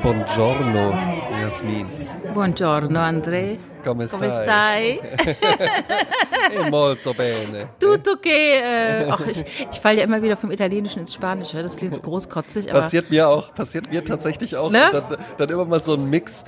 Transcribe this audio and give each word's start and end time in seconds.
Buongiorno 0.00 0.92
Yasmin. 1.40 1.88
Buongiorno 2.32 3.00
Andrea. 3.00 3.71
Come 3.82 4.06
Come 4.06 4.30
stai? 4.30 5.00
stai? 5.00 6.70
Molto 6.70 7.14
bene. 7.14 7.70
Tutto 7.78 8.16
che. 8.20 8.58
Äh, 8.60 9.08
ach, 9.10 9.26
ich, 9.26 9.44
ich 9.70 9.80
falle 9.80 9.98
ja 9.98 10.04
immer 10.04 10.22
wieder 10.22 10.36
vom 10.36 10.50
Italienischen 10.50 11.00
ins 11.00 11.14
Spanische. 11.14 11.62
Das 11.62 11.76
klingt 11.76 11.94
so 11.94 12.00
großkotzig, 12.00 12.70
aber. 12.70 12.80
Passiert 12.80 13.10
mir 13.10 13.28
auch, 13.28 13.54
passiert 13.54 13.90
mir 13.90 14.04
tatsächlich 14.04 14.56
auch. 14.56 14.70
Ne? 14.70 14.88
Dann, 14.92 15.16
dann 15.36 15.48
immer 15.48 15.64
mal 15.64 15.80
so 15.80 15.94
ein 15.94 16.08
Mix 16.08 16.44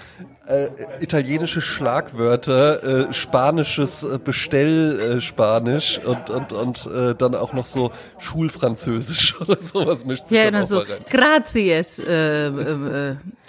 äh, 0.47 0.69
italienische 1.01 1.61
Schlagwörter, 1.61 3.09
äh, 3.09 3.13
spanisches 3.13 4.03
äh, 4.03 4.19
Bestellspanisch 4.23 6.01
und, 6.05 6.31
und, 6.31 6.53
und 6.53 6.87
äh, 6.87 7.15
dann 7.15 7.35
auch 7.35 7.53
noch 7.53 7.67
so 7.67 7.91
Schulfranzösisch 8.19 9.41
oder 9.41 9.59
sowas 9.59 10.05
mischt 10.05 10.29
sich 10.29 10.39
ja, 10.39 10.45
dann 10.45 10.55
dann 10.55 10.63
auch 10.65 10.67
so, 10.67 10.77
mal 10.77 10.85
rein. 10.85 11.05
grazies. 11.09 11.99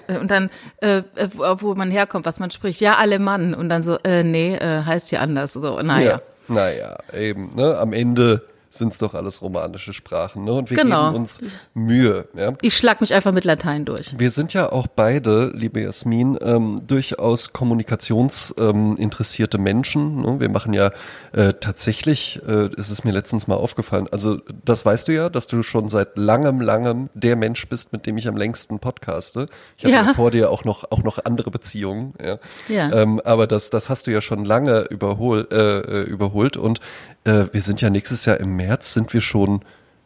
Äh, 0.08 0.18
und 0.18 0.32
dann, 0.32 0.50
äh, 0.82 0.98
äh, 1.16 1.30
wo 1.34 1.62
wo 1.62 1.76
man 1.76 1.92
herkommt, 1.92 2.26
was 2.26 2.40
man 2.40 2.52
spricht. 2.52 2.82
Ja, 2.82 2.96
Alemann. 2.96 3.54
Und 3.54 3.70
dann 3.70 3.84
so, 3.84 3.98
äh, 4.04 4.24
nee, 4.24 4.56
äh, 4.56 4.84
heißt 4.84 5.10
hier 5.10 5.22
anders. 5.22 5.54
So, 5.54 5.82
naja. 5.82 6.22
Ja, 6.48 6.54
naja, 6.54 6.98
eben, 7.14 7.56
ne? 7.56 7.78
Am 7.78 7.94
Ende 7.94 8.44
sind 8.78 8.94
es 8.94 9.00
doch 9.00 9.14
alles 9.14 9.42
romanische 9.42 9.94
Sprachen, 9.94 10.44
ne? 10.44 10.54
Und 10.54 10.70
wir 10.70 10.78
Genau. 10.78 11.12
geben 11.12 11.22
uns 11.22 11.40
Mühe, 11.74 12.28
ja. 12.36 12.54
Ich 12.62 12.76
schlag 12.78 13.02
mich 13.02 13.14
einfach 13.14 13.32
mit 13.32 13.46
Latein 13.46 13.86
durch. 13.86 14.14
Wir 14.18 14.32
sind 14.32 14.54
ja 14.54 14.72
auch 14.72 14.88
beide, 14.88 15.52
liebe 15.56 15.82
Jasmin, 15.82 16.38
ähm, 16.42 16.82
durchaus 16.88 17.54
kommunikationsinteressierte 17.54 19.58
ähm, 19.58 19.64
Menschen. 19.64 20.22
Ne? 20.22 20.40
Wir 20.40 20.50
machen 20.50 20.74
ja 20.74 20.92
äh, 21.34 21.54
tatsächlich, 21.60 22.42
äh, 22.48 22.70
ist 22.76 22.92
es 22.92 23.04
mir 23.04 23.12
letztens 23.12 23.48
mal 23.48 23.56
aufgefallen, 23.56 24.08
also 24.12 24.40
das 24.64 24.86
weißt 24.86 25.08
du 25.08 25.14
ja, 25.14 25.30
dass 25.30 25.48
du 25.48 25.64
schon 25.64 25.88
seit 25.88 26.18
langem, 26.18 26.62
langem 26.62 27.10
der 27.14 27.36
Mensch 27.36 27.68
bist, 27.68 27.94
mit 27.94 28.06
dem 28.06 28.18
ich 28.18 28.28
am 28.28 28.38
längsten 28.38 28.80
podcaste. 28.80 29.48
Ich 29.78 29.86
habe 29.86 29.94
ja. 29.94 30.06
Ja. 30.06 30.14
vor 30.14 30.32
dir 30.32 30.52
auch 30.52 30.64
noch, 30.64 30.92
auch 30.92 31.04
noch 31.04 31.20
andere 31.24 31.52
Beziehungen. 31.52 32.14
Ja. 32.22 32.38
Ja. 32.68 32.92
Ähm, 32.92 33.22
aber 33.24 33.48
das, 33.48 33.70
das 33.70 33.90
hast 33.90 34.08
du 34.08 34.12
ja 34.12 34.22
schon 34.22 34.46
lange 34.46 34.82
überhol, 34.90 35.48
äh, 35.52 35.56
äh, 35.56 36.04
überholt. 36.04 36.58
Und 36.58 36.80
äh, 37.24 37.46
wir 37.52 37.62
sind 37.62 37.82
ja 37.82 37.90
nächstes 37.90 38.26
Jahr 38.26 38.40
im 38.40 38.56
März, 38.56 38.65
sind 38.82 39.14
wir 39.14 39.22
schon, 39.22 39.62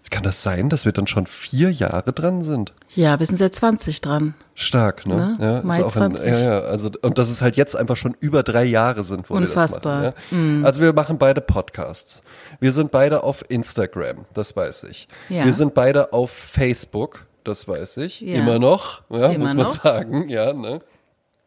kann 0.09 0.23
das 0.23 0.41
sein, 0.41 0.69
dass 0.69 0.85
wir 0.85 0.91
dann 0.91 1.05
schon 1.05 1.27
vier 1.27 1.71
Jahre 1.71 2.13
dran 2.13 2.41
sind? 2.41 2.73
Ja, 2.95 3.19
wir 3.19 3.25
sind 3.27 3.35
seit 3.37 3.53
20 3.53 4.01
dran. 4.01 4.33
Stark, 4.55 5.05
ne? 5.05 5.15
Ne? 5.15 5.37
Ja, 5.39 5.57
ist 5.59 5.63
Mai 5.65 5.83
auch 5.83 5.95
ein, 5.95 6.15
20. 6.17 6.25
ja, 6.31 6.39
ja, 6.39 6.59
also 6.61 6.89
und 7.03 7.17
dass 7.19 7.29
es 7.29 7.43
halt 7.43 7.55
jetzt 7.57 7.75
einfach 7.75 7.95
schon 7.95 8.15
über 8.19 8.41
drei 8.41 8.63
Jahre 8.63 9.03
sind, 9.03 9.29
wo 9.29 9.35
Unfassbar. 9.35 10.01
wir 10.01 10.11
das 10.11 10.15
machen. 10.31 10.61
Ja? 10.61 10.65
Also 10.65 10.81
wir 10.81 10.93
machen 10.93 11.19
beide 11.19 11.41
Podcasts. 11.41 12.23
Wir 12.59 12.71
sind 12.71 12.89
beide 12.91 13.23
auf 13.23 13.45
Instagram, 13.49 14.25
das 14.33 14.55
weiß 14.55 14.85
ich. 14.85 15.07
Ja. 15.29 15.45
Wir 15.45 15.53
sind 15.53 15.75
beide 15.75 16.11
auf 16.11 16.31
Facebook, 16.31 17.27
das 17.43 17.67
weiß 17.67 17.97
ich. 17.97 18.21
Ja. 18.21 18.35
Immer 18.39 18.57
noch, 18.57 19.03
ja, 19.11 19.27
Immer 19.27 19.45
muss 19.45 19.53
man 19.53 19.65
noch. 19.67 19.83
sagen, 19.83 20.27
ja, 20.27 20.53
ne? 20.53 20.81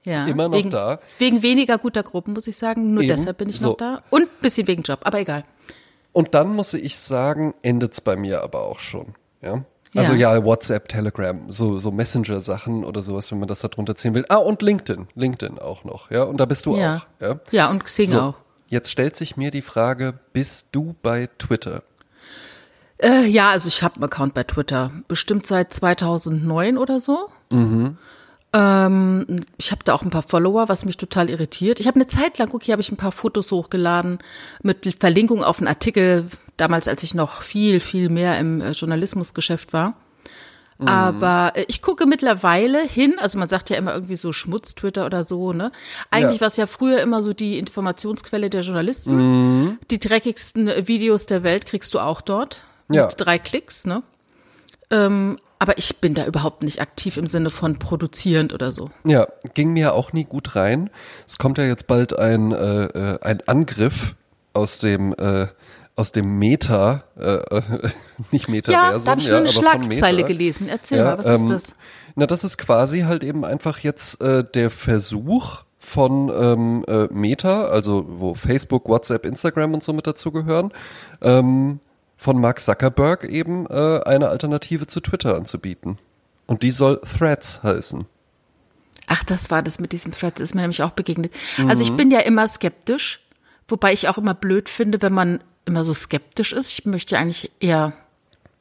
Ja. 0.04 0.26
Immer 0.26 0.48
noch 0.48 0.56
wegen, 0.58 0.70
da. 0.70 0.98
Wegen 1.18 1.42
weniger 1.42 1.78
guter 1.78 2.02
Gruppen, 2.02 2.32
muss 2.34 2.46
ich 2.46 2.56
sagen. 2.56 2.92
Nur 2.94 3.02
Eben. 3.02 3.16
deshalb 3.16 3.38
bin 3.38 3.48
ich 3.48 3.58
So. 3.60 3.70
noch 3.70 3.76
da. 3.76 4.02
Und 4.10 4.22
ein 4.22 4.28
bisschen 4.40 4.66
wegen 4.66 4.82
Job, 4.82 5.00
aber 5.04 5.20
egal. 5.20 5.44
Und 6.12 6.34
dann 6.34 6.54
muss 6.54 6.74
ich 6.74 6.96
sagen, 6.98 7.54
endet's 7.62 8.00
bei 8.00 8.16
mir 8.16 8.42
aber 8.42 8.62
auch 8.64 8.78
schon, 8.80 9.14
ja? 9.40 9.64
Also 9.94 10.12
Ja. 10.14 10.34
ja, 10.36 10.44
WhatsApp, 10.44 10.88
Telegram, 10.88 11.50
so, 11.50 11.78
so 11.78 11.90
Messenger-Sachen 11.90 12.82
oder 12.84 13.02
sowas, 13.02 13.30
wenn 13.30 13.38
man 13.38 13.48
das 13.48 13.60
da 13.60 13.68
drunter 13.68 13.94
zählen 13.94 14.14
will. 14.14 14.24
Ah, 14.30 14.36
und 14.36 14.62
LinkedIn, 14.62 15.08
LinkedIn 15.14 15.58
auch 15.58 15.84
noch, 15.84 16.10
ja? 16.10 16.22
Und 16.22 16.38
da 16.38 16.46
bist 16.46 16.64
du 16.66 16.76
Ja. 16.76 16.96
auch, 16.96 17.06
ja? 17.22 17.40
Ja, 17.50 17.70
und 17.70 17.84
Xing 17.84 18.10
So, 18.10 18.20
auch. 18.20 18.34
Jetzt 18.68 18.90
stellt 18.90 19.16
sich 19.16 19.36
mir 19.36 19.50
die 19.50 19.60
Frage, 19.62 20.14
bist 20.32 20.68
du 20.72 20.94
bei 21.02 21.28
Twitter? 21.38 21.82
Äh, 22.98 23.26
ja, 23.26 23.50
also 23.50 23.68
ich 23.68 23.82
habe 23.82 23.96
einen 23.96 24.04
Account 24.04 24.32
bei 24.32 24.44
Twitter. 24.44 24.92
Bestimmt 25.08 25.46
seit 25.46 25.74
2009 25.74 26.78
oder 26.78 26.98
so. 27.00 27.28
Ähm, 28.52 29.26
ich 29.56 29.70
habe 29.70 29.82
da 29.84 29.94
auch 29.94 30.02
ein 30.02 30.10
paar 30.10 30.22
Follower, 30.22 30.68
was 30.68 30.84
mich 30.84 30.96
total 30.96 31.30
irritiert. 31.30 31.80
Ich 31.80 31.86
habe 31.86 31.96
eine 31.96 32.06
Zeit 32.06 32.38
lang, 32.38 32.52
okay, 32.52 32.72
habe 32.72 32.82
ich 32.82 32.92
ein 32.92 32.96
paar 32.96 33.12
Fotos 33.12 33.50
hochgeladen 33.50 34.18
mit 34.62 34.96
Verlinkung 35.00 35.42
auf 35.42 35.58
einen 35.58 35.68
Artikel, 35.68 36.26
damals 36.56 36.86
als 36.88 37.02
ich 37.02 37.14
noch 37.14 37.42
viel, 37.42 37.80
viel 37.80 38.08
mehr 38.08 38.38
im 38.38 38.60
äh, 38.60 38.72
Journalismusgeschäft 38.72 39.72
war. 39.72 39.94
Aber 40.84 41.52
äh, 41.54 41.64
ich 41.68 41.80
gucke 41.80 42.06
mittlerweile 42.06 42.82
hin, 42.82 43.14
also 43.18 43.38
man 43.38 43.48
sagt 43.48 43.70
ja 43.70 43.76
immer 43.76 43.94
irgendwie 43.94 44.16
so 44.16 44.32
Schmutz-Twitter 44.32 45.06
oder 45.06 45.22
so, 45.22 45.52
ne? 45.52 45.70
Eigentlich 46.10 46.36
Ja. 46.38 46.40
war 46.40 46.48
es 46.48 46.56
ja 46.56 46.66
früher 46.66 47.00
immer 47.00 47.22
so 47.22 47.32
die 47.32 47.58
Informationsquelle 47.58 48.50
der 48.50 48.62
Journalisten. 48.62 49.78
Die 49.90 49.98
dreckigsten 50.00 50.66
äh, 50.68 50.88
Videos 50.88 51.26
der 51.26 51.44
Welt 51.44 51.66
kriegst 51.66 51.94
du 51.94 52.00
auch 52.00 52.20
dort. 52.20 52.64
Ja. 52.90 53.06
Mit 53.06 53.14
drei 53.16 53.38
Klicks, 53.38 53.86
ne? 53.86 54.02
Ähm, 54.90 55.38
aber 55.62 55.78
ich 55.78 55.98
bin 55.98 56.14
da 56.14 56.26
überhaupt 56.26 56.64
nicht 56.64 56.80
aktiv 56.80 57.16
im 57.16 57.28
Sinne 57.28 57.48
von 57.48 57.74
produzierend 57.74 58.52
oder 58.52 58.72
so. 58.72 58.90
Ja, 59.04 59.28
ging 59.54 59.72
mir 59.72 59.94
auch 59.94 60.12
nie 60.12 60.24
gut 60.24 60.56
rein. 60.56 60.90
Es 61.24 61.38
kommt 61.38 61.56
ja 61.56 61.64
jetzt 61.64 61.86
bald 61.86 62.18
ein, 62.18 62.50
äh, 62.50 62.86
äh, 62.86 63.18
ein 63.22 63.46
Angriff 63.46 64.16
aus 64.54 64.78
dem 64.78 65.14
äh, 65.16 65.46
aus 65.94 66.10
dem 66.10 66.36
Meta, 66.40 67.04
äh, 67.16 67.34
äh, 67.34 67.62
nicht 68.32 68.48
Ja, 68.48 68.52
Metaversum, 68.52 69.04
da 69.04 69.10
habe 69.12 69.20
ich 69.20 69.28
nur 69.28 69.38
eine 69.38 69.48
Schlagzeile 69.48 70.24
gelesen. 70.24 70.68
Erzähl 70.68 70.98
Ja, 70.98 71.04
mal, 71.04 71.18
was 71.18 71.26
ähm, 71.26 71.34
ist 71.34 71.50
das? 71.50 71.74
Na, 72.16 72.26
das 72.26 72.42
ist 72.42 72.58
quasi 72.58 73.02
halt 73.02 73.22
eben 73.22 73.44
einfach 73.44 73.78
jetzt 73.78 74.20
äh, 74.20 74.42
der 74.42 74.68
Versuch 74.68 75.62
von 75.78 76.28
ähm, 76.28 76.84
äh, 76.88 77.06
Meta, 77.12 77.66
also 77.66 78.04
wo 78.08 78.34
Facebook, 78.34 78.88
WhatsApp, 78.88 79.26
Instagram 79.26 79.74
und 79.74 79.84
so 79.84 79.92
mit 79.92 80.08
dazugehören, 80.08 80.72
ähm, 81.20 81.78
von 82.22 82.40
Mark 82.40 82.60
Zuckerberg 82.60 83.24
eben 83.24 83.66
äh, 83.66 84.00
eine 84.04 84.28
Alternative 84.28 84.86
zu 84.86 85.00
Twitter 85.00 85.34
anzubieten. 85.36 85.98
Und 86.46 86.62
die 86.62 86.70
soll 86.70 87.00
Threads 87.00 87.62
heißen. 87.62 88.06
Ach, 89.08 89.24
das 89.24 89.50
war 89.50 89.62
das 89.62 89.80
mit 89.80 89.92
diesem 89.92 90.12
Threads, 90.12 90.40
ist 90.40 90.54
mir 90.54 90.60
nämlich 90.60 90.82
auch 90.82 90.92
begegnet. 90.92 91.32
Mhm. 91.58 91.68
Also 91.68 91.82
ich 91.82 91.92
bin 91.92 92.10
ja 92.10 92.20
immer 92.20 92.46
skeptisch, 92.46 93.20
wobei 93.66 93.92
ich 93.92 94.08
auch 94.08 94.18
immer 94.18 94.34
blöd 94.34 94.68
finde, 94.68 95.02
wenn 95.02 95.12
man 95.12 95.42
immer 95.64 95.82
so 95.82 95.92
skeptisch 95.92 96.52
ist. 96.52 96.70
Ich 96.70 96.86
möchte 96.86 97.18
eigentlich 97.18 97.50
eher 97.60 97.92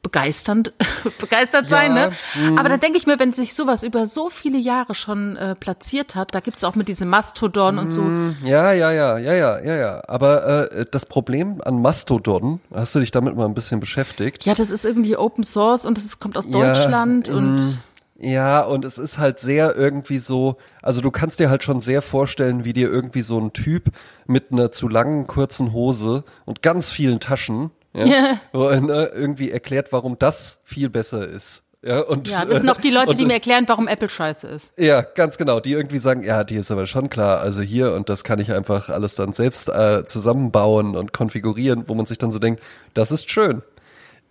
begeisternd, 0.02 0.72
begeistert 1.20 1.68
sein, 1.68 1.96
Ja, 1.96 2.08
ne? 2.08 2.58
Aber 2.58 2.68
dann 2.68 2.80
denke 2.80 2.98
ich 2.98 3.06
mir, 3.06 3.18
wenn 3.20 3.32
sich 3.32 3.54
sowas 3.54 3.84
über 3.84 4.04
so 4.04 4.30
viele 4.30 4.58
Jahre 4.58 4.94
schon 4.94 5.36
äh, 5.36 5.54
platziert 5.54 6.14
hat, 6.16 6.34
da 6.34 6.40
gibt's 6.40 6.64
auch 6.64 6.74
mit 6.74 6.88
diesem 6.88 7.08
Mastodon 7.08 7.78
und 7.78 7.90
so. 7.90 8.02
Ja, 8.44 8.72
ja, 8.72 8.90
ja, 8.90 9.18
ja, 9.18 9.34
ja, 9.34 9.60
ja, 9.60 9.76
ja. 9.76 10.02
Aber 10.08 10.70
äh, 10.72 10.86
das 10.90 11.06
Problem 11.06 11.62
an 11.64 11.80
Mastodon, 11.80 12.60
hast 12.74 12.94
du 12.94 12.98
dich 13.00 13.12
damit 13.12 13.36
mal 13.36 13.44
ein 13.46 13.54
bisschen 13.54 13.78
beschäftigt? 13.78 14.44
Ja, 14.44 14.54
das 14.54 14.70
ist 14.72 14.84
irgendwie 14.84 15.16
Open 15.16 15.44
Source 15.44 15.86
und 15.86 15.96
das 15.96 16.18
kommt 16.18 16.36
aus 16.36 16.48
Deutschland 16.48 17.28
Ja, 17.28 17.34
und 17.34 17.56
mm, 17.56 17.78
Ja, 18.18 18.60
und 18.62 18.84
es 18.84 18.98
ist 18.98 19.18
halt 19.18 19.38
sehr 19.38 19.76
irgendwie 19.76 20.18
so, 20.18 20.56
also 20.82 21.00
du 21.00 21.12
kannst 21.12 21.38
dir 21.38 21.48
halt 21.48 21.62
schon 21.62 21.80
sehr 21.80 22.02
vorstellen, 22.02 22.64
wie 22.64 22.72
dir 22.72 22.90
irgendwie 22.90 23.22
so 23.22 23.38
ein 23.38 23.52
Typ 23.52 23.90
mit 24.26 24.50
einer 24.50 24.72
zu 24.72 24.88
langen, 24.88 25.28
kurzen 25.28 25.72
Hose 25.72 26.24
und 26.44 26.60
ganz 26.62 26.90
vielen 26.90 27.20
Taschen 27.20 27.70
ja, 27.94 28.06
Ja. 28.06 28.40
wo 28.52 28.66
er, 28.66 28.80
ne, 28.80 29.10
irgendwie 29.14 29.50
erklärt, 29.50 29.92
warum 29.92 30.18
das 30.18 30.60
viel 30.64 30.88
besser 30.88 31.26
ist. 31.26 31.64
Ja, 31.84 32.00
und, 32.00 32.28
ja, 32.28 32.44
das 32.44 32.60
sind 32.60 32.70
auch 32.70 32.80
die 32.80 32.90
Leute, 32.92 33.10
und, 33.10 33.18
die 33.18 33.24
mir 33.24 33.32
erklären, 33.32 33.64
warum 33.66 33.88
Apple 33.88 34.08
scheiße 34.08 34.46
ist. 34.46 34.72
Ja, 34.78 35.02
ganz 35.02 35.36
genau. 35.36 35.58
Die 35.58 35.72
irgendwie 35.72 35.98
sagen, 35.98 36.22
ja, 36.22 36.44
die 36.44 36.54
ist 36.54 36.70
aber 36.70 36.86
schon 36.86 37.10
klar. 37.10 37.40
Also 37.40 37.60
hier 37.60 37.92
und 37.94 38.08
das 38.08 38.22
kann 38.22 38.38
ich 38.38 38.52
einfach 38.52 38.88
alles 38.88 39.16
dann 39.16 39.32
selbst 39.32 39.68
äh, 39.68 40.04
zusammenbauen 40.06 40.94
und 40.94 41.12
konfigurieren, 41.12 41.82
wo 41.88 41.94
man 41.94 42.06
sich 42.06 42.18
dann 42.18 42.30
so 42.30 42.38
denkt, 42.38 42.62
das 42.94 43.10
ist 43.10 43.28
schön. 43.30 43.62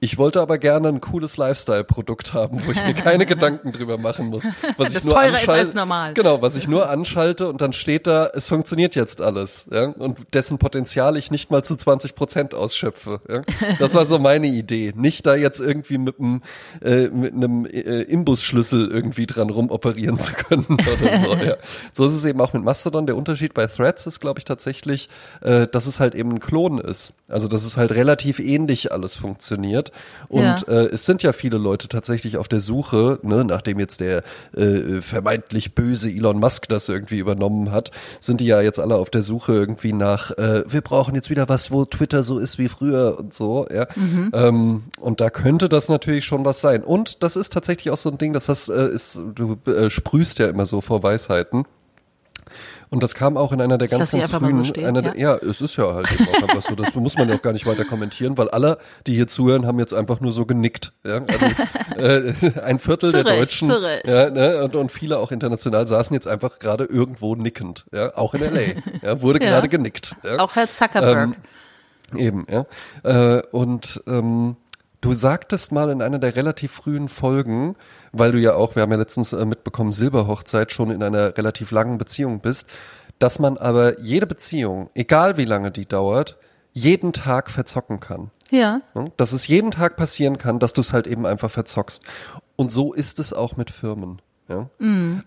Ich 0.04 0.18
wollte 0.18 0.42
aber 0.42 0.58
gerne 0.58 0.88
ein 0.88 1.00
cooles 1.00 1.38
Lifestyle-Produkt 1.38 2.34
haben, 2.34 2.66
wo 2.66 2.72
ich 2.72 2.84
mir 2.84 2.96
keine 2.96 3.26
Gedanken 3.28 3.72
drüber 3.72 4.00
machen 4.00 4.30
muss. 4.30 4.46
Was 4.76 4.94
Das 4.94 5.04
ich 5.04 5.04
nur 5.06 5.14
teurer 5.14 5.36
ist 5.36 5.48
als 5.48 5.74
normal. 5.76 6.16
Genau, 6.16 6.42
was 6.42 6.58
ich 6.58 6.68
nur 6.68 6.90
anschalte 6.90 7.48
und 7.48 7.62
dann 7.62 7.72
steht 7.72 8.08
da, 8.08 8.28
es 8.34 8.50
funktioniert 8.50 8.96
jetzt 8.96 9.22
alles. 9.22 9.68
Ja? 9.72 9.90
Und 9.90 10.18
dessen 10.34 10.58
Potenzial 10.58 11.18
ich 11.18 11.30
nicht 11.30 11.52
mal 11.52 11.64
zu 11.64 11.76
20 11.76 12.16
Prozent 12.16 12.56
ausschöpfe. 12.56 13.22
Ja? 13.30 13.42
Das 13.78 13.94
war 13.94 14.08
so 14.08 14.18
meine 14.18 14.48
Idee. 14.48 14.92
Nicht 14.96 15.28
da 15.28 15.36
jetzt 15.36 15.60
irgendwie 15.60 16.00
mit 16.00 16.20
einem, 16.20 16.42
äh, 16.84 17.10
mit 17.10 17.36
einem 17.36 17.68
äh, 17.68 18.02
Imbusschlüssel 18.02 18.90
irgendwie 18.90 19.28
dran 19.28 19.52
rumoperieren 19.52 20.18
zu 20.18 20.34
können 20.34 20.66
oder 20.72 21.20
so. 21.20 21.36
Ja. 21.36 21.58
So 21.94 22.08
ist 22.08 22.14
es 22.14 22.26
eben 22.26 22.42
auch 22.42 22.54
mit 22.54 22.64
Mastodon. 22.64 23.06
Der 23.06 23.16
Unterschied 23.16 23.54
bei 23.54 23.68
Threads 23.68 24.08
ist, 24.08 24.20
glaube 24.20 24.40
ich, 24.40 24.46
tatsächlich, 24.46 25.10
äh, 25.42 25.68
dass 25.68 25.86
es 25.86 26.00
halt 26.00 26.16
eben 26.16 26.32
ein 26.32 26.40
Klon 26.40 26.80
ist. 26.80 27.14
Also, 27.28 27.48
dass 27.48 27.64
es 27.64 27.78
halt 27.78 27.92
relativ 27.92 28.40
ähnlich 28.40 28.92
alles 28.92 29.16
funktioniert. 29.16 29.91
Und 30.28 30.42
Ja. 30.42 30.56
äh, 30.68 30.86
es 30.88 31.06
sind 31.06 31.24
ja 31.24 31.34
viele 31.34 31.58
Leute 31.58 31.88
tatsächlich 31.88 32.38
auf 32.38 32.48
der 32.48 32.60
Suche, 32.60 33.20
ne, 33.24 33.44
nachdem 33.46 33.80
jetzt 33.80 34.00
der 34.00 34.24
äh, 34.56 35.02
vermeintlich 35.02 35.76
böse 35.76 36.10
Elon 36.10 36.40
Musk 36.40 36.68
das 36.70 36.90
irgendwie 36.90 37.18
übernommen 37.18 37.72
hat, 37.72 37.92
sind 38.20 38.42
die 38.42 38.46
ja 38.46 38.62
jetzt 38.62 38.80
alle 38.80 38.96
auf 38.96 39.10
der 39.10 39.22
Suche 39.22 39.54
irgendwie 39.54 39.94
nach, 39.94 40.32
äh, 40.38 40.64
wir 40.68 40.82
brauchen 40.82 41.16
jetzt 41.16 41.30
wieder 41.30 41.50
was, 41.50 41.72
wo 41.72 41.86
Twitter 41.86 42.24
so 42.24 42.38
ist 42.40 42.58
wie 42.58 42.70
früher 42.70 43.18
und 43.20 43.34
so, 43.34 43.68
ja. 43.74 43.88
Ähm, 44.34 44.84
und 45.00 45.22
da 45.22 45.30
könnte 45.30 45.70
das 45.70 45.90
natürlich 45.90 46.26
schon 46.26 46.46
was 46.46 46.62
sein. 46.62 46.84
Und 46.84 47.24
das 47.24 47.36
ist 47.36 47.54
tatsächlich 47.54 47.92
auch 47.92 47.98
so 47.98 48.10
ein 48.10 48.18
Ding, 48.18 48.34
das 48.34 48.50
hast, 48.50 48.70
äh, 48.70 48.90
ist, 48.90 49.20
du 49.36 49.58
äh, 49.70 49.90
sprühst 49.90 50.40
ja 50.40 50.48
immer 50.48 50.66
so 50.66 50.82
vor 50.82 51.04
Weisheiten. 51.04 51.66
Und 52.92 53.02
das 53.02 53.16
kam 53.16 53.38
auch 53.38 53.54
in 53.54 53.62
einer 53.62 53.78
der 53.78 53.86
Ich 53.86 53.92
ganz, 53.92 54.12
ganz 54.12 54.30
frühen, 54.30 54.58
so 54.58 54.64
stehen, 54.66 54.94
ja. 54.96 55.02
Der, 55.02 55.18
ja, 55.18 55.36
es 55.38 55.62
ist 55.62 55.78
ja 55.78 55.94
halt 55.94 56.12
eben 56.12 56.28
auch 56.28 56.44
einfach 56.44 56.62
so. 56.62 56.76
Das 56.76 56.94
muss 56.94 57.18
man 57.18 57.30
ja 57.30 57.36
auch 57.36 57.42
gar 57.42 57.54
nicht 57.54 57.66
weiter 57.66 57.86
kommentieren, 57.86 58.38
weil 58.38 58.50
alle, 58.50 58.80
die 59.08 59.14
hier 59.14 59.28
zuhören, 59.28 59.66
haben 59.66 59.80
jetzt 59.80 59.94
einfach 59.94 60.20
nur 60.20 60.34
so 60.34 60.46
genickt. 60.46 60.92
Ja? 61.06 61.22
Also, 61.26 61.46
äh, 61.98 62.60
ein 62.66 62.80
Viertel 62.80 63.12
Zu 63.12 63.24
der 63.24 63.38
Deutschen. 63.38 63.70
Ja, 64.04 64.30
ne? 64.30 64.62
und, 64.66 64.76
und 64.76 64.92
viele 64.92 65.20
auch 65.20 65.32
international 65.32 65.88
saßen 65.88 66.14
jetzt 66.14 66.28
einfach 66.28 66.60
gerade 66.60 66.84
irgendwo 66.84 67.36
nickend. 67.36 67.86
Ja? 67.94 68.14
Auch 68.18 68.34
in 68.34 68.42
L.A. 68.42 69.06
Ja? 69.08 69.22
Wurde 69.22 69.40
gerade 69.40 69.70
genickt. 69.70 70.18
Ja? 70.26 70.40
Auch 70.40 70.58
Herr 70.58 70.70
Zuckerberg. 70.70 71.30
Ähm, 71.30 71.36
Eben, 72.20 72.46
ja. 72.50 72.66
Äh, 73.04 73.42
und 73.52 74.02
ähm, 74.06 74.58
du 75.00 75.14
sagtest 75.14 75.72
mal 75.72 75.90
in 75.92 76.02
einer 76.02 76.20
der 76.20 76.36
relativ 76.36 76.74
frühen 76.74 77.08
Folgen, 77.08 77.78
weil 78.12 78.32
du 78.32 78.40
ja 78.40 78.54
auch, 78.56 78.76
wir 78.76 78.84
haben 78.84 78.92
ja 78.92 78.98
letztens 78.98 79.34
äh, 79.34 79.46
mitbekommen, 79.46 79.92
Silberhochzeit 79.92 80.72
schon 80.72 80.92
in 80.92 81.04
einer 81.04 81.38
relativ 81.38 81.72
langen 81.72 81.98
Beziehung 81.98 82.40
bist, 82.40 82.68
dass 83.20 83.40
man 83.40 83.58
aber 83.58 84.00
jede 84.00 84.28
Beziehung, 84.28 84.90
egal 84.96 85.38
wie 85.38 85.46
lange 85.46 85.72
die 85.72 85.86
dauert, 85.86 86.38
jeden 86.74 87.14
Tag 87.14 87.52
verzocken 87.52 88.00
kann. 88.00 88.32
ja. 88.50 88.82
Ne? 88.96 89.12
Dass 89.18 89.34
es 89.34 89.48
jeden 89.48 89.72
Tag 89.72 89.98
passieren 89.98 90.38
kann, 90.38 90.60
dass 90.60 90.74
du 90.74 90.82
es 90.82 90.94
halt 90.94 91.08
eben 91.08 91.26
einfach 91.26 91.52
verzockst. 91.52 92.04
Und 92.56 92.72
so 92.72 92.94
ist 92.94 93.20
es 93.20 93.34
auch 93.34 93.58
mit 93.58 93.70
Firmen. 93.70 94.22
Ja? 94.48 94.70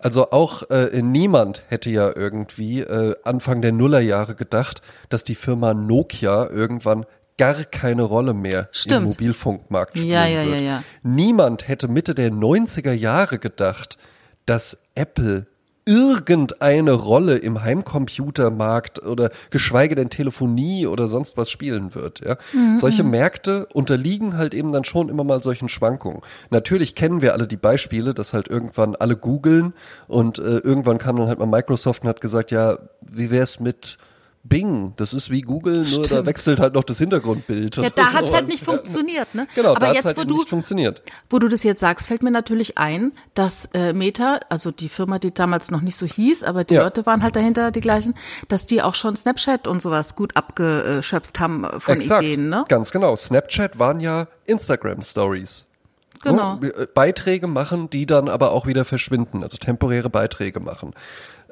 Also 0.01 0.31
auch 0.31 0.69
äh, 0.71 1.01
niemand 1.03 1.63
hätte 1.69 1.91
ja 1.91 2.11
irgendwie 2.15 2.81
äh, 2.81 3.15
Anfang 3.25 3.63
der 3.63 3.73
Nullerjahre 3.73 4.35
gedacht, 4.35 4.83
dass 5.09 5.25
die 5.25 5.35
Firma 5.35 5.75
Nokia 5.75 6.49
irgendwann 6.49 7.07
gar 7.39 7.65
keine 7.65 8.03
Rolle 8.03 8.35
mehr 8.35 8.61
im 8.61 8.69
Stimmt. 8.73 9.07
Mobilfunkmarkt 9.07 9.99
spielen 9.99 10.13
Ja, 10.13 10.27
ja, 10.27 10.45
wird. 10.45 10.55
ja, 10.57 10.61
ja. 10.61 10.83
Niemand 11.03 11.69
hätte 11.69 11.89
Mitte 11.89 12.15
der 12.15 12.31
90er 12.31 12.93
Jahre 12.93 13.39
gedacht, 13.39 13.99
dass 14.47 14.79
Apple 14.95 15.47
irgendeine 15.87 16.93
Rolle 16.93 17.37
im 17.37 17.63
Heimcomputermarkt 17.63 19.03
oder 19.05 19.31
geschweige 19.51 19.95
denn 19.95 20.09
Telefonie 20.09 20.87
oder 20.87 21.09
sonst 21.09 21.37
was 21.37 21.51
spielen 21.51 21.95
wird. 21.95 22.21
Ja? 22.25 22.37
Solche 22.77 23.05
Märkte 23.05 23.67
unterliegen 23.67 24.37
halt 24.39 24.55
eben 24.55 24.73
dann 24.73 24.85
schon 24.85 25.09
immer 25.11 25.25
mal 25.25 25.43
solchen 25.43 25.69
Schwankungen. 25.69 26.23
Natürlich 26.51 26.95
kennen 26.95 27.21
wir 27.21 27.35
alle 27.35 27.47
die 27.47 27.57
Beispiele, 27.59 28.15
dass 28.15 28.33
halt 28.33 28.49
irgendwann 28.49 28.97
alle 28.97 29.17
googeln 29.17 29.75
und 30.09 30.39
äh, 30.39 30.59
irgendwann 30.59 30.99
kam 30.99 31.17
dann 31.17 31.29
halt 31.29 31.39
mal 31.39 31.47
Microsoft 31.47 32.03
und 32.03 32.09
hat 32.09 32.21
gesagt, 32.23 32.51
ja, 32.51 32.79
wie 33.03 33.31
wär's 33.31 33.61
mit 33.61 33.99
Bing, 34.47 34.93
das 34.97 35.15
ist 35.15 35.31
wie 35.31 35.41
Google, 35.41 35.79
nur 35.79 36.01
da 36.01 36.05
Stimmt. 36.05 36.27
wechselt 36.27 36.61
halt 36.61 36.75
noch 36.75 36.85
das 36.85 36.99
Hintergrundbild. 36.99 37.77
Ja, 37.79 37.89
da 37.89 38.13
hat 38.13 38.27
es 38.27 38.35
halt 38.35 38.47
nicht 38.47 38.63
funktioniert, 38.63 39.35
ne? 39.35 39.47
Genau, 39.55 39.71
Aber 39.71 39.87
da 39.87 39.93
jetzt, 39.95 40.05
halt 40.05 40.19
wo 40.19 40.25
du, 40.25 40.37
nicht 40.37 40.51
funktioniert. 40.51 41.03
wo 41.31 41.39
du 41.39 41.49
das 41.49 41.63
jetzt 41.63 41.81
sagst, 41.81 42.09
fällt 42.09 42.23
mir 42.23 42.31
natürlich 42.31 42.77
ein, 42.77 43.13
dass 43.33 43.71
äh, 43.73 43.95
Meta, 43.95 44.41
also 44.51 44.71
die 44.71 44.91
Firma, 44.91 45.19
die 45.19 45.33
damals 45.33 45.71
noch 45.71 45.81
nicht 45.81 45.97
so 45.97 46.05
hieß, 46.05 46.45
aber 46.45 46.65
die 46.65 46.75
Ja. 46.75 46.83
Leute 46.85 47.07
waren 47.07 47.23
halt 47.23 47.37
dahinter 47.37 47.71
die 47.71 47.81
gleichen, 47.81 48.15
dass 48.49 48.67
die 48.67 48.83
auch 48.83 48.95
schon 48.95 49.17
Snapchat 49.17 49.67
und 49.67 49.81
sowas 49.81 50.15
gut 50.15 50.37
abgeschöpft 50.37 51.41
haben 51.41 51.65
äh, 51.65 51.81
von 51.81 51.95
Exakt, 51.97 52.23
Ideen, 52.23 52.51
ne? 52.51 52.65
ganz 52.69 52.91
genau. 52.91 53.17
Snapchat 53.17 53.79
waren 53.79 53.99
ja 54.01 54.29
Instagram-Stories. 54.45 55.69
Genau. 56.23 56.57
Ne? 56.57 56.73
Beiträge 56.95 57.47
machen, 57.47 57.91
die 57.91 58.07
dann 58.07 58.29
aber 58.29 58.53
auch 58.53 58.67
wieder 58.67 58.85
verschwinden, 58.85 59.43
also 59.43 59.59
temporäre 59.59 60.11
Beiträge 60.11 60.61
machen. 60.61 60.93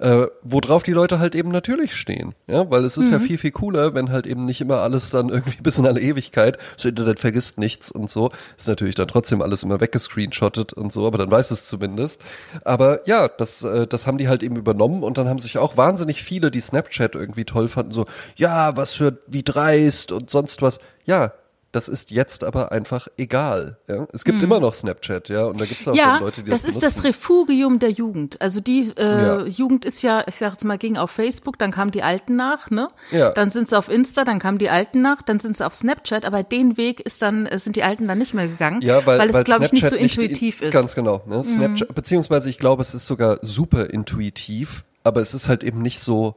Äh, 0.03 0.27
worauf 0.43 0.83
die 0.83 0.91
Leute 0.91 1.21
halt 1.21 1.37
eben 1.37 1.53
natürlich 1.53 1.95
stehen. 1.95 2.35
Ja, 2.49 2.69
weil 2.73 2.85
es 2.85 2.97
ist 2.97 3.07
Mhm. 3.07 3.13
ja 3.13 3.19
viel, 3.21 3.39
viel 3.39 3.53
cooler, 3.53 3.95
wenn 3.95 4.11
halt 4.11 4.27
eben 4.27 4.45
nicht 4.45 4.61
immer 4.61 4.79
alles 4.79 5.11
dann 5.11 5.29
irgendwie 5.29 5.57
bis 5.63 5.79
in 5.79 5.87
alle 5.87 6.01
Ewigkeit, 6.01 6.59
das 6.75 6.87
Internet 6.87 7.21
vergisst 7.21 7.57
nichts 7.59 7.93
und 7.93 8.11
so. 8.11 8.33
Ist 8.57 8.67
natürlich 8.67 8.97
dann 8.97 9.07
trotzdem 9.07 9.41
alles 9.43 9.63
immer 9.63 9.81
weggescreenshottet 9.81 10.73
und 10.73 10.93
so, 10.93 11.07
aber 11.07 11.19
dann 11.19 11.31
weiß 11.31 11.53
es 11.53 11.67
zumindest. 11.69 12.21
Aber 12.65 13.07
ja, 13.07 13.29
das, 13.29 13.63
äh, 13.63 13.87
das 13.87 14.09
haben 14.09 14.19
die 14.19 14.27
halt 14.29 14.43
eben 14.43 14.57
übernommen 14.57 15.05
und 15.05 15.19
dann 15.19 15.29
haben 15.29 15.39
sich 15.39 15.59
auch 15.59 15.77
wahnsinnig 15.77 16.23
viele, 16.25 16.51
die 16.51 16.61
Snapchat 16.61 17.15
irgendwie 17.15 17.45
toll 17.45 17.69
fanden, 17.69 17.93
so, 17.93 18.07
ja, 18.35 18.77
was 18.77 18.95
für, 18.95 19.19
wie 19.29 19.45
dreist 19.45 20.11
und 20.11 20.31
sonst 20.31 20.63
was. 20.63 20.81
Ja, 21.05 21.33
das 21.73 21.89
ist 21.89 22.11
jetzt 22.11 22.45
aber 22.45 22.71
einfach 22.71 23.09
egal. 23.17 23.79
Ja? 23.89 24.07
Es 24.13 24.25
gibt 24.25 24.43
immer 24.43 24.61
noch 24.61 24.75
Snapchat, 24.75 25.31
ja, 25.31 25.45
und 25.47 25.61
da 25.61 25.65
gibt 25.65 25.81
es 25.81 25.89
auch 25.89 25.93
Mhm. 25.93 25.99
Ja, 25.99 26.19
Leute, 26.19 26.43
die 26.43 26.51
das, 26.51 26.63
das 26.63 26.75
ist 26.75 26.83
das 26.83 26.95
benutzen. 26.97 27.07
Refugium 27.09 27.79
der 27.79 27.91
Jugend. 27.91 28.41
Also 28.41 28.61
die 28.61 28.93
äh, 28.97 29.03
Ja. 29.03 29.45
Jugend 29.47 29.85
ist 29.85 30.03
ja, 30.03 30.23
ich 30.27 30.37
sag 30.37 30.53
jetzt 30.53 30.65
mal, 30.65 30.77
ging 30.79 30.97
auf 30.99 31.11
Facebook, 31.11 31.59
dann 31.59 31.71
kamen 31.71 31.91
die 31.91 32.03
Alten 32.03 32.37
nach, 32.37 32.71
ne? 32.71 32.89
Ja. 33.11 33.31
Dann 33.31 33.51
sind 33.51 33.69
sie 33.69 33.77
auf 33.79 33.89
Insta, 33.89 34.25
dann 34.25 34.39
kamen 34.39 34.59
die 34.59 34.69
Alten 34.69 35.01
nach, 35.01 35.23
dann 35.23 35.41
sind 35.41 35.57
sie 35.57 35.67
auf 35.67 35.75
Snapchat, 35.75 36.25
aber 36.27 36.43
den 36.43 36.77
Weg 36.77 37.01
ist 37.01 37.23
dann, 37.23 37.47
äh, 37.47 37.59
sind 37.59 37.77
die 37.77 37.83
Alten 37.83 38.07
dann 38.07 38.19
nicht 38.19 38.35
mehr 38.35 38.47
gegangen, 38.49 38.83
Ja, 38.83 39.05
weil, 39.07 39.29
es, 39.31 39.45
glaube 39.45 39.65
ich, 39.65 39.73
nicht 39.73 39.89
so 39.89 39.97
intuitiv 39.97 40.61
in, 40.61 40.69
ist. 40.69 40.75
Ganz 40.75 40.95
genau. 40.95 41.23
Ne? 41.27 41.43
Snapchat, 41.43 41.95
beziehungsweise 41.95 42.51
ich 42.51 42.59
glaube, 42.59 42.83
es 42.83 42.93
ist 42.95 43.07
sogar 43.07 43.39
super 43.43 43.89
intuitiv, 43.91 44.85
aber 45.05 45.21
es 45.21 45.33
ist 45.35 45.49
halt 45.49 45.65
eben 45.65 45.81
nicht 45.81 46.01
so 46.01 46.37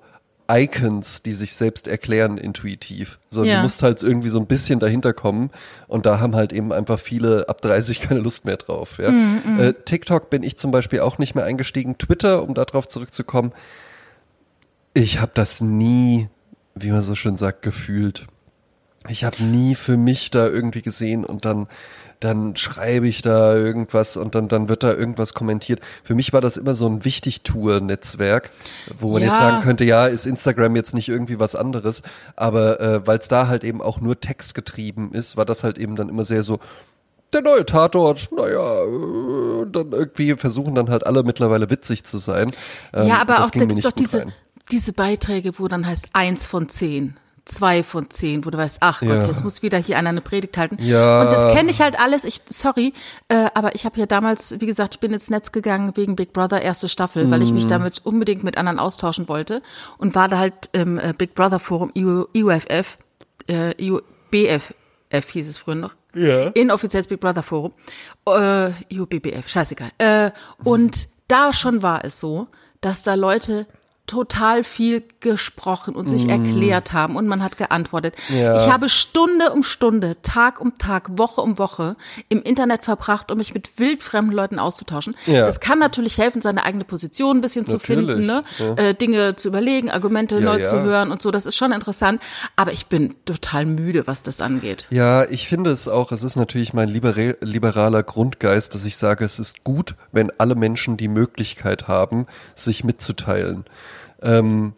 Icons, 0.49 1.23
die 1.23 1.33
sich 1.33 1.55
selbst 1.55 1.87
erklären, 1.87 2.37
intuitiv. 2.37 3.19
Sondern 3.29 3.51
Ja. 3.51 3.57
du 3.57 3.63
musst 3.63 3.81
halt 3.83 4.03
irgendwie 4.03 4.29
so 4.29 4.39
ein 4.39 4.45
bisschen 4.45 4.79
dahinter 4.79 5.13
kommen 5.13 5.49
und 5.87 6.05
da 6.05 6.19
haben 6.19 6.35
halt 6.35 6.53
eben 6.53 6.71
einfach 6.71 6.99
viele 6.99 7.49
ab 7.49 7.61
30 7.61 7.99
keine 8.01 8.19
Lust 8.19 8.45
mehr 8.45 8.57
drauf. 8.57 8.97
Ja? 8.99 9.11
Mm, 9.11 9.59
Äh, 9.59 9.73
TikTok 9.73 10.29
bin 10.29 10.43
ich 10.43 10.57
zum 10.57 10.71
Beispiel 10.71 10.99
auch 10.99 11.17
nicht 11.17 11.33
mehr 11.35 11.45
eingestiegen. 11.45 11.97
Twitter, 11.97 12.43
um 12.43 12.53
darauf 12.53 12.87
zurückzukommen, 12.87 13.51
ich 14.93 15.19
habe 15.19 15.31
das 15.33 15.61
nie, 15.61 16.29
wie 16.73 16.91
man 16.91 17.01
so 17.03 17.15
schön 17.15 17.35
sagt, 17.35 17.61
gefühlt. 17.61 18.27
Ich 19.07 19.23
habe 19.23 19.43
nie 19.43 19.75
für 19.75 19.97
mich 19.97 20.31
da 20.31 20.47
irgendwie 20.47 20.81
gesehen 20.81 21.25
und 21.25 21.45
dann 21.45 21.67
dann 22.19 22.55
schreibe 22.55 23.07
ich 23.07 23.21
da 23.21 23.55
irgendwas 23.55 24.17
und 24.17 24.35
dann 24.35 24.47
dann 24.47 24.69
wird 24.69 24.83
da 24.83 24.93
irgendwas 24.93 25.33
kommentiert. 25.33 25.79
Für 26.03 26.15
mich 26.15 26.33
war 26.33 26.41
das 26.41 26.57
immer 26.57 26.73
so 26.73 26.87
ein 26.87 27.03
Wichtigtour-Netzwerk, 27.05 28.49
wo 28.99 29.11
man 29.11 29.21
Ja. 29.21 29.29
jetzt 29.29 29.37
sagen 29.39 29.63
könnte, 29.63 29.85
ja, 29.85 30.07
ist 30.07 30.25
Instagram 30.25 30.75
jetzt 30.75 30.93
nicht 30.93 31.09
irgendwie 31.09 31.39
was 31.39 31.55
anderes, 31.55 32.01
aber 32.35 32.79
äh, 32.79 33.07
weil 33.07 33.17
es 33.19 33.27
da 33.27 33.47
halt 33.47 33.63
eben 33.63 33.81
auch 33.81 33.99
nur 34.01 34.19
Text 34.19 34.55
getrieben 34.55 35.11
ist, 35.13 35.37
war 35.37 35.45
das 35.45 35.63
halt 35.63 35.77
eben 35.77 35.95
dann 35.95 36.09
immer 36.09 36.23
sehr 36.23 36.43
so 36.43 36.59
der 37.33 37.41
neue 37.41 37.65
Tatort, 37.65 38.29
naja, 38.31 38.83
äh, 38.83 39.65
dann 39.69 39.91
irgendwie 39.91 40.35
versuchen 40.35 40.75
dann 40.75 40.89
halt 40.89 41.05
alle 41.05 41.23
mittlerweile 41.23 41.69
witzig 41.69 42.03
zu 42.05 42.17
sein. 42.17 42.51
Ähm, 42.93 43.07
ja, 43.07 43.19
aber 43.19 43.35
das 43.35 43.45
auch 43.47 43.51
da 43.51 43.59
gibt's 43.59 43.75
nicht 43.75 43.85
doch 43.85 43.91
diese, 43.91 44.19
rein. 44.19 44.33
diese 44.71 44.93
Beiträge, 44.93 45.59
wo 45.59 45.67
dann 45.67 45.85
heißt 45.85 46.07
eins 46.13 46.45
von 46.45 46.69
zehn. 46.69 47.17
Zwei 47.45 47.83
von 47.83 48.09
zehn, 48.09 48.43
wo 48.43 48.49
du 48.49 48.57
weißt, 48.57 48.77
ach 48.81 49.01
Gott, 49.01 49.09
Ja. 49.09 49.25
jetzt 49.27 49.43
muss 49.43 49.61
wieder 49.61 49.77
hier 49.77 49.97
einer 49.99 50.09
eine 50.09 50.21
Predigt 50.21 50.57
halten. 50.57 50.77
Ja. 50.81 51.21
Und 51.21 51.27
das 51.31 51.55
kenne 51.55 51.69
ich 51.69 51.79
halt 51.79 51.99
alles. 51.99 52.23
Ich, 52.23 52.41
sorry, 52.47 52.91
äh, 53.27 53.49
aber 53.53 53.75
ich 53.75 53.85
habe 53.85 53.99
ja 53.99 54.07
damals, 54.07 54.59
wie 54.59 54.65
gesagt, 54.65 54.95
ich 54.95 54.99
bin 54.99 55.13
ins 55.13 55.29
Netz 55.29 55.51
gegangen 55.51 55.91
wegen 55.95 56.15
Big 56.15 56.33
Brother 56.33 56.61
erste 56.63 56.89
Staffel, 56.89 57.29
weil 57.29 57.43
ich 57.43 57.49
Mhm. 57.49 57.55
mich 57.55 57.67
damit 57.67 58.01
unbedingt 58.03 58.43
mit 58.43 58.57
anderen 58.57 58.79
austauschen 58.79 59.27
wollte 59.27 59.61
und 59.99 60.15
war 60.15 60.27
da 60.27 60.39
halt 60.39 60.69
im 60.71 60.97
äh, 60.97 61.13
Big 61.15 61.35
Brother 61.35 61.59
Forum 61.59 61.91
IU, 61.95 62.25
IUFF, 62.33 62.97
äh, 63.47 63.75
BFF 64.31 65.29
hieß 65.31 65.47
es 65.47 65.57
früher 65.59 65.75
noch. 65.75 65.93
Ja. 66.15 66.47
Inoffizielles 66.49 67.07
Big 67.07 67.19
Brother 67.19 67.43
Forum. 67.43 67.73
Äh, 68.27 68.71
IUBBF, 68.91 69.47
scheißegal. 69.47 69.91
Äh, 69.97 70.31
und 70.63 71.07
da 71.27 71.53
schon 71.53 71.81
war 71.83 72.03
es 72.05 72.19
so, 72.19 72.47
dass 72.81 73.03
da 73.03 73.13
Leute 73.15 73.67
total 74.07 74.63
viel 74.63 75.03
gesprochen 75.19 75.95
und 75.95 76.07
sich 76.07 76.29
erklärt 76.29 76.93
haben 76.93 77.15
und 77.15 77.27
man 77.27 77.43
hat 77.43 77.57
geantwortet. 77.57 78.15
Mm. 78.29 78.35
Ja. 78.35 78.63
Ich 78.63 78.71
habe 78.71 78.89
Stunde 78.89 79.51
um 79.51 79.63
Stunde, 79.63 80.17
Tag 80.21 80.61
um 80.61 80.77
Tag, 80.77 81.17
Woche 81.17 81.41
um 81.41 81.57
Woche 81.57 81.95
im 82.29 82.41
Internet 82.43 82.85
verbracht, 82.85 83.31
um 83.31 83.39
mich 83.39 83.53
mit 83.53 83.79
wildfremden 83.79 84.33
Leuten 84.33 84.59
auszutauschen. 84.59 85.15
Ja. 85.25 85.45
Das 85.45 85.59
kann 85.59 85.79
natürlich 85.79 86.17
helfen, 86.17 86.41
seine 86.41 86.63
eigene 86.63 86.83
Position 86.83 87.37
ein 87.37 87.41
bisschen 87.41 87.65
zu 87.65 87.77
Natürlich, 87.77 88.05
finden, 88.05 88.25
ne? 88.25 88.43
äh, 88.77 88.93
Dinge 88.93 89.35
zu 89.35 89.47
überlegen, 89.47 89.89
Argumente 89.89 90.35
Ja, 90.35 90.41
neu 90.41 90.59
ja. 90.59 90.69
zu 90.69 90.81
hören 90.83 91.11
und 91.11 91.21
so. 91.21 91.31
Das 91.31 91.45
ist 91.45 91.55
schon 91.55 91.71
interessant. 91.71 92.21
Aber 92.55 92.71
ich 92.71 92.85
bin 92.85 93.15
total 93.25 93.65
müde, 93.65 94.05
was 94.07 94.21
das 94.21 94.41
angeht. 94.41 94.85
Ja, 94.91 95.25
ich 95.29 95.47
finde 95.47 95.71
es 95.71 95.87
auch, 95.87 96.11
es 96.11 96.23
ist 96.23 96.35
natürlich 96.35 96.73
mein 96.73 96.89
libera- 96.89 97.37
liberaler 97.41 98.03
Grundgeist, 98.03 98.73
dass 98.75 98.85
ich 98.85 98.97
sage, 98.97 99.25
es 99.25 99.39
ist 99.39 99.63
gut, 99.63 99.95
wenn 100.11 100.31
alle 100.37 100.55
Menschen 100.55 100.97
die 100.97 101.07
Möglichkeit 101.07 101.87
haben, 101.87 102.27
sich 102.53 102.83
mitzuteilen. 102.83 103.65
Ähm, 104.25 104.73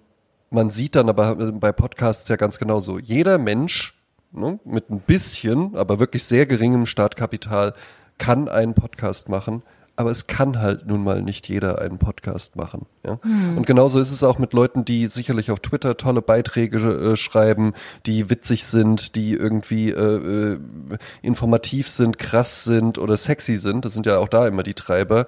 man 0.49 0.69
sieht 0.69 0.95
dann 0.95 1.09
aber 1.09 1.35
bei 1.53 1.71
Podcasts 1.71 2.29
ja 2.29 2.35
ganz 2.35 2.57
genauso. 2.59 2.99
Jeder 2.99 3.37
Mensch 3.37 3.95
ne, 4.31 4.59
mit 4.65 4.89
ein 4.89 4.99
bisschen, 4.99 5.75
aber 5.75 5.99
wirklich 5.99 6.23
sehr 6.23 6.45
geringem 6.45 6.85
Startkapital 6.85 7.73
kann 8.17 8.47
einen 8.49 8.73
Podcast 8.73 9.29
machen. 9.29 9.63
Aber 9.99 10.11
es 10.11 10.27
kann 10.27 10.59
halt 10.61 10.85
nun 10.85 11.03
mal 11.03 11.23
nicht 11.23 11.49
jeder 11.49 11.81
einen 11.81 11.97
Podcast 11.97 12.55
machen. 12.55 12.85
Ja? 13.03 13.13
Und 13.23 13.65
genauso 13.65 13.99
ist 13.99 14.11
es 14.11 14.23
auch 14.23 14.37
mit 14.37 14.53
Leuten, 14.53 14.85
die 14.85 15.07
sicherlich 15.07 15.49
auf 15.49 15.59
Twitter 15.59 15.97
tolle 15.97 16.21
Beiträge 16.21 16.77
äh, 16.77 17.15
schreiben, 17.15 17.73
die 18.05 18.29
witzig 18.29 18.65
sind, 18.65 19.15
die 19.15 19.33
irgendwie 19.33 19.89
äh, 19.89 20.53
äh, 20.53 20.59
informativ 21.23 21.89
sind, 21.89 22.19
krass 22.19 22.63
sind 22.63 22.99
oder 22.99 23.17
sexy 23.17 23.57
sind. 23.57 23.85
Das 23.85 23.93
sind 23.93 24.05
ja 24.05 24.19
auch 24.19 24.29
da 24.29 24.47
immer 24.47 24.61
die 24.61 24.75
Treiber. 24.75 25.25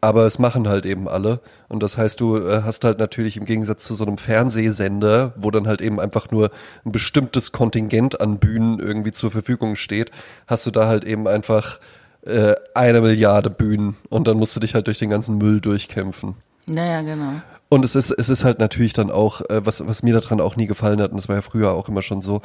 Aber 0.00 0.26
es 0.26 0.38
machen 0.38 0.68
halt 0.68 0.86
eben 0.86 1.08
alle. 1.08 1.40
Und 1.68 1.82
das 1.82 1.98
heißt, 1.98 2.20
du 2.20 2.36
äh, 2.36 2.62
hast 2.62 2.84
halt 2.84 2.98
natürlich 2.98 3.36
im 3.36 3.44
Gegensatz 3.44 3.84
zu 3.84 3.94
so 3.94 4.04
einem 4.04 4.16
Fernsehsender, 4.16 5.32
wo 5.36 5.50
dann 5.50 5.66
halt 5.66 5.80
eben 5.80 5.98
einfach 5.98 6.30
nur 6.30 6.50
ein 6.84 6.92
bestimmtes 6.92 7.50
Kontingent 7.50 8.20
an 8.20 8.38
Bühnen 8.38 8.78
irgendwie 8.78 9.12
zur 9.12 9.30
Verfügung 9.30 9.74
steht, 9.74 10.12
hast 10.46 10.66
du 10.66 10.70
da 10.70 10.86
halt 10.86 11.04
eben 11.04 11.26
einfach 11.26 11.80
äh, 12.22 12.54
eine 12.74 13.00
Milliarde 13.00 13.50
Bühnen 13.50 13.96
und 14.08 14.28
dann 14.28 14.38
musst 14.38 14.54
du 14.54 14.60
dich 14.60 14.74
halt 14.74 14.86
durch 14.86 14.98
den 14.98 15.10
ganzen 15.10 15.38
Müll 15.38 15.60
durchkämpfen. 15.60 16.36
Naja, 16.66 17.02
genau. 17.02 17.40
Und 17.70 17.84
es 17.84 17.94
ist, 17.94 18.10
es 18.10 18.28
ist 18.28 18.44
halt 18.44 18.58
natürlich 18.58 18.92
dann 18.92 19.10
auch, 19.10 19.40
äh, 19.50 19.64
was, 19.64 19.86
was 19.86 20.02
mir 20.02 20.18
daran 20.18 20.40
auch 20.40 20.56
nie 20.56 20.66
gefallen 20.66 21.00
hat, 21.00 21.10
und 21.10 21.16
das 21.16 21.28
war 21.28 21.36
ja 21.36 21.42
früher 21.42 21.72
auch 21.72 21.88
immer 21.88 22.02
schon 22.02 22.22
so, 22.22 22.40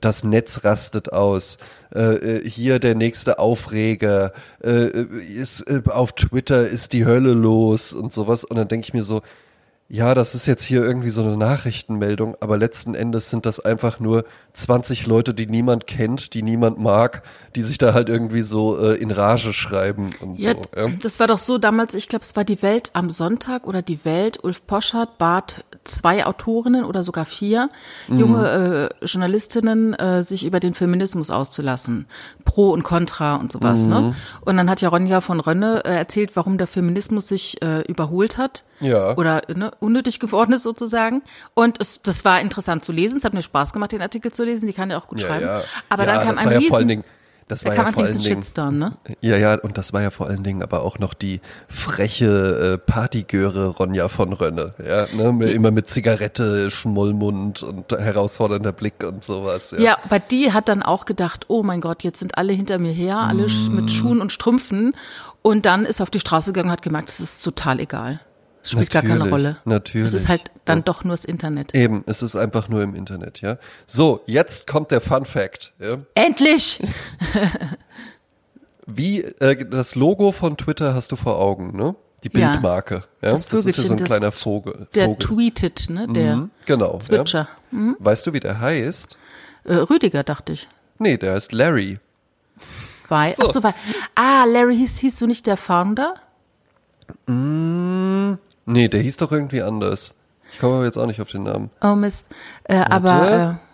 das 0.00 0.24
Netz 0.24 0.64
rastet 0.64 1.12
aus. 1.12 1.58
Äh, 1.94 2.00
äh 2.00 2.48
hier 2.48 2.78
der 2.78 2.94
nächste 2.94 3.38
Aufreger, 3.38 4.32
äh, 4.62 4.88
ist, 4.88 5.68
äh, 5.68 5.82
auf 5.88 6.12
Twitter 6.12 6.66
ist 6.66 6.92
die 6.92 7.06
Hölle 7.06 7.32
los 7.32 7.92
und 7.92 8.12
sowas. 8.12 8.44
Und 8.44 8.56
dann 8.56 8.68
denke 8.68 8.86
ich 8.86 8.94
mir 8.94 9.02
so, 9.02 9.22
ja, 9.94 10.12
das 10.14 10.34
ist 10.34 10.46
jetzt 10.46 10.64
hier 10.64 10.82
irgendwie 10.82 11.10
so 11.10 11.22
eine 11.22 11.36
Nachrichtenmeldung, 11.36 12.36
aber 12.40 12.56
letzten 12.56 12.96
Endes 12.96 13.30
sind 13.30 13.46
das 13.46 13.60
einfach 13.60 14.00
nur 14.00 14.24
20 14.54 15.06
Leute, 15.06 15.34
die 15.34 15.46
niemand 15.46 15.86
kennt, 15.86 16.34
die 16.34 16.42
niemand 16.42 16.80
mag, 16.80 17.22
die 17.54 17.62
sich 17.62 17.78
da 17.78 17.94
halt 17.94 18.08
irgendwie 18.08 18.40
so 18.40 18.76
äh, 18.76 18.96
in 18.96 19.12
Rage 19.12 19.52
schreiben 19.52 20.10
und 20.20 20.40
ja, 20.40 20.54
so. 20.54 20.62
Ja. 20.76 20.88
Das 21.00 21.20
war 21.20 21.28
doch 21.28 21.38
so 21.38 21.58
damals, 21.58 21.94
ich 21.94 22.08
glaube, 22.08 22.24
es 22.24 22.34
war 22.34 22.42
die 22.42 22.60
Welt 22.60 22.90
am 22.94 23.08
Sonntag 23.08 23.68
oder 23.68 23.82
die 23.82 24.04
Welt, 24.04 24.42
Ulf 24.42 24.66
Poschardt 24.66 25.16
bat 25.16 25.64
zwei 25.84 26.26
Autorinnen 26.26 26.84
oder 26.84 27.04
sogar 27.04 27.24
vier 27.24 27.70
mhm. 28.08 28.18
junge 28.18 28.90
äh, 29.00 29.06
Journalistinnen, 29.06 29.94
äh, 29.94 30.24
sich 30.24 30.44
über 30.44 30.58
den 30.58 30.74
Feminismus 30.74 31.30
auszulassen. 31.30 32.06
Pro 32.44 32.70
und 32.70 32.82
Contra 32.82 33.36
und 33.36 33.52
sowas. 33.52 33.86
Ne? 33.86 34.00
Mhm. 34.00 34.06
Ne? 34.06 34.14
Und 34.40 34.56
dann 34.56 34.68
hat 34.68 34.80
ja 34.80 34.88
Ronja 34.88 35.20
von 35.20 35.38
Rönne 35.38 35.84
äh, 35.84 35.94
erzählt, 35.94 36.32
warum 36.34 36.58
der 36.58 36.66
Feminismus 36.66 37.28
sich 37.28 37.62
äh, 37.62 37.82
überholt 37.82 38.38
hat. 38.38 38.64
Ja. 38.84 39.16
Oder 39.16 39.42
ne, 39.54 39.72
unnötig 39.80 40.20
geworden 40.20 40.52
ist 40.52 40.62
sozusagen. 40.62 41.22
Und 41.54 41.80
es, 41.80 42.02
das 42.02 42.24
war 42.24 42.40
interessant 42.40 42.84
zu 42.84 42.92
lesen. 42.92 43.18
Es 43.18 43.24
hat 43.24 43.34
mir 43.34 43.42
Spaß 43.42 43.72
gemacht, 43.72 43.92
den 43.92 44.02
Artikel 44.02 44.32
zu 44.32 44.44
lesen. 44.44 44.66
Die 44.66 44.72
kann 44.72 44.90
ja 44.90 44.98
auch 44.98 45.08
gut 45.08 45.20
ja, 45.20 45.28
schreiben. 45.28 45.46
Ja. 45.46 45.62
Aber 45.88 46.06
dann 46.06 46.26
kam 46.26 46.38
ein 46.38 46.50
ja 46.50 46.58
Riesen, 46.58 46.68
vor 46.68 46.78
allen 46.78 46.88
Dingen, 46.88 47.04
das 47.48 47.60
da 47.60 47.68
war 47.68 47.76
kam 47.76 47.84
ja 47.84 47.88
ein 47.88 47.94
vor 47.94 48.04
allen 48.04 48.18
Dingen, 48.18 48.42
Shitstorm, 48.42 48.78
ne? 48.78 48.96
Ja, 49.20 49.36
ja, 49.36 49.54
und 49.56 49.76
das 49.76 49.92
war 49.92 50.00
ja 50.00 50.10
vor 50.10 50.28
allen 50.28 50.42
Dingen 50.42 50.62
aber 50.62 50.82
auch 50.82 50.98
noch 50.98 51.12
die 51.12 51.40
freche 51.68 52.74
äh, 52.74 52.78
Partygöre 52.78 53.68
Ronja 53.68 54.08
von 54.08 54.32
Rönne, 54.32 54.74
ja, 54.78 55.06
ne? 55.14 55.50
immer 55.50 55.70
mit 55.70 55.88
Zigarette, 55.88 56.70
Schmollmund 56.70 57.62
und 57.62 57.92
herausfordernder 57.92 58.72
Blick 58.72 59.04
und 59.04 59.24
sowas. 59.24 59.72
Ja, 59.72 59.78
ja 59.78 59.98
aber 60.04 60.20
die 60.20 60.52
hat 60.52 60.68
dann 60.68 60.82
auch 60.82 61.04
gedacht, 61.04 61.44
oh 61.48 61.62
mein 61.62 61.82
Gott, 61.82 62.02
jetzt 62.02 62.18
sind 62.18 62.38
alle 62.38 62.54
hinter 62.54 62.78
mir 62.78 62.92
her, 62.92 63.18
alle 63.18 63.46
mm. 63.46 63.74
mit 63.74 63.90
Schuhen 63.90 64.22
und 64.22 64.32
Strümpfen 64.32 64.94
und 65.42 65.66
dann 65.66 65.84
ist 65.84 66.00
auf 66.00 66.08
die 66.08 66.20
Straße 66.20 66.52
gegangen 66.52 66.68
und 66.68 66.72
hat 66.72 66.82
gemerkt, 66.82 67.10
es 67.10 67.20
ist 67.20 67.42
total 67.42 67.78
egal. 67.80 68.20
Es 68.64 68.70
spielt 68.70 68.94
natürlich, 68.94 69.10
gar 69.10 69.18
keine 69.18 69.30
Rolle. 69.30 69.56
Natürlich. 69.66 70.06
Es 70.06 70.14
ist 70.14 70.28
halt 70.28 70.50
dann 70.64 70.78
ja. 70.78 70.84
doch 70.84 71.04
nur 71.04 71.12
das 71.12 71.26
Internet. 71.26 71.74
Eben, 71.74 72.02
es 72.06 72.22
ist 72.22 72.34
einfach 72.34 72.70
nur 72.70 72.82
im 72.82 72.94
Internet, 72.94 73.42
ja. 73.42 73.58
So, 73.84 74.22
jetzt 74.26 74.66
kommt 74.66 74.90
der 74.90 75.02
Fun 75.02 75.26
Fact. 75.26 75.74
Ja? 75.78 75.98
Endlich! 76.14 76.80
Wie 78.86 79.20
äh, 79.22 79.68
das 79.68 79.94
Logo 79.94 80.32
von 80.32 80.56
Twitter 80.56 80.94
hast 80.94 81.12
du 81.12 81.16
vor 81.16 81.38
Augen, 81.38 81.76
ne? 81.76 81.94
Die 82.22 82.30
Bildmarke. 82.30 83.04
Ja, 83.20 83.32
das, 83.32 83.46
das 83.46 83.66
ist 83.66 83.76
ja 83.76 83.84
so 83.84 83.92
ein 83.92 84.02
kleiner 84.02 84.32
Vogel. 84.32 84.86
Der 84.94 85.06
Vogel. 85.06 85.18
tweetet, 85.26 85.90
ne? 85.90 86.08
Der 86.08 86.36
mhm, 86.36 86.50
genau. 86.64 86.98
Zwitscher. 86.98 87.48
Ja. 87.70 87.78
Mhm. 87.78 87.96
Weißt 87.98 88.26
du, 88.26 88.32
wie 88.32 88.40
der 88.40 88.60
heißt? 88.60 89.18
Äh, 89.64 89.74
Rüdiger, 89.74 90.22
dachte 90.22 90.52
ich. 90.52 90.68
Nee, 90.98 91.18
der 91.18 91.34
heißt 91.34 91.52
Larry. 91.52 91.98
Weil, 93.08 93.34
so. 93.34 93.42
ach 93.42 93.50
so, 93.50 93.62
weil, 93.62 93.74
ah, 94.14 94.46
Larry 94.46 94.78
hieß, 94.78 94.98
hieß 94.98 95.18
du 95.18 95.26
nicht 95.26 95.46
der 95.46 95.58
Founder? 95.58 96.14
Mm, 97.26 98.36
Nee, 98.66 98.88
der 98.88 99.00
hieß 99.00 99.18
doch 99.18 99.32
irgendwie 99.32 99.62
anders. 99.62 100.14
Ich 100.52 100.58
komme 100.58 100.76
aber 100.76 100.84
jetzt 100.84 100.96
auch 100.96 101.06
nicht 101.06 101.20
auf 101.20 101.30
den 101.30 101.42
Namen. 101.42 101.70
Oh 101.82 101.94
Mist. 101.94 102.26
Äh, 102.64 102.76
aber. 102.76 103.58
Äh, 103.60 103.64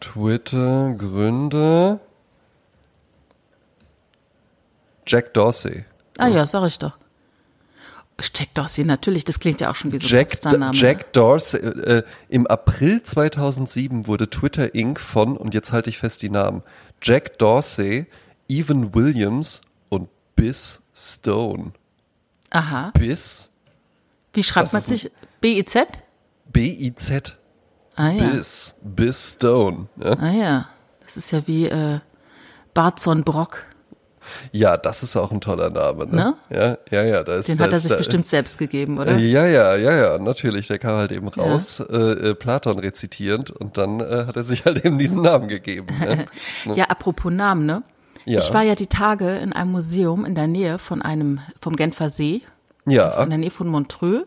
Twitter, 0.00 0.94
Gründer. 0.96 2.00
Jack 5.06 5.34
Dorsey. 5.34 5.84
Ah 6.18 6.28
ja, 6.28 6.46
sag 6.46 6.66
ich 6.66 6.78
doch. 6.78 6.92
Jack 8.34 8.54
Dorsey, 8.54 8.84
natürlich, 8.84 9.24
das 9.24 9.38
klingt 9.38 9.60
ja 9.60 9.70
auch 9.70 9.74
schon 9.74 9.92
wie 9.92 9.98
so 9.98 10.06
Jack, 10.06 10.38
ein 10.46 10.72
Jack 10.72 11.12
Dorsey, 11.12 11.60
äh, 11.60 12.02
im 12.30 12.46
April 12.46 13.02
2007 13.02 14.06
wurde 14.06 14.30
Twitter 14.30 14.74
Inc. 14.74 14.98
von, 14.98 15.36
und 15.36 15.52
jetzt 15.52 15.70
halte 15.70 15.90
ich 15.90 15.98
fest 15.98 16.22
die 16.22 16.30
Namen, 16.30 16.62
Jack 17.02 17.38
Dorsey, 17.38 18.06
Evan 18.48 18.94
Williams 18.94 19.60
und 19.90 20.08
Biz 20.34 20.80
Stone 20.94 21.72
Aha. 22.50 22.92
Bis. 22.98 23.50
Wie 24.32 24.42
schreibt 24.42 24.72
man 24.72 24.82
sich? 24.82 25.10
B-I-Z? 25.40 26.02
B-I-Z. 26.52 27.36
Ah 27.96 28.10
ja. 28.10 28.24
Bis. 28.24 28.74
Bis 28.82 29.34
Stone. 29.34 29.88
Ja? 30.02 30.12
Ah 30.18 30.30
ja. 30.30 30.68
Das 31.00 31.16
ist 31.16 31.30
ja 31.30 31.46
wie 31.46 31.66
äh, 31.66 32.00
Barzon 32.74 33.24
Brock. 33.24 33.64
Ja, 34.52 34.76
das 34.76 35.02
ist 35.02 35.16
auch 35.16 35.30
ein 35.30 35.40
toller 35.40 35.70
Name. 35.70 36.06
Ne? 36.06 36.16
ne? 36.16 36.34
Ja, 36.50 36.78
ja, 36.90 37.04
ja. 37.04 37.22
Da 37.22 37.36
ist, 37.36 37.48
Den 37.48 37.58
da 37.58 37.64
hat 37.64 37.72
er 37.72 37.78
sich 37.78 37.90
da, 37.90 37.96
bestimmt 37.96 38.26
selbst 38.26 38.58
gegeben, 38.58 38.98
oder? 38.98 39.16
Ja, 39.16 39.46
ja, 39.46 39.76
ja, 39.76 39.94
ja, 39.94 40.18
natürlich. 40.18 40.66
Der 40.68 40.78
kam 40.78 40.96
halt 40.96 41.12
eben 41.12 41.28
raus, 41.28 41.78
ja. 41.78 42.12
äh, 42.12 42.34
Platon 42.34 42.78
rezitierend 42.78 43.50
und 43.50 43.78
dann 43.78 44.00
äh, 44.00 44.24
hat 44.26 44.36
er 44.36 44.42
sich 44.42 44.64
halt 44.64 44.84
eben 44.84 44.98
diesen 44.98 45.22
Namen 45.22 45.48
gegeben. 45.48 45.86
Ne? 45.98 46.26
ja, 46.74 46.86
apropos 46.86 47.32
Namen, 47.32 47.66
ne? 47.66 47.82
Ja. 48.26 48.40
Ich 48.40 48.52
war 48.52 48.62
ja 48.62 48.74
die 48.74 48.88
Tage 48.88 49.36
in 49.36 49.52
einem 49.52 49.72
Museum 49.72 50.24
in 50.24 50.34
der 50.34 50.48
Nähe 50.48 50.78
von 50.78 51.00
einem, 51.00 51.40
vom 51.60 51.76
Genfer 51.76 52.10
See. 52.10 52.42
Ja. 52.84 53.22
In 53.22 53.30
der 53.30 53.38
Nähe 53.38 53.50
von 53.50 53.68
Montreux. 53.68 54.26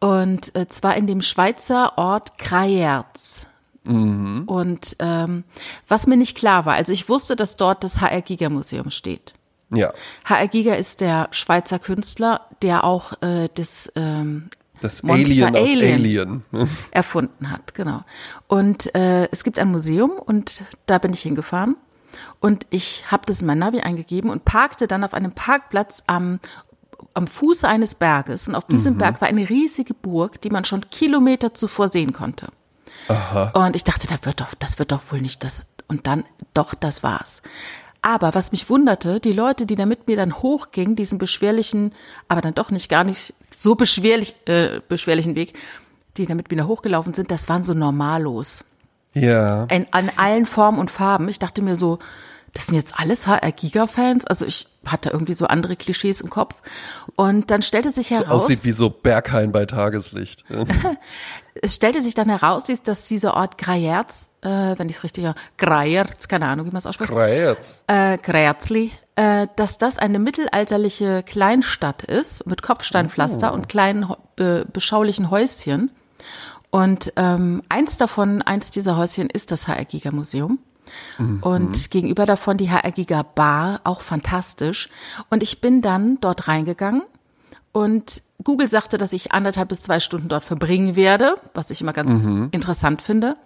Und 0.00 0.54
äh, 0.54 0.68
zwar 0.68 0.96
in 0.96 1.08
dem 1.08 1.20
Schweizer 1.20 1.98
Ort 1.98 2.38
Krayerz. 2.38 3.48
Mhm. 3.84 4.44
Und 4.46 4.96
ähm, 5.00 5.42
was 5.88 6.06
mir 6.06 6.16
nicht 6.16 6.36
klar 6.36 6.64
war, 6.64 6.74
also 6.74 6.92
ich 6.92 7.08
wusste, 7.08 7.34
dass 7.34 7.56
dort 7.56 7.82
das 7.82 8.00
HR 8.00 8.22
Giga 8.22 8.48
Museum 8.48 8.90
steht. 8.90 9.34
Ja. 9.70 9.92
HR 10.24 10.46
Giga 10.46 10.74
ist 10.74 11.00
der 11.00 11.28
Schweizer 11.32 11.80
Künstler, 11.80 12.42
der 12.62 12.84
auch 12.84 13.20
äh, 13.20 13.48
das 13.54 13.92
ähm, 13.96 14.48
das 14.80 15.02
Monster 15.02 15.48
Alien, 15.48 15.56
Alien, 15.56 15.94
Alien 15.94 16.42
erfunden 16.92 17.50
hat, 17.50 17.74
genau. 17.74 18.02
Und 18.46 18.94
äh, 18.94 19.28
es 19.32 19.42
gibt 19.42 19.58
ein 19.58 19.72
Museum 19.72 20.12
und 20.12 20.62
da 20.86 20.98
bin 20.98 21.12
ich 21.12 21.22
hingefahren 21.22 21.74
und 22.40 22.66
ich 22.70 23.10
habe 23.10 23.26
das 23.26 23.40
in 23.40 23.46
mein 23.46 23.58
Navi 23.58 23.80
eingegeben 23.80 24.30
und 24.30 24.44
parkte 24.44 24.86
dann 24.86 25.04
auf 25.04 25.14
einem 25.14 25.32
Parkplatz 25.32 26.02
am 26.06 26.40
am 27.14 27.26
Fuße 27.26 27.66
eines 27.66 27.94
Berges 27.94 28.48
und 28.48 28.54
auf 28.54 28.66
diesem 28.66 28.94
mhm. 28.94 28.98
Berg 28.98 29.20
war 29.20 29.28
eine 29.28 29.48
riesige 29.48 29.94
Burg, 29.94 30.40
die 30.40 30.50
man 30.50 30.64
schon 30.64 30.88
Kilometer 30.90 31.52
zuvor 31.52 31.88
sehen 31.88 32.12
konnte. 32.12 32.46
Aha. 33.08 33.66
Und 33.66 33.74
ich 33.74 33.84
dachte, 33.84 34.06
da 34.06 34.24
wird 34.24 34.40
doch, 34.40 34.54
das 34.58 34.78
wird 34.78 34.92
doch 34.92 35.00
wohl 35.10 35.20
nicht 35.20 35.42
das. 35.42 35.66
Und 35.88 36.06
dann, 36.06 36.24
doch, 36.54 36.74
das 36.74 37.02
war's. 37.02 37.42
Aber 38.02 38.34
was 38.34 38.52
mich 38.52 38.70
wunderte, 38.70 39.18
die 39.20 39.32
Leute, 39.32 39.66
die 39.66 39.74
da 39.74 39.86
mit 39.86 40.06
mir 40.06 40.16
dann 40.16 40.38
hochgingen, 40.38 40.94
diesen 40.94 41.18
beschwerlichen, 41.18 41.92
aber 42.28 42.40
dann 42.40 42.54
doch 42.54 42.70
nicht 42.70 42.88
gar 42.88 43.04
nicht 43.04 43.34
so 43.50 43.74
beschwerlich, 43.74 44.36
äh, 44.46 44.80
beschwerlichen 44.88 45.34
Weg, 45.34 45.54
die 46.16 46.26
da 46.26 46.34
mit 46.34 46.50
mir 46.50 46.58
da 46.58 46.66
hochgelaufen 46.66 47.14
sind, 47.14 47.30
das 47.30 47.48
waren 47.48 47.64
so 47.64 47.74
normallos. 47.74 48.64
Ja. 49.14 49.64
In, 49.64 49.86
an 49.90 50.10
allen 50.16 50.46
Formen 50.46 50.78
und 50.78 50.90
Farben. 50.90 51.28
Ich 51.28 51.38
dachte 51.38 51.62
mir 51.62 51.74
so, 51.74 51.98
das 52.58 52.66
sind 52.66 52.74
jetzt 52.74 52.98
alles 52.98 53.28
HR-Giga-Fans. 53.28 54.26
Also 54.26 54.44
ich 54.44 54.66
hatte 54.84 55.10
irgendwie 55.10 55.34
so 55.34 55.46
andere 55.46 55.76
Klischees 55.76 56.20
im 56.20 56.28
Kopf. 56.28 56.60
Und 57.14 57.52
dann 57.52 57.62
stellte 57.62 57.92
sich 57.92 58.10
heraus. 58.10 58.26
So 58.26 58.32
aussieht 58.32 58.64
wie 58.64 58.72
so 58.72 58.90
Berghain 58.90 59.52
bei 59.52 59.64
Tageslicht. 59.64 60.44
es 61.62 61.76
stellte 61.76 62.02
sich 62.02 62.16
dann 62.16 62.28
heraus, 62.28 62.64
dass 62.82 63.06
dieser 63.06 63.34
Ort 63.34 63.58
Grajerz, 63.58 64.30
äh, 64.40 64.48
wenn 64.76 64.88
ich 64.88 64.96
es 64.96 65.04
richtig 65.04 65.26
habe, 65.26 65.38
Grajerz, 65.56 66.26
keine 66.26 66.48
Ahnung, 66.48 66.66
wie 66.66 66.70
man 66.70 66.78
es 66.78 66.86
ausspricht. 66.86 67.12
Grajerz. 67.12 67.84
Äh, 67.86 68.18
Grajerzli, 68.18 68.90
äh, 69.14 69.46
dass 69.54 69.78
das 69.78 69.98
eine 69.98 70.18
mittelalterliche 70.18 71.22
Kleinstadt 71.22 72.02
ist 72.02 72.44
mit 72.44 72.62
Kopfsteinpflaster 72.62 73.52
oh. 73.52 73.54
und 73.54 73.68
kleinen 73.68 74.12
be 74.34 74.66
beschaulichen 74.72 75.30
Häuschen. 75.30 75.92
Und 76.70 77.12
ähm, 77.14 77.62
eins 77.68 77.98
davon, 77.98 78.42
eins 78.42 78.72
dieser 78.72 78.96
Häuschen 78.96 79.30
ist 79.30 79.52
das 79.52 79.68
HR 79.68 79.84
Giga 79.84 80.10
Museum. 80.10 80.58
Mhm. 81.18 81.42
Und 81.42 81.90
gegenüber 81.90 82.26
davon 82.26 82.56
die 82.56 82.70
HR 82.70 82.90
Giga 82.92 83.22
Bar, 83.22 83.80
auch 83.84 84.00
fantastisch. 84.00 84.88
Und 85.30 85.42
ich 85.42 85.60
bin 85.60 85.82
dann 85.82 86.18
dort 86.20 86.48
reingegangen 86.48 87.02
und 87.72 88.22
Google 88.42 88.68
sagte, 88.68 88.98
dass 88.98 89.12
ich 89.12 89.32
anderthalb 89.32 89.68
bis 89.68 89.82
zwei 89.82 90.00
Stunden 90.00 90.28
dort 90.28 90.44
verbringen 90.44 90.96
werde, 90.96 91.36
was 91.54 91.70
ich 91.70 91.80
immer 91.80 91.92
ganz 91.92 92.24
mhm. 92.24 92.48
interessant 92.52 93.02
finde, 93.02 93.36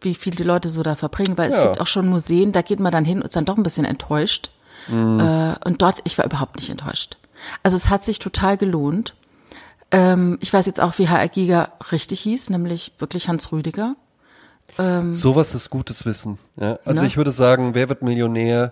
wie 0.00 0.14
viel 0.14 0.34
die 0.34 0.42
Leute 0.42 0.70
so 0.70 0.82
da 0.82 0.94
verbringen, 0.94 1.36
weil 1.36 1.50
ja. 1.50 1.56
es 1.56 1.62
gibt 1.62 1.80
auch 1.80 1.86
schon 1.86 2.08
Museen, 2.08 2.52
da 2.52 2.62
geht 2.62 2.80
man 2.80 2.92
dann 2.92 3.04
hin 3.04 3.18
und 3.18 3.24
ist 3.24 3.36
dann 3.36 3.44
doch 3.44 3.56
ein 3.56 3.62
bisschen 3.62 3.84
enttäuscht. 3.84 4.50
Mhm. 4.88 5.20
Äh, 5.20 5.54
und 5.64 5.82
dort, 5.82 6.00
ich 6.04 6.16
war 6.16 6.24
überhaupt 6.24 6.56
nicht 6.56 6.70
enttäuscht. 6.70 7.18
Also 7.62 7.76
es 7.76 7.90
hat 7.90 8.04
sich 8.04 8.18
total 8.18 8.56
gelohnt. 8.56 9.14
Ähm, 9.90 10.38
ich 10.40 10.52
weiß 10.52 10.66
jetzt 10.66 10.80
auch, 10.80 10.98
wie 10.98 11.08
HR 11.08 11.28
Giga 11.28 11.72
richtig 11.92 12.20
hieß, 12.20 12.50
nämlich 12.50 12.92
wirklich 12.98 13.28
Hans 13.28 13.52
Rüdiger. 13.52 13.94
Ähm, 14.78 15.12
Sowas 15.12 15.54
ist 15.54 15.70
gutes 15.70 16.04
Wissen. 16.04 16.38
Ja? 16.56 16.78
Also 16.84 17.02
ne? 17.02 17.06
ich 17.08 17.16
würde 17.16 17.30
sagen, 17.30 17.74
wer 17.74 17.88
wird 17.88 18.02
Millionär? 18.02 18.70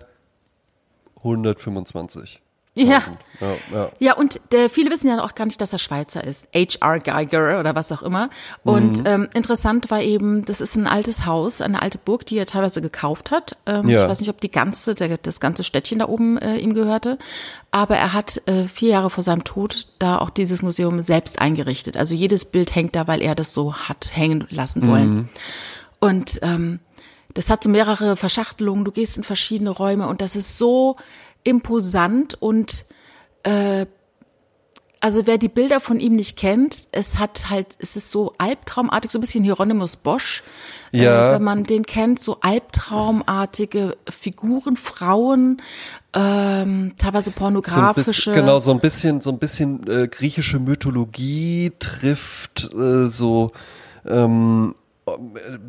125. 1.17 2.41
Ja. 2.75 3.01
Ja, 3.41 3.47
ja. 3.73 3.89
Ja, 3.99 4.13
und 4.13 4.39
äh, 4.53 4.69
viele 4.69 4.89
wissen 4.89 5.09
ja 5.09 5.21
auch 5.21 5.35
gar 5.35 5.45
nicht, 5.45 5.59
dass 5.59 5.73
er 5.73 5.79
Schweizer 5.79 6.23
ist. 6.23 6.47
H.R. 6.55 6.99
Geiger 6.99 7.59
oder 7.59 7.75
was 7.75 7.91
auch 7.91 8.01
immer. 8.03 8.29
Und 8.63 9.01
ähm, 9.05 9.27
interessant 9.33 9.91
war 9.91 10.01
eben, 10.01 10.45
das 10.45 10.61
ist 10.61 10.77
ein 10.77 10.87
altes 10.87 11.25
Haus, 11.25 11.59
eine 11.59 11.81
alte 11.81 11.97
Burg, 11.97 12.25
die 12.25 12.37
er 12.37 12.45
teilweise 12.45 12.81
gekauft 12.81 13.31
hat. 13.31 13.57
Ähm, 13.65 13.89
Ja. 13.89 14.03
Ich 14.03 14.09
weiß 14.09 14.19
nicht, 14.21 14.29
ob 14.29 14.39
die 14.39 14.51
ganze, 14.51 14.95
der, 14.95 15.17
das 15.17 15.39
ganze 15.41 15.63
Städtchen 15.63 15.99
da 15.99 16.07
oben 16.07 16.37
äh, 16.37 16.57
ihm 16.57 16.73
gehörte. 16.73 17.17
Aber 17.71 17.97
er 17.97 18.13
hat 18.13 18.41
äh, 18.47 18.67
vier 18.67 18.89
Jahre 18.89 19.09
vor 19.09 19.23
seinem 19.23 19.43
Tod 19.43 19.87
da 19.97 20.17
auch 20.19 20.29
dieses 20.29 20.61
Museum 20.61 21.01
selbst 21.01 21.39
eingerichtet. 21.41 21.97
Also 21.97 22.15
jedes 22.15 22.45
Bild 22.45 22.75
hängt 22.75 22.95
da, 22.95 23.07
weil 23.07 23.21
er 23.21 23.35
das 23.35 23.53
so 23.53 23.73
hat 23.73 24.11
hängen 24.13 24.45
lassen 24.51 24.87
wollen. 24.87 25.27
Und 25.99 26.39
ähm, 26.41 26.79
das 27.33 27.49
hat 27.49 27.63
so 27.63 27.69
mehrere 27.69 28.15
Verschachtelungen, 28.15 28.85
du 28.85 28.91
gehst 28.91 29.17
in 29.17 29.23
verschiedene 29.23 29.69
Räume 29.69 30.07
und 30.07 30.21
das 30.21 30.35
ist 30.35 30.57
so 30.57 30.95
imposant 31.43 32.35
und 32.41 32.85
äh, 33.43 33.85
also 35.01 35.25
wer 35.25 35.37
die 35.37 35.47
Bilder 35.47 35.79
von 35.79 36.01
ihm 36.01 36.17
nicht 36.17 36.35
kennt, 36.37 36.89
es 36.91 37.19
hat 37.19 37.49
halt, 37.49 37.67
es 37.79 37.95
ist 37.95 38.11
so 38.11 38.33
albtraumartig, 38.37 39.11
so 39.11 39.17
ein 39.17 39.21
bisschen 39.21 39.45
Hieronymus 39.45 39.95
Bosch, 39.95 40.43
Ja. 40.91 41.29
äh, 41.29 41.35
wenn 41.35 41.43
man 41.43 41.63
den 41.63 41.85
kennt, 41.85 42.19
so 42.19 42.39
albtraumartige 42.41 43.95
Figuren, 44.09 44.75
Frauen, 44.75 45.61
ähm, 46.13 46.95
teilweise 46.97 47.31
So 47.31 47.39
pornografische. 47.39 48.05
bisschen, 48.11 48.33
genau, 48.33 48.59
so 48.59 48.71
ein 48.71 48.81
bisschen, 48.81 49.21
so 49.21 49.29
ein 49.31 49.39
bisschen 49.39 49.87
äh, 49.87 50.07
griechische 50.09 50.59
Mythologie 50.59 51.71
trifft 51.79 52.73
äh, 52.73 53.05
so 53.07 53.51
ähm, 54.05 54.75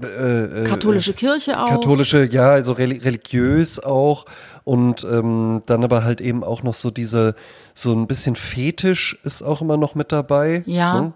äh, 0.03 0.63
äh, 0.63 0.65
Katholische 0.65 1.13
Kirche 1.13 1.61
auch. 1.63 1.69
katholische, 1.69 2.29
ja, 2.31 2.51
also 2.51 2.73
reli- 2.73 3.05
religiös 3.05 3.79
auch 3.79 4.27
und 4.65 5.05
ähm, 5.05 5.63
dann 5.67 5.85
aber 5.85 6.05
halt 6.05 6.21
eben 6.21 6.45
auch 6.45 6.63
noch 6.63 6.75
so 6.75 6.91
diese, 6.91 7.35
so 7.75 7.93
ein 7.93 8.07
bisschen 8.07 8.37
Fetisch 8.37 9.19
ist 9.25 9.43
auch 9.43 9.63
immer 9.63 9.77
noch 9.77 9.95
mit 9.95 10.13
dabei. 10.13 10.63
Ja. 10.67 11.01
Ne? 11.01 11.13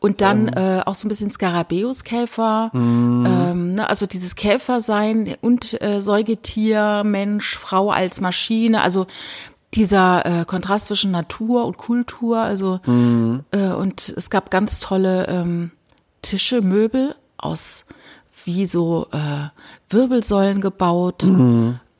Und 0.00 0.20
dann 0.20 0.48
äh, 0.48 0.80
auch 0.86 0.94
so 0.94 1.06
ein 1.06 1.08
bisschen 1.08 1.30
Skarabäus-Käfer, 1.30 2.70
ähm, 2.74 3.74
ne, 3.74 3.88
also 3.88 4.06
dieses 4.06 4.34
Käfersein 4.34 5.36
und 5.40 5.80
äh, 5.82 6.00
Säugetier, 6.00 7.02
Mensch, 7.04 7.56
Frau 7.56 7.90
als 7.90 8.20
Maschine, 8.20 8.82
also 8.82 9.06
dieser 9.74 10.24
äh, 10.24 10.44
Kontrast 10.46 10.86
zwischen 10.86 11.10
Natur 11.10 11.66
und 11.66 11.76
Kultur, 11.76 12.38
also 12.38 12.80
äh, 12.86 13.68
und 13.72 14.14
es 14.16 14.30
gab 14.30 14.50
ganz 14.50 14.80
tolle 14.80 15.26
ähm, 15.28 15.70
Tische, 16.22 16.62
Möbel 16.62 17.14
aus 17.38 17.84
wie 18.44 18.66
so 18.66 19.06
äh, 19.12 19.48
Wirbelsäulen 19.90 20.60
gebaut. 20.60 21.24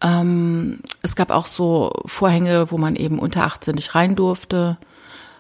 Ähm, 0.01 0.79
es 1.03 1.17
gab 1.17 1.31
auch 1.31 1.47
so 1.47 1.93
Vorhänge, 2.07 2.71
wo 2.71 2.79
man 2.79 2.95
eben 2.97 3.19
unter 3.19 3.45
18 3.45 3.75
nicht 3.75 3.95
rein 3.95 4.15
durfte, 4.17 4.79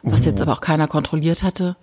was 0.02 0.24
jetzt 0.24 0.40
aber 0.42 0.52
auch 0.52 0.60
keiner 0.60 0.88
kontrolliert 0.88 1.42
hatte. 1.42 1.76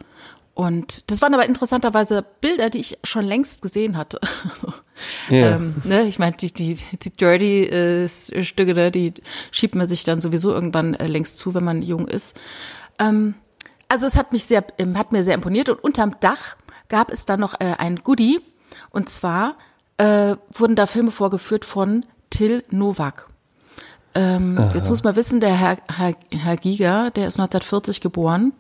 Und 0.53 1.12
das 1.12 1.22
waren 1.22 1.34
aber 1.34 1.45
interessanterweise 1.45 2.24
Bilder, 2.39 2.69
die 2.69 2.77
ich 2.79 2.98
schon 3.03 3.25
längst 3.25 3.62
gesehen 3.62 3.98
hatte. 3.98 4.19
Also, 4.50 4.67
Ja. 5.29 5.55
ähm, 5.57 5.75
ne, 5.84 6.03
ich 6.03 6.17
meine, 6.19 6.38
die, 6.38 6.53
die, 6.53 6.75
die 7.03 7.10
Dirty 7.10 7.63
äh, 7.65 8.07
Stücke, 8.10 8.74
ne, 8.74 8.89
die 8.91 9.13
schiebt 9.51 9.75
man 9.75 9.88
sich 9.89 10.05
dann 10.05 10.22
sowieso 10.22 10.53
irgendwann 10.53 10.93
äh, 10.93 11.07
längst 11.07 11.39
zu, 11.39 11.53
wenn 11.53 11.63
man 11.65 11.81
jung 11.81 12.07
ist. 12.07 12.38
Ähm, 13.00 13.36
also 13.89 14.05
es 14.05 14.17
hat 14.17 14.31
mich 14.31 14.45
sehr, 14.45 14.63
ähm, 14.77 14.97
hat 14.97 15.11
mir 15.11 15.23
sehr 15.23 15.35
imponiert 15.35 15.69
und 15.69 15.83
unterm 15.83 16.19
Dach 16.19 16.55
gab 16.89 17.11
es 17.11 17.25
dann 17.25 17.39
noch 17.39 17.53
äh, 17.59 17.75
ein 17.77 17.97
Goodie 17.97 18.39
und 18.91 19.09
zwar 19.09 19.55
äh, 19.97 20.35
wurden 20.53 20.75
da 20.75 20.87
Filme 20.87 21.11
vorgeführt 21.11 21.65
von 21.65 22.05
Till 22.29 22.63
Nowak. 22.69 23.29
Ähm, 24.13 24.57
jetzt 24.73 24.89
muss 24.89 25.03
man 25.03 25.15
wissen, 25.15 25.41
der 25.41 25.53
Herr, 25.53 25.77
Herr, 25.93 26.15
Herr 26.31 26.55
Giger, 26.55 27.11
der 27.11 27.27
ist 27.27 27.37
1940 27.37 27.99
geboren 27.99 28.53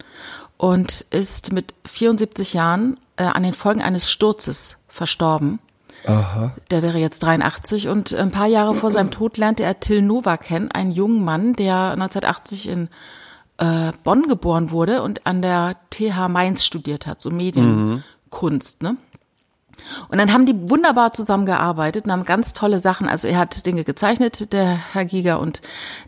und 0.57 1.01
ist 1.01 1.53
mit 1.53 1.73
74 1.85 2.53
Jahren 2.53 2.99
äh, 3.15 3.23
an 3.23 3.43
den 3.43 3.53
Folgen 3.53 3.81
eines 3.81 4.09
Sturzes 4.09 4.77
verstorben. 4.89 5.59
Der 6.69 6.83
wäre 6.83 6.99
jetzt 6.99 7.23
83 7.23 7.87
und 7.87 8.13
ein 8.13 8.31
paar 8.31 8.47
Jahre 8.47 8.75
vor 8.75 8.91
seinem 8.91 9.11
Tod 9.11 9.37
lernte 9.37 9.63
er 9.63 9.79
Till 9.79 10.01
Nowak 10.01 10.43
kennen, 10.43 10.71
einen 10.71 10.91
jungen 10.91 11.23
Mann, 11.23 11.53
der 11.53 11.91
1980 11.93 12.69
in 12.69 12.89
äh, 13.57 13.91
Bonn 14.03 14.27
geboren 14.27 14.71
wurde 14.71 15.01
und 15.01 15.25
an 15.25 15.41
der 15.41 15.75
TH 15.89 16.27
Mainz 16.29 16.65
studiert 16.65 17.07
hat, 17.07 17.21
so 17.21 17.29
Medienkunst, 17.29 18.83
ne? 18.83 18.97
Und 20.07 20.17
dann 20.17 20.31
haben 20.31 20.45
die 20.45 20.69
wunderbar 20.69 21.11
zusammengearbeitet 21.13 22.05
und 22.05 22.11
haben 22.11 22.23
ganz 22.23 22.53
tolle 22.53 22.79
Sachen. 22.79 23.09
Also 23.09 23.27
er 23.27 23.37
hat 23.37 23.65
Dinge 23.65 23.83
gezeichnet, 23.83 24.53
der 24.53 24.93
Herr 24.93 25.03
Giger, 25.05 25.39
und 25.39 25.61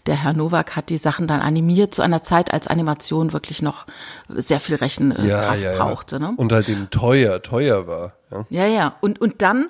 der 0.06 0.24
Herr 0.24 0.34
Nowak 0.34 0.76
hat 0.76 0.90
die 0.90 0.98
Sachen 0.98 1.28
dann 1.28 1.42
animiert 1.42 1.94
zu 1.94 2.02
einer 2.02 2.24
Zeit, 2.24 2.54
als 2.54 2.68
Animation 2.68 3.34
wirklich 3.34 3.62
noch 3.62 3.86
sehr 4.30 4.60
viel 4.62 4.76
Rechenkraft 4.76 5.28
Ja, 5.28 5.54
ja, 5.54 5.72
ja. 5.74 5.78
brauchte. 5.78 6.20
Ne? 6.20 6.34
Und 6.38 6.52
halt 6.54 6.70
eben 6.70 6.90
teuer, 6.90 7.42
teuer 7.42 7.88
war. 7.88 8.14
Ja. 8.32 8.46
Ja, 8.50 8.66
ja. 8.66 8.96
Und, 9.02 9.20
und 9.20 9.42
dann 9.42 9.68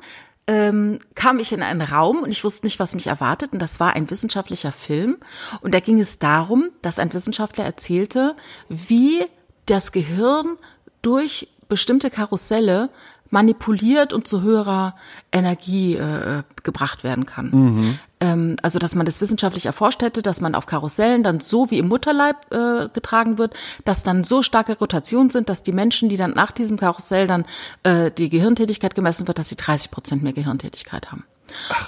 ähm, 0.47 0.99
kam 1.13 1.39
ich 1.39 1.51
in 1.51 1.62
einen 1.62 1.81
Raum 1.81 2.23
und 2.23 2.29
ich 2.29 2.43
wusste 2.43 2.65
nicht, 2.65 2.79
was 2.79 2.95
mich 2.95 3.07
erwartet. 3.07 3.51
Und 3.53 3.62
das 3.62 3.79
war 3.79 3.93
ein 3.93 4.10
wissenschaftlicher 4.10 4.71
Film. 4.71 5.17
Und 5.62 5.73
da 5.73 5.79
ging 5.79 5.99
es 5.99 6.19
darum, 6.19 6.69
dass 6.81 6.99
ein 6.99 7.13
Wissenschaftler 7.13 7.65
erzählte, 7.65 8.36
wie 8.69 9.25
das 9.65 9.91
Gehirn 9.91 10.55
durch 11.01 11.49
bestimmte 11.67 12.10
Karusselle 12.10 12.89
manipuliert 13.29 14.13
und 14.13 14.25
zu 14.27 14.41
höherer 14.41 14.95
Energie 15.33 15.95
äh, 15.95 16.43
gebracht 16.63 17.03
werden 17.03 17.25
kann. 17.25 17.51
Ähm, 17.53 17.99
also, 18.19 18.80
dass 18.80 18.95
man 18.95 19.06
das 19.06 19.21
wissenschaftlich 19.21 19.67
erforscht 19.67 20.01
hätte, 20.01 20.21
dass 20.21 20.41
man 20.41 20.56
auf 20.56 20.65
Karussellen 20.65 21.23
dann 21.23 21.39
so 21.39 21.69
wie 21.69 21.77
im 21.77 21.88
Mutterleib 21.88 22.51
äh, 22.51 22.89
getragen 22.89 23.38
wird, 23.38 23.53
dass 23.86 24.03
dann 24.03 24.23
so 24.23 24.41
starke 24.41 24.77
Rotationen 24.77 25.30
sind, 25.30 25.49
dass 25.49 25.62
die 25.62 25.71
Menschen, 25.71 26.10
die 26.10 26.17
dann 26.17 26.32
nach 26.32 26.51
diesem 26.51 26.77
Karussell 26.77 27.27
dann 27.27 27.45
äh, 27.84 28.10
die 28.10 28.30
Gehirntätigkeit 28.30 28.95
gemessen 28.95 29.27
wird, 29.27 29.38
dass 29.38 29.49
sie 29.49 29.56
30 29.56 29.91
Prozent 29.91 30.23
mehr 30.23 30.34
Gehirntätigkeit 30.34 31.12
haben. 31.12 31.25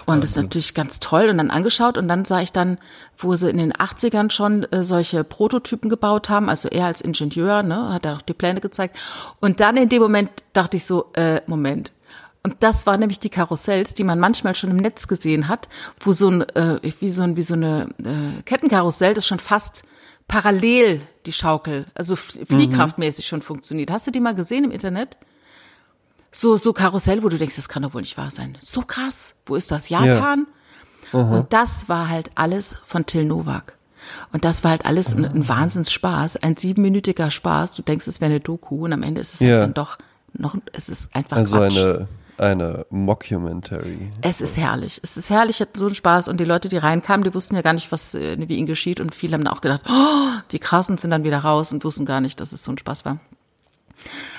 und 0.05 0.23
das 0.23 0.31
ist 0.31 0.37
natürlich 0.37 0.75
ganz 0.75 0.99
toll. 0.99 1.29
Und 1.29 1.37
dann 1.39 1.49
angeschaut 1.49 1.97
und 1.97 2.07
dann 2.07 2.25
sah 2.25 2.41
ich 2.41 2.51
dann, 2.51 2.77
wo 3.17 3.35
sie 3.35 3.49
in 3.49 3.57
den 3.57 3.73
80ern 3.73 4.29
schon 4.29 4.63
äh, 4.71 4.83
solche 4.83 5.23
Prototypen 5.23 5.89
gebaut 5.89 6.29
haben, 6.29 6.47
also 6.47 6.69
er 6.69 6.85
als 6.85 7.01
Ingenieur, 7.01 7.63
ne, 7.63 7.91
hat 7.91 8.05
er 8.05 8.17
auch 8.17 8.21
die 8.21 8.33
Pläne 8.33 8.61
gezeigt. 8.61 8.97
Und 9.39 9.59
dann 9.59 9.77
in 9.77 9.89
dem 9.89 10.01
Moment 10.01 10.29
dachte 10.53 10.77
ich 10.77 10.85
so, 10.85 11.11
äh, 11.13 11.41
Moment. 11.47 11.91
Und 12.49 12.63
das 12.63 12.85
waren 12.87 12.99
nämlich 12.99 13.19
die 13.19 13.29
Karussells, 13.29 13.93
die 13.93 14.03
man 14.03 14.19
manchmal 14.19 14.55
schon 14.55 14.71
im 14.71 14.77
Netz 14.77 15.07
gesehen 15.07 15.47
hat, 15.47 15.69
wo 15.99 16.11
so 16.11 16.29
ein, 16.29 16.41
äh, 16.55 16.79
wie 16.99 17.09
so 17.09 17.23
ein, 17.23 17.35
wie 17.37 17.43
so 17.43 17.53
eine 17.53 17.89
äh, 18.03 18.41
Kettenkarussell, 18.43 19.13
das 19.13 19.27
schon 19.27 19.39
fast 19.39 19.83
parallel 20.27 21.01
die 21.25 21.31
Schaukel, 21.33 21.85
also 21.95 22.15
fl- 22.15 22.45
fliehkraftmäßig 22.47 23.27
schon 23.27 23.41
funktioniert. 23.41 23.91
Hast 23.91 24.07
du 24.07 24.11
die 24.11 24.19
mal 24.19 24.33
gesehen 24.35 24.63
im 24.63 24.71
Internet? 24.71 25.17
So, 26.31 26.57
so 26.57 26.73
Karussell, 26.73 27.23
wo 27.23 27.29
du 27.29 27.37
denkst, 27.37 27.55
das 27.55 27.69
kann 27.69 27.83
doch 27.83 27.93
wohl 27.93 28.01
nicht 28.01 28.17
wahr 28.17 28.31
sein. 28.31 28.57
So 28.61 28.81
krass. 28.81 29.35
Wo 29.45 29.55
ist 29.55 29.71
das? 29.71 29.89
Japan? 29.89 30.45
Und 31.11 31.47
das 31.53 31.89
war 31.89 32.07
halt 32.09 32.29
alles 32.35 32.75
von 32.83 33.05
Till 33.07 33.25
Nowak. 33.25 33.75
Und 34.31 34.45
das 34.45 34.63
war 34.63 34.71
halt 34.71 34.85
alles 34.85 35.15
ein, 35.15 35.25
ein 35.25 35.49
Wahnsinnsspaß, 35.49 36.37
ein 36.37 36.55
siebenminütiger 36.55 37.31
Spaß. 37.31 37.75
Du 37.75 37.81
denkst, 37.81 38.07
es 38.07 38.21
wäre 38.21 38.29
eine 38.31 38.39
Doku 38.39 38.85
und 38.85 38.93
am 38.93 39.01
Ende 39.03 39.21
ist 39.21 39.33
es 39.35 39.39
Ja. 39.39 39.49
halt 39.53 39.61
dann 39.63 39.73
doch 39.73 39.97
noch, 40.33 40.55
es 40.73 40.89
ist 40.89 41.15
einfach 41.15 41.37
Also 41.37 41.57
Quatsch. 41.57 41.77
eine, 41.77 42.07
eine 42.39 42.85
Mockumentary. 42.89 44.11
Es 44.21 44.41
ist 44.41 44.57
herrlich. 44.57 44.99
Es 45.03 45.17
ist 45.17 45.29
herrlich, 45.29 45.59
hat 45.61 45.75
so 45.75 45.85
einen 45.85 45.95
Spaß. 45.95 46.27
Und 46.27 46.39
die 46.39 46.45
Leute, 46.45 46.69
die 46.69 46.77
reinkamen, 46.77 47.23
die 47.23 47.33
wussten 47.33 47.55
ja 47.55 47.61
gar 47.61 47.73
nicht, 47.73 47.91
was, 47.91 48.15
äh, 48.15 48.37
wie 48.47 48.55
ihnen 48.55 48.67
geschieht. 48.67 48.99
Und 48.99 49.13
viele 49.13 49.33
haben 49.33 49.47
auch 49.47 49.61
gedacht, 49.61 49.81
oh, 49.89 50.39
wie 50.49 50.59
krass 50.59 50.87
sind 50.87 51.03
dann 51.05 51.23
wieder 51.23 51.39
raus 51.39 51.71
und 51.71 51.83
wussten 51.83 52.05
gar 52.05 52.21
nicht, 52.21 52.39
dass 52.39 52.53
es 52.53 52.63
so 52.63 52.71
ein 52.71 52.77
Spaß 52.77 53.05
war. 53.05 53.19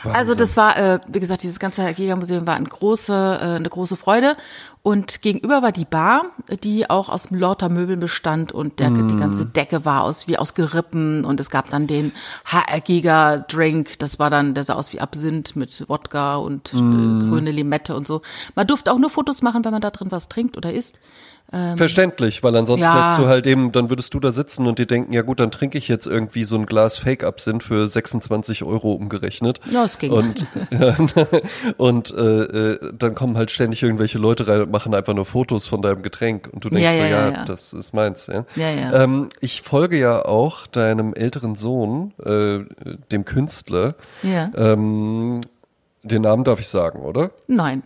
Also 0.04 0.34
das 0.34 0.56
war, 0.56 0.76
äh, 0.76 1.00
wie 1.08 1.20
gesagt, 1.20 1.42
dieses 1.42 1.58
ganze 1.58 1.92
Giga-Museum 1.92 2.46
war 2.46 2.54
eine 2.54 2.68
große, 2.68 3.12
äh, 3.12 3.44
eine 3.56 3.68
große 3.68 3.96
Freude. 3.96 4.36
Und 4.82 5.20
gegenüber 5.20 5.60
war 5.60 5.72
die 5.72 5.84
Bar, 5.84 6.24
die 6.62 6.88
auch 6.88 7.10
aus 7.10 7.30
lauter 7.30 7.68
Möbeln 7.68 8.00
bestand 8.00 8.50
und 8.50 8.80
der, 8.80 8.88
die 8.88 9.16
ganze 9.16 9.44
Decke 9.44 9.84
war 9.84 10.04
aus 10.04 10.26
wie 10.26 10.38
aus 10.38 10.54
Gerippen 10.54 11.26
und 11.26 11.38
es 11.38 11.50
gab 11.50 11.68
dann 11.68 11.86
den 11.86 12.12
HR-Giga-Drink, 12.46 13.98
das 13.98 14.18
war 14.18 14.30
dann, 14.30 14.54
der 14.54 14.64
sah 14.64 14.74
aus 14.76 14.94
wie 14.94 15.00
Absinth 15.00 15.54
mit 15.54 15.86
Wodka 15.90 16.36
und 16.36 16.72
äh, 16.72 16.78
grüne 16.78 17.50
Limette 17.50 17.94
und 17.94 18.06
so. 18.06 18.22
Man 18.54 18.66
durfte 18.66 18.90
auch 18.90 18.98
nur 18.98 19.10
Fotos 19.10 19.42
machen, 19.42 19.66
wenn 19.66 19.72
man 19.72 19.82
da 19.82 19.90
drin 19.90 20.10
was 20.10 20.30
trinkt 20.30 20.56
oder 20.56 20.72
isst. 20.72 20.98
Verständlich, 21.50 22.42
weil 22.44 22.54
ansonsten 22.54 22.84
Ja. 22.84 23.02
hättest 23.02 23.18
du 23.18 23.26
halt 23.26 23.46
eben, 23.46 23.72
dann 23.72 23.90
würdest 23.90 24.14
du 24.14 24.20
da 24.20 24.30
sitzen 24.30 24.66
und 24.68 24.78
dir 24.78 24.86
denken, 24.86 25.12
ja 25.12 25.22
gut, 25.22 25.40
dann 25.40 25.50
trinke 25.50 25.78
ich 25.78 25.88
jetzt 25.88 26.06
irgendwie 26.06 26.44
so 26.44 26.56
ein 26.56 26.66
Glas 26.66 26.96
Fake-Absinth 26.96 27.64
für 27.64 27.86
26 27.88 28.62
Euro 28.62 28.92
umgerechnet. 28.92 29.60
Ja, 29.70 29.84
es 29.84 29.98
ging. 29.98 30.12
Und, 30.12 30.46
ja, 30.70 30.96
und 31.76 32.12
äh, 32.14 32.42
äh, 32.74 32.92
dann 32.96 33.14
kommen 33.14 33.36
halt 33.36 33.50
ständig 33.50 33.82
irgendwelche 33.82 34.18
Leute 34.18 34.46
rein 34.46 34.60
und 34.62 34.70
machen 34.70 34.94
einfach 34.94 35.14
nur 35.14 35.26
Fotos 35.26 35.66
von 35.66 35.82
deinem 35.82 36.02
Getränk. 36.02 36.48
Und 36.52 36.64
du 36.64 36.70
denkst 36.70 36.84
Ja, 36.84 36.94
so, 36.94 37.02
ja, 37.02 37.30
ja, 37.30 37.44
das 37.44 37.72
ist 37.72 37.94
meins. 37.94 38.28
Ja, 38.28 38.44
Ja, 38.54 38.70
ja. 38.70 39.02
Ähm, 39.02 39.28
ich 39.40 39.62
folge 39.62 39.98
ja 39.98 40.24
auch 40.24 40.66
deinem 40.68 41.14
älteren 41.14 41.56
Sohn, 41.56 42.12
äh, 42.24 42.60
dem 43.10 43.24
Künstler. 43.24 43.94
Ja. 44.22 44.50
Ähm, 44.56 45.40
den 46.02 46.22
Namen 46.22 46.44
darf 46.44 46.60
ich 46.60 46.68
sagen, 46.68 47.00
oder? 47.00 47.30
Nein. 47.46 47.82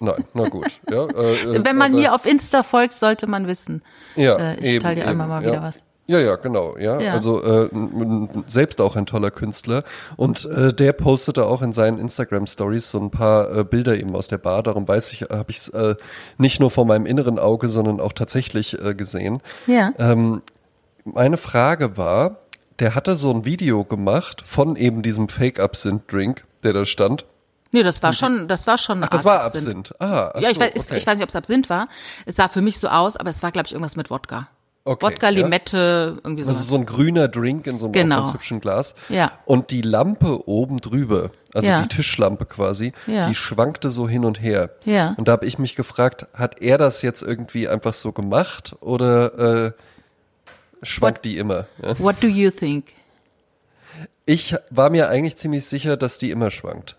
Nein, 0.00 0.24
na 0.34 0.48
gut. 0.48 0.80
Ja, 0.90 1.04
äh, 1.04 1.64
Wenn 1.64 1.76
man 1.76 1.92
aber- 1.92 2.00
mir 2.00 2.14
auf 2.14 2.24
Insta 2.26 2.62
folgt, 2.62 2.94
sollte 2.94 3.26
man 3.26 3.46
wissen. 3.46 3.82
Ja, 4.16 4.36
Äh, 4.36 4.54
ich 4.58 4.64
eben, 4.64 4.82
teile 4.82 4.96
dir 5.02 5.06
einmal 5.06 5.26
eben, 5.26 5.34
mal 5.34 5.42
ja. 5.44 5.52
wieder 5.52 5.62
was. 5.62 5.82
Ja, 6.06 6.18
ja, 6.18 6.34
genau, 6.36 6.76
ja. 6.76 6.98
Ja. 6.98 7.12
Also 7.12 7.40
äh, 7.40 7.68
selbst 8.48 8.80
auch 8.80 8.96
ein 8.96 9.06
toller 9.06 9.30
Künstler. 9.30 9.84
Und 10.16 10.44
äh, 10.46 10.72
der 10.74 10.92
postete 10.92 11.44
auch 11.46 11.62
in 11.62 11.72
seinen 11.72 11.98
Instagram-Stories 12.00 12.90
so 12.90 12.98
ein 12.98 13.10
paar 13.12 13.58
äh, 13.58 13.62
Bilder 13.64 13.96
eben 13.96 14.16
aus 14.16 14.26
der 14.26 14.38
Bar. 14.38 14.64
Darum 14.64 14.88
weiß 14.88 15.12
ich, 15.12 15.22
habe 15.22 15.44
ich 15.50 15.58
es 15.58 15.68
äh, 15.68 15.94
nicht 16.36 16.58
nur 16.58 16.72
vor 16.72 16.84
meinem 16.84 17.06
inneren 17.06 17.38
Auge, 17.38 17.68
sondern 17.68 18.00
auch 18.00 18.12
tatsächlich 18.12 18.82
äh, 18.84 18.94
gesehen. 18.94 19.40
Ja. 19.68 19.92
Ähm, 19.98 20.42
meine 21.04 21.36
Frage 21.36 21.96
war, 21.96 22.38
der 22.80 22.96
hatte 22.96 23.14
so 23.14 23.30
ein 23.32 23.44
Video 23.44 23.84
gemacht 23.84 24.42
von 24.44 24.74
eben 24.74 25.02
diesem 25.02 25.28
Fake-Absinth-Drink, 25.28 26.44
der 26.64 26.72
da 26.72 26.84
stand. 26.86 27.24
Nee, 27.72 27.82
das 27.82 28.02
war 28.02 28.12
schon, 28.12 28.48
das 28.48 28.66
war 28.66 28.78
schon 28.78 28.98
eine 28.98 29.06
Ach, 29.06 29.10
das 29.10 29.24
Art 29.24 29.38
war 29.40 29.44
Absinth. 29.46 29.92
Ah, 30.00 30.32
ach 30.34 30.40
Ja, 30.40 30.48
ich, 30.50 30.56
so, 30.56 30.60
weiß, 30.60 30.72
okay. 30.76 30.96
ich 30.96 31.06
weiß 31.06 31.14
nicht, 31.16 31.22
ob 31.22 31.28
es 31.28 31.36
Absinth 31.36 31.70
war. 31.70 31.88
Es 32.26 32.36
sah 32.36 32.48
für 32.48 32.62
mich 32.62 32.78
so 32.80 32.88
aus, 32.88 33.16
aber 33.16 33.30
es 33.30 33.42
war, 33.42 33.52
glaube 33.52 33.66
ich, 33.66 33.72
irgendwas 33.72 33.96
mit 33.96 34.10
Wodka. 34.10 34.48
Okay, 34.82 35.06
Wodka, 35.06 35.28
ja. 35.28 35.42
Limette, 35.42 36.18
irgendwie 36.24 36.42
so. 36.42 36.50
Also 36.50 36.64
so 36.64 36.74
ein 36.74 36.86
grüner 36.86 37.28
Drink 37.28 37.66
in 37.66 37.78
so 37.78 37.86
einem 37.86 37.92
Genau. 37.92 38.22
ganz 38.22 38.32
hübschen 38.32 38.60
Glas. 38.60 38.94
Ja. 39.10 39.30
Und 39.44 39.70
die 39.70 39.82
Lampe 39.82 40.48
oben 40.48 40.78
drüber, 40.80 41.30
also 41.52 41.68
Ja. 41.68 41.82
die 41.82 41.88
Tischlampe 41.88 42.46
quasi, 42.46 42.92
Ja. 43.06 43.28
die 43.28 43.34
schwankte 43.34 43.90
so 43.90 44.08
hin 44.08 44.24
und 44.24 44.40
her. 44.40 44.70
Ja. 44.84 45.14
Und 45.18 45.28
da 45.28 45.32
habe 45.32 45.44
ich 45.46 45.58
mich 45.58 45.76
gefragt, 45.76 46.26
hat 46.34 46.60
er 46.62 46.78
das 46.78 47.02
jetzt 47.02 47.22
irgendwie 47.22 47.68
einfach 47.68 47.92
so 47.92 48.10
gemacht 48.12 48.74
oder 48.80 49.66
äh, 49.66 49.72
schwankt 50.82 51.18
What- 51.18 51.24
die 51.26 51.36
immer? 51.38 51.66
What 51.98 52.16
do 52.22 52.26
you 52.26 52.50
think? 52.50 52.86
Ich 54.26 54.54
war 54.70 54.90
mir 54.90 55.08
eigentlich 55.08 55.36
ziemlich 55.36 55.66
sicher, 55.66 55.96
dass 55.98 56.16
die 56.18 56.30
immer 56.30 56.50
schwankt. 56.50 56.96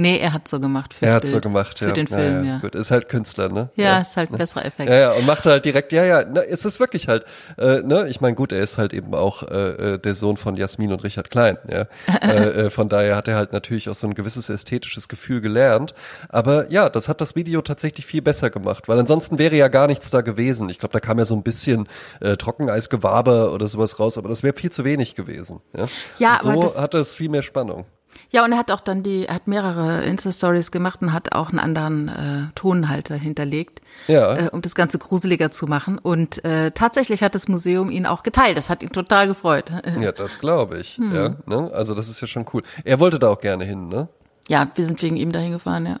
Nee, 0.00 0.18
er 0.18 0.32
hat 0.32 0.46
so 0.46 0.60
gemacht 0.60 0.94
Er 1.00 1.12
hat 1.12 1.22
Bild. 1.22 1.34
so 1.34 1.40
gemacht, 1.40 1.80
ja. 1.80 1.88
Für 1.88 1.92
den 1.92 2.06
ja, 2.06 2.16
Film, 2.16 2.44
ja. 2.44 2.50
ja. 2.54 2.58
Gut, 2.60 2.76
ist 2.76 2.92
halt 2.92 3.08
Künstler, 3.08 3.48
ne? 3.48 3.68
Ja, 3.74 4.00
ist 4.00 4.16
halt 4.16 4.30
ein 4.30 4.38
besserer 4.38 4.64
Effekt. 4.64 4.88
Ja, 4.88 4.96
ja, 4.96 5.12
und 5.12 5.26
macht 5.26 5.44
halt 5.44 5.64
direkt, 5.64 5.90
ja, 5.92 6.04
ja, 6.04 6.24
ne, 6.24 6.46
es 6.48 6.64
ist 6.64 6.78
wirklich 6.78 7.08
halt, 7.08 7.24
äh, 7.58 7.82
ne, 7.82 8.06
ich 8.08 8.20
meine, 8.20 8.36
gut, 8.36 8.52
er 8.52 8.60
ist 8.60 8.78
halt 8.78 8.92
eben 8.94 9.12
auch 9.14 9.42
äh, 9.42 9.94
äh, 9.94 9.98
der 9.98 10.14
Sohn 10.14 10.36
von 10.36 10.56
Jasmin 10.56 10.92
und 10.92 11.02
Richard 11.02 11.30
Klein, 11.30 11.58
ja. 11.68 11.86
äh, 12.22 12.66
äh, 12.66 12.70
von 12.70 12.88
daher 12.88 13.16
hat 13.16 13.26
er 13.26 13.34
halt 13.34 13.52
natürlich 13.52 13.88
auch 13.90 13.94
so 13.96 14.06
ein 14.06 14.14
gewisses 14.14 14.48
ästhetisches 14.48 15.08
Gefühl 15.08 15.40
gelernt. 15.40 15.94
Aber 16.28 16.70
ja, 16.70 16.88
das 16.88 17.08
hat 17.08 17.20
das 17.20 17.34
Video 17.34 17.60
tatsächlich 17.60 18.06
viel 18.06 18.22
besser 18.22 18.50
gemacht, 18.50 18.86
weil 18.86 19.00
ansonsten 19.00 19.38
wäre 19.38 19.56
ja 19.56 19.66
gar 19.66 19.88
nichts 19.88 20.10
da 20.10 20.20
gewesen. 20.20 20.68
Ich 20.70 20.78
glaube, 20.78 20.92
da 20.92 21.00
kam 21.00 21.18
ja 21.18 21.24
so 21.24 21.34
ein 21.34 21.42
bisschen 21.42 21.88
äh, 22.20 22.36
Trockeneisgewaber 22.36 23.52
oder 23.52 23.66
sowas 23.66 23.98
raus, 23.98 24.16
aber 24.16 24.28
das 24.28 24.44
wäre 24.44 24.54
viel 24.56 24.70
zu 24.70 24.84
wenig 24.84 25.16
gewesen. 25.16 25.60
Ja, 25.76 25.88
Ja, 26.18 26.32
und 26.34 26.42
so 26.42 26.50
aber 26.50 26.60
das- 26.62 26.78
hatte 26.78 26.98
es 26.98 27.16
viel 27.16 27.28
mehr 27.28 27.42
Spannung. 27.42 27.84
Ja, 28.30 28.44
und 28.44 28.52
er 28.52 28.58
hat 28.58 28.70
auch 28.70 28.80
dann 28.80 29.02
die, 29.02 29.26
er 29.26 29.34
hat 29.36 29.46
mehrere 29.48 30.04
Insta-Stories 30.04 30.70
gemacht 30.70 31.00
und 31.02 31.12
hat 31.12 31.34
auch 31.34 31.50
einen 31.50 31.58
anderen 31.58 32.08
äh, 32.08 32.54
Tonhalter 32.54 33.14
hinterlegt, 33.16 33.80
Ja. 34.06 34.36
äh, 34.36 34.50
um 34.50 34.60
das 34.62 34.74
Ganze 34.74 34.98
gruseliger 34.98 35.50
zu 35.50 35.66
machen. 35.66 35.98
Und 35.98 36.44
äh, 36.44 36.70
tatsächlich 36.72 37.22
hat 37.22 37.34
das 37.34 37.48
Museum 37.48 37.90
ihn 37.90 38.06
auch 38.06 38.22
geteilt. 38.22 38.56
Das 38.56 38.70
hat 38.70 38.82
ihn 38.82 38.90
total 38.92 39.26
gefreut. 39.28 39.72
Ja, 40.00 40.12
das 40.12 40.38
glaube 40.40 40.78
ich. 40.78 40.96
Hm. 40.98 41.14
Ja, 41.14 41.36
ne? 41.46 41.70
Also 41.72 41.94
das 41.94 42.08
ist 42.08 42.20
ja 42.20 42.26
schon 42.26 42.44
cool. 42.52 42.62
Er 42.84 43.00
wollte 43.00 43.18
da 43.18 43.28
auch 43.28 43.40
gerne 43.40 43.64
hin, 43.64 43.88
ne? 43.88 44.08
Ja, 44.48 44.68
wir 44.74 44.86
sind 44.86 45.02
wegen 45.02 45.16
ihm 45.16 45.32
dahin 45.32 45.52
gefahren, 45.52 45.86
ja. 45.86 46.00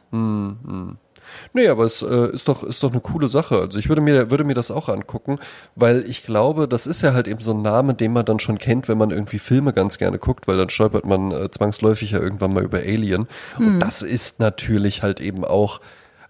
Nee, 1.52 1.68
aber 1.68 1.84
es 1.84 2.02
äh, 2.02 2.30
ist 2.32 2.48
doch 2.48 2.62
ist 2.62 2.82
doch 2.82 2.92
eine 2.92 3.00
coole 3.00 3.28
Sache. 3.28 3.60
Also 3.60 3.78
ich 3.78 3.88
würde 3.88 4.00
mir 4.00 4.30
würde 4.30 4.44
mir 4.44 4.54
das 4.54 4.70
auch 4.70 4.88
angucken, 4.88 5.38
weil 5.74 6.04
ich 6.08 6.24
glaube, 6.24 6.68
das 6.68 6.86
ist 6.86 7.02
ja 7.02 7.12
halt 7.12 7.28
eben 7.28 7.40
so 7.40 7.52
ein 7.52 7.62
Name, 7.62 7.94
den 7.94 8.12
man 8.12 8.24
dann 8.24 8.40
schon 8.40 8.58
kennt, 8.58 8.88
wenn 8.88 8.98
man 8.98 9.10
irgendwie 9.10 9.38
Filme 9.38 9.72
ganz 9.72 9.98
gerne 9.98 10.18
guckt, 10.18 10.48
weil 10.48 10.56
dann 10.56 10.70
stolpert 10.70 11.06
man 11.06 11.32
äh, 11.32 11.50
zwangsläufig 11.50 12.12
ja 12.12 12.20
irgendwann 12.20 12.52
mal 12.52 12.64
über 12.64 12.78
Alien. 12.78 13.26
Hm. 13.56 13.66
Und 13.66 13.80
das 13.80 14.02
ist 14.02 14.40
natürlich 14.40 15.02
halt 15.02 15.20
eben 15.20 15.44
auch 15.44 15.80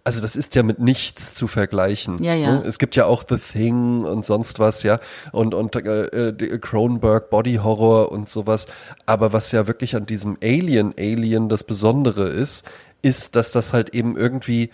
also 0.09 0.23
das 0.23 0.37
ist 0.37 0.55
ja 0.55 0.63
mit 0.63 0.79
nichts 0.79 1.35
zu 1.35 1.49
vergleichen. 1.49 2.23
Ja, 2.23 2.33
ja. 2.33 2.53
ne? 2.53 2.63
Es 2.65 2.79
gibt 2.79 2.97
ja 2.97 3.05
auch 3.05 3.25
The 3.29 3.37
Thing 3.37 4.05
und 4.05 4.25
sonst 4.25 4.59
was, 4.59 4.83
ja, 4.83 5.01
und 5.33 5.53
und 5.53 5.77
äh, 5.77 6.33
Cronenberg 6.59 7.29
Body 7.29 7.57
Horror 7.57 8.11
und 8.11 8.27
sowas. 8.27 8.69
Aber 9.05 9.35
was 9.35 9.53
ja 9.53 9.67
wirklich 9.67 9.97
an 9.97 10.07
diesem 10.07 10.39
Alien 10.43 10.95
Alien 10.99 11.51
das 11.51 11.63
Besondere 11.63 12.27
ist, 12.27 12.67
ist, 13.03 13.37
dass 13.37 13.51
das 13.51 13.75
halt 13.75 13.95
eben 13.95 14.17
irgendwie 14.17 14.71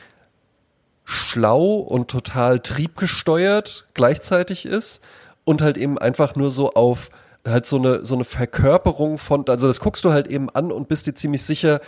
schlau 1.05 1.75
und 1.75 2.09
total 2.09 2.61
triebgesteuert 2.61 3.87
gleichzeitig 3.95 4.67
ist 4.67 5.03
und 5.45 5.63
halt 5.63 5.77
eben 5.77 5.99
einfach 5.99 6.35
nur 6.35 6.51
so 6.51 6.73
auf 6.73 7.11
halt 7.47 7.67
so 7.67 7.77
eine 7.77 8.07
so 8.07 8.15
eine 8.15 8.25
Verkörperung 8.25 9.19
von 9.19 9.47
also 9.49 9.67
das 9.67 9.81
guckst 9.81 10.05
du 10.05 10.13
halt 10.13 10.29
eben 10.29 10.49
an 10.51 10.73
und 10.73 10.89
bist 10.89 11.07
dir 11.07 11.15
ziemlich 11.15 11.43
sicher, 11.43 11.81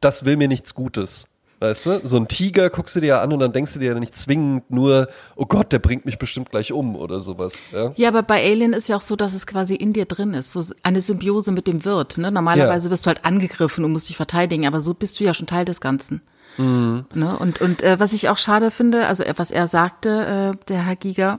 das 0.00 0.24
will 0.24 0.36
mir 0.36 0.48
nichts 0.48 0.74
Gutes. 0.74 1.28
Weißt 1.60 1.86
du? 1.86 2.00
So 2.04 2.16
ein 2.16 2.28
Tiger 2.28 2.70
guckst 2.70 2.94
du 2.94 3.00
dir 3.00 3.06
ja 3.06 3.20
an 3.20 3.32
und 3.32 3.40
dann 3.40 3.52
denkst 3.52 3.72
du 3.72 3.80
dir 3.80 3.92
ja 3.92 3.98
nicht 3.98 4.16
zwingend 4.16 4.70
nur, 4.70 5.08
oh 5.34 5.46
Gott, 5.46 5.72
der 5.72 5.80
bringt 5.80 6.06
mich 6.06 6.18
bestimmt 6.18 6.50
gleich 6.50 6.72
um 6.72 6.94
oder 6.94 7.20
sowas. 7.20 7.64
Ja? 7.72 7.92
Ja, 7.96 8.08
aber 8.08 8.22
bei 8.22 8.44
Alien 8.44 8.72
ist 8.72 8.88
ja 8.88 8.96
auch 8.96 9.02
so, 9.02 9.16
dass 9.16 9.34
es 9.34 9.44
quasi 9.44 9.74
in 9.74 9.92
dir 9.92 10.04
drin 10.04 10.34
ist, 10.34 10.52
so 10.52 10.62
eine 10.84 11.00
Symbiose 11.00 11.50
mit 11.50 11.66
dem 11.66 11.84
Wirt. 11.84 12.16
Ne? 12.16 12.30
Normalerweise 12.30 12.90
wirst 12.90 13.06
du 13.06 13.08
halt 13.08 13.24
angegriffen 13.24 13.84
und 13.84 13.90
musst 13.90 14.08
dich 14.08 14.16
verteidigen, 14.16 14.66
aber 14.68 14.80
so 14.80 14.94
bist 14.94 15.18
du 15.18 15.24
ja 15.24 15.34
schon 15.34 15.48
Teil 15.48 15.64
des 15.64 15.80
Ganzen. 15.80 16.22
Ne? 16.58 17.36
Und, 17.38 17.60
und 17.60 17.82
äh, 17.82 18.00
was 18.00 18.12
ich 18.12 18.28
auch 18.28 18.38
schade 18.38 18.70
finde, 18.70 19.06
also 19.06 19.22
äh, 19.22 19.34
was 19.36 19.50
er 19.50 19.66
sagte, 19.66 20.54
äh, 20.54 20.64
der 20.66 20.84
Herr 20.84 20.96
Giger, 20.96 21.38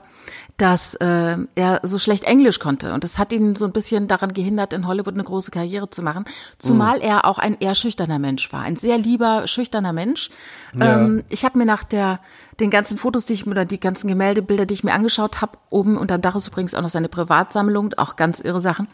dass 0.56 0.94
äh, 0.96 1.36
er 1.54 1.80
so 1.82 1.98
schlecht 1.98 2.24
Englisch 2.24 2.58
konnte. 2.58 2.92
Und 2.92 3.04
das 3.04 3.18
hat 3.18 3.32
ihn 3.32 3.56
so 3.56 3.64
ein 3.64 3.72
bisschen 3.72 4.08
daran 4.08 4.32
gehindert, 4.32 4.72
in 4.72 4.86
Hollywood 4.86 5.14
eine 5.14 5.24
große 5.24 5.50
Karriere 5.50 5.88
zu 5.88 6.02
machen. 6.02 6.24
Zumal 6.58 7.00
er 7.00 7.24
auch 7.24 7.38
ein 7.38 7.56
eher 7.58 7.74
schüchterner 7.74 8.18
Mensch 8.18 8.52
war. 8.52 8.62
Ein 8.62 8.76
sehr 8.76 8.98
lieber, 8.98 9.46
schüchterner 9.46 9.92
Mensch. 9.92 10.30
Ähm, 10.78 11.24
ich 11.28 11.44
habe 11.44 11.58
mir 11.58 11.64
nach 11.64 11.84
der 11.84 12.20
den 12.60 12.70
ganzen 12.70 12.98
Fotos, 12.98 13.24
die 13.24 13.32
ich 13.32 13.46
mir 13.46 13.52
oder 13.52 13.64
die 13.64 13.80
ganzen 13.80 14.08
Gemäldebilder, 14.08 14.66
die 14.66 14.74
ich 14.74 14.84
mir 14.84 14.92
angeschaut 14.92 15.40
habe, 15.40 15.52
oben 15.70 15.96
unterm 15.96 16.20
Dach 16.20 16.36
ist 16.36 16.48
übrigens 16.48 16.74
auch 16.74 16.82
noch 16.82 16.90
seine 16.90 17.08
Privatsammlung, 17.08 17.94
auch 17.96 18.16
ganz 18.16 18.40
irre 18.40 18.60
Sachen 18.60 18.86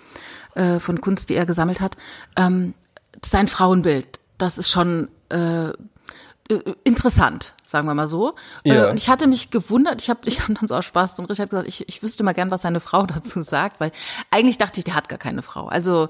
äh, 0.54 0.78
von 0.78 1.00
Kunst, 1.00 1.30
die 1.30 1.34
er 1.34 1.46
gesammelt 1.46 1.80
hat. 1.80 1.96
Ähm, 2.36 2.74
sein 3.24 3.48
Frauenbild, 3.48 4.20
das 4.38 4.56
ist 4.58 4.70
schon 4.70 5.08
äh, 5.30 5.72
interessant, 6.84 7.54
sagen 7.62 7.86
wir 7.86 7.94
mal 7.94 8.08
so. 8.08 8.32
Ja. 8.64 8.86
Äh, 8.86 8.90
und 8.90 9.00
ich 9.00 9.08
hatte 9.08 9.26
mich 9.26 9.50
gewundert, 9.50 10.02
ich 10.02 10.10
habe 10.10 10.20
ich 10.24 10.40
hab 10.40 10.54
dann 10.54 10.68
so 10.68 10.74
aus 10.74 10.84
Spaß 10.84 11.14
zum 11.14 11.26
Richard 11.26 11.50
gesagt, 11.50 11.68
ich, 11.68 11.88
ich 11.88 12.02
wüsste 12.02 12.24
mal 12.24 12.32
gern, 12.32 12.50
was 12.50 12.62
seine 12.62 12.80
Frau 12.80 13.06
dazu 13.06 13.42
sagt, 13.42 13.80
weil 13.80 13.92
eigentlich 14.30 14.58
dachte 14.58 14.80
ich, 14.80 14.84
der 14.84 14.94
hat 14.94 15.08
gar 15.08 15.18
keine 15.18 15.42
Frau. 15.42 15.66
Also, 15.66 16.08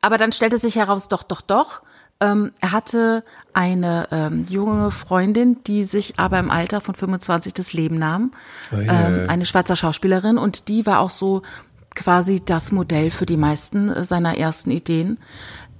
aber 0.00 0.18
dann 0.18 0.32
stellte 0.32 0.58
sich 0.58 0.76
heraus, 0.76 1.08
doch, 1.08 1.22
doch, 1.22 1.40
doch. 1.40 1.82
Ähm, 2.22 2.52
er 2.60 2.72
hatte 2.72 3.24
eine 3.54 4.08
ähm, 4.10 4.44
junge 4.48 4.90
Freundin, 4.90 5.62
die 5.64 5.84
sich 5.84 6.18
aber 6.18 6.38
im 6.38 6.50
Alter 6.50 6.82
von 6.82 6.94
25 6.94 7.54
das 7.54 7.72
Leben 7.72 7.94
nahm. 7.94 8.32
Ähm, 8.72 9.24
eine 9.26 9.46
Schweizer 9.46 9.74
Schauspielerin 9.74 10.36
und 10.36 10.68
die 10.68 10.84
war 10.84 11.00
auch 11.00 11.10
so 11.10 11.42
quasi 11.94 12.42
das 12.44 12.72
Modell 12.72 13.10
für 13.10 13.26
die 13.26 13.38
meisten 13.38 13.88
äh, 13.88 14.04
seiner 14.04 14.36
ersten 14.36 14.70
Ideen. 14.70 15.18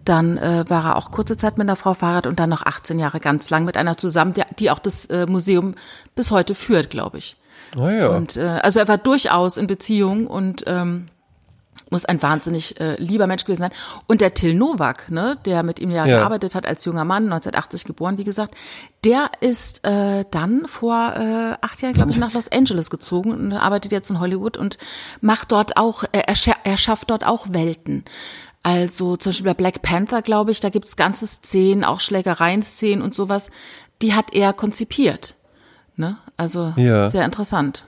Dann 0.05 0.39
äh, 0.39 0.65
war 0.69 0.85
er 0.87 0.97
auch 0.97 1.11
kurze 1.11 1.37
Zeit 1.37 1.59
mit 1.59 1.67
einer 1.67 1.77
Frau 1.77 1.95
verheiratet 1.95 2.31
und 2.31 2.41
dann 2.41 2.51
noch 2.51 2.65
18 2.65 2.99
Jahre 2.99 3.21
ganz 3.21 3.51
lang 3.51 3.65
mit 3.65 3.77
einer 3.77 3.97
zusammen, 3.97 4.33
die, 4.33 4.43
die 4.59 4.71
auch 4.71 4.79
das 4.79 5.07
äh, 5.07 5.27
Museum 5.27 5.75
bis 6.15 6.31
heute 6.31 6.55
führt, 6.55 6.91
glaube 6.91 7.19
ich. 7.19 7.37
Oh 7.79 7.89
ja. 7.89 8.09
Und 8.09 8.37
äh, 8.37 8.61
also 8.63 8.81
er 8.81 8.89
war 8.89 8.99
durchaus 8.99 9.57
in 9.57 9.67
Beziehung 9.67 10.27
und 10.27 10.65
ähm, 10.67 11.07
muss 11.91 12.05
ein 12.05 12.23
wahnsinnig 12.23 12.81
äh, 12.81 12.95
lieber 12.97 13.27
Mensch 13.27 13.45
gewesen 13.45 13.63
sein. 13.63 13.73
Und 14.07 14.21
der 14.21 14.35
Till 14.35 14.55
Nowak, 14.55 15.11
ne, 15.11 15.37
der 15.45 15.63
mit 15.63 15.79
ihm 15.81 15.91
ja, 15.91 16.07
Ja. 16.07 16.19
gearbeitet 16.19 16.55
hat 16.55 16.67
als 16.67 16.85
junger 16.85 17.05
Mann, 17.05 17.25
1980 17.25 17.85
geboren, 17.85 18.17
wie 18.17 18.25
gesagt, 18.25 18.55
der 19.05 19.31
ist 19.41 19.85
äh, 19.87 20.25
dann 20.31 20.67
vor 20.67 21.15
äh, 21.17 21.57
acht 21.61 21.83
Jahren, 21.83 21.95
glaube 21.95 22.11
ich, 22.11 22.19
nach 22.19 22.33
Los 22.33 22.51
Angeles 22.51 22.91
gezogen 22.91 23.33
und 23.33 23.53
arbeitet 23.53 23.93
jetzt 23.93 24.11
in 24.11 24.21
Hollywood 24.21 24.57
und 24.57 24.79
macht 25.21 25.53
dort 25.53 25.77
auch, 25.77 26.05
äh, 26.13 26.23
er, 26.27 26.37
er 26.65 26.77
schafft 26.77 27.11
dort 27.11 27.27
auch 27.27 27.47
Welten. 27.51 28.05
Also 28.63 29.17
zum 29.17 29.31
Beispiel 29.31 29.47
bei 29.47 29.55
Black 29.55 29.83
Panther, 29.83 30.23
glaube 30.23 30.51
ich, 30.51 30.61
da 30.61 30.69
gibt's 30.69 30.97
ganze 30.97 31.27
Szenen, 31.27 31.85
auch 31.85 32.01
Schlägereien-Szenen 32.01 33.03
und 33.03 33.15
sowas, 33.15 33.51
die 34.03 34.15
hat 34.15 34.35
er 34.35 34.53
konzipiert. 34.53 35.35
Ne? 35.97 36.19
Also 36.37 36.73
Ja. 36.77 37.11
sehr 37.11 37.25
interessant. 37.25 37.87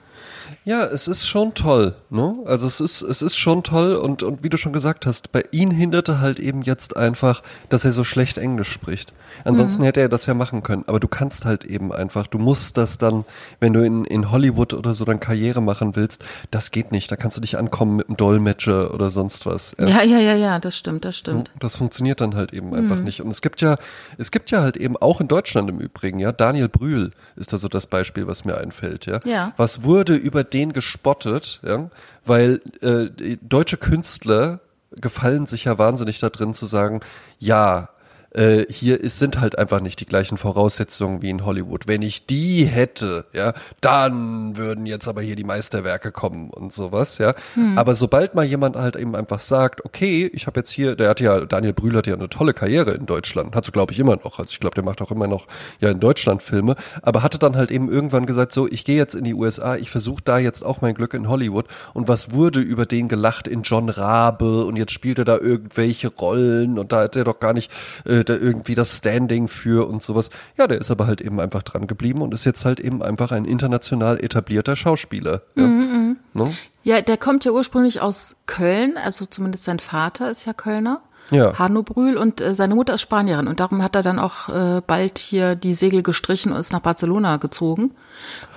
Ja, 0.65 0.83
es 0.85 1.07
ist 1.09 1.27
schon 1.27 1.53
toll, 1.53 1.93
ne? 2.09 2.35
Also 2.45 2.67
es 2.67 2.79
ist, 2.79 3.01
es 3.01 3.21
ist 3.21 3.35
schon 3.35 3.63
toll 3.63 3.95
und, 3.95 4.23
und 4.23 4.43
wie 4.45 4.49
du 4.49 4.55
schon 4.57 4.71
gesagt 4.71 5.05
hast, 5.05 5.31
bei 5.33 5.43
ihm 5.51 5.71
hinderte 5.71 6.21
halt 6.21 6.39
eben 6.39 6.61
jetzt 6.61 6.95
einfach, 6.95 7.43
dass 7.67 7.83
er 7.83 7.91
so 7.91 8.03
schlecht 8.05 8.37
Englisch 8.37 8.69
spricht. 8.71 9.13
Ansonsten 9.43 9.81
Mhm. 9.81 9.85
hätte 9.87 9.99
er 9.99 10.09
das 10.09 10.25
ja 10.25 10.33
machen 10.33 10.63
können, 10.63 10.83
aber 10.87 10.99
du 11.01 11.07
kannst 11.09 11.43
halt 11.43 11.65
eben 11.65 11.91
einfach, 11.91 12.27
du 12.27 12.37
musst 12.39 12.77
das 12.77 12.97
dann, 12.97 13.25
wenn 13.59 13.73
du 13.73 13.83
in, 13.83 14.05
in 14.05 14.31
Hollywood 14.31 14.73
oder 14.73 14.93
so 14.93 15.03
dann 15.05 15.19
Karriere 15.19 15.61
machen 15.61 15.95
willst, 15.97 16.23
das 16.51 16.71
geht 16.71 16.91
nicht. 16.93 17.11
Da 17.11 17.17
kannst 17.17 17.35
du 17.37 17.41
nicht 17.41 17.57
ankommen 17.57 17.97
mit 17.97 18.07
einem 18.07 18.15
Dolmetscher 18.17 18.93
oder 18.93 19.09
sonst 19.09 19.45
was. 19.45 19.75
Ja. 19.79 19.87
Ja, 19.87 20.03
ja, 20.03 20.19
ja, 20.19 20.35
ja, 20.35 20.59
das 20.59 20.77
stimmt, 20.77 21.03
das 21.03 21.17
stimmt. 21.17 21.51
Das 21.59 21.75
funktioniert 21.75 22.21
dann 22.21 22.35
halt 22.35 22.53
eben 22.53 22.73
einfach 22.73 22.97
Mhm. 22.97 23.03
nicht. 23.03 23.21
Und 23.21 23.29
es 23.29 23.41
gibt 23.41 23.59
ja, 23.61 23.75
es 24.17 24.31
gibt 24.31 24.49
ja 24.51 24.61
halt 24.61 24.77
eben 24.77 24.95
auch 24.95 25.19
in 25.19 25.27
Deutschland 25.27 25.69
im 25.69 25.79
Übrigen, 25.79 26.19
ja, 26.19 26.31
Daniel 26.31 26.69
Brühl 26.69 27.11
ist 27.35 27.51
da 27.51 27.57
so 27.57 27.67
das 27.67 27.85
Beispiel, 27.87 28.27
was 28.27 28.45
mir 28.45 28.57
einfällt, 28.57 29.07
ja. 29.07 29.19
Ja. 29.25 29.51
Was 29.57 29.83
wurde 29.83 30.15
über 30.15 30.43
den 30.53 30.73
gespottet, 30.73 31.59
ja, 31.63 31.89
weil 32.25 32.61
äh, 32.81 33.37
deutsche 33.41 33.77
Künstler 33.77 34.59
gefallen 34.91 35.45
sich 35.45 35.65
ja 35.65 35.77
wahnsinnig 35.77 36.19
da 36.19 36.29
drin 36.29 36.53
zu 36.53 36.65
sagen, 36.65 37.01
ja, 37.39 37.89
äh, 38.33 38.65
hier 38.69 38.99
ist, 38.99 39.19
sind 39.19 39.39
halt 39.39 39.57
einfach 39.57 39.79
nicht 39.79 39.99
die 39.99 40.05
gleichen 40.05 40.37
Voraussetzungen 40.37 41.21
wie 41.21 41.29
in 41.29 41.45
Hollywood. 41.45 41.87
Wenn 41.87 42.01
ich 42.01 42.25
die 42.25 42.65
hätte, 42.65 43.25
ja, 43.33 43.53
dann 43.81 44.57
würden 44.57 44.85
jetzt 44.85 45.07
aber 45.07 45.21
hier 45.21 45.35
die 45.35 45.43
Meisterwerke 45.43 46.11
kommen 46.11 46.49
und 46.49 46.73
sowas, 46.73 47.17
ja. 47.17 47.33
Hm. 47.53 47.77
Aber 47.77 47.95
sobald 47.95 48.35
mal 48.35 48.45
jemand 48.45 48.75
halt 48.75 48.95
eben 48.95 49.15
einfach 49.15 49.39
sagt, 49.39 49.85
okay, 49.85 50.29
ich 50.33 50.47
habe 50.47 50.59
jetzt 50.59 50.71
hier, 50.71 50.95
der 50.95 51.09
hat 51.09 51.19
ja, 51.19 51.45
Daniel 51.45 51.73
Brühl 51.73 51.95
hat 51.95 52.07
ja 52.07 52.15
eine 52.15 52.29
tolle 52.29 52.53
Karriere 52.53 52.91
in 52.91 53.05
Deutschland, 53.05 53.55
hat 53.55 53.65
so 53.65 53.71
glaube 53.71 53.93
ich 53.93 53.99
immer 53.99 54.15
noch, 54.15 54.39
also 54.39 54.51
ich 54.51 54.59
glaube, 54.59 54.75
der 54.75 54.83
macht 54.83 55.01
auch 55.01 55.11
immer 55.11 55.27
noch 55.27 55.47
ja 55.79 55.89
in 55.89 55.99
Deutschland 55.99 56.41
Filme, 56.41 56.75
aber 57.01 57.23
hatte 57.23 57.39
dann 57.39 57.55
halt 57.55 57.71
eben 57.71 57.89
irgendwann 57.89 58.25
gesagt, 58.25 58.51
so, 58.51 58.67
ich 58.67 58.85
gehe 58.85 58.97
jetzt 58.97 59.15
in 59.15 59.23
die 59.23 59.33
USA, 59.33 59.75
ich 59.75 59.89
versuche 59.89 60.23
da 60.23 60.37
jetzt 60.37 60.63
auch 60.63 60.81
mein 60.81 60.95
Glück 60.95 61.13
in 61.13 61.29
Hollywood 61.29 61.65
und 61.93 62.07
was 62.07 62.31
wurde 62.31 62.59
über 62.59 62.85
den 62.85 63.07
gelacht 63.07 63.47
in 63.47 63.61
John 63.61 63.89
Rabe 63.89 64.65
und 64.65 64.75
jetzt 64.75 64.91
spielt 64.91 65.19
er 65.19 65.25
da 65.25 65.37
irgendwelche 65.37 66.07
Rollen 66.07 66.79
und 66.79 66.91
da 66.91 67.01
hat 67.03 67.15
er 67.15 67.23
doch 67.23 67.39
gar 67.39 67.53
nicht 67.53 67.71
äh, 68.05 68.22
da 68.29 68.35
irgendwie 68.35 68.75
das 68.75 68.97
Standing 68.97 69.47
für 69.47 69.87
und 69.87 70.03
sowas. 70.03 70.29
Ja, 70.57 70.67
der 70.67 70.79
ist 70.79 70.91
aber 70.91 71.07
halt 71.07 71.21
eben 71.21 71.39
einfach 71.39 71.63
dran 71.63 71.87
geblieben 71.87 72.21
und 72.21 72.33
ist 72.33 72.45
jetzt 72.45 72.65
halt 72.65 72.79
eben 72.79 73.01
einfach 73.01 73.31
ein 73.31 73.45
international 73.45 74.23
etablierter 74.23 74.75
Schauspieler. 74.75 75.41
Ja, 75.55 75.67
mhm, 75.67 76.17
no? 76.33 76.45
Ne? 76.45 76.53
ja 76.83 77.01
der 77.01 77.17
kommt 77.17 77.45
ja 77.45 77.51
ursprünglich 77.51 78.01
aus 78.01 78.35
Köln, 78.45 78.97
also 78.97 79.25
zumindest 79.25 79.63
sein 79.63 79.79
Vater 79.79 80.29
ist 80.29 80.45
ja 80.45 80.53
Kölner. 80.53 81.01
Ja. 81.31 81.57
Hanno 81.57 81.83
Brühl 81.83 82.17
und 82.17 82.41
äh, 82.41 82.53
seine 82.53 82.75
Mutter 82.75 82.95
ist 82.95 83.01
Spanierin 83.01 83.47
und 83.47 83.59
darum 83.59 83.81
hat 83.81 83.95
er 83.95 84.03
dann 84.03 84.19
auch 84.19 84.49
äh, 84.49 84.81
bald 84.85 85.17
hier 85.17 85.55
die 85.55 85.73
Segel 85.73 86.03
gestrichen 86.03 86.51
und 86.51 86.59
ist 86.59 86.73
nach 86.73 86.81
Barcelona 86.81 87.37
gezogen. 87.37 87.91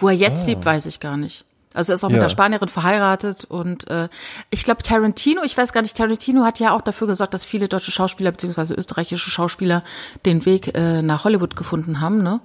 Wo 0.01 0.09
er 0.09 0.15
jetzt 0.15 0.45
ah. 0.45 0.47
lebt, 0.49 0.65
weiß 0.65 0.87
ich 0.87 1.01
gar 1.01 1.17
nicht. 1.17 1.45
Also 1.77 1.93
er 1.93 1.97
ist 1.97 2.05
auch 2.05 2.09
ja. 2.11 2.15
mit 2.15 2.21
einer 2.21 2.31
Spanierin 2.31 2.69
verheiratet 2.69 3.45
und 3.45 3.89
äh, 3.91 4.09
ich 4.51 4.65
glaube 4.65 4.83
Tarantino, 4.83 5.43
ich 5.45 5.57
weiß 5.57 5.73
gar 5.73 5.83
nicht, 5.83 5.97
Tarantino 5.97 6.45
hat 6.45 6.61
ja 6.61 6.73
auch 6.73 6.83
dafür 6.83 7.07
gesorgt, 7.07 7.35
dass 7.35 7.45
viele 7.45 7.69
deutsche 7.69 7.91
Schauspieler 7.91 8.33
beziehungsweise 8.33 8.75
österreichische 8.75 9.31
Schauspieler 9.31 9.83
den 10.25 10.45
Weg 10.45 10.77
äh, 10.77 11.03
nach 11.03 11.25
Hollywood 11.25 11.57
gefunden 11.57 12.01
haben, 12.01 12.23
ne? 12.23 12.41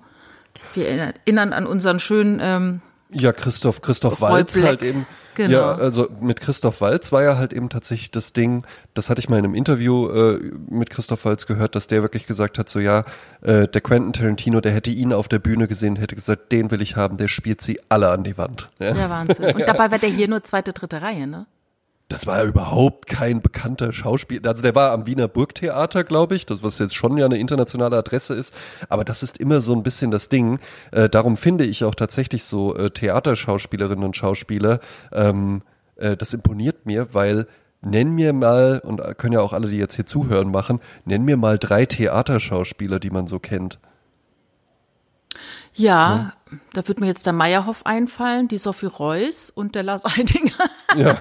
Wir 0.74 0.88
erinnern 0.88 1.54
an 1.54 1.66
unseren 1.66 2.00
schönen 2.00 2.40
ähm, 2.42 2.82
ja, 3.14 3.34
Christoph, 3.34 3.82
Christoph 3.82 4.22
Waltz 4.22 4.62
halt 4.62 4.82
eben, 4.84 5.06
Genau. 5.36 5.52
Ja, 5.52 5.76
also 5.76 6.10
mit 6.20 6.42
Christoph 6.42 6.82
Walz 6.82 7.12
war 7.12 7.24
ja 7.24 7.38
halt 7.38 7.54
eben 7.54 7.70
tatsächlich 7.70 8.12
das 8.12 8.34
Ding, 8.34 8.66
das 8.94 9.10
hatte 9.10 9.20
ich 9.20 9.30
mal 9.30 9.38
in 9.38 9.46
einem 9.46 9.56
Interview 9.56 10.10
äh, 10.10 10.40
mit 10.70 10.90
Christoph 10.90 11.26
Walz 11.26 11.46
gehört, 11.48 11.76
dass 11.76 11.88
der 11.88 12.02
wirklich 12.02 12.28
gesagt 12.28 12.58
hat, 12.58 12.70
so 12.70 12.80
ja, 12.80 13.06
äh, 13.42 13.68
der 13.68 13.82
Quentin 13.82 14.14
Tarantino, 14.14 14.62
der 14.62 14.74
hätte 14.74 14.90
ihn 14.90 15.14
auf 15.14 15.28
der 15.28 15.40
Bühne 15.40 15.68
gesehen, 15.68 15.96
hätte 15.96 16.16
gesagt, 16.16 16.52
den 16.52 16.72
will 16.72 16.82
ich 16.82 16.96
haben, 16.96 17.18
der 17.18 17.28
spielt 17.28 17.62
sie 17.62 17.80
alle 17.90 18.10
an 18.10 18.24
die 18.24 18.38
Wand. 18.38 18.70
Ja, 18.80 18.96
ja 18.96 19.10
Wahnsinn. 19.10 19.46
Und 19.56 19.62
dabei 19.68 19.92
war 19.92 20.00
der 20.00 20.10
hier 20.10 20.28
nur 20.28 20.44
zweite, 20.44 20.74
dritte 20.74 21.02
Reihe, 21.02 21.28
ne? 21.28 21.46
Das 22.12 22.28
war 22.28 22.40
ja 22.40 22.44
überhaupt 22.44 23.08
kein 23.08 23.42
bekannter 23.42 23.94
Schauspieler. 23.94 24.50
Also 24.50 24.62
der 24.62 24.76
war 24.76 24.92
am 24.92 25.06
Wiener 25.06 25.30
Burgtheater, 25.30 26.04
glaube 26.04 26.36
ich, 26.36 26.46
das 26.46 26.62
was 26.62 26.78
jetzt 26.80 26.94
schon 26.94 27.18
ja 27.18 27.26
eine 27.26 27.38
internationale 27.38 27.96
Adresse 27.98 28.34
ist. 28.34 28.54
Aber 28.90 29.06
das 29.06 29.24
ist 29.24 29.38
immer 29.38 29.62
so 29.62 29.74
ein 29.74 29.82
bisschen 29.82 30.12
das 30.12 30.28
Ding. 30.28 30.60
Äh, 30.92 31.08
darum 31.08 31.38
finde 31.38 31.64
ich 31.64 31.86
auch 31.86 31.96
tatsächlich 31.96 32.44
so 32.44 32.76
äh, 32.76 32.92
Theaterschauspielerinnen 32.92 34.04
und 34.04 34.18
Schauspieler. 34.18 34.80
Ähm, 35.14 35.62
äh, 35.96 36.18
das 36.18 36.34
imponiert 36.34 36.86
mir, 36.86 37.14
weil 37.14 37.48
nenn 37.82 38.12
mir 38.12 38.34
mal 38.34 38.82
und 38.84 39.02
können 39.18 39.34
ja 39.34 39.42
auch 39.42 39.54
alle, 39.54 39.70
die 39.70 39.78
jetzt 39.78 39.96
hier 39.96 40.06
zuhören, 40.06 40.52
machen. 40.52 40.82
Nenn 41.06 41.24
mir 41.24 41.38
mal 41.38 41.58
drei 41.58 41.86
Theaterschauspieler, 41.86 43.00
die 43.00 43.10
man 43.10 43.28
so 43.28 43.40
kennt. 43.40 43.80
Ja, 45.74 46.16
ja, 46.16 46.34
da 46.74 46.88
wird 46.88 47.00
mir 47.00 47.08
jetzt 47.08 47.26
der 47.26 47.34
Meyerhoff 47.34 47.86
einfallen, 47.86 48.48
die 48.48 48.58
Sophie 48.58 48.88
Reuss 48.88 49.50
und 49.50 49.76
der 49.76 49.84
Lars 49.84 50.04
Eidinger. 50.06 50.52
Ja, 50.98 51.18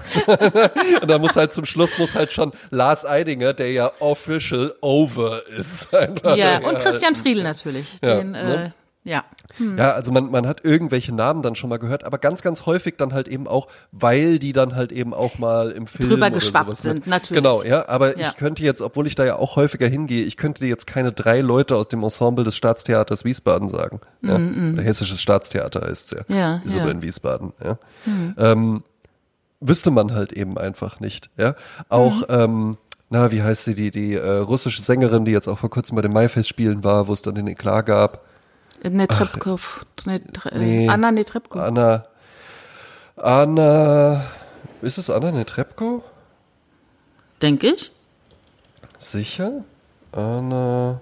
und 1.01 1.09
da 1.09 1.17
muss 1.17 1.35
halt 1.35 1.53
zum 1.53 1.65
Schluss 1.65 1.97
muss 1.97 2.15
halt 2.15 2.31
schon 2.31 2.51
Lars 2.69 3.05
Eidinger, 3.05 3.53
der 3.53 3.71
ja 3.71 3.91
official 3.99 4.73
over 4.81 5.47
ist. 5.47 5.89
Ja, 5.91 6.59
und 6.59 6.77
Christian 6.79 7.15
Friedl 7.15 7.43
natürlich. 7.43 7.85
Ja, 8.01 8.15
den, 8.15 8.31
ne? 8.31 8.73
Ja. 9.03 9.23
Hm. 9.57 9.77
Ja, 9.77 9.91
also 9.93 10.11
man, 10.11 10.29
man 10.29 10.47
hat 10.47 10.63
irgendwelche 10.63 11.13
Namen 11.13 11.41
dann 11.41 11.55
schon 11.55 11.69
mal 11.69 11.77
gehört, 11.77 12.03
aber 12.03 12.19
ganz, 12.19 12.41
ganz 12.41 12.65
häufig 12.67 12.95
dann 12.97 13.13
halt 13.13 13.27
eben 13.27 13.47
auch, 13.47 13.67
weil 13.91 14.37
die 14.37 14.53
dann 14.53 14.75
halt 14.75 14.91
eben 14.91 15.13
auch 15.13 15.39
mal 15.39 15.71
im 15.71 15.87
Film 15.87 16.09
drüber 16.09 16.29
geschwappt 16.29 16.77
sind, 16.77 16.93
mit. 16.93 17.07
natürlich. 17.07 17.43
Genau, 17.43 17.63
ja, 17.63 17.89
aber 17.89 18.17
ja. 18.17 18.29
ich 18.29 18.37
könnte 18.37 18.63
jetzt, 18.63 18.81
obwohl 18.81 19.07
ich 19.07 19.15
da 19.15 19.25
ja 19.25 19.37
auch 19.37 19.55
häufiger 19.55 19.87
hingehe, 19.87 20.23
ich 20.23 20.37
könnte 20.37 20.61
dir 20.61 20.69
jetzt 20.69 20.85
keine 20.85 21.11
drei 21.11 21.41
Leute 21.41 21.75
aus 21.75 21.87
dem 21.87 22.03
Ensemble 22.03 22.43
des 22.43 22.55
Staatstheaters 22.55 23.25
Wiesbaden 23.25 23.69
sagen. 23.69 24.01
Ja? 24.21 24.37
Mm, 24.37 24.75
mm. 24.75 24.79
Hessisches 24.79 25.19
Staatstheater 25.19 25.81
heißt 25.81 26.13
es 26.13 26.25
ja. 26.29 26.35
Ja. 26.35 26.61
Ist 26.63 26.75
ja. 26.75 26.83
aber 26.83 26.91
in 26.91 27.01
Wiesbaden, 27.01 27.53
ja. 27.63 27.79
Mm. 28.05 28.35
Ähm, 28.37 28.83
wüsste 29.61 29.89
man 29.89 30.13
halt 30.13 30.31
eben 30.33 30.57
einfach 30.57 30.99
nicht, 30.99 31.29
ja. 31.37 31.55
Auch, 31.89 32.21
mhm. 32.21 32.25
ähm, 32.29 32.77
na, 33.09 33.31
wie 33.31 33.41
heißt 33.41 33.65
sie, 33.65 33.75
die, 33.75 33.91
die 33.91 34.13
äh, 34.13 34.37
russische 34.37 34.81
Sängerin, 34.81 35.25
die 35.25 35.31
jetzt 35.31 35.47
auch 35.47 35.59
vor 35.59 35.69
kurzem 35.69 35.95
bei 35.95 36.01
den 36.01 36.13
Maifestspielen 36.13 36.83
war, 36.83 37.07
wo 37.07 37.13
es 37.13 37.21
dann 37.21 37.35
den 37.35 37.47
Eklat 37.47 37.85
gab. 37.85 38.25
Netrebkov, 38.83 39.85
Net, 40.05 40.23
nee, 40.53 40.87
Anna 40.89 41.11
Netrebko. 41.11 41.59
Anna, 41.59 42.05
Anna, 43.15 44.25
ist 44.81 44.97
es 44.97 45.09
Anna 45.09 45.31
Netrebko? 45.31 46.03
Denke 47.41 47.67
ich. 47.67 47.91
Sicher? 48.97 49.63
Anna, 50.11 51.01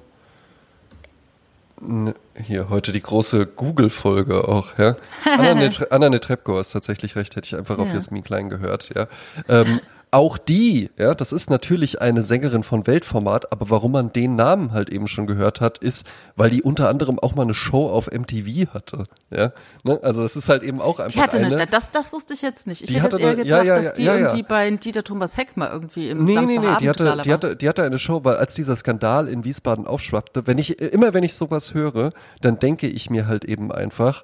ne, 1.80 2.14
hier, 2.36 2.70
heute 2.70 2.92
die 2.92 3.02
große 3.02 3.46
Google-Folge 3.46 4.48
auch, 4.48 4.78
ja. 4.78 4.96
Anna, 5.26 5.54
Netre, 5.54 5.92
Anna 5.92 6.10
Netrebko 6.10 6.60
ist 6.60 6.72
tatsächlich 6.72 7.16
recht, 7.16 7.36
hätte 7.36 7.48
ich 7.48 7.56
einfach 7.56 7.78
ja. 7.78 7.84
auf 7.84 7.94
Jasmin 7.94 8.24
Klein 8.24 8.50
gehört, 8.50 8.90
ja. 8.96 9.08
Ähm, 9.48 9.80
auch 10.12 10.38
die, 10.38 10.90
ja, 10.98 11.14
das 11.14 11.32
ist 11.32 11.50
natürlich 11.50 12.02
eine 12.02 12.24
Sängerin 12.24 12.64
von 12.64 12.88
Weltformat, 12.88 13.52
aber 13.52 13.70
warum 13.70 13.92
man 13.92 14.12
den 14.12 14.36
Namen 14.36 14.72
halt 14.72 14.90
eben 14.90 15.08
schon 15.08 15.28
gehört 15.28 15.62
hat, 15.62 15.78
ist, 15.78 16.08
weil 16.36 16.50
die 16.50 16.64
unter 16.64 16.90
anderem 16.90 17.20
auch 17.20 17.36
mal 17.36 17.44
eine 17.44 17.54
Show 17.54 17.88
auf 17.88 18.10
MTV 18.12 18.74
hatte, 18.74 19.04
ja. 19.30 19.52
Ne? 19.84 20.00
Also 20.02 20.24
das 20.24 20.36
ist 20.36 20.50
halt 20.50 20.64
eben 20.64 20.82
auch 20.82 21.00
einfach 21.00 21.14
die 21.14 21.22
hatte 21.22 21.38
eine, 21.38 21.48
eine 21.48 21.68
das, 21.68 21.92
das 21.92 22.12
wusste 22.12 22.34
ich 22.34 22.42
jetzt 22.42 22.66
nicht. 22.66 22.82
Ich 22.84 22.96
hätte 22.96 23.18
jetzt 23.18 23.26
eher 23.26 23.36
gedacht, 23.36 23.48
ja, 23.48 23.64
ja, 23.64 23.76
dass 23.76 23.94
die 23.94 24.04
ja, 24.04 24.18
irgendwie 24.18 24.44
bei 24.44 24.70
Dieter 24.72 25.04
Thomas 25.04 25.38
Heck 25.38 25.56
mal 25.56 25.70
irgendwie 25.70 26.10
im 26.10 26.26
nee, 26.26 26.36
nee, 26.40 26.58
nee, 26.58 26.68
die 26.80 26.90
hatte, 26.90 27.22
die 27.24 27.34
hatte, 27.34 27.56
die 27.56 27.70
hatte 27.70 27.84
eine 27.84 28.00
Show, 28.00 28.22
weil 28.24 28.38
als 28.38 28.56
dieser 28.56 28.76
Skandal 28.76 29.28
in 29.28 29.44
Wiesbaden 29.44 29.86
aufschwappte, 29.86 30.48
wenn 30.48 30.58
ich, 30.58 30.80
immer 30.82 31.14
wenn 31.14 31.24
ich 31.24 31.36
sowas 31.36 31.74
höre, 31.76 32.14
dann 32.42 32.58
denke 32.60 32.88
ich 32.88 33.10
mir 33.10 33.28
halt 33.28 33.46
eben 33.46 33.72
einfach, 33.72 34.24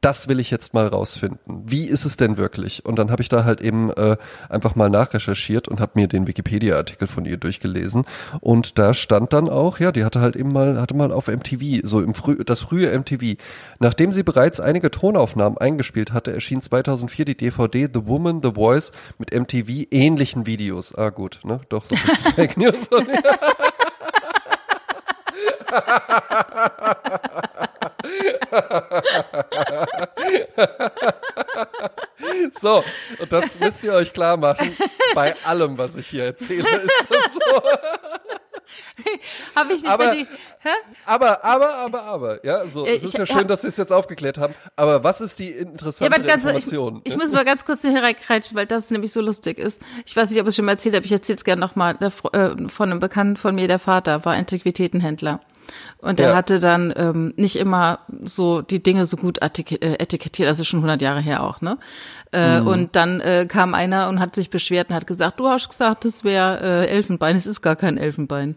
das 0.00 0.28
will 0.28 0.38
ich 0.40 0.50
jetzt 0.50 0.74
mal 0.74 0.86
rausfinden. 0.86 1.64
Wie 1.66 1.84
ist 1.86 2.04
es 2.04 2.16
denn 2.16 2.36
wirklich? 2.36 2.84
Und 2.84 2.98
dann 2.98 3.10
habe 3.10 3.22
ich 3.22 3.28
da 3.28 3.44
halt 3.44 3.60
eben 3.60 3.90
äh, 3.90 4.16
einfach 4.48 4.76
mal 4.76 4.90
nachrecherchiert 4.90 5.68
und 5.68 5.80
habe 5.80 5.92
mir 5.94 6.06
den 6.06 6.26
Wikipedia-Artikel 6.26 7.08
von 7.08 7.24
ihr 7.24 7.36
durchgelesen. 7.38 8.04
Und 8.40 8.78
da 8.78 8.94
stand 8.94 9.32
dann 9.32 9.48
auch, 9.48 9.80
ja, 9.80 9.92
die 9.92 10.04
hatte 10.04 10.20
halt 10.20 10.36
eben 10.36 10.52
mal, 10.52 10.80
hatte 10.80 10.94
mal 10.94 11.12
auf 11.12 11.28
MTV, 11.28 11.80
so 11.82 12.00
im 12.00 12.14
früh, 12.14 12.44
das 12.44 12.60
frühe 12.60 12.96
MTV. 12.96 13.36
Nachdem 13.78 14.12
sie 14.12 14.22
bereits 14.22 14.60
einige 14.60 14.90
Tonaufnahmen 14.90 15.58
eingespielt 15.58 16.12
hatte, 16.12 16.32
erschien 16.32 16.62
2004 16.62 17.24
die 17.24 17.36
DVD 17.36 17.88
The 17.92 18.06
Woman, 18.06 18.40
The 18.42 18.52
Voice 18.52 18.92
mit 19.18 19.34
MTV 19.34 19.86
ähnlichen 19.90 20.46
Videos. 20.46 20.94
Ah 20.94 21.10
gut, 21.10 21.40
ne? 21.42 21.60
Doch, 21.68 21.84
so 21.88 21.96
ein 21.96 22.02
bisschen 22.02 22.32
Fake 22.36 22.56
News. 22.56 22.88
so, 32.58 32.84
und 33.18 33.32
das 33.32 33.58
müsst 33.58 33.84
ihr 33.84 33.92
euch 33.92 34.12
klar 34.12 34.36
machen. 34.36 34.76
Bei 35.14 35.34
allem, 35.44 35.78
was 35.78 35.96
ich 35.96 36.08
hier 36.08 36.24
erzähle, 36.24 36.68
ist 36.68 37.08
das 37.08 37.32
so. 37.32 37.62
Habe 39.54 39.74
ich 39.74 39.82
nicht 39.82 39.90
aber, 39.90 40.12
die, 40.12 40.26
aber, 41.04 41.44
aber, 41.44 41.74
aber, 41.76 42.02
aber, 42.02 42.44
ja, 42.44 42.66
so, 42.66 42.84
es 42.86 43.02
ist 43.02 43.16
ja 43.16 43.26
schön, 43.26 43.46
dass 43.46 43.62
wir 43.62 43.68
es 43.68 43.76
jetzt 43.76 43.92
aufgeklärt 43.92 44.38
haben, 44.38 44.54
aber 44.74 45.04
was 45.04 45.20
ist 45.20 45.38
die 45.38 45.50
interessante 45.50 46.20
ja, 46.26 46.34
Information? 46.34 47.00
Ich, 47.04 47.12
ich, 47.12 47.18
muss 47.18 47.32
mal 47.32 47.44
ganz 47.44 47.64
kurz 47.64 47.82
hier 47.82 48.02
reinkreitschen, 48.02 48.56
weil 48.56 48.66
das 48.66 48.90
nämlich 48.90 49.12
so 49.12 49.20
lustig 49.20 49.58
ist. 49.58 49.80
Ich 50.04 50.16
weiß 50.16 50.30
nicht, 50.30 50.40
ob 50.40 50.46
ich 50.46 50.50
es 50.50 50.56
schon 50.56 50.64
mal 50.64 50.72
erzählt 50.72 50.94
habe, 50.94 51.04
ich 51.04 51.12
erzähle 51.12 51.36
es 51.36 51.44
gerne 51.44 51.60
nochmal, 51.60 51.96
äh, 52.00 52.10
von 52.10 52.90
einem 52.90 53.00
Bekannten 53.00 53.36
von 53.36 53.54
mir, 53.54 53.68
der 53.68 53.78
Vater 53.78 54.24
war 54.24 54.34
Antiquitätenhändler. 54.34 55.40
Und 55.98 56.20
er 56.20 56.30
ja. 56.30 56.34
hatte 56.36 56.58
dann 56.58 56.92
ähm, 56.96 57.34
nicht 57.36 57.56
immer 57.56 58.00
so 58.22 58.62
die 58.62 58.82
Dinge 58.82 59.04
so 59.06 59.16
gut 59.16 59.38
äh, 59.38 59.94
etikettiert, 59.98 60.48
also 60.48 60.64
schon 60.64 60.80
100 60.80 61.02
Jahre 61.02 61.20
her 61.20 61.42
auch, 61.42 61.60
ne? 61.60 61.78
Äh, 62.32 62.60
mhm. 62.60 62.66
Und 62.66 62.96
dann 62.96 63.20
äh, 63.20 63.46
kam 63.48 63.74
einer 63.74 64.08
und 64.08 64.20
hat 64.20 64.34
sich 64.34 64.50
beschwert 64.50 64.90
und 64.90 64.96
hat 64.96 65.06
gesagt, 65.06 65.40
du 65.40 65.48
hast 65.48 65.68
gesagt, 65.68 66.04
das 66.04 66.24
wäre 66.24 66.60
äh, 66.60 66.86
Elfenbein, 66.88 67.36
es 67.36 67.46
ist 67.46 67.62
gar 67.62 67.76
kein 67.76 67.98
Elfenbein. 67.98 68.56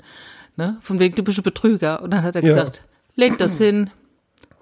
Ne? 0.55 0.77
Von 0.81 0.99
wegen 0.99 1.15
typische 1.15 1.41
Betrüger. 1.41 2.01
Und 2.01 2.11
dann 2.11 2.23
hat 2.23 2.35
er 2.35 2.43
ja. 2.43 2.53
gesagt, 2.53 2.83
leg 3.15 3.37
das 3.37 3.57
hin, 3.57 3.91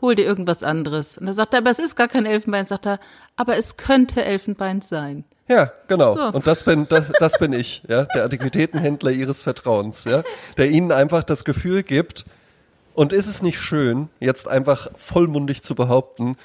hol 0.02 0.14
dir 0.14 0.26
irgendwas 0.26 0.64
anderes. 0.64 1.18
Und 1.18 1.26
dann 1.26 1.34
sagt 1.34 1.54
er, 1.54 1.60
aber 1.60 1.72
es 1.72 1.80
ist 1.80 1.96
gar 1.96 2.08
kein 2.08 2.26
Elfenbein, 2.26 2.66
sagt 2.66 2.86
er, 2.86 3.00
aber 3.36 3.58
es 3.58 3.78
könnte 3.78 4.24
Elfenbein 4.24 4.82
sein. 4.82 5.24
Ja, 5.48 5.72
genau. 5.88 6.14
So. 6.14 6.24
Und 6.26 6.46
das 6.46 6.64
bin, 6.64 6.88
das, 6.88 7.06
das 7.20 7.40
bin 7.40 7.54
ich, 7.54 7.82
ja, 7.88 8.04
der 8.04 8.26
Antiquitätenhändler 8.26 9.12
ihres 9.12 9.44
Vertrauens, 9.44 10.04
ja, 10.04 10.24
der 10.58 10.70
ihnen 10.70 10.92
einfach 10.92 11.24
das 11.24 11.46
Gefühl 11.46 11.84
gibt, 11.84 12.26
und 12.98 13.14
ist 13.14 13.28
es 13.28 13.44
nicht 13.44 13.60
schön, 13.60 14.10
jetzt 14.20 14.48
einfach 14.48 14.90
vollmundig 14.98 15.62
zu 15.62 15.76
behaupten, 15.76 16.36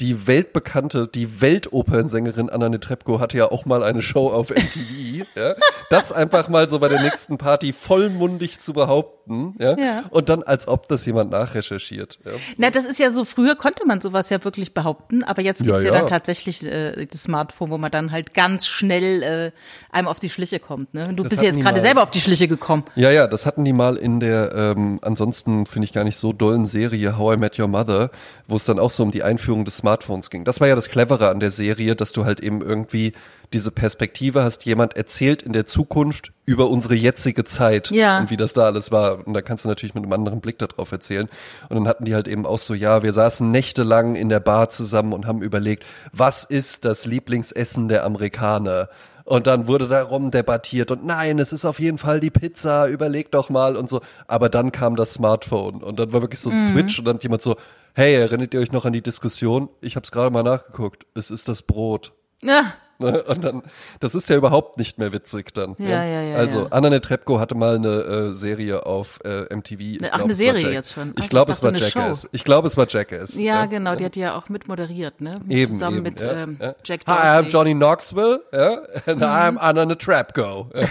die 0.00 0.26
weltbekannte, 0.26 1.06
die 1.06 1.40
Weltopernsängerin 1.40 2.48
Anna 2.48 2.68
Netrebko 2.68 3.20
hatte 3.20 3.36
ja 3.36 3.50
auch 3.50 3.66
mal 3.66 3.82
eine 3.82 4.00
Show 4.00 4.28
auf 4.28 4.50
MTV. 4.50 5.26
ja? 5.36 5.54
Das 5.90 6.12
einfach 6.12 6.48
mal 6.48 6.68
so 6.68 6.78
bei 6.78 6.88
der 6.88 7.02
nächsten 7.02 7.36
Party 7.36 7.72
vollmundig 7.72 8.60
zu 8.60 8.72
behaupten, 8.72 9.54
ja? 9.58 9.76
Ja. 9.78 10.04
Und 10.10 10.28
dann, 10.28 10.42
als 10.42 10.68
ob 10.68 10.88
das 10.88 11.04
jemand 11.04 11.30
nachrecherchiert. 11.30 12.18
Ja? 12.24 12.32
Na, 12.56 12.70
das 12.70 12.84
ist 12.84 12.98
ja 12.98 13.10
so, 13.10 13.24
früher 13.24 13.56
konnte 13.56 13.86
man 13.86 14.00
sowas 14.00 14.30
ja 14.30 14.42
wirklich 14.42 14.72
behaupten, 14.72 15.22
aber 15.22 15.42
jetzt 15.42 15.62
gibt's 15.62 15.82
Ja, 15.82 15.92
ja, 15.92 15.98
dann 15.98 16.06
tatsächlich 16.06 16.64
äh, 16.64 17.06
das 17.06 17.24
Smartphone, 17.24 17.70
wo 17.70 17.78
man 17.78 17.90
dann 17.90 18.10
halt 18.10 18.32
ganz 18.32 18.66
schnell 18.66 19.22
äh, 19.22 19.52
einem 19.90 20.08
auf 20.08 20.18
die 20.18 20.30
Schliche 20.30 20.60
kommt. 20.60 20.94
Ne? 20.94 21.12
Du 21.14 21.24
Das 21.24 21.30
bist 21.30 21.42
jetzt 21.42 21.60
gerade 21.60 21.80
selber 21.80 22.02
auf 22.02 22.10
die 22.10 22.20
Schliche 22.20 22.48
gekommen. 22.48 22.84
Ja, 22.94 23.10
ja, 23.10 23.26
das 23.26 23.44
hatten 23.44 23.64
die 23.64 23.72
mal 23.72 23.96
in 23.96 24.20
der, 24.20 24.54
ähm, 24.54 24.98
ansonsten 25.02 25.66
finde 25.66 25.84
ich 25.84 25.92
gar 25.92 26.04
nicht 26.04 26.16
so 26.16 26.32
dollen 26.32 26.64
Serie 26.64 27.18
How 27.18 27.34
I 27.34 27.36
Met 27.36 27.58
Your 27.58 27.68
Mother, 27.68 28.10
wo 28.46 28.56
es 28.56 28.64
dann 28.64 28.78
auch 28.78 28.90
so 28.90 29.02
um 29.02 29.10
die 29.10 29.22
Einführung 29.22 29.64
des 29.64 29.76
Smartphones 29.76 29.89
ging. 30.30 30.44
Das 30.44 30.60
war 30.60 30.68
ja 30.68 30.74
das 30.74 30.88
Clevere 30.88 31.28
an 31.28 31.40
der 31.40 31.50
Serie, 31.50 31.96
dass 31.96 32.12
du 32.12 32.24
halt 32.24 32.40
eben 32.40 32.62
irgendwie 32.62 33.12
diese 33.52 33.70
Perspektive 33.72 34.44
hast, 34.44 34.64
jemand 34.64 34.96
erzählt 34.96 35.42
in 35.42 35.52
der 35.52 35.66
Zukunft 35.66 36.32
über 36.46 36.70
unsere 36.70 36.94
jetzige 36.94 37.44
Zeit 37.44 37.90
Ja. 37.90 38.20
und 38.20 38.30
wie 38.30 38.36
das 38.36 38.52
da 38.52 38.62
alles 38.66 38.92
war. 38.92 39.26
Und 39.26 39.34
da 39.34 39.42
kannst 39.42 39.64
du 39.64 39.68
natürlich 39.68 39.94
mit 39.94 40.04
einem 40.04 40.12
anderen 40.12 40.40
Blick 40.40 40.58
darauf 40.58 40.92
erzählen. 40.92 41.28
Und 41.68 41.76
dann 41.76 41.88
hatten 41.88 42.04
die 42.04 42.14
halt 42.14 42.28
eben 42.28 42.46
auch 42.46 42.58
so, 42.58 42.74
ja, 42.74 43.02
wir 43.02 43.12
saßen 43.12 43.50
nächtelang 43.50 44.14
in 44.14 44.28
der 44.28 44.40
Bar 44.40 44.68
zusammen 44.68 45.12
und 45.12 45.26
haben 45.26 45.42
überlegt, 45.42 45.84
was 46.12 46.44
ist 46.44 46.84
das 46.84 47.06
Lieblingsessen 47.06 47.88
der 47.88 48.04
Amerikaner? 48.04 48.88
Und 49.24 49.46
dann 49.46 49.68
wurde 49.68 49.86
darum 49.86 50.32
debattiert 50.32 50.90
und 50.90 51.04
nein, 51.04 51.38
es 51.38 51.52
ist 51.52 51.64
auf 51.64 51.78
jeden 51.78 51.98
Fall 51.98 52.18
die 52.18 52.30
Pizza, 52.30 52.88
überleg 52.88 53.30
doch 53.30 53.48
mal 53.48 53.76
und 53.76 53.88
so. 53.88 54.00
Aber 54.26 54.48
dann 54.48 54.72
kam 54.72 54.96
das 54.96 55.14
Smartphone 55.14 55.82
und 55.84 56.00
dann 56.00 56.12
war 56.12 56.20
wirklich 56.20 56.40
so 56.40 56.50
ein 56.50 56.58
Switch 56.58 56.98
und 56.98 57.04
dann 57.04 57.14
hat 57.16 57.22
jemand 57.22 57.40
so, 57.42 57.56
hey, 57.94 58.14
erinnert 58.14 58.54
ihr 58.54 58.60
euch 58.60 58.72
noch 58.72 58.84
an 58.84 58.92
die 58.92 59.02
Diskussion? 59.02 59.68
Ich 59.80 59.96
habe 59.96 60.04
es 60.04 60.10
gerade 60.12 60.30
mal 60.30 60.42
nachgeguckt. 60.42 61.06
Es 61.14 61.30
ist 61.30 61.48
das 61.48 61.62
Brot. 61.62 62.12
Ja, 62.42 62.72
Ne? 63.00 63.22
Und 63.22 63.42
dann, 63.42 63.62
das 64.00 64.14
ist 64.14 64.28
ja 64.28 64.36
überhaupt 64.36 64.76
nicht 64.76 64.98
mehr 64.98 65.10
witzig 65.14 65.54
dann. 65.54 65.74
Ja, 65.78 66.04
ja, 66.04 66.20
ja, 66.20 66.36
Also 66.36 66.64
ja. 66.64 66.66
Anna 66.70 66.90
Netrebko 66.90 67.40
hatte 67.40 67.54
mal 67.54 67.76
eine 67.76 67.88
äh, 67.88 68.32
Serie 68.34 68.84
auf 68.84 69.20
äh, 69.24 69.44
MTV. 69.56 69.80
Ich 69.80 69.98
Ach, 70.04 70.08
glaub, 70.10 70.24
eine 70.24 70.34
Serie 70.34 70.60
Jack- 70.64 70.72
jetzt 70.74 70.92
schon. 70.92 71.14
Ach, 71.16 71.22
Ich 71.24 71.30
glaube, 71.30 71.50
es 71.50 71.62
war 71.62 71.72
Jackass. 71.74 72.22
Show. 72.24 72.28
Ich 72.32 72.44
glaube, 72.44 72.66
es 72.68 72.76
war 72.76 72.86
Jackass. 72.86 73.38
ja, 73.38 73.64
genau, 73.64 73.94
die 73.96 74.04
hat 74.04 74.16
ja 74.16 74.36
auch 74.36 74.50
mitmoderiert, 74.50 75.22
ne? 75.22 75.34
Eben, 75.48 75.72
Zusammen 75.72 75.96
eben, 75.96 76.02
mit 76.02 76.20
ja, 76.20 76.42
ähm, 76.42 76.58
ja. 76.60 76.74
Jack 76.84 77.00
Hi, 77.06 77.12
I'm 77.12 77.32
Dorsey. 77.36 77.42
Mhm. 77.44 77.48
Johnny 77.48 77.74
Knoxville, 77.74 78.40
ja, 78.52 78.82
and 79.06 79.22
I'm 79.22 79.56
Anna 79.56 79.86
Netrebko. 79.86 80.68
Ja. 80.74 80.86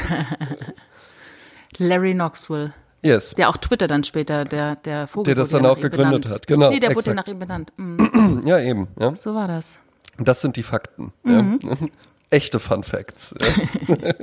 Larry 1.77 2.13
Knoxville. 2.13 2.73
Yes. 3.01 3.33
Der 3.35 3.49
auch 3.49 3.57
Twitter 3.57 3.87
dann 3.87 4.03
später, 4.03 4.43
der, 4.45 4.75
der 4.77 5.07
Vogel. 5.07 5.25
Der 5.33 5.35
das 5.35 5.51
wurde 5.53 5.63
dann 5.63 5.71
auch 5.71 5.79
gegründet 5.79 6.23
benannt. 6.23 6.29
hat, 6.29 6.47
genau, 6.47 6.69
Nee, 6.69 6.79
der 6.79 6.89
wurde 6.95 7.05
ja 7.07 7.11
exakt. 7.13 7.27
nach 7.27 7.33
ihm 7.33 7.39
benannt. 7.39 7.71
Mhm, 7.77 8.41
Ja, 8.45 8.59
eben. 8.59 8.87
Ja. 8.99 9.15
so 9.15 9.33
war 9.35 9.47
das. 9.47 9.79
Das 10.17 10.41
sind 10.41 10.57
die 10.57 10.63
Fakten. 10.63 11.13
Mhm. 11.23 11.59
Ja. 11.63 11.75
Echte 12.29 12.59
Fun 12.59 12.83
Facts. 12.83 13.33
Ja. 13.87 13.97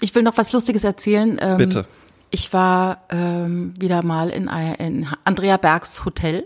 Ich 0.00 0.12
will 0.16 0.24
noch 0.24 0.36
was 0.36 0.52
Lustiges 0.52 0.82
erzählen. 0.82 1.38
Ähm, 1.40 1.56
Bitte. 1.58 1.84
Ich 2.30 2.52
war 2.52 3.02
ähm, 3.10 3.72
wieder 3.78 4.02
mal 4.04 4.30
in, 4.30 4.48
in 4.78 5.06
Andrea 5.24 5.56
Bergs 5.58 6.04
Hotel 6.04 6.44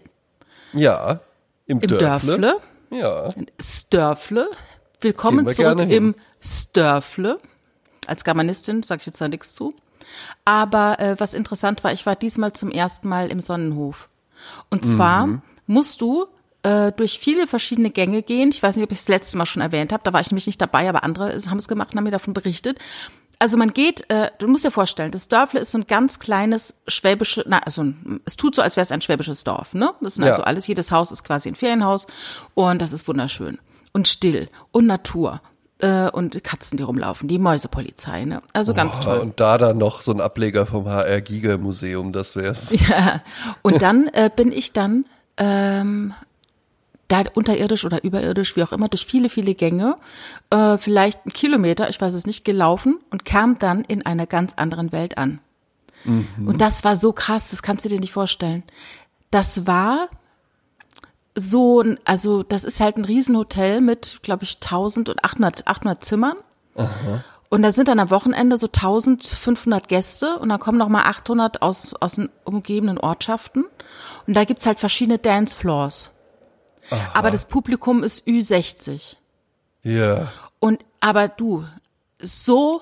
Ja. 0.74 1.20
Im, 1.66 1.80
im 1.80 1.88
Dörfle. 1.88 2.38
Dörfle. 2.38 2.56
Ja. 2.90 3.28
Störfle. 3.58 4.50
Willkommen 5.00 5.46
wir 5.46 5.54
zurück 5.54 5.80
im 5.90 6.14
Störfle. 6.38 7.38
Als 8.06 8.24
Germanistin 8.24 8.82
sage 8.82 9.00
ich 9.00 9.06
jetzt 9.06 9.20
da 9.22 9.28
nichts 9.28 9.54
zu. 9.54 9.72
Aber 10.44 10.98
äh, 11.00 11.16
was 11.18 11.34
interessant 11.34 11.82
war, 11.84 11.92
ich 11.92 12.06
war 12.06 12.16
diesmal 12.16 12.52
zum 12.52 12.70
ersten 12.70 13.08
Mal 13.08 13.28
im 13.30 13.40
Sonnenhof. 13.40 14.08
Und 14.70 14.84
zwar 14.84 15.26
Mhm. 15.26 15.42
musst 15.66 16.00
du 16.00 16.26
äh, 16.62 16.92
durch 16.92 17.18
viele 17.18 17.46
verschiedene 17.46 17.90
Gänge 17.90 18.22
gehen. 18.22 18.48
Ich 18.50 18.62
weiß 18.62 18.76
nicht, 18.76 18.84
ob 18.84 18.90
ich 18.92 18.98
es 18.98 19.04
das 19.04 19.08
letzte 19.14 19.36
Mal 19.38 19.46
schon 19.46 19.62
erwähnt 19.62 19.92
habe. 19.92 20.02
Da 20.04 20.12
war 20.12 20.20
ich 20.20 20.30
nämlich 20.30 20.46
nicht 20.46 20.60
dabei, 20.60 20.88
aber 20.88 21.04
andere 21.04 21.32
haben 21.48 21.58
es 21.58 21.68
gemacht 21.68 21.90
und 21.92 21.96
haben 21.98 22.04
mir 22.04 22.10
davon 22.10 22.34
berichtet. 22.34 22.78
Also 23.38 23.56
man 23.58 23.72
geht, 23.74 24.08
äh, 24.10 24.30
du 24.38 24.48
musst 24.48 24.64
dir 24.64 24.70
vorstellen, 24.70 25.10
das 25.10 25.28
Dörfle 25.28 25.60
ist 25.60 25.70
so 25.72 25.78
ein 25.78 25.86
ganz 25.86 26.18
kleines 26.18 26.74
schwäbische, 26.88 27.44
na, 27.46 27.58
also 27.58 27.84
es 28.24 28.36
tut 28.36 28.54
so, 28.54 28.62
als 28.62 28.76
wäre 28.76 28.82
es 28.82 28.90
ein 28.92 29.02
schwäbisches 29.02 29.44
Dorf, 29.44 29.74
ne? 29.74 29.92
Das 30.00 30.14
sind 30.14 30.24
Ja. 30.24 30.30
also 30.30 30.42
alles, 30.42 30.66
jedes 30.66 30.90
Haus 30.90 31.12
ist 31.12 31.22
quasi 31.22 31.50
ein 31.50 31.54
Ferienhaus 31.54 32.06
und 32.54 32.80
das 32.80 32.92
ist 32.92 33.06
wunderschön 33.06 33.58
und 33.92 34.08
still 34.08 34.48
und 34.72 34.86
Natur 34.86 35.42
äh, 35.78 36.10
und 36.10 36.42
Katzen, 36.42 36.76
die 36.76 36.82
rumlaufen, 36.82 37.28
die 37.28 37.38
Mäusepolizei, 37.38 38.24
ne? 38.24 38.42
Also 38.52 38.74
ganz 38.74 38.98
Oh, 39.00 39.02
toll. 39.04 39.18
Und 39.18 39.40
da 39.40 39.58
dann 39.58 39.78
noch 39.78 40.00
so 40.00 40.12
ein 40.12 40.20
Ableger 40.20 40.66
vom 40.66 40.86
HR 40.88 41.20
Giga 41.20 41.58
Museum, 41.58 42.12
das 42.12 42.36
wär's. 42.36 42.72
Ja. 42.88 43.22
Und 43.62 43.82
dann 43.82 44.08
äh, 44.08 44.30
bin 44.34 44.52
ich 44.52 44.72
dann 44.72 45.04
ähm, 45.36 46.14
da 47.08 47.22
unterirdisch 47.34 47.84
oder 47.84 48.02
überirdisch, 48.04 48.56
wie 48.56 48.62
auch 48.62 48.72
immer, 48.72 48.88
durch 48.88 49.06
viele, 49.06 49.28
viele 49.28 49.54
Gänge, 49.54 49.96
äh, 50.50 50.78
vielleicht 50.78 51.24
einen 51.24 51.32
Kilometer, 51.32 51.88
ich 51.88 52.00
weiß 52.00 52.14
es 52.14 52.26
nicht, 52.26 52.44
gelaufen 52.44 52.98
und 53.10 53.24
kam 53.24 53.58
dann 53.58 53.82
in 53.84 54.04
einer 54.04 54.26
ganz 54.26 54.54
anderen 54.54 54.92
Welt 54.92 55.18
an. 55.18 55.38
Und 56.04 56.60
das 56.60 56.84
war 56.84 56.94
so 56.94 57.12
krass, 57.12 57.50
das 57.50 57.62
kannst 57.62 57.84
du 57.84 57.88
dir 57.88 57.98
nicht 57.98 58.12
vorstellen. 58.12 58.62
Das 59.32 59.66
war 59.66 60.08
so, 61.36 61.82
ein, 61.82 62.00
also 62.04 62.42
das 62.42 62.64
ist 62.64 62.80
halt 62.80 62.96
ein 62.96 63.04
Riesenhotel 63.04 63.80
mit, 63.80 64.20
glaube 64.22 64.44
ich, 64.44 64.56
1800, 64.56 65.66
800 65.68 66.04
Zimmern. 66.04 66.36
Und 67.48 67.62
da 67.62 67.70
sind 67.70 67.88
dann 67.88 68.00
am 68.00 68.10
Wochenende 68.10 68.56
so 68.56 68.66
1500 68.66 69.88
Gäste 69.88 70.38
und 70.38 70.48
dann 70.48 70.58
kommen 70.58 70.78
noch 70.78 70.88
mal 70.88 71.04
800 71.04 71.62
aus, 71.62 71.94
aus 71.94 72.14
den 72.14 72.30
umgebenden 72.44 72.98
Ortschaften. 72.98 73.66
Und 74.26 74.34
da 74.34 74.44
gibt's 74.44 74.66
halt 74.66 74.80
verschiedene 74.80 75.18
Dancefloors. 75.18 76.10
Aber 77.14 77.30
das 77.30 77.46
Publikum 77.46 78.02
ist 78.02 78.26
Ü60. 78.26 79.16
Ja. 79.82 80.32
Und, 80.58 80.84
aber 81.00 81.28
du, 81.28 81.64
so 82.20 82.80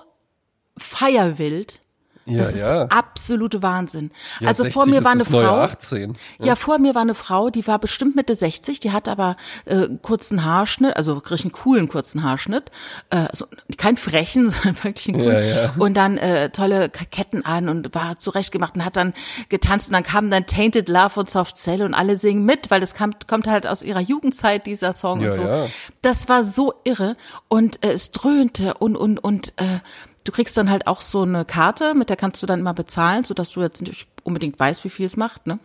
feierwild, 0.77 1.81
Ja, 2.27 2.39
das 2.39 2.55
ist 2.55 2.61
ja. 2.69 2.85
absolute 2.85 3.63
Wahnsinn. 3.63 4.11
ja 4.41 4.49
also 4.49 4.63
60 4.63 4.75
vor 4.75 4.87
mir 4.87 4.99
ist 4.99 5.05
war 5.05 5.13
eine 5.13 5.25
Frau. 5.25 5.57
18. 5.57 6.15
Ja. 6.39 6.57
vor 6.57 6.79
mir 6.79 6.95
war 6.95 7.03
eine 7.03 7.15
Frau, 7.15 7.51
die 7.51 7.67
war 7.67 7.79
bestimmt 7.79 8.17
Mitte 8.17 8.35
60, 8.35 8.81
die 8.81 8.93
hat 8.93 9.09
aber 9.09 9.37
äh, 9.67 9.89
kurzen 10.03 10.45
Haarschnitt, 10.45 10.97
also 10.97 11.17
wirklich 11.17 11.43
einen 11.45 11.53
coolen 11.53 11.89
kurzen 11.89 12.23
Haarschnitt. 12.23 12.71
Äh, 13.11 13.27
also 13.31 13.47
kein 13.77 13.97
frechen, 13.97 14.49
sondern 14.51 14.83
wirklich 14.83 15.09
einen 15.09 15.23
coolen. 15.23 15.49
Ja, 15.49 15.63
ja. 15.65 15.75
Und 15.79 15.95
dann 15.95 16.17
äh, 16.19 16.51
tolle 16.51 16.89
Ketten 16.91 17.45
an 17.45 17.69
und 17.69 17.95
war 17.95 18.19
zurechtgemacht 18.19 18.75
und 18.77 18.85
hat 18.85 18.97
dann 18.97 19.13
getanzt 19.49 19.89
und 19.89 19.93
dann 19.93 20.03
kam 20.03 20.31
dann 20.31 20.47
Tainted 20.47 20.89
Love 20.89 21.11
von 21.11 21.27
Soft 21.27 21.57
Cell 21.59 21.83
und 21.83 21.95
alle 21.95 22.17
singen 22.17 22.45
mit, 22.47 22.71
weil 22.71 22.81
das 22.81 22.95
kam, 22.95 23.13
kommt 23.27 23.47
halt 23.47 23.67
aus 23.67 23.83
ihrer 23.83 24.01
Jugendzeit, 24.01 24.67
dieser 24.67 24.93
Song 24.93 25.21
Ja, 25.21 25.29
und 25.29 25.35
so. 25.35 25.43
ja. 25.43 25.67
Das 26.03 26.29
war 26.29 26.43
so 26.43 26.75
irre 26.85 27.17
und 27.49 27.85
äh, 27.85 27.93
es 27.93 28.11
dröhnte 28.13 28.75
und, 28.75 28.97
und, 28.97 29.23
und 29.23 29.53
äh, 29.57 29.81
du 30.25 30.33
kriegst 30.33 30.57
dann 30.57 30.71
halt 30.71 30.87
auch 30.87 31.01
so 31.03 31.23
eine 31.23 31.45
Karte, 31.45 31.95
mit 31.95 32.09
der 32.09 32.17
kannst 32.17 32.43
du 32.43 32.47
dann 32.47 32.61
immer 32.61 32.75
bezahlen, 32.75 33.25
sodass 33.25 33.51
du 33.51 33.61
jetzt 33.61 33.83
nicht 33.83 34.07
unbedingt 34.23 34.59
weißt, 34.59 34.85
wie 34.85 34.91
viel 34.91 35.07
es 35.07 35.17
macht, 35.17 35.47
ne? 35.47 35.59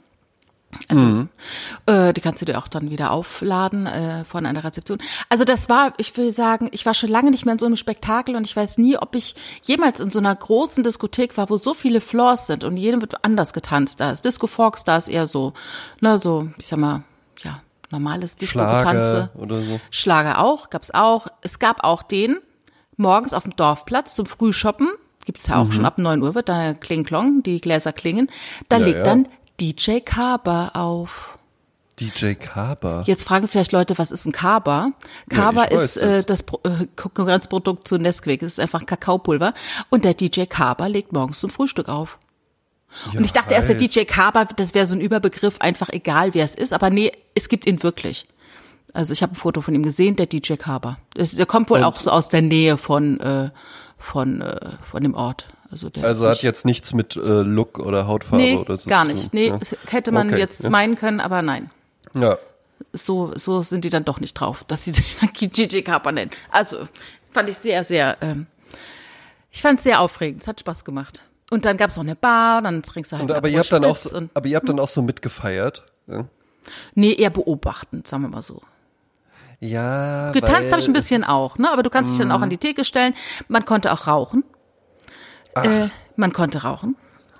Also 0.87 1.03
Mhm. 1.03 1.29
äh, 1.87 2.13
die 2.13 2.21
kannst 2.21 2.43
du 2.43 2.45
dir 2.45 2.59
auch 2.59 2.67
dann 2.67 2.91
wieder 2.91 3.09
aufladen 3.09 3.87
äh, 3.87 4.23
von 4.25 4.45
einer 4.45 4.63
Rezeption. 4.63 4.99
Also 5.27 5.43
das 5.43 5.67
war, 5.67 5.93
ich 5.97 6.15
will 6.15 6.31
sagen, 6.31 6.69
ich 6.71 6.85
war 6.85 6.93
schon 6.93 7.09
lange 7.09 7.31
nicht 7.31 7.43
mehr 7.43 7.53
in 7.53 7.59
so 7.59 7.65
einem 7.65 7.75
Spektakel 7.75 8.35
und 8.35 8.45
ich 8.45 8.55
weiß 8.55 8.77
nie, 8.77 8.95
ob 8.95 9.15
ich 9.15 9.33
jemals 9.63 9.99
in 9.99 10.11
so 10.11 10.19
einer 10.19 10.35
großen 10.35 10.83
Diskothek 10.83 11.37
war, 11.37 11.49
wo 11.49 11.57
so 11.57 11.73
viele 11.73 12.01
Floors 12.01 12.45
sind 12.45 12.63
und 12.63 12.77
jedem 12.77 13.01
wird 13.01 13.25
anders 13.25 13.51
getanzt. 13.53 13.99
Da 13.99 14.11
ist 14.11 14.23
Disco 14.25 14.45
Fox, 14.45 14.83
da 14.83 14.97
ist 14.97 15.07
eher 15.07 15.25
so, 15.25 15.53
ne, 16.01 16.19
so, 16.19 16.49
ich 16.59 16.67
sag 16.67 16.77
mal, 16.77 17.01
ja, 17.41 17.61
normales 17.89 18.35
Disco-Getanze. 18.35 19.31
Schlager 19.33 19.41
oder 19.41 19.63
so. 19.63 19.79
Schlager 19.89 20.37
auch, 20.39 20.69
gab's 20.69 20.91
auch. 20.91 21.25
Es 21.41 21.57
gab 21.57 21.83
auch 21.83 22.03
den 22.03 22.37
morgens 22.99 23.33
auf 23.33 23.43
dem 23.43 23.55
Dorfplatz 23.55 24.15
zum 24.15 24.25
Frühshoppen. 24.25 24.89
Gibt's 25.25 25.47
ja 25.47 25.57
auch 25.61 25.65
Mhm. 25.65 25.71
schon 25.73 25.85
ab 25.85 25.97
9 25.97 26.21
Uhr 26.21 26.35
wird 26.35 26.49
da 26.49 26.73
Kling 26.73 27.03
Klong, 27.03 27.43
die 27.43 27.61
Gläser 27.61 27.93
klingen. 27.93 28.29
Da 28.67 28.77
Ja, 28.77 28.85
legt 28.85 28.97
ja. 28.99 29.03
dann 29.03 29.27
DJ 29.59 29.99
Kaber 29.99 30.71
auf. 30.75 31.37
DJ 31.99 32.33
Kaber. 32.35 33.03
Jetzt 33.05 33.27
fragen 33.27 33.47
vielleicht 33.49 33.73
Leute, 33.73 33.97
was 33.97 34.11
ist 34.11 34.25
ein 34.25 34.31
Kaba? 34.31 34.91
Kaba 35.29 35.69
weiß 35.69 35.81
ist 35.81 35.97
äh, 35.97 36.23
das. 36.23 36.43
Pro 36.43 36.61
äh, 36.63 36.87
Konkurrenzprodukt 36.95 37.85
zu 37.87 37.97
Nesquik. 37.97 38.39
Das 38.39 38.53
ist 38.53 38.59
einfach 38.59 38.85
Kakaopulver. 38.85 39.53
Und 39.89 40.05
der 40.05 40.13
DJ 40.13 40.45
Kaba 40.45 40.87
legt 40.87 41.11
morgens 41.11 41.41
zum 41.41 41.49
Frühstück 41.49 41.89
auf. 41.89 42.17
Und 43.13 43.23
ich 43.25 43.33
dachte 43.33 43.53
erst, 43.53 43.67
der. 43.67 43.75
DJ 43.75 44.05
Kaba, 44.05 44.45
das 44.45 44.73
wäre 44.73 44.85
so 44.85 44.95
ein 44.95 45.01
Überbegriff, 45.01 45.59
einfach 45.59 45.89
egal, 45.89 46.33
wer 46.33 46.45
es 46.45 46.55
ist. 46.55 46.73
Aber 46.73 46.89
nee, 46.89 47.11
es 47.35 47.49
gibt 47.49 47.67
ihn 47.67 47.83
wirklich. 47.83 48.25
Also 48.93 49.13
ich 49.13 49.21
habe 49.21 49.33
ein 49.33 49.35
Foto 49.35 49.61
von 49.61 49.73
ihm 49.75 49.83
gesehen, 49.83 50.15
der 50.15 50.25
DJ. 50.25 50.53
Das- 51.13 51.31
Der 51.31 51.45
kommt 51.45 51.69
wohl 51.69 51.79
Und- 51.79 51.83
auch 51.85 51.97
so 51.97 52.11
aus 52.11 52.29
der 52.29 52.41
Nähe 52.41 52.77
von, 52.77 53.19
äh, 53.19 53.49
von, 53.97 54.41
äh, 54.41 54.71
von 54.89 55.03
dem 55.03 55.13
Ort. 55.13 55.47
Also, 55.71 55.89
der 55.89 56.03
Also 56.03 56.25
hat 56.25 56.33
nicht- 56.33 56.41
jetzt 56.43 56.65
nichts 56.65 56.93
mit 56.93 57.15
äh, 57.15 57.19
Look 57.19 57.77
oder 57.79 58.07
Hautfarbe 58.07 58.43
nee, 58.43 58.57
oder 58.57 58.75
so 58.77 58.89
gar 58.89 59.05
zu 59.05 59.11
nicht. 59.13 59.21
tun. 59.31 59.39
Nee, 59.39 59.47
ja. 59.49 59.59
hätte 59.89 60.11
man 60.11 60.29
Okay, 60.29 60.39
jetzt 60.39 60.63
ja. 60.63 60.69
meinen 60.71 60.95
können, 60.95 61.19
aber 61.19 61.41
nein. 61.43 61.69
Ja. 62.15 62.37
so, 62.93 63.33
so 63.35 63.61
sind 63.61 63.85
die 63.85 63.91
dann 63.91 64.03
doch 64.05 64.19
nicht 64.19 64.33
drauf, 64.33 64.63
dass 64.63 64.83
sie 64.85 64.91
den 65.21 65.33
Gigi 65.33 65.83
Kappa 65.83 66.11
nennen. 66.11 66.31
Also 66.49 66.87
fand 67.31 67.49
ich 67.49 67.57
sehr, 67.57 67.83
sehr, 67.83 68.17
ähm, 68.21 68.47
ich 69.51 69.61
fand 69.61 69.77
es 69.79 69.83
sehr 69.83 69.99
aufregend. 70.01 70.41
Es 70.41 70.47
hat 70.47 70.59
Spaß 70.59 70.85
gemacht. 70.85 71.23
Und 71.51 71.65
dann 71.65 71.77
gab's 71.77 71.97
noch 71.97 72.03
eine 72.03 72.15
Bar, 72.15 72.61
dann 72.63 72.81
trinkst 72.81 73.11
du 73.11 73.17
halt 73.17 73.29
Und, 73.29 73.35
aber 73.35 73.47
ihr 73.49 73.59
habt 73.59 73.71
dann 73.71 73.83
auch 73.85 73.95
so, 73.95 74.15
und 74.17 74.29
aber 74.33 74.47
ihr 74.47 74.55
habt 74.55 74.69
dann 74.69 74.79
auch 74.79 74.87
so 74.87 75.01
mitgefeiert. 75.03 75.83
Ja? 76.07 76.25
Nee, 76.95 77.13
eher 77.13 77.29
beobachtend, 77.31 78.07
sagen 78.07 78.23
wir 78.23 78.29
mal 78.29 78.41
so. 78.41 78.61
Ja. 79.59 80.31
Getanzt 80.31 80.71
habe 80.71 80.81
ich 80.81 80.87
ein 80.87 80.93
bisschen 80.93 81.23
auch, 81.23 81.57
ne? 81.57 81.71
Aber 81.71 81.83
du 81.83 81.89
kannst 81.89 82.11
dich 82.11 82.19
dann 82.19 82.31
auch 82.31 82.41
an 82.41 82.49
die 82.49 82.57
Theke 82.57 82.85
stellen. 82.85 83.13
Man 83.47 83.65
konnte 83.65 83.91
auch 83.91 84.07
rauchen. 84.07 84.43
Äh, 85.55 85.89
man 86.15 86.31
konnte 86.31 86.63
rauchen. 86.63 86.95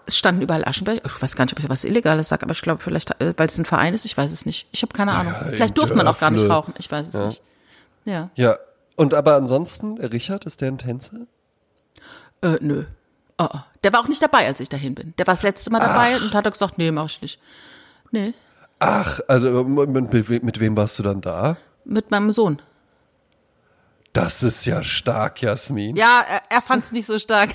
Es 0.05 0.17
standen 0.17 0.41
überall 0.41 0.65
Aschenbecher. 0.65 1.01
Ich 1.05 1.21
weiß 1.21 1.35
gar 1.35 1.45
nicht, 1.45 1.53
ob 1.53 1.59
ich 1.59 1.69
was 1.69 1.83
Illegales 1.83 2.29
sage, 2.29 2.43
aber 2.43 2.53
ich 2.53 2.61
glaube 2.61 2.81
vielleicht, 2.83 3.11
äh, 3.21 3.33
weil 3.37 3.47
es 3.47 3.57
ein 3.57 3.65
Verein 3.65 3.93
ist, 3.93 4.05
ich 4.05 4.17
weiß 4.17 4.31
es 4.31 4.45
nicht. 4.45 4.67
Ich 4.71 4.81
habe 4.81 4.91
keine 4.93 5.13
Ahnung. 5.13 5.33
in 5.45 5.51
vielleicht 5.51 5.77
durfte 5.77 5.95
man 5.95 6.07
auch 6.07 6.19
gar 6.19 6.31
nicht 6.31 6.49
rauchen. 6.49 6.73
Ich 6.77 6.91
weiß 6.91 7.07
es 7.07 7.13
nicht. 7.13 7.41
Ja. 8.05 8.29
Ja. 8.35 8.57
Und 8.95 9.13
aber 9.13 9.35
ansonsten, 9.35 9.97
Richard, 9.99 10.45
ist 10.45 10.61
der 10.61 10.69
ein 10.69 10.77
Tänzer? 10.77 11.27
Äh, 12.41 12.57
nö. 12.59 12.85
Oh, 13.37 13.47
oh. 13.53 13.59
Der 13.83 13.93
war 13.93 14.01
auch 14.01 14.09
nicht 14.09 14.21
dabei, 14.21 14.45
als 14.45 14.59
ich 14.59 14.67
dahin 14.67 14.95
bin. 14.95 15.13
Der 15.17 15.27
war 15.27 15.33
das 15.33 15.43
letzte 15.43 15.69
Mal 15.69 15.79
dabei 15.79 16.17
und 16.17 16.33
hat 16.33 16.51
gesagt, 16.51 16.77
nee, 16.77 16.91
mach 16.91 17.05
ich 17.05 17.21
nicht. 17.21 17.39
Nee, 18.11 18.33
Ach, 18.79 19.19
also 19.27 19.65
mit, 19.65 20.43
mit 20.43 20.59
wem 20.59 20.77
warst 20.77 20.97
du 20.99 21.03
dann 21.03 21.19
da? 21.19 21.57
Mit 21.89 22.11
meinem 22.11 22.31
Sohn. 22.31 22.61
Das 24.13 24.43
ist 24.43 24.65
ja 24.65 24.83
stark, 24.83 25.41
Jasmin. 25.41 25.95
Ja, 25.95 26.23
er, 26.27 26.41
er 26.49 26.61
fand 26.61 26.83
es 26.83 26.91
nicht 26.91 27.05
so 27.05 27.19
stark. 27.19 27.51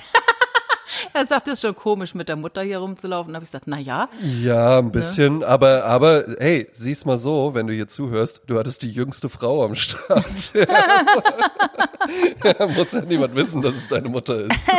er 1.13 1.25
sagt, 1.25 1.47
es 1.47 1.55
ist 1.55 1.61
schon 1.61 1.75
komisch, 1.75 2.13
mit 2.15 2.29
der 2.29 2.35
Mutter 2.37 2.61
hier 2.61 2.77
rumzulaufen. 2.79 3.33
Da 3.33 3.37
habe 3.37 3.43
ich 3.43 3.49
gesagt, 3.51 3.67
na 3.67 3.77
ja. 3.77 4.07
Ja, 4.21 4.79
ein 4.79 4.91
bisschen, 4.91 5.43
aber, 5.43 5.83
aber 5.85 6.23
hey, 6.39 6.69
sieh's 6.71 7.03
mal 7.05 7.17
so, 7.17 7.53
wenn 7.53 7.67
du 7.67 7.73
hier 7.73 7.87
zuhörst, 7.87 8.41
du 8.47 8.57
hattest 8.57 8.83
die 8.83 8.91
jüngste 8.91 9.27
Frau 9.27 9.65
am 9.65 9.75
Start. 9.75 10.53
ja, 12.43 12.67
muss 12.67 12.93
ja 12.93 13.01
niemand 13.01 13.35
wissen, 13.35 13.61
dass 13.61 13.75
es 13.75 13.87
deine 13.87 14.07
Mutter 14.09 14.39
ist. 14.39 14.71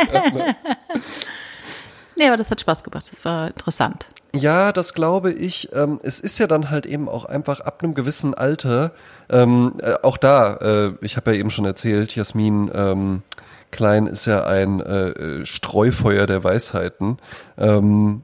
Nee, 2.17 2.27
aber 2.27 2.37
das 2.37 2.49
hat 2.49 2.59
Spaß 2.59 2.83
gemacht. 2.83 3.11
Das 3.11 3.23
war 3.25 3.47
interessant. 3.47 4.07
Ja, 4.33 4.71
das 4.71 4.93
glaube 4.93 5.31
ich. 5.31 5.69
Ähm, 5.73 5.99
es 6.03 6.19
ist 6.19 6.39
ja 6.39 6.47
dann 6.47 6.69
halt 6.69 6.85
eben 6.85 7.07
auch 7.07 7.25
einfach 7.25 7.59
ab 7.61 7.83
einem 7.83 7.93
gewissen 7.93 8.33
Alter, 8.33 8.91
ähm, 9.29 9.73
äh, 9.81 9.93
auch 10.03 10.17
da, 10.17 10.55
äh, 10.55 10.91
ich 11.01 11.15
habe 11.17 11.33
ja 11.33 11.39
eben 11.39 11.49
schon 11.49 11.65
erzählt, 11.65 12.15
Jasmin 12.15 12.71
ähm, 12.73 13.23
Klein 13.71 14.07
ist 14.07 14.25
ja 14.25 14.45
ein 14.45 14.79
äh, 14.79 15.09
äh, 15.09 15.45
Streufeuer 15.45 16.25
der 16.25 16.43
Weisheiten. 16.43 17.17
Ähm, 17.57 18.23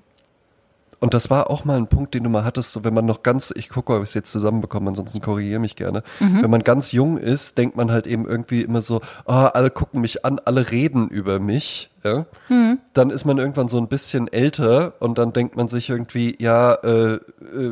und 0.99 1.13
das 1.13 1.29
war 1.29 1.49
auch 1.49 1.65
mal 1.65 1.77
ein 1.77 1.87
Punkt, 1.87 2.13
den 2.13 2.23
du 2.23 2.29
mal 2.29 2.45
hattest, 2.45 2.71
so 2.71 2.85
wenn 2.85 2.93
man 2.93 3.05
noch 3.05 3.23
ganz, 3.23 3.53
ich 3.57 3.67
gucke, 3.67 3.93
ob 3.93 4.03
ich 4.03 4.09
es 4.09 4.13
jetzt 4.13 4.31
zusammenbekomme, 4.31 4.87
ansonsten 4.87 5.19
korrigiere 5.19 5.59
mich 5.59 5.75
gerne. 5.75 6.01
Wenn 6.19 6.49
man 6.49 6.61
ganz 6.61 6.93
jung 6.93 7.17
ist, 7.17 7.57
denkt 7.57 7.75
man 7.75 7.91
halt 7.91 8.07
eben 8.07 8.25
irgendwie 8.25 8.61
immer 8.61 8.81
so, 8.81 9.01
ah, 9.25 9.47
alle 9.47 9.69
gucken 9.69 9.99
mich 9.99 10.23
an, 10.23 10.39
alle 10.45 10.71
reden 10.71 11.09
über 11.09 11.39
mich. 11.39 11.89
Ja? 12.03 12.25
Dann 12.93 13.09
ist 13.09 13.25
man 13.25 13.37
irgendwann 13.37 13.67
so 13.67 13.77
ein 13.77 13.87
bisschen 13.87 14.31
älter 14.31 14.93
und 14.99 15.17
dann 15.17 15.31
denkt 15.33 15.55
man 15.55 15.67
sich 15.67 15.89
irgendwie, 15.89 16.35
ja, 16.39 16.73
äh, 16.75 17.13
äh, 17.13 17.19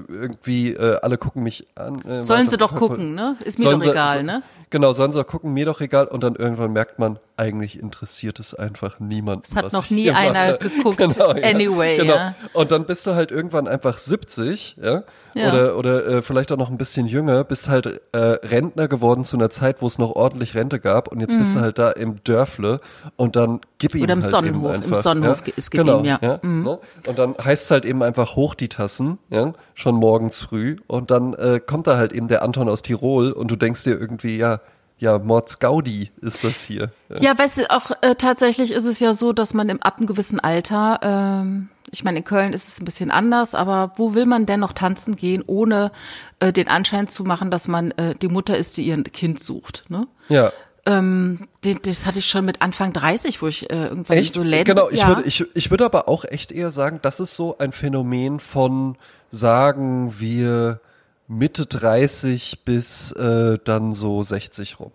irgendwie, 0.07 0.73
äh, 0.73 0.97
alle 1.01 1.17
gucken 1.17 1.43
mich 1.43 1.67
an. 1.75 2.01
Äh, 2.05 2.21
Sollen 2.21 2.47
sie 2.49 2.57
doch 2.57 2.73
gucken, 2.75 3.13
ne? 3.15 3.35
Ist 3.43 3.59
mir 3.59 3.71
doch 3.71 3.83
egal, 3.83 4.17
so- 4.19 4.23
ne? 4.23 4.43
Genau, 4.69 4.93
sollen 4.93 5.11
sie 5.11 5.17
doch 5.17 5.27
gucken, 5.27 5.51
mir 5.53 5.65
doch 5.65 5.81
egal. 5.81 6.07
Und 6.07 6.23
dann 6.23 6.35
irgendwann 6.35 6.71
merkt 6.71 6.97
man, 6.97 7.19
eigentlich 7.35 7.77
interessiert 7.77 8.39
es 8.39 8.53
einfach 8.53 9.01
niemanden. 9.01 9.43
Es 9.45 9.53
hat 9.53 9.73
noch 9.73 9.89
nie 9.89 10.09
einer 10.11 10.53
mache. 10.53 10.69
geguckt, 10.69 11.01
anyway, 11.43 11.97
Genau. 11.97 12.15
ja. 12.15 12.35
Und 12.53 12.71
dann 12.71 12.85
bist 12.85 13.05
du 13.05 13.13
halt 13.13 13.31
irgendwann 13.31 13.67
einfach 13.67 13.97
70, 13.97 14.77
ja, 14.81 15.03
Ja. 15.33 15.49
oder 15.49 15.75
oder 15.77 16.07
äh, 16.07 16.21
vielleicht 16.21 16.53
auch 16.53 16.57
noch 16.57 16.69
ein 16.69 16.77
bisschen 16.77 17.05
jünger, 17.05 17.43
bist 17.43 17.67
halt 17.67 17.99
äh, 18.13 18.17
Rentner 18.17 18.87
geworden 18.87 19.25
zu 19.25 19.35
einer 19.35 19.49
Zeit, 19.49 19.81
wo 19.81 19.87
es 19.87 19.97
noch 19.99 20.11
ordentlich 20.15 20.55
Rente 20.55 20.79
gab 20.79 21.09
und 21.09 21.19
jetzt 21.19 21.37
bist 21.37 21.53
du 21.55 21.59
halt 21.59 21.77
da 21.77 21.91
im 21.91 22.23
Dörfle 22.23 22.79
und 23.17 23.35
dann 23.35 23.59
gib 23.81 23.95
ihm. 23.95 24.03
Oder 24.03 24.13
im 24.13 24.21
halt 24.21 24.31
Sonnenhof. 24.31 24.73
Eben 24.73 24.83
Im 24.83 24.89
einfach, 24.91 25.03
Sonnenhof 25.03 25.43
ja? 25.45 25.53
ist 25.55 25.71
gib 25.71 25.81
genau, 25.81 25.99
ihm, 25.99 26.05
ja. 26.05 26.39
Mhm. 26.41 26.63
Ne? 26.63 26.79
Und 27.07 27.19
dann 27.19 27.35
heißt 27.37 27.65
es 27.65 27.71
halt 27.71 27.85
eben 27.85 28.01
einfach 28.03 28.35
hoch 28.35 28.55
die 28.55 28.69
Tassen, 28.69 29.17
ja, 29.29 29.53
schon 29.73 29.95
morgens 29.95 30.39
früh 30.39 30.77
und 30.87 31.11
dann 31.11 31.33
äh, 31.33 31.59
kommt 31.59 31.87
da 31.87 31.97
halt 31.97 32.13
eben 32.13 32.27
der 32.27 32.43
Anton 32.43 32.69
aus 32.69 32.81
Tirol 32.81 33.31
und 33.31 33.49
du 33.51 33.55
denkst 33.55 33.83
dir 33.83 33.99
irgendwie, 33.99 34.37
ja, 34.37 34.61
ja, 35.01 35.17
Mords 35.17 35.57
Gaudi 35.57 36.11
ist 36.21 36.43
das 36.43 36.61
hier. 36.61 36.91
Ja. 37.09 37.17
Ja, 37.19 37.37
weißt 37.37 37.57
du, 37.57 37.71
auch 37.71 37.89
äh, 38.01 38.13
tatsächlich 38.13 38.71
ist 38.71 38.85
es 38.85 38.99
ja 38.99 39.15
so, 39.15 39.33
dass 39.33 39.55
man 39.55 39.67
im 39.67 39.81
ab 39.81 39.97
einem 39.97 40.05
gewissen 40.05 40.39
Alter, 40.39 40.99
ähm, 41.01 41.69
ich 41.89 42.03
meine, 42.03 42.19
in 42.19 42.23
Köln 42.23 42.53
ist 42.53 42.67
es 42.67 42.79
ein 42.79 42.85
bisschen 42.85 43.09
anders, 43.09 43.55
aber 43.55 43.93
wo 43.95 44.13
will 44.13 44.27
man 44.27 44.45
denn 44.45 44.59
noch 44.59 44.73
tanzen 44.73 45.15
gehen, 45.15 45.43
ohne 45.47 45.91
äh, 46.39 46.53
den 46.53 46.67
Anschein 46.67 47.07
zu 47.07 47.23
machen, 47.23 47.49
dass 47.49 47.67
man 47.67 47.89
äh, 47.91 48.13
die 48.13 48.27
Mutter 48.27 48.55
ist, 48.55 48.77
die 48.77 48.83
ihr 48.83 49.01
Kind 49.03 49.39
sucht, 49.39 49.85
ne? 49.89 50.07
ja. 50.29 50.51
Ähm, 50.85 51.47
das 51.83 52.07
hatte 52.07 52.19
ich 52.19 52.25
schon 52.25 52.45
mit 52.45 52.61
Anfang 52.61 52.91
30, 52.91 53.41
wo 53.41 53.47
ich 53.47 53.69
äh, 53.69 53.87
irgendwann 53.87 54.17
Echt? 54.17 54.33
so 54.33 54.41
Läden. 54.41 54.65
genau, 54.65 54.89
ich, 54.89 54.99
ja. 54.99 55.09
würde, 55.09 55.23
ich, 55.23 55.45
ich 55.53 55.69
würde 55.69 55.85
aber 55.85 56.07
auch 56.07 56.25
echt 56.25 56.51
eher 56.51 56.71
sagen, 56.71 56.99
das 57.01 57.19
ist 57.19 57.35
so 57.35 57.57
ein 57.59 57.71
Phänomen 57.71 58.39
von, 58.39 58.97
sagen 59.29 60.19
wir, 60.19 60.79
Mitte 61.27 61.65
30 61.67 62.65
bis 62.65 63.11
äh, 63.11 63.59
dann 63.63 63.93
so 63.93 64.23
60 64.23 64.79
rum. 64.79 64.91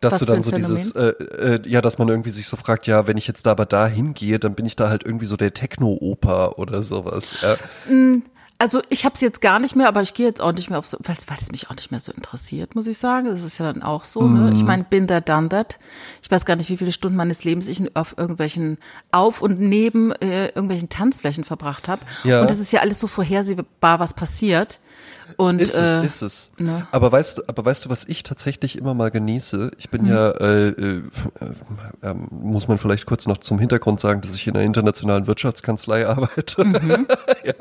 Dass 0.00 0.14
Was 0.14 0.20
du 0.20 0.26
dann 0.26 0.42
so 0.42 0.50
dieses, 0.50 0.92
äh, 0.92 1.10
äh, 1.10 1.60
ja, 1.64 1.80
dass 1.80 1.96
man 1.96 2.08
irgendwie 2.08 2.30
sich 2.30 2.48
so 2.48 2.56
fragt, 2.56 2.86
ja, 2.86 3.06
wenn 3.06 3.16
ich 3.16 3.28
jetzt 3.28 3.46
da 3.46 3.52
aber 3.52 3.66
da 3.66 3.86
hingehe, 3.86 4.38
dann 4.40 4.54
bin 4.54 4.66
ich 4.66 4.76
da 4.76 4.88
halt 4.88 5.06
irgendwie 5.06 5.26
so 5.26 5.36
der 5.36 5.54
Techno-Oper 5.54 6.58
oder 6.58 6.82
sowas. 6.82 7.36
Ja. 7.40 7.56
Also 8.62 8.80
ich 8.90 9.04
habe 9.04 9.16
es 9.16 9.20
jetzt 9.20 9.40
gar 9.40 9.58
nicht 9.58 9.74
mehr, 9.74 9.88
aber 9.88 10.02
ich 10.02 10.14
gehe 10.14 10.24
jetzt 10.24 10.40
auch 10.40 10.52
nicht 10.52 10.70
mehr 10.70 10.78
auf 10.78 10.86
so, 10.86 10.96
weil, 11.00 11.16
es 11.16 11.50
mich 11.50 11.68
auch 11.68 11.74
nicht 11.74 11.90
mehr 11.90 11.98
so 11.98 12.12
interessiert, 12.12 12.76
muss 12.76 12.86
ich 12.86 12.96
sagen. 12.96 13.26
Das 13.26 13.42
ist 13.42 13.58
ja 13.58 13.72
dann 13.72 13.82
auch 13.82 14.04
so. 14.04 14.22
Ne? 14.22 14.50
Mhm. 14.50 14.54
Ich 14.54 14.62
meine, 14.62 14.84
bin 14.84 15.08
there, 15.08 15.20
done 15.20 15.48
that. 15.48 15.80
Ich 16.22 16.30
weiß 16.30 16.44
gar 16.44 16.54
nicht, 16.54 16.70
wie 16.70 16.76
viele 16.76 16.92
Stunden 16.92 17.16
meines 17.16 17.42
Lebens 17.42 17.66
ich 17.66 17.96
auf 17.96 18.14
irgendwelchen 18.16 18.78
Auf- 19.10 19.42
und 19.42 19.58
Neben 19.58 20.12
äh, 20.12 20.46
irgendwelchen 20.46 20.88
Tanzflächen 20.88 21.42
verbracht 21.42 21.88
habe. 21.88 22.02
Ja. 22.22 22.40
Und 22.40 22.50
das 22.50 22.60
ist 22.60 22.72
ja 22.72 22.82
alles 22.82 23.00
so 23.00 23.08
vorhersehbar, 23.08 23.98
was 23.98 24.14
passiert. 24.14 24.78
Und 25.36 25.60
Ist 25.60 25.74
äh, 25.78 25.82
es, 25.82 26.04
ist 26.04 26.22
es. 26.22 26.50
ne? 26.58 26.86
Aber 26.92 27.10
weißt 27.12 27.38
du, 27.38 27.42
aber 27.46 27.64
weißt 27.64 27.84
du, 27.84 27.90
was 27.90 28.04
ich 28.04 28.22
tatsächlich 28.22 28.76
immer 28.76 28.94
mal 28.94 29.10
genieße? 29.10 29.70
Ich 29.78 29.90
bin 29.90 30.02
Hm. 30.02 30.08
ja, 30.08 30.30
äh, 30.30 30.68
äh, 30.68 31.02
äh, 32.02 32.14
muss 32.30 32.68
man 32.68 32.78
vielleicht 32.78 33.06
kurz 33.06 33.26
noch 33.26 33.38
zum 33.38 33.58
Hintergrund 33.58 34.00
sagen, 34.00 34.20
dass 34.20 34.34
ich 34.34 34.46
in 34.46 34.54
einer 34.56 34.64
internationalen 34.64 35.26
Wirtschaftskanzlei 35.26 36.06
arbeite. 36.06 36.64
Mhm. 36.64 37.06
ja. 37.44 37.54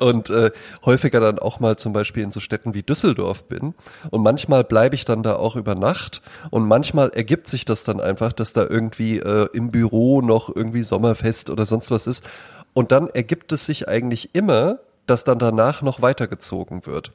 Und 0.00 0.30
äh, 0.30 0.50
häufiger 0.84 1.20
dann 1.20 1.38
auch 1.38 1.60
mal 1.60 1.76
zum 1.76 1.92
Beispiel 1.92 2.22
in 2.22 2.30
so 2.30 2.40
Städten 2.40 2.74
wie 2.74 2.82
Düsseldorf 2.82 3.44
bin. 3.44 3.74
Und 4.10 4.22
manchmal 4.22 4.64
bleibe 4.64 4.94
ich 4.94 5.04
dann 5.04 5.22
da 5.22 5.36
auch 5.36 5.56
über 5.56 5.74
Nacht. 5.74 6.22
Und 6.50 6.66
manchmal 6.66 7.10
ergibt 7.10 7.48
sich 7.48 7.64
das 7.64 7.84
dann 7.84 8.00
einfach, 8.00 8.32
dass 8.32 8.52
da 8.52 8.66
irgendwie 8.68 9.18
äh, 9.18 9.48
im 9.52 9.70
Büro 9.70 10.20
noch 10.22 10.54
irgendwie 10.54 10.82
Sommerfest 10.82 11.50
oder 11.50 11.66
sonst 11.66 11.90
was 11.90 12.06
ist. 12.06 12.24
Und 12.72 12.92
dann 12.92 13.08
ergibt 13.08 13.52
es 13.52 13.66
sich 13.66 13.88
eigentlich 13.88 14.30
immer, 14.34 14.78
dass 15.06 15.24
dann 15.24 15.38
danach 15.38 15.82
noch 15.82 16.02
weitergezogen 16.02 16.86
wird. 16.86 17.12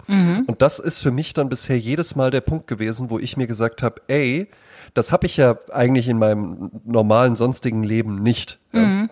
Und 0.47 0.61
das 0.61 0.79
ist 0.79 1.01
für 1.01 1.11
mich 1.11 1.33
dann 1.33 1.49
bisher 1.49 1.79
jedes 1.79 2.15
Mal 2.15 2.31
der 2.31 2.41
Punkt 2.41 2.67
gewesen, 2.67 3.09
wo 3.09 3.19
ich 3.19 3.38
mir 3.38 3.47
gesagt 3.47 3.83
habe, 3.83 4.01
ey, 4.07 4.49
das 4.93 5.11
habe 5.11 5.25
ich 5.25 5.38
ja 5.38 5.57
eigentlich 5.71 6.07
in 6.07 6.17
meinem 6.17 6.71
normalen 6.86 7.36
sonstigen 7.36 7.83
Leben 7.83 8.21
nicht. 8.21 8.59
Ja? 8.71 9.07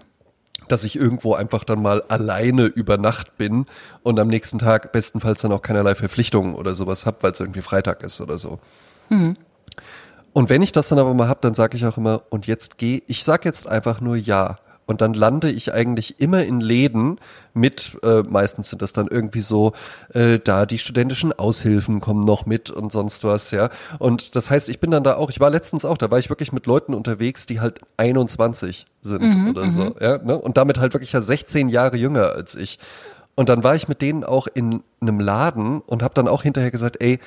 Dass 0.70 0.86
ich 0.86 0.96
irgendwo 0.96 1.34
einfach 1.34 1.66
dann 1.66 1.82
mal 1.82 2.04
alleine 2.08 2.66
über 2.66 2.98
Nacht 2.98 3.38
bin 3.38 3.66
und 4.02 4.18
am 4.20 4.30
nächsten 4.30 4.60
Tag 4.60 4.94
bestenfalls 4.94 5.42
dann 5.42 5.52
auch 5.52 5.62
keinerlei 5.62 5.94
Verpflichtungen 5.94 6.56
oder 6.56 6.74
sowas 6.74 7.06
habe, 7.06 7.18
weil 7.22 7.34
es 7.34 7.40
irgendwie 7.42 7.62
Freitag 7.62 8.02
ist 8.02 8.22
oder 8.22 8.38
so. 8.38 8.60
Und 10.32 10.50
wenn 10.50 10.62
ich 10.62 10.72
das 10.72 10.88
dann 10.90 11.00
aber 11.00 11.14
mal 11.14 11.28
hab, 11.28 11.42
dann 11.42 11.54
sage 11.54 11.78
ich 11.78 11.86
auch 11.86 11.98
immer, 11.98 12.24
und 12.30 12.48
jetzt 12.48 12.78
geh, 12.78 13.04
ich 13.08 13.24
sag 13.24 13.46
jetzt 13.46 13.68
einfach 13.68 14.02
nur 14.02 14.16
ja. 14.16 14.58
Und 14.86 15.02
dann 15.02 15.14
lande 15.14 15.50
ich 15.50 15.74
eigentlich 15.74 16.20
immer 16.20 16.44
in 16.44 16.60
Läden 16.60 17.20
mit, 17.54 17.98
äh, 18.04 18.24
meistens 18.24 18.70
sind 18.70 18.82
das 18.82 18.94
dann 18.94 19.08
irgendwie 19.08 19.42
so, 19.42 19.74
äh, 20.14 20.40
da 20.40 20.66
die 20.66 20.78
studentischen 20.78 21.32
Aushilfen 21.32 22.02
kommen 22.02 22.26
noch 22.26 22.46
mit 22.46 22.70
und 22.70 22.92
sonst 22.92 23.24
was, 23.24 23.52
ja. 23.52 23.70
Und 24.00 24.36
das 24.36 24.50
heißt, 24.50 24.70
ich 24.70 24.80
bin 24.80 24.92
dann 24.92 25.04
da 25.04 25.16
auch, 25.16 25.30
ich 25.30 25.40
war 25.40 25.50
letztens 25.50 25.86
auch, 25.86 25.98
da 25.98 26.12
war 26.12 26.20
ich 26.20 26.30
wirklich 26.30 26.52
mit 26.52 26.66
Leuten 26.66 26.94
unterwegs, 26.94 27.46
die 27.46 27.60
halt 27.62 27.80
21 27.98 28.86
sind 29.02 29.50
oder 29.50 29.70
so, 29.70 29.96
ja. 30.00 30.18
Ne? 30.18 30.38
Und 30.38 30.58
damit 30.58 30.80
halt 30.80 30.94
wirklich 30.94 31.14
ja 31.14 31.22
16 31.22 31.70
Jahre 31.70 31.98
jünger 31.98 32.32
als 32.34 32.56
ich. 32.56 32.80
Und 33.36 33.50
dann 33.50 33.64
war 33.64 33.76
ich 33.76 33.88
mit 33.88 34.02
denen 34.02 34.24
auch 34.24 34.48
in 34.54 34.84
einem 35.02 35.20
Laden 35.20 35.82
und 35.82 36.04
habe 36.04 36.14
dann 36.14 36.28
auch 36.28 36.44
hinterher 36.44 36.72
gesagt, 36.72 36.98
ey, 37.02 37.20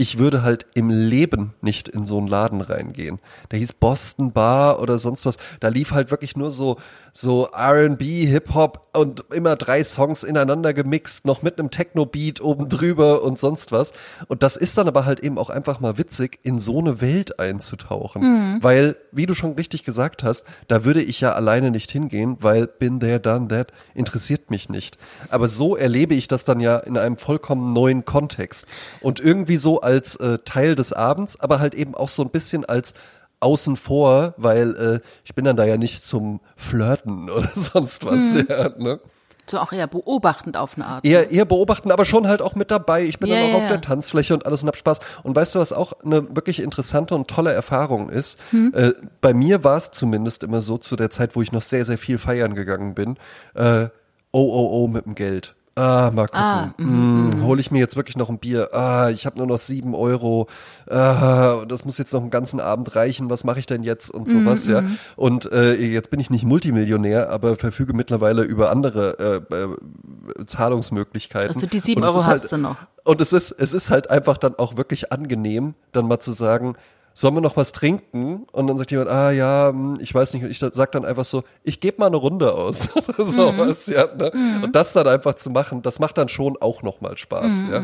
ich 0.00 0.18
würde 0.18 0.42
halt 0.42 0.64
im 0.74 0.90
Leben 0.90 1.54
nicht 1.60 1.88
in 1.88 2.06
so 2.06 2.18
einen 2.18 2.28
Laden 2.28 2.60
reingehen. 2.60 3.18
Der 3.50 3.58
hieß 3.58 3.72
Boston 3.74 4.30
Bar 4.30 4.80
oder 4.80 4.96
sonst 4.96 5.26
was. 5.26 5.38
Da 5.58 5.68
lief 5.68 5.90
halt 5.90 6.12
wirklich 6.12 6.36
nur 6.36 6.52
so, 6.52 6.76
so 7.12 7.48
R&B, 7.52 8.24
Hip-Hop 8.26 8.90
und 8.96 9.24
immer 9.32 9.56
drei 9.56 9.82
Songs 9.82 10.22
ineinander 10.22 10.72
gemixt, 10.72 11.24
noch 11.24 11.42
mit 11.42 11.58
einem 11.58 11.72
Techno-Beat 11.72 12.40
oben 12.40 12.68
drüber 12.68 13.22
und 13.22 13.40
sonst 13.40 13.72
was. 13.72 13.92
Und 14.28 14.44
das 14.44 14.56
ist 14.56 14.78
dann 14.78 14.86
aber 14.86 15.04
halt 15.04 15.18
eben 15.18 15.36
auch 15.36 15.50
einfach 15.50 15.80
mal 15.80 15.98
witzig, 15.98 16.38
in 16.44 16.60
so 16.60 16.78
eine 16.78 17.00
Welt 17.00 17.40
einzutauchen. 17.40 18.22
Weil, 18.62 18.96
wie 19.10 19.26
du 19.26 19.34
schon 19.34 19.54
richtig 19.54 19.82
gesagt 19.82 20.22
hast, 20.22 20.44
da 20.68 20.84
würde 20.84 21.02
ich 21.02 21.20
ja 21.20 21.32
alleine 21.32 21.72
nicht 21.72 21.90
hingehen, 21.90 22.36
weil 22.38 22.68
been 22.68 23.00
there, 23.00 23.18
done 23.18 23.48
that, 23.48 23.72
interessiert 23.94 24.48
mich 24.48 24.68
nicht. 24.68 24.96
Aber 25.28 25.48
so 25.48 25.76
erlebe 25.76 26.14
ich 26.14 26.28
das 26.28 26.44
dann 26.44 26.60
ja 26.60 26.78
in 26.78 26.96
einem 26.96 27.16
vollkommen 27.16 27.72
neuen 27.72 28.04
Kontext. 28.04 28.66
Und 29.00 29.18
irgendwie 29.18 29.56
so 29.56 29.80
als 29.88 30.16
äh, 30.16 30.38
Teil 30.44 30.74
des 30.74 30.92
Abends, 30.92 31.40
aber 31.40 31.60
halt 31.60 31.72
eben 31.72 31.94
auch 31.94 32.10
so 32.10 32.22
ein 32.22 32.28
bisschen 32.28 32.66
als 32.66 32.92
außen 33.40 33.76
vor, 33.78 34.34
weil 34.36 34.76
äh, 34.76 35.00
ich 35.24 35.34
bin 35.34 35.46
dann 35.46 35.56
da 35.56 35.64
ja 35.64 35.78
nicht 35.78 36.04
zum 36.04 36.40
Flirten 36.56 37.30
oder 37.36 37.50
sonst 37.54 38.04
was. 38.04 38.34
Ja, 38.34 38.68
ne? 38.76 39.00
So 39.46 39.58
auch 39.58 39.72
eher 39.72 39.86
beobachtend 39.86 40.58
auf 40.58 40.76
eine 40.76 40.84
Art. 40.84 41.06
Eher, 41.06 41.30
eher 41.30 41.46
beobachten, 41.46 41.90
aber 41.90 42.04
schon 42.04 42.28
halt 42.28 42.42
auch 42.42 42.54
mit 42.54 42.70
dabei. 42.70 43.04
Ich 43.04 43.18
bin 43.18 43.30
Ja, 43.30 43.36
dann 43.36 43.44
auch 43.46 43.48
ja, 43.52 43.56
auf 43.56 43.66
der 43.66 43.80
Tanzfläche 43.80 44.34
und 44.34 44.44
alles 44.44 44.62
und 44.62 44.68
hab 44.68 44.76
Spaß. 44.76 45.00
Und 45.22 45.34
weißt 45.34 45.54
du, 45.54 45.58
was 45.58 45.72
auch 45.72 45.94
eine 46.04 46.36
wirklich 46.36 46.60
interessante 46.60 47.14
und 47.14 47.28
tolle 47.28 47.54
Erfahrung 47.54 48.10
ist? 48.10 48.38
Hm? 48.50 48.74
Äh, 48.74 48.92
bei 49.22 49.32
mir 49.32 49.64
war 49.64 49.78
es 49.78 49.90
zumindest 49.90 50.42
immer 50.42 50.60
so 50.60 50.76
zu 50.76 50.96
der 50.96 51.08
Zeit, 51.08 51.34
wo 51.34 51.40
ich 51.40 51.50
noch 51.50 51.62
sehr, 51.62 51.86
sehr 51.86 51.96
viel 51.96 52.18
feiern 52.18 52.54
gegangen 52.54 52.94
bin. 52.94 53.16
Äh, 53.54 53.86
oh, 54.32 54.52
oh, 54.52 54.82
oh 54.82 54.86
mit 54.86 55.06
dem 55.06 55.14
Geld. 55.14 55.54
Ah, 55.78 56.10
mal 56.12 56.26
gucken. 56.26 56.40
Ah, 56.40 56.74
mm, 56.76 57.44
Hole 57.44 57.60
ich 57.60 57.70
mir 57.70 57.78
jetzt 57.78 57.94
wirklich 57.94 58.16
noch 58.16 58.28
ein 58.28 58.38
Bier? 58.38 58.74
Ah, 58.74 59.10
ich 59.10 59.26
habe 59.26 59.38
nur 59.38 59.46
noch 59.46 59.58
sieben 59.58 59.94
Euro. 59.94 60.48
Ah, 60.90 61.64
das 61.68 61.84
muss 61.84 61.98
jetzt 61.98 62.12
noch 62.12 62.20
einen 62.20 62.30
ganzen 62.30 62.58
Abend 62.58 62.96
reichen. 62.96 63.30
Was 63.30 63.44
mache 63.44 63.60
ich 63.60 63.66
denn 63.66 63.84
jetzt 63.84 64.10
und 64.10 64.28
sowas, 64.28 64.66
ja? 64.66 64.82
Und 65.14 65.50
äh, 65.52 65.74
jetzt 65.74 66.10
bin 66.10 66.18
ich 66.18 66.30
nicht 66.30 66.44
Multimillionär, 66.44 67.30
aber 67.30 67.54
verfüge 67.54 67.92
mittlerweile 67.92 68.42
über 68.42 68.70
andere 68.70 69.44
äh, 69.50 69.54
äh, 69.54 70.44
Zahlungsmöglichkeiten. 70.46 71.54
Also 71.54 71.66
die 71.68 71.78
sieben 71.78 72.02
Euro 72.02 72.18
ist 72.18 72.26
hast 72.26 72.40
halt, 72.42 72.52
du 72.52 72.56
noch. 72.58 72.76
Und 73.04 73.20
es 73.20 73.32
ist, 73.32 73.52
es 73.52 73.72
ist 73.72 73.90
halt 73.90 74.10
einfach 74.10 74.36
dann 74.36 74.56
auch 74.56 74.76
wirklich 74.76 75.12
angenehm, 75.12 75.74
dann 75.92 76.08
mal 76.08 76.18
zu 76.18 76.32
sagen, 76.32 76.74
sollen 77.18 77.34
wir 77.34 77.40
noch 77.40 77.56
was 77.56 77.72
trinken? 77.72 78.46
Und 78.52 78.68
dann 78.68 78.76
sagt 78.78 78.92
jemand, 78.92 79.10
ah 79.10 79.32
ja, 79.32 79.70
hm, 79.70 79.98
ich 80.00 80.14
weiß 80.14 80.34
nicht. 80.34 80.44
Und 80.44 80.50
ich 80.50 80.58
sag 80.60 80.92
dann 80.92 81.04
einfach 81.04 81.24
so, 81.24 81.42
ich 81.64 81.80
gebe 81.80 81.98
mal 81.98 82.06
eine 82.06 82.16
Runde 82.16 82.54
aus. 82.54 82.94
Oder 82.96 83.24
sowas, 83.24 83.88
ja. 83.88 84.06
Ne? 84.14 84.30
Und 84.62 84.76
das 84.76 84.92
dann 84.92 85.08
einfach 85.08 85.34
zu 85.34 85.50
machen, 85.50 85.82
das 85.82 85.98
macht 85.98 86.16
dann 86.16 86.28
schon 86.28 86.56
auch 86.60 86.82
nochmal 86.82 87.18
Spaß, 87.18 87.66
ja. 87.72 87.82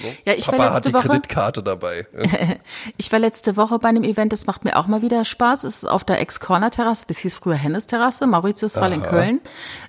So. 0.00 0.08
Ja, 0.24 0.32
ich 0.32 0.48
war 0.48 0.54
Papa 0.54 0.64
hat 0.68 0.74
letzte 0.76 0.88
die 0.88 0.94
Woche- 0.94 1.08
Kreditkarte 1.08 1.62
dabei. 1.62 2.06
Ich 2.96 3.12
war 3.12 3.18
letzte 3.18 3.56
Woche 3.58 3.78
bei 3.78 3.88
einem 3.90 4.04
Event, 4.04 4.32
das 4.32 4.46
macht 4.46 4.64
mir 4.64 4.76
auch 4.76 4.86
mal 4.86 5.02
wieder 5.02 5.24
Spaß. 5.24 5.64
Es 5.64 5.82
ist 5.82 5.84
auf 5.84 6.02
der 6.02 6.20
Ex-Corner-Terrasse, 6.20 7.04
das 7.08 7.18
hieß 7.18 7.34
früher 7.34 7.56
Hennes-Terrasse, 7.56 8.26
Mauritiusfall 8.26 8.92
in 8.94 9.02
Köln, 9.02 9.40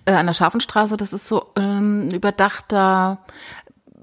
äh, 0.06 0.12
an 0.12 0.28
der 0.28 0.34
Scharfenstraße. 0.34 0.98
Das 0.98 1.14
ist 1.14 1.28
so 1.28 1.46
ähm, 1.56 2.10
überdachter 2.12 3.20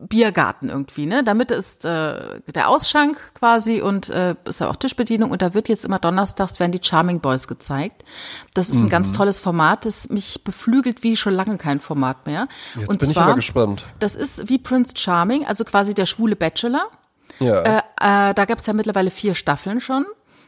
Biergarten 0.03 0.71
irgendwie, 0.71 1.07
ne? 1.07 1.23
Da 1.23 1.35
Mitte 1.35 1.55
ist 1.55 1.85
äh, 1.85 2.41
der 2.55 2.69
Ausschank 2.69 3.19
quasi 3.35 3.81
und 3.83 4.09
äh, 4.09 4.35
ist 4.45 4.61
ja 4.61 4.69
auch 4.71 4.77
Tischbedienung 4.77 5.31
und 5.31 5.43
da 5.43 5.53
wird 5.55 5.69
jetzt 5.69 5.85
immer 5.85 5.99
donnerstags 5.99 6.59
werden 6.59 6.73
die 6.73 6.81
Charming 6.83 7.21
Boys 7.21 7.47
gezeigt. 7.49 8.05
Das 8.55 8.69
ist 8.71 8.77
ein 8.77 8.85
Mhm. 8.85 8.89
ganz 8.89 9.13
tolles 9.13 9.41
Format, 9.41 9.85
das 9.85 10.09
mich 10.09 10.43
beflügelt 10.43 11.03
wie 11.03 11.17
schon 11.17 11.35
lange 11.35 11.59
kein 11.59 11.81
Format 11.81 12.27
mehr. 12.27 12.47
Jetzt 12.77 12.89
und 12.89 12.99
bin 12.99 13.09
ich 13.11 13.15
zwar, 13.15 13.25
aber 13.27 13.35
gespannt. 13.35 13.85
Das 13.99 14.17
ist 14.17 14.49
wie 14.49 14.59
Prince 14.59 14.95
Charming, 14.97 15.45
also 15.47 15.65
quasi 15.65 15.93
der 15.95 16.07
schwule 16.07 16.35
Bachelor. 16.37 16.87
Ja. 17.39 17.61
Äh, 17.63 18.31
äh, 18.31 18.35
da 18.35 18.45
gibt's 18.47 18.67
ja 18.67 18.73
mittlerweile 18.73 19.11
vier 19.11 19.35
Staffeln 19.35 19.81
schon. 19.81 20.07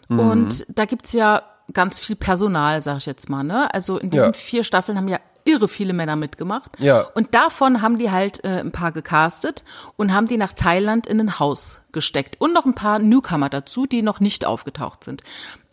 Mhm. 0.09 0.19
Und 0.19 0.67
da 0.69 0.85
gibt's 0.87 1.13
ja 1.13 1.43
ganz 1.73 2.01
viel 2.01 2.17
Personal, 2.17 2.83
sag 2.83 2.99
ich 2.99 3.07
jetzt 3.07 3.29
mal. 3.29 3.45
Ne? 3.45 3.73
Also 3.73 3.99
in 3.99 4.11
diesen 4.11 4.27
Ja. 4.27 4.33
vier 4.33 4.65
Staffeln 4.65 4.99
haben 4.99 5.09
ja 5.09 5.19
irre 5.45 5.69
viele 5.69 5.93
Männer 5.93 6.17
mitgemacht. 6.17 6.79
Ja. 6.79 7.03
Und 7.15 7.35
davon 7.35 7.83
haben 7.83 7.99
die 7.99 8.11
halt 8.11 8.45
äh, 8.45 8.61
ein 8.61 8.73
paar 8.73 8.93
gecastet 8.93 9.65
und 9.97 10.13
haben 10.13 10.27
die 10.27 10.37
nach 10.37 10.53
Thailand 10.53 11.07
in 11.07 11.21
ein 11.21 11.39
Haus 11.39 11.81
gesteckt. 11.93 12.41
Und 12.41 12.53
noch 12.53 12.65
ein 12.65 12.75
paar 12.75 12.99
Newcomer 12.99 13.49
dazu, 13.49 13.87
die 13.87 14.03
noch 14.03 14.21
nicht 14.21 14.45
aufgetaucht 14.45 15.05
sind. 15.05 15.23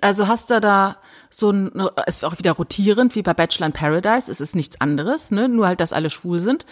Also 0.02 0.28
hast 0.28 0.50
du 0.50 0.62
da 0.62 0.98
so 1.30 1.52
ein, 1.52 1.72
es 2.06 2.16
ist 2.16 2.26
auch 2.26 2.38
wieder 2.38 2.54
rotierend, 2.54 3.16
wie 3.16 3.22
bei 3.22 3.34
Bachelor 3.34 3.68
in 3.68 3.74
Paradise. 3.74 4.32
Es 4.32 4.42
ist 4.42 4.56
nichts 4.56 4.80
anderes, 4.82 5.32
ne? 5.32 5.50
nur 5.50 5.68
halt, 5.68 5.80
dass 5.80 5.94
alle 5.94 6.10
schwul 6.10 6.40
sind. 6.40 6.66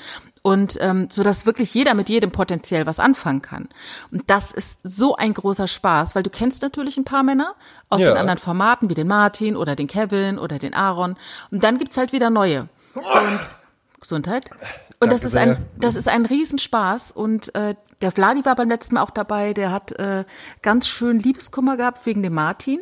Und 0.47 0.77
ähm, 0.79 1.07
so 1.11 1.23
dass 1.23 1.45
wirklich 1.45 1.73
jeder 1.73 1.93
mit 1.93 2.07
jedem 2.09 2.31
potenziell 2.31 2.85
was 2.85 2.99
anfangen 2.99 3.41
kann. 3.41 3.67
Und 4.11 4.23
das 4.27 4.51
ist 4.53 4.79
so 4.83 5.15
ein 5.15 5.33
großer 5.33 5.67
Spaß, 5.67 6.15
weil 6.15 6.23
du 6.23 6.29
kennst 6.29 6.61
natürlich 6.61 6.95
ein 6.97 7.03
paar 7.03 7.23
Männer 7.23 7.55
aus 7.89 8.01
Ja. 8.01 8.09
den 8.11 8.17
anderen 8.17 8.37
Formaten, 8.37 8.89
wie 8.89 8.93
den 8.93 9.07
Martin 9.07 9.57
oder 9.57 9.75
den 9.75 9.87
Kevin 9.87 10.39
oder 10.39 10.57
den 10.57 10.73
Aaron. 10.73 11.15
Und 11.51 11.63
dann 11.63 11.77
gibt's 11.77 11.97
halt 11.97 12.13
wieder 12.13 12.29
neue. 12.29 12.69
Und 12.95 13.55
Gesundheit. 13.99 14.51
Und 14.99 15.11
das 15.11 15.21
Danke 15.21 15.27
ist 15.27 15.35
ein, 15.37 15.49
sehr. 15.49 15.59
das 15.79 15.95
ist 15.95 16.07
ein 16.07 16.25
Riesenspaß. 16.25 17.11
Und 17.11 17.53
äh, 17.55 17.75
der 18.01 18.11
Vladi 18.11 18.45
war 18.45 18.55
beim 18.55 18.69
letzten 18.69 18.95
Mal 18.95 19.01
auch 19.01 19.09
dabei. 19.11 19.53
Der 19.53 19.71
hat 19.71 19.91
äh, 19.93 20.23
ganz 20.61 20.87
schön 20.87 21.19
Liebeskummer 21.19 21.77
gehabt 21.77 22.05
wegen 22.05 22.23
dem 22.23 22.33
Martin 22.33 22.79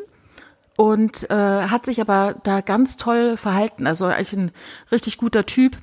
und 0.77 1.29
äh, 1.29 1.35
hat 1.67 1.85
sich 1.85 2.01
aber 2.01 2.35
da 2.43 2.61
ganz 2.61 2.97
toll 2.97 3.37
verhalten. 3.37 3.87
Also 3.87 4.05
eigentlich 4.05 4.33
ein 4.33 4.51
richtig 4.91 5.17
guter 5.17 5.45
Typ. 5.45 5.77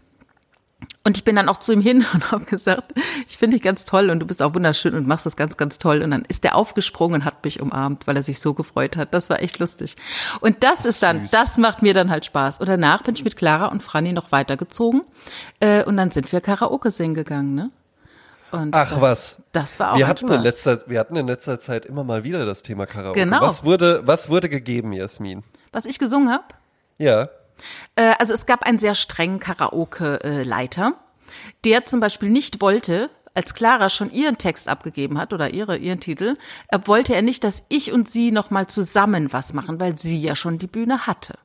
Und 1.05 1.17
ich 1.17 1.25
bin 1.25 1.37
dann 1.37 1.49
auch 1.49 1.59
zu 1.59 1.73
ihm 1.73 1.81
hin 1.81 2.05
und 2.15 2.31
habe 2.31 2.45
gesagt, 2.45 2.93
ich 3.29 3.39
finde 3.39 3.57
dich 3.57 3.63
ganz 3.63 3.85
toll 3.85 4.11
und 4.11 4.21
du 4.21 4.27
bist 4.27 4.43
auch 4.43 4.55
wunderschön 4.55 4.95
und 4.95 5.07
machst 5.07 5.27
das 5.27 5.37
ganz, 5.37 5.57
ganz 5.57 5.79
toll. 5.79 6.03
Und 6.03 6.11
dann 6.13 6.25
ist 6.29 6.45
der 6.45 6.57
aufgesprungen 6.57 7.21
und 7.21 7.25
hat 7.25 7.45
mich 7.45 7.61
umarmt, 7.61 8.07
weil 8.07 8.17
er 8.17 8.23
sich 8.23 8.41
so 8.41 8.55
gefreut 8.55 8.97
hat. 8.97 9.13
Das 9.13 9.31
war 9.31 9.43
echt 9.43 9.59
lustig. 9.59 9.97
Und 10.41 10.63
das 10.63 10.85
ist 10.85 11.03
dann, 11.03 11.23
Süß. 11.23 11.31
das 11.31 11.59
macht 11.59 11.83
mir 11.83 11.95
dann 11.95 12.11
halt 12.11 12.25
Spaß. 12.25 12.59
Und 12.59 12.69
danach 12.69 13.03
bin 13.03 13.15
ich 13.15 13.25
mit 13.25 13.37
Clara 13.37 13.67
und 13.67 13.83
Franny 13.83 14.13
noch 14.13 14.33
weitergezogen. 14.33 15.03
Äh, 15.61 15.85
und 15.85 15.97
dann 15.97 16.11
sind 16.11 16.31
wir 16.33 16.41
Karaoke 16.41 16.91
singen 16.91 17.15
gegangen, 17.15 17.55
ne? 17.55 17.71
Und 18.53 18.75
Ach 18.75 18.91
das, 18.91 19.01
was. 19.01 19.43
Das 19.53 19.81
war 19.81 19.93
auch 19.93 19.99
wir 19.99 20.07
hatten, 20.07 20.27
Spaß. 20.27 20.37
in 20.37 20.43
letzter, 20.43 20.79
wir 20.87 21.01
hatten 21.01 21.17
in 21.17 21.27
letzter 21.27 21.59
Zeit 21.59 21.87
immer 21.87 22.05
mal 22.05 22.23
wieder 22.23 22.45
das 22.45 22.63
Thema 22.63 22.85
Karaoke. 22.85 23.19
Genau. 23.19 23.41
Was 23.41 23.65
wurde, 23.65 24.03
was 24.07 24.29
wurde 24.29 24.51
gegeben, 24.51 24.93
Jasmin? 24.93 25.43
Was 25.73 25.87
ich 25.87 25.99
gesungen 25.99 26.31
habe? 26.31 26.45
Ja. 26.99 27.31
Äh, 27.97 28.15
also 28.19 28.35
es 28.35 28.47
gab 28.47 28.65
einen 28.65 28.79
sehr 28.79 28.95
strengen 28.95 29.39
Karaoke-Leiter, 29.39 30.95
der 31.65 31.85
zum 31.85 32.01
Beispiel 32.01 32.31
nicht 32.31 32.61
wollte, 32.61 33.11
als 33.35 33.55
Clara 33.55 33.89
schon 33.89 34.11
ihren 34.11 34.39
Text 34.39 34.69
abgegeben 34.69 35.19
hat 35.19 35.33
oder 35.33 35.55
ihre, 35.55 35.77
ihren 35.77 36.01
Titel, 36.01 36.37
äh, 36.69 36.79
wollte 36.85 37.15
er 37.15 37.23
nicht, 37.23 37.45
dass 37.45 37.65
ich 37.69 37.93
und 37.93 38.09
sie 38.09 38.31
nochmal 38.31 38.67
zusammen 38.67 39.33
was 39.33 39.55
machen, 39.55 39.81
weil 39.81 39.97
sie 39.99 40.19
ja 40.19 40.35
schon 40.35 40.59
die 40.59 40.67
Bühne 40.67 41.07
hatte. 41.07 41.39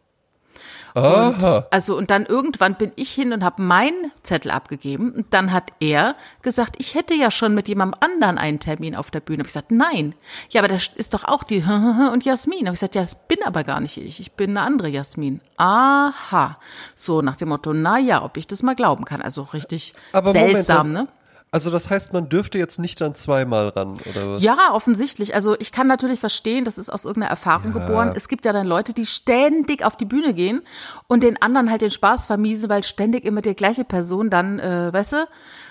Aha. 0.97 1.67
Also 1.71 1.95
und 1.97 2.09
dann 2.11 2.25
irgendwann 2.25 2.75
bin 2.75 2.91
ich 2.95 3.11
hin 3.11 3.33
und 3.33 3.43
habe 3.43 3.61
meinen 3.61 4.11
Zettel 4.23 4.51
abgegeben 4.51 5.11
und 5.11 5.33
dann 5.33 5.51
hat 5.51 5.71
er 5.79 6.15
gesagt, 6.41 6.75
ich 6.79 6.95
hätte 6.95 7.13
ja 7.13 7.31
schon 7.31 7.53
mit 7.55 7.67
jemandem 7.67 7.99
anderen 8.01 8.37
einen 8.37 8.59
Termin 8.59 8.95
auf 8.95 9.11
der 9.11 9.19
Bühne. 9.19 9.39
Hab 9.39 9.47
ich 9.47 9.53
gesagt, 9.53 9.71
nein. 9.71 10.15
Ja, 10.49 10.61
aber 10.61 10.67
da 10.67 10.75
ist 10.95 11.13
doch 11.13 11.23
auch 11.23 11.43
die 11.43 11.63
und 12.13 12.25
Jasmin. 12.25 12.67
Hab 12.67 12.73
ich 12.73 12.79
gesagt, 12.79 12.95
ja, 12.95 13.01
das 13.01 13.27
bin 13.27 13.39
aber 13.45 13.63
gar 13.63 13.79
nicht 13.79 13.97
ich. 13.97 14.19
Ich 14.19 14.31
bin 14.33 14.51
eine 14.51 14.61
andere 14.65 14.87
Jasmin. 14.87 15.41
Aha. 15.57 16.57
So 16.95 17.21
nach 17.21 17.35
dem 17.35 17.49
Motto, 17.49 17.73
na 17.73 17.99
ja, 17.99 18.23
ob 18.23 18.37
ich 18.37 18.47
das 18.47 18.63
mal 18.63 18.75
glauben 18.75 19.05
kann. 19.05 19.21
Also 19.21 19.43
richtig 19.43 19.93
Aber 20.13 20.33
Moment, 20.33 20.53
seltsam, 20.65 20.93
das- 20.93 21.03
ne? 21.03 21.07
Also 21.51 21.71
das 21.71 21.89
heißt, 21.89 22.11
man 22.11 22.27
dürfte 22.27 22.57
jetzt 22.57 22.77
nicht 22.77 22.99
dann 22.99 23.15
zweimal 23.15 23.69
ran, 23.69 23.97
oder 24.09 24.33
was? 24.33 24.43
Ja, 24.43 24.73
offensichtlich. 24.73 25.33
Also 25.33 25.55
ich 25.59 25.71
kann 25.71 25.87
natürlich 25.87 26.19
verstehen, 26.19 26.65
das 26.65 26.77
ist 26.77 26.89
aus 26.89 27.05
irgendeiner 27.05 27.31
Erfahrung 27.31 27.71
geboren. 27.71 28.11
Es 28.15 28.27
gibt 28.27 28.43
ja 28.43 28.51
dann 28.51 28.67
Leute, 28.67 28.93
die 28.93 29.05
ständig 29.05 29.83
auf 29.85 29.95
die 29.95 30.05
Bühne 30.05 30.33
gehen 30.33 30.61
und 31.07 31.23
den 31.23 31.41
anderen 31.41 31.71
halt 31.71 31.81
den 31.81 31.91
Spaß 31.91 32.25
vermiesen, 32.25 32.69
weil 32.69 32.83
ständig 32.83 33.23
immer 33.23 33.41
die 33.41 33.55
gleiche 33.55 33.85
Person 33.85 34.29
dann, 34.29 34.59
äh, 34.59 34.91
weißt 34.91 35.13
du, 35.13 35.27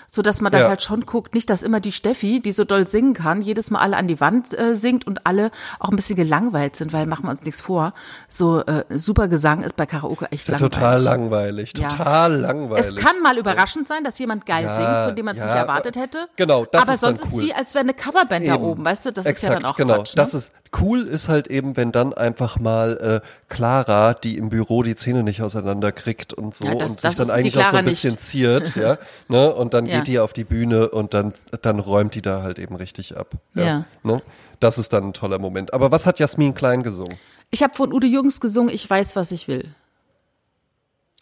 so 0.07 0.21
dass 0.21 0.41
man 0.41 0.51
dann 0.51 0.61
Ja. 0.61 0.69
halt 0.69 0.81
schon 0.81 1.05
guckt, 1.05 1.33
nicht, 1.33 1.49
dass 1.49 1.63
immer 1.63 1.79
die 1.79 1.91
Steffi, 1.91 2.39
die 2.39 2.51
so 2.51 2.63
doll 2.63 2.87
singen 2.87 3.13
kann, 3.13 3.41
jedes 3.41 3.69
Mal 3.71 3.79
alle 3.81 3.97
an 3.97 4.07
die 4.07 4.19
Wand 4.19 4.57
äh, 4.57 4.75
singt 4.75 5.05
und 5.05 5.25
alle 5.27 5.51
auch 5.79 5.89
ein 5.89 5.95
bisschen 5.95 6.15
gelangweilt 6.15 6.75
sind, 6.75 6.93
weil 6.93 7.05
machen 7.05 7.25
wir 7.25 7.31
uns 7.31 7.43
nichts 7.43 7.61
vor. 7.61 7.93
So 8.29 8.61
äh, 8.65 8.85
super 8.89 9.27
Gesang 9.27 9.63
ist 9.63 9.75
bei 9.75 9.85
Karaoke 9.85 10.31
echt 10.31 10.47
Ja, 10.47 10.53
langweilig. 10.53 10.73
total 10.73 11.01
langweilig, 11.01 11.73
Ja. 11.77 11.87
total 11.89 12.35
langweilig. 12.39 12.85
Es 12.87 12.95
kann 12.95 13.21
mal 13.21 13.37
überraschend 13.37 13.87
sein, 13.87 14.03
dass 14.03 14.17
jemand 14.19 14.45
geil 14.45 14.63
Ja, 14.63 14.75
singt, 14.75 15.05
von 15.07 15.15
dem 15.15 15.25
man 15.25 15.35
es 15.35 15.41
ja, 15.41 15.47
nicht 15.49 15.55
erwartet 15.57 15.97
hätte. 15.97 16.27
genau, 16.35 16.65
das 16.65 16.81
Aber 16.83 16.93
ist 16.93 17.01
sonst 17.01 17.21
cool. 17.33 17.41
ist 17.43 17.47
wie, 17.49 17.53
als 17.53 17.73
wäre 17.73 17.83
eine 17.83 17.93
Coverband 17.93 18.47
da 18.47 18.55
Eben. 18.55 18.63
oben, 18.63 18.85
weißt 18.85 19.07
du? 19.07 19.11
Das 19.11 19.25
ist 19.25 19.29
Exakt, 19.29 19.53
ja 19.53 19.59
dann 19.59 19.69
auch 19.69 19.75
genau. 19.75 19.95
Quatsch. 19.95 20.15
Ne? 20.15 20.21
Das 20.23 20.33
ist 20.33 20.51
cool 20.81 21.01
ist 21.03 21.29
halt 21.29 21.47
eben, 21.47 21.77
wenn 21.77 21.91
dann 21.91 22.13
einfach 22.13 22.59
mal 22.59 23.21
äh, 23.23 23.27
Clara, 23.49 24.13
die 24.13 24.37
im 24.37 24.49
Büro 24.49 24.83
die 24.83 24.95
Zähne 24.95 25.23
nicht 25.23 25.41
auseinander 25.41 25.91
kriegt 25.91 26.33
und 26.33 26.53
so 26.55 26.65
Ja, 26.65 26.75
das- 26.75 26.91
und 26.93 27.03
das 27.03 27.15
sich 27.15 27.25
dann 27.27 27.35
eigentlich 27.35 27.57
auch 27.57 27.69
so 27.71 27.77
ein 27.77 27.85
bisschen 27.85 28.11
nicht. 28.13 28.21
ziert, 28.23 28.75
ja, 28.75 28.97
ne? 29.27 29.53
Und 29.53 29.73
dann 29.73 29.85
Ja. 29.85 29.97
geht 29.99 30.07
die 30.07 30.19
auf 30.19 30.33
die 30.33 30.43
Bühne 30.43 30.89
und 30.89 31.13
dann 31.13 31.33
dann 31.61 31.79
räumt 31.79 32.15
die 32.15 32.21
da 32.21 32.41
halt 32.43 32.59
eben 32.59 32.75
richtig 32.75 33.15
ab. 33.17 33.31
Ja. 33.53 33.85
Ne? 34.03 34.21
Das 34.59 34.77
ist 34.77 34.91
dann 34.93 35.05
ein 35.09 35.13
toller 35.13 35.39
Moment. 35.39 35.73
Aber 35.73 35.91
was 35.91 36.05
hat 36.05 36.19
Jasmin 36.19 36.53
Klein 36.55 36.83
gesungen? 36.83 37.17
Ich 37.51 37.63
habe 37.63 37.73
von 37.75 37.93
Udo 37.93 38.07
Jürgens 38.07 38.39
gesungen, 38.41 38.73
ich 38.73 38.89
weiß, 38.89 39.15
was 39.15 39.31
ich 39.31 39.47
will. 39.47 39.73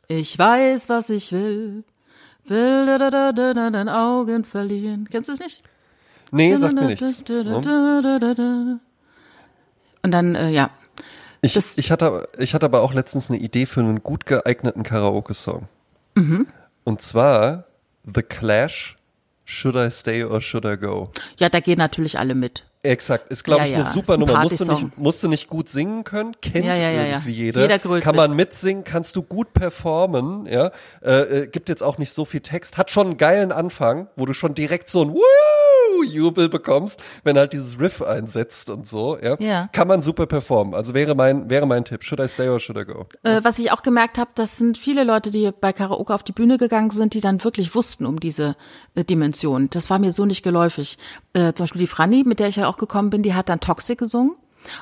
Ich 0.08 0.38
weiß, 0.38 0.90
was 0.90 1.10
ich 1.10 1.32
will. 1.32 1.84
Will 2.48 2.86
da 2.86 2.98
da 2.98 3.10
da 3.10 3.32
da 3.32 3.54
da 3.54 3.70
den 3.72 3.90
Augen 3.90 4.46
verlieren. 4.46 5.08
Kennst 5.12 5.30
du 5.30 5.34
es 5.34 5.40
nicht? 5.40 5.64
Nee, 6.32 6.56
sagt 6.58 6.74
mir 6.76 6.86
nichts. 6.86 7.24
Und 10.06 10.12
dann, 10.12 10.36
äh, 10.36 10.50
ja. 10.52 10.70
Ich, 11.42 11.58
ich, 11.58 11.92
hatte, 11.92 12.30
ich 12.38 12.54
hatte 12.54 12.68
aber 12.68 12.82
auch 12.82 12.94
letztens 12.94 13.32
eine 13.32 13.40
Idee 13.40 13.66
für 13.66 13.80
einen 13.80 14.04
gut 14.04 14.28
geeigneten 14.28 14.84
Karaoke-Song. 14.84 15.68
Mhm. 16.14 16.46
Und 16.84 17.02
zwar 17.02 17.64
The 18.04 18.22
Clash, 18.22 18.98
Should 19.46 19.76
I 19.76 19.90
Stay 19.90 20.24
or 20.24 20.42
Should 20.42 20.64
I 20.66 20.78
Go? 20.78 21.10
Ja, 21.40 21.50
da 21.50 21.60
gehen 21.60 21.80
natürlich 21.80 22.20
alle 22.20 22.36
mit. 22.36 22.66
Exakt, 22.84 23.32
ist 23.32 23.44
glaube 23.44 23.62
Ja, 23.62 23.66
ich 23.66 23.72
ja, 23.72 23.78
eine 23.80 23.88
ist 23.88 23.94
super 23.94 24.14
ein 24.14 24.20
Nummer. 24.20 24.44
Musst 24.44 24.60
du, 24.60 24.66
nicht, 24.72 24.98
musst 25.00 25.24
du 25.24 25.28
nicht 25.28 25.48
gut 25.48 25.70
singen 25.70 26.04
können, 26.04 26.36
kennt 26.40 26.66
Ja, 26.66 26.76
ja, 26.76 26.92
ja, 26.92 27.02
ja. 27.02 27.06
irgendwie 27.16 27.32
jeder. 27.32 27.62
Jeder 27.62 27.80
Kann 27.80 27.92
mit. 27.96 28.16
man 28.16 28.36
mitsingen, 28.36 28.84
kannst 28.84 29.16
du 29.16 29.24
gut 29.24 29.54
performen, 29.54 30.46
ja. 30.46 30.70
Äh, 31.02 31.22
äh, 31.22 31.48
gibt 31.48 31.70
jetzt 31.70 31.82
auch 31.82 31.98
nicht 31.98 32.14
so 32.14 32.26
viel 32.26 32.42
Text, 32.42 32.78
hat 32.78 32.92
schon 32.92 33.08
einen 33.08 33.18
geilen 33.18 33.52
Anfang, 33.52 34.08
wo 34.16 34.28
du 34.28 34.34
schon 34.36 34.54
direkt 34.54 34.88
so 34.88 35.02
ein 35.02 35.10
Woo, 35.16 35.22
Jubel 36.06 36.50
bekommst, 36.50 37.02
wenn 37.24 37.38
halt 37.38 37.54
dieses 37.54 37.80
Riff 37.80 38.02
einsetzt 38.02 38.70
und 38.70 38.88
so, 38.88 39.18
ja, 39.22 39.36
Ja. 39.40 39.70
kann 39.74 39.88
man 39.88 40.02
super 40.02 40.26
performen. 40.26 40.74
Also 40.74 40.94
wäre 40.94 41.16
mein, 41.16 41.50
wäre 41.50 41.66
mein 41.66 41.84
Tipp. 41.86 42.04
Should 42.04 42.20
I 42.20 42.28
stay 42.28 42.48
or 42.50 42.60
should 42.60 42.78
I 42.78 42.86
go? 42.86 43.08
Äh, 43.24 43.42
was 43.44 43.60
ich 43.60 43.72
auch 43.72 43.82
gemerkt 43.82 44.18
habe, 44.18 44.32
das 44.36 44.58
sind 44.58 44.78
viele 44.78 45.04
Leute, 45.04 45.32
die 45.32 45.52
bei 45.60 45.74
Karaoke 45.74 46.14
auf 46.14 46.24
die 46.24 46.32
Bühne 46.32 46.58
gegangen 46.58 46.92
sind, 46.92 47.14
die 47.14 47.22
dann 47.22 47.44
wirklich 47.44 47.76
wussten 47.76 48.06
um 48.06 48.20
diese 48.20 48.56
äh, 48.96 49.04
Dimension. 49.04 49.70
Das 49.72 49.90
war 49.90 50.00
mir 50.00 50.12
so 50.12 50.26
nicht 50.26 50.44
geläufig. 50.44 50.98
Äh, 51.34 51.54
zum 51.54 51.64
Beispiel 51.66 51.82
die 51.82 51.88
Franny, 51.88 52.24
mit 52.26 52.40
der 52.40 52.48
ich 52.48 52.56
ja 52.58 52.68
auch 52.68 52.78
gekommen 52.78 53.10
bin, 53.10 53.24
die 53.24 53.34
hat 53.34 53.50
dann 53.50 53.60
Toxic 53.60 53.98
gesungen. 53.98 54.36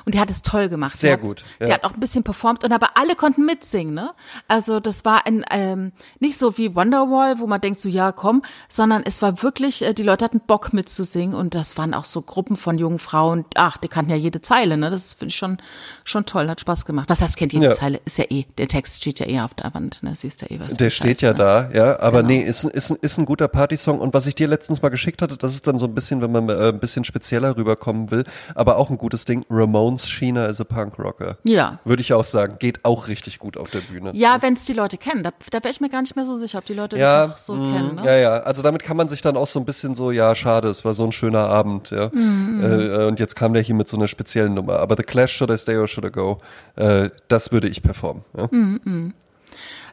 Und 0.04 0.14
die 0.14 0.20
hat 0.20 0.30
es 0.30 0.42
toll 0.42 0.68
gemacht. 0.68 0.92
Sehr 0.96 1.16
die 1.16 1.22
gut, 1.26 1.44
Die 1.60 1.64
ja. 1.64 1.74
hat 1.74 1.84
auch 1.84 1.92
ein 1.94 2.00
bisschen 2.00 2.22
performt 2.24 2.64
und 2.64 2.72
aber 2.72 2.90
alle 2.96 3.14
konnten 3.16 3.44
mitsingen, 3.44 3.94
ne? 3.94 4.10
Also 4.48 4.80
das 4.80 5.04
war 5.04 5.26
ein 5.26 5.44
ähm, 5.50 5.92
nicht 6.20 6.38
so 6.38 6.56
wie 6.58 6.74
Wonderwall, 6.74 7.38
wo 7.38 7.46
man 7.46 7.60
denkt 7.60 7.80
so 7.80 7.88
ja 7.88 8.12
komm, 8.12 8.42
sondern 8.68 9.02
es 9.04 9.22
war 9.22 9.42
wirklich, 9.42 9.82
äh, 9.82 9.94
die 9.94 10.02
Leute 10.02 10.24
hatten 10.24 10.40
Bock 10.40 10.72
mitzusingen 10.72 11.34
und 11.34 11.54
das 11.54 11.76
waren 11.78 11.94
auch 11.94 12.04
so 12.04 12.22
Gruppen 12.22 12.56
von 12.56 12.78
jungen 12.78 12.98
Frauen. 12.98 13.44
Ach, 13.54 13.76
die 13.76 13.88
kannten 13.88 14.10
ja 14.10 14.16
jede 14.16 14.40
Zeile, 14.40 14.76
ne? 14.76 14.90
Das 14.90 15.14
finde 15.14 15.30
ich 15.30 15.36
schon 15.36 15.58
schon 16.04 16.24
toll, 16.26 16.48
hat 16.48 16.60
Spaß 16.60 16.84
gemacht. 16.84 17.08
Was 17.08 17.20
heißt 17.22 17.36
kennt 17.36 17.52
jede 17.52 17.66
Ja. 17.66 17.74
Zeile? 17.74 18.00
Ist 18.04 18.18
ja 18.18 18.24
eh, 18.30 18.44
der 18.58 18.68
Text 18.68 18.96
steht 18.96 19.20
ja 19.20 19.26
eh 19.26 19.40
auf 19.40 19.54
der 19.54 19.72
Wand, 19.74 20.02
ne? 20.02 20.14
Siehst 20.16 20.42
ja 20.42 20.50
eh 20.50 20.60
was. 20.60 20.76
Der 20.76 20.90
steht 20.90 21.20
ja 21.22 21.30
ne? 21.32 21.38
da, 21.38 21.70
ja, 21.72 22.00
aber 22.00 22.18
Genau. 22.22 22.28
nee, 22.28 22.40
ist, 22.42 22.64
ein- 22.64 22.70
ist, 22.70 22.90
ein- 22.90 22.98
ist 23.00 23.18
ein 23.18 23.24
guter 23.24 23.48
Partysong 23.48 23.98
und 24.00 24.14
was 24.14 24.26
ich 24.26 24.34
dir 24.34 24.48
letztens 24.48 24.82
mal 24.82 24.88
geschickt 24.88 25.22
hatte, 25.22 25.36
das 25.36 25.54
ist 25.54 25.66
dann 25.66 25.78
so 25.78 25.86
ein 25.86 25.94
bisschen, 25.94 26.20
wenn 26.22 26.32
man 26.32 26.48
äh, 26.48 26.68
ein 26.68 26.78
bisschen 26.80 27.04
spezieller 27.04 27.56
rüberkommen 27.56 28.10
will, 28.10 28.24
aber 28.54 28.76
auch 28.78 28.90
ein 28.90 28.98
gutes 28.98 29.24
Ding, 29.24 29.44
Ramones 29.74 30.06
China 30.08 30.46
is 30.46 30.60
a 30.60 30.64
Punk 30.64 30.98
Rocker. 30.98 31.36
Ja. 31.44 31.80
Würde 31.84 32.00
ich 32.00 32.12
auch 32.12 32.24
sagen, 32.24 32.56
geht 32.58 32.84
auch 32.84 33.08
richtig 33.08 33.38
gut 33.38 33.56
auf 33.56 33.70
der 33.70 33.80
Bühne. 33.80 34.12
Ja, 34.14 34.40
wenn 34.40 34.54
es 34.54 34.64
die 34.64 34.72
Leute 34.72 34.96
kennen, 34.98 35.22
da, 35.24 35.30
da 35.50 35.58
wäre 35.58 35.70
ich 35.70 35.80
mir 35.80 35.88
gar 35.88 36.00
nicht 36.02 36.14
mehr 36.16 36.26
so 36.26 36.36
sicher, 36.36 36.58
ob 36.58 36.66
die 36.66 36.74
Leute 36.74 36.96
Ja, 36.96 37.26
das 37.26 37.30
noch 37.30 37.38
so 37.38 37.54
mm, 37.54 37.72
kennen. 37.74 37.94
Ne? 37.96 38.02
ja, 38.04 38.14
ja. 38.16 38.32
Also 38.40 38.62
damit 38.62 38.82
kann 38.84 38.96
man 38.96 39.08
sich 39.08 39.20
dann 39.20 39.36
auch 39.36 39.46
so 39.46 39.58
ein 39.58 39.64
bisschen 39.64 39.94
so, 39.94 40.10
ja, 40.12 40.34
schade, 40.34 40.68
es 40.68 40.84
war 40.84 40.94
so 40.94 41.04
ein 41.04 41.12
schöner 41.12 41.46
Abend, 41.48 41.90
ja. 41.90 42.10
Mhm, 42.12 42.62
Äh, 42.62 43.06
und 43.06 43.18
jetzt 43.18 43.34
kam 43.36 43.52
der 43.52 43.62
hier 43.62 43.74
mit 43.74 43.88
so 43.88 43.96
einer 43.96 44.06
speziellen 44.08 44.54
Nummer. 44.54 44.78
Aber 44.78 44.96
The 44.96 45.02
Clash, 45.02 45.32
Should 45.32 45.50
I 45.50 45.58
Stay 45.58 45.76
or 45.76 45.88
Should 45.88 46.06
I 46.06 46.12
Go, 46.12 46.38
äh, 46.76 47.10
das 47.28 47.50
würde 47.52 47.68
ich 47.68 47.82
performen. 47.82 48.24
Ja? 48.36 48.48
Mhm. 48.50 49.14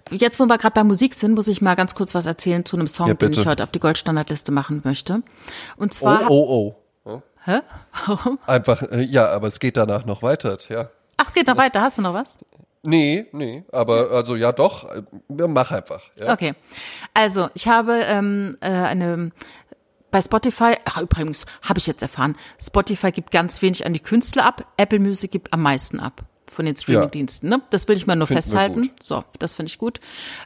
Jetzt, 0.10 0.40
wo 0.40 0.46
wir 0.46 0.58
gerade 0.58 0.74
bei 0.74 0.84
Musik 0.84 1.14
sind, 1.14 1.36
muss 1.36 1.48
ich 1.48 1.62
mal 1.62 1.76
ganz 1.76 1.96
kurz 1.96 2.14
was 2.14 2.26
erzählen 2.26 2.66
zu 2.66 2.76
einem 2.76 2.88
Song, 2.88 3.08
Ja, 3.08 3.14
den 3.14 3.32
ich 3.32 3.46
heute 3.46 3.64
auf 3.64 3.72
die 3.72 3.80
Goldstandardliste 3.80 4.52
machen 4.52 4.82
möchte. 4.84 5.22
Und 5.78 5.94
Oh, 5.94 5.96
zwar, 5.96 6.20
hab- 6.22 6.30
oh, 6.30 6.46
oh. 6.50 6.76
Hä? 7.46 7.62
Einfach, 8.48 8.82
äh, 8.84 9.02
ja, 9.02 9.30
aber 9.32 9.48
es 9.48 9.60
geht 9.60 9.78
danach 9.78 10.06
noch 10.06 10.24
weiter, 10.24 10.58
ja. 10.70 10.90
Ach, 11.18 11.34
geht 11.34 11.48
noch 11.48 11.58
weiter. 11.58 11.82
Hast 11.82 11.98
du 11.98 12.02
noch 12.02 12.14
was? 12.14 12.38
Nee, 12.84 13.28
nee, 13.32 13.64
aber 13.72 14.10
also 14.12 14.36
ja 14.36 14.52
doch, 14.52 14.90
äh, 14.90 15.04
mach 15.30 15.72
einfach. 15.72 16.02
Ja. 16.16 16.34
Okay. 16.34 16.54
Also, 17.14 17.50
ich 17.54 17.68
habe 17.68 18.02
ähm, 18.08 18.58
äh, 18.60 18.70
eine 18.70 19.32
bei 20.10 20.20
Spotify, 20.20 20.74
ach 20.84 21.02
übrigens, 21.02 21.46
habe 21.62 21.80
ich 21.80 21.88
jetzt 21.88 22.02
erfahren, 22.02 22.36
Spotify 22.62 23.12
gibt 23.12 23.32
ganz 23.32 23.62
wenig 23.62 23.86
an 23.86 23.94
die 23.94 24.00
Künstler 24.02 24.46
ab, 24.46 24.66
Apple 24.78 25.00
Music 25.00 25.32
gibt 25.32 25.54
am 25.54 25.62
meisten 25.62 26.00
ab 26.00 26.24
von 26.52 26.66
den 26.66 26.76
Streamingdiensten. 26.76 27.48
Ne? 27.48 27.62
Das 27.70 27.88
will 27.88 27.96
ich 27.96 28.08
mal 28.08 28.18
nur 28.18 28.28
Finden 28.28 28.42
festhalten. 28.44 28.92
So, 29.02 29.24
das 29.40 29.56
finde 29.56 29.70
ich 29.70 29.78
gut. 29.78 30.02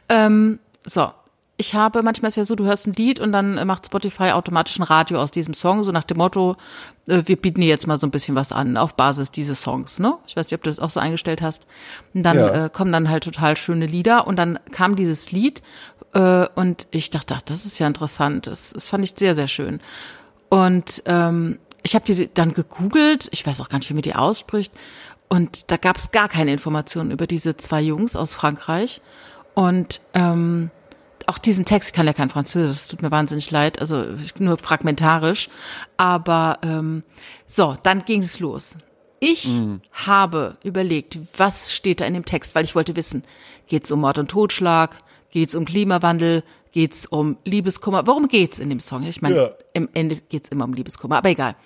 Ähm, 0.08 0.60
so, 0.84 1.10
ich 1.58 1.74
habe, 1.74 2.02
manchmal 2.02 2.28
ist 2.28 2.36
ja 2.36 2.44
so, 2.44 2.54
du 2.54 2.64
hörst 2.64 2.86
ein 2.86 2.92
Lied 2.92 3.18
und 3.18 3.32
dann 3.32 3.56
äh, 3.56 3.64
macht 3.64 3.86
Spotify 3.86 4.32
automatisch 4.32 4.78
ein 4.78 4.82
Radio 4.82 5.20
aus 5.20 5.30
diesem 5.30 5.54
Song, 5.54 5.84
so 5.84 5.92
nach 5.92 6.04
dem 6.04 6.18
Motto, 6.18 6.56
äh, 7.08 7.22
wir 7.24 7.36
bieten 7.36 7.62
dir 7.62 7.68
jetzt 7.68 7.86
mal 7.86 7.98
so 7.98 8.06
ein 8.06 8.10
bisschen 8.10 8.34
was 8.34 8.52
an 8.52 8.76
auf 8.76 8.94
Basis 8.94 9.30
dieses 9.30 9.62
Songs, 9.62 9.98
ne? 9.98 10.14
Ich 10.26 10.36
weiß 10.36 10.46
nicht, 10.46 10.54
ob 10.54 10.62
du 10.62 10.68
das 10.70 10.80
auch 10.80 10.90
so 10.90 11.00
eingestellt 11.00 11.40
hast. 11.40 11.66
Und 12.12 12.24
dann 12.24 12.36
Ja. 12.36 12.66
äh, 12.66 12.70
kommen 12.70 12.92
dann 12.92 13.08
halt 13.08 13.24
total 13.24 13.56
schöne 13.56 13.86
Lieder 13.86 14.26
und 14.26 14.36
dann 14.36 14.58
kam 14.70 14.96
dieses 14.96 15.32
Lied 15.32 15.62
äh, 16.12 16.46
und 16.54 16.86
ich 16.90 17.08
dachte, 17.10 17.34
ach, 17.36 17.42
das 17.42 17.64
ist 17.64 17.78
ja 17.78 17.86
interessant. 17.86 18.46
Das, 18.46 18.74
das 18.74 18.88
fand 18.90 19.04
ich 19.04 19.14
sehr, 19.16 19.34
sehr 19.34 19.48
schön. 19.48 19.80
Und 20.50 21.02
ähm, 21.06 21.58
ich 21.82 21.94
habe 21.94 22.04
die 22.04 22.28
dann 22.34 22.52
gegoogelt, 22.52 23.28
ich 23.30 23.46
weiß 23.46 23.60
auch 23.60 23.68
gar 23.68 23.78
nicht, 23.78 23.88
wie 23.88 23.94
man 23.94 24.02
die 24.02 24.14
ausspricht. 24.14 24.72
Und 25.28 25.70
da 25.70 25.76
gab 25.76 25.96
es 25.96 26.10
gar 26.10 26.28
keine 26.28 26.52
Informationen 26.52 27.10
über 27.10 27.26
diese 27.26 27.56
zwei 27.56 27.80
Jungs 27.80 28.14
aus 28.14 28.34
Frankreich. 28.34 29.00
Und 29.54 30.00
ähm, 30.14 30.70
auch 31.26 31.38
diesen 31.38 31.64
Text, 31.64 31.90
ich 31.90 31.94
kann 31.94 32.06
ja 32.06 32.12
kein 32.12 32.30
Französisch, 32.30 32.76
es 32.76 32.88
tut 32.88 33.02
mir 33.02 33.10
wahnsinnig 33.10 33.50
leid, 33.50 33.80
also 33.80 34.04
nur 34.38 34.58
fragmentarisch. 34.58 35.48
Aber 35.96 36.58
ähm, 36.62 37.02
so, 37.46 37.76
dann 37.82 38.04
ging 38.04 38.22
es 38.22 38.38
los. 38.40 38.76
Ich 39.18 39.50
habe 39.92 40.56
überlegt, 40.62 41.18
was 41.36 41.72
steht 41.72 42.00
da 42.00 42.04
in 42.04 42.14
dem 42.14 42.24
Text, 42.26 42.54
weil 42.54 42.64
ich 42.64 42.74
wollte 42.74 42.96
wissen, 42.96 43.24
geht 43.66 43.84
es 43.84 43.90
um 43.90 44.00
Mord 44.00 44.18
und 44.18 44.28
Totschlag, 44.30 44.96
geht 45.30 45.48
es 45.48 45.54
um 45.54 45.64
Klimawandel, 45.64 46.44
geht 46.72 46.92
es 46.92 47.06
um 47.06 47.38
Liebeskummer, 47.44 48.06
worum 48.06 48.28
geht's 48.28 48.58
in 48.58 48.68
dem 48.68 48.78
Song? 48.80 49.02
Ich 49.04 49.22
meine, 49.22 49.36
Ja. 49.36 49.50
im 49.72 49.88
Ende 49.94 50.16
geht 50.16 50.44
es 50.44 50.50
immer 50.50 50.64
um 50.66 50.74
Liebeskummer, 50.74 51.16
aber 51.16 51.30
egal. 51.30 51.56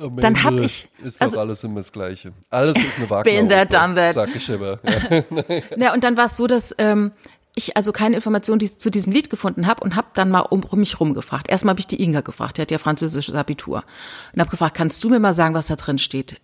Am 0.00 0.16
Dann 0.16 0.34
Ende 0.34 0.42
hab 0.44 0.54
ich- 0.54 0.88
Ist 1.02 1.22
also- 1.22 1.36
doch 1.36 1.42
alles 1.42 1.62
immer 1.64 1.76
das 1.76 1.92
Gleiche. 1.92 2.32
Alles 2.50 2.76
ist 2.76 2.98
eine 2.98 3.08
Wagner. 3.08 3.32
Been 3.32 3.48
there, 3.48 3.66
done 3.66 3.94
that. 3.94 4.14
Sag 4.14 4.34
ich 4.34 4.48
immer. 4.48 4.78
Ja. 4.84 5.22
Ja, 5.76 5.94
und 5.94 6.02
dann 6.04 6.16
war 6.16 6.26
es 6.26 6.36
so, 6.36 6.46
dass 6.48 6.74
ähm, 6.78 7.12
ich 7.58 7.76
also 7.76 7.92
keine 7.92 8.16
Informationen 8.16 8.60
die, 8.60 8.78
zu 8.78 8.90
diesem 8.90 9.12
Lied 9.12 9.28
gefunden 9.28 9.66
habe 9.66 9.84
und 9.84 9.96
habe 9.96 10.08
dann 10.14 10.30
mal 10.30 10.40
um, 10.40 10.64
um 10.64 10.78
mich 10.78 10.98
rum 10.98 11.12
gefragt. 11.12 11.48
Erstmal 11.50 11.72
habe 11.72 11.80
ich 11.80 11.86
die 11.86 12.02
Inga 12.02 12.22
gefragt, 12.22 12.56
die 12.56 12.62
hat 12.62 12.70
ja 12.70 12.78
französisches 12.78 13.34
Abitur. 13.34 13.84
Und 14.32 14.40
habe 14.40 14.50
gefragt, 14.50 14.76
kannst 14.76 15.04
du 15.04 15.10
mir 15.10 15.20
mal 15.20 15.34
sagen, 15.34 15.54
was 15.54 15.66
da 15.66 15.76
drin 15.76 15.98
steht? 15.98 16.40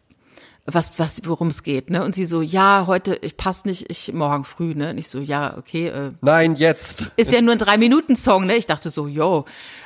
Was, 0.67 0.99
was, 0.99 1.23
worum 1.27 1.49
es 1.49 1.63
geht, 1.63 1.91
ne? 1.91 2.03
Und 2.03 2.15
sie 2.15 2.25
so, 2.25 2.41
ja, 2.41 2.85
heute, 2.87 3.17
ich 3.17 3.37
passe 3.37 3.69
nicht, 3.69 3.91
ich 3.91 4.15
morgen 4.15 4.45
früh, 4.45 4.75
ne? 4.75 4.91
Und 4.91 4.99
ich 4.99 5.09
so, 5.09 5.19
ja, 5.19 5.59
okay, 5.59 5.89
äh, 5.89 6.13
Nein, 6.23 6.55
jetzt. 6.57 7.11
ist 7.17 7.33
ja 7.33 7.43
nur 7.43 7.53
ein 7.53 7.59
Drei-Minuten-Song, 7.59 8.47
ne? 8.47 8.57
Ich 8.57 8.67
dachte 8.67 8.89
so, 8.89 9.07
yo, 9.07 9.45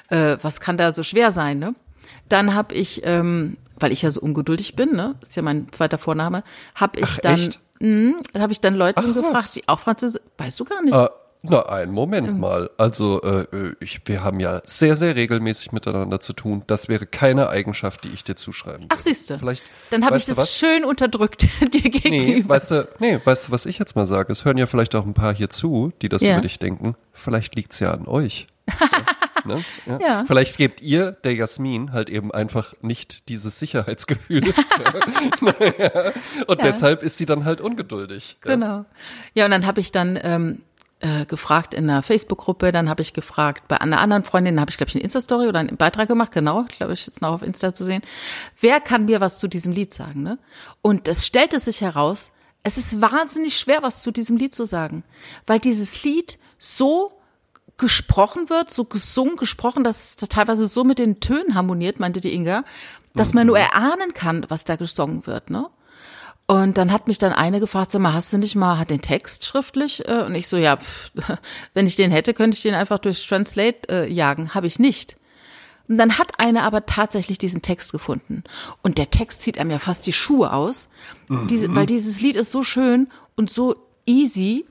äh, 0.09 0.37
was 0.41 0.61
kann 0.61 0.77
da 0.77 0.95
so 0.95 1.03
schwer 1.03 1.33
sein, 1.33 1.59
ne? 1.59 1.75
Dann 2.29 2.55
habe 2.55 2.77
ich, 2.77 3.03
ähm, 3.05 3.57
weil 3.77 3.91
ich 3.91 4.03
ja 4.03 4.13
so 4.13 4.21
ungeduldig 4.21 4.77
bin, 4.77 4.95
ne? 4.95 5.17
Ist 5.21 5.35
ja 5.35 5.43
mein 5.43 5.73
zweiter 5.73 5.99
Vorname, 5.99 6.45
habe 6.77 7.01
ich 7.01 7.09
Ach, 7.09 7.19
dann, 7.19 7.35
echt? 7.35 7.61
Mh, 7.81 8.15
habe 8.39 8.53
ich 8.53 8.61
dann 8.61 8.75
Leute 8.75 9.03
Ach, 9.05 9.15
gefragt, 9.15 9.35
was? 9.35 9.53
die 9.53 9.69
auch 9.69 9.79
Französisch, 9.81 10.23
weißt 10.39 10.59
du 10.61 10.65
gar 10.65 10.83
nicht. 10.83 10.95
Äh, 10.95 11.09
na, 11.43 11.63
einen 11.67 11.93
Moment 11.93 12.37
mal. 12.37 12.69
Also, 12.79 13.23
äh, 13.23 13.47
ich, 13.79 14.01
wir 14.07 14.25
haben 14.25 14.41
ja 14.41 14.61
sehr, 14.65 14.97
sehr 14.97 15.15
regelmäßig 15.15 15.71
miteinander 15.71 16.19
zu 16.19 16.33
tun. 16.33 16.65
Das 16.67 16.89
wäre 16.89 17.07
keine 17.07 17.49
Eigenschaft, 17.49 18.03
die 18.03 18.09
ich 18.09 18.25
dir 18.25 18.35
zuschreiben 18.35 18.83
würde. 18.83 18.95
Ach, 18.97 18.99
siehste. 18.99 19.39
Vielleicht. 19.39 19.65
Dann 19.91 20.05
habe 20.05 20.17
ich 20.19 20.25
das 20.27 20.37
was? 20.37 20.53
schön 20.53 20.85
unterdrückt 20.85 21.43
dir 21.73 21.81
Nee, 21.85 21.89
gegenüber. 21.91 22.49
weißt 22.57 22.71
du, 22.73 22.89
nee, 22.99 23.21
weißt 23.25 23.49
du, 23.49 23.53
was 23.53 23.67
ich 23.67 23.79
jetzt 23.79 23.95
mal 23.95 24.07
sage? 24.09 24.33
Es 24.33 24.45
hören 24.45 24.59
ja 24.59 24.67
vielleicht 24.67 24.97
auch 24.97 25.07
ein 25.07 25.15
paar 25.15 25.33
hier 25.33 25.49
zu, 25.49 25.93
die 26.03 26.09
das 26.09 26.23
Ja. 26.23 26.33
über 26.33 26.41
dich 26.43 26.59
denken. 26.59 26.97
Vielleicht 27.13 27.55
liegt's 27.55 27.79
ja 27.79 27.93
an 27.93 28.09
euch. 28.09 28.49
ne? 29.45 29.65
ja. 29.87 29.99
Ja. 30.01 30.25
Vielleicht 30.27 30.57
gebt 30.57 30.81
ihr 30.83 31.13
der 31.13 31.35
Jasmin 31.35 31.93
halt 31.93 32.11
eben 32.11 32.33
einfach 32.33 32.75
nicht 32.81 33.29
dieses 33.29 33.59
Sicherheitsgefühl. 33.59 34.45
ja. 35.79 36.13
Und 36.47 36.59
Ja. 36.59 36.65
deshalb 36.65 37.03
ist 37.03 37.19
sie 37.19 37.27
dann 37.27 37.45
halt 37.45 37.61
ungeduldig. 37.61 38.39
Genau. 38.41 38.85
Ja, 39.35 39.45
und 39.45 39.51
dann 39.51 39.67
habe 39.67 39.81
ich 39.81 39.93
dann 39.93 40.19
ähm, 40.23 40.63
äh, 41.01 41.27
gefragt 41.27 41.75
in 41.75 41.89
einer 41.89 42.03
Facebook-Gruppe, 42.03 42.73
dann 42.73 42.89
habe 42.89 43.03
ich 43.03 43.13
gefragt 43.13 43.69
bei 43.69 43.81
einer 43.81 44.01
anderen 44.01 44.25
Freundin, 44.25 44.61
habe 44.61 44.71
ich, 44.71 44.77
glaube 44.77 44.89
ich, 44.89 44.97
eine 44.97 45.05
Insta-Story 45.05 45.47
oder 45.47 45.61
einen 45.61 45.77
Beitrag 45.77 46.09
gemacht, 46.09 46.33
genau, 46.33 46.65
glaube 46.77 46.93
ich, 46.93 47.07
jetzt 47.07 47.23
noch 47.23 47.33
auf 47.33 47.43
Insta 47.43 47.73
zu 47.73 47.85
sehen. 47.85 48.03
Wer 48.61 48.81
kann 48.81 49.05
mir 49.05 49.21
was 49.21 49.39
zu 49.39 49.49
diesem 49.49 49.73
Lied 49.73 49.95
sagen, 49.95 50.23
ne? 50.23 50.39
Und 50.83 51.07
es 51.09 51.25
stellte 51.27 51.61
sich 51.61 51.81
heraus, 51.83 52.31
es 52.65 52.79
ist 52.79 53.01
wahnsinnig 53.01 53.57
schwer, 53.57 53.79
was 53.83 54.03
zu 54.03 54.11
diesem 54.11 54.37
Lied 54.37 54.55
zu 54.55 54.65
sagen, 54.65 55.05
weil 55.47 55.61
dieses 55.61 56.03
Lied 56.03 56.39
so 56.59 57.13
gesprochen 57.79 58.51
wird, 58.51 58.73
so 58.73 58.85
gesungen, 58.85 59.37
gesprochen, 59.37 59.85
dass 59.85 60.17
es 60.21 60.29
teilweise 60.29 60.67
so 60.67 60.85
mit 60.85 60.99
den 60.99 61.21
Tönen 61.21 61.55
harmoniert, 61.55 62.01
meinte 62.01 62.21
die 62.21 62.35
Inga, 62.35 62.65
dass 63.15 63.35
man 63.35 63.47
nur 63.47 63.59
erahnen 63.59 64.13
kann, 64.15 64.45
was 64.49 64.65
da 64.65 64.77
gesungen 64.77 65.27
wird, 65.27 65.51
ne? 65.51 65.69
Und 66.51 66.79
dann 66.79 66.93
hat 66.93 67.09
mich 67.09 67.19
dann 67.19 67.35
eine 67.35 67.61
gefragt, 67.61 67.91
sag 67.91 68.01
mal, 68.01 68.15
hast 68.15 68.33
du 68.33 68.39
nicht 68.39 68.57
mal 68.57 68.79
hat 68.79 68.89
den 68.89 69.03
Text 69.03 69.45
schriftlich? 69.45 70.09
Äh, 70.09 70.23
Und 70.25 70.35
ich 70.35 70.49
so, 70.49 70.57
ja, 70.57 70.79
pff, 70.79 71.11
wenn 71.75 71.87
ich 71.87 71.95
den 71.95 72.11
hätte, 72.11 72.33
könnte 72.33 72.57
ich 72.57 72.63
den 72.63 72.75
einfach 72.75 72.99
durch 72.99 73.27
Translate 73.27 73.87
äh, 73.91 74.11
jagen. 74.11 74.55
Habe 74.55 74.67
ich 74.67 74.79
nicht. 74.79 75.19
Und 75.89 75.99
dann 75.99 76.17
hat 76.17 76.41
eine 76.41 76.63
aber 76.63 76.87
tatsächlich 76.87 77.37
diesen 77.37 77.61
Text 77.61 77.93
gefunden. 77.93 78.45
Und 78.83 78.97
der 78.97 79.11
Text 79.11 79.43
zieht 79.43 79.59
einem 79.59 79.71
ja 79.71 79.79
fast 79.79 80.07
die 80.07 80.13
Schuhe 80.13 80.53
aus, 80.55 80.89
diese, 81.49 81.75
weil 81.75 81.87
dieses 81.87 82.21
Lied 82.23 82.37
ist 82.37 82.51
so 82.51 82.63
schön 82.63 83.09
und 83.37 83.51
so 83.51 83.77
easy, 84.07 84.67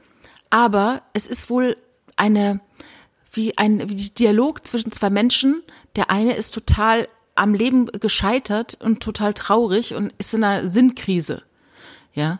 aber 0.49 1.03
es 1.13 1.27
ist 1.27 1.49
wohl 1.49 1.77
eine, 2.15 2.59
wie 3.37 3.57
ein 3.57 3.89
wie 3.89 3.95
Dialog 3.95 4.65
zwischen 4.67 4.91
zwei 4.91 5.09
Menschen. 5.09 5.63
Der 5.95 6.09
eine 6.09 6.33
ist 6.33 6.53
total 6.53 7.07
am 7.35 7.53
Leben 7.53 7.85
gescheitert 7.85 8.77
und 8.81 9.01
total 9.01 9.33
traurig 9.33 9.93
und 9.93 10.11
ist 10.17 10.33
in 10.33 10.43
einer 10.43 10.69
Sinnkrise. 10.69 11.43
Ja. 12.13 12.39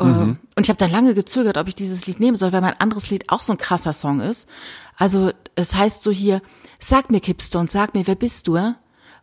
Ähm, 0.00 0.38
Und 0.54 0.64
ich 0.64 0.68
habe 0.68 0.78
dann 0.78 0.90
lange 0.90 1.14
gezögert, 1.14 1.58
ob 1.58 1.68
ich 1.68 1.74
dieses 1.74 2.06
Lied 2.06 2.20
nehmen 2.20 2.36
soll, 2.36 2.52
weil 2.52 2.60
mein 2.60 2.78
anderes 2.80 3.10
Lied 3.10 3.30
auch 3.30 3.42
so 3.42 3.52
ein 3.52 3.58
krasser 3.58 3.92
Song 3.92 4.20
ist. 4.20 4.48
Also 4.96 5.32
es 5.54 5.74
heißt 5.74 6.02
so 6.02 6.10
hier, 6.10 6.42
sag 6.78 7.10
mir 7.10 7.20
Kipstone, 7.20 7.68
sag 7.68 7.94
mir, 7.94 8.06
wer 8.06 8.14
bist 8.14 8.46
du? 8.46 8.56
Äh? 8.56 8.74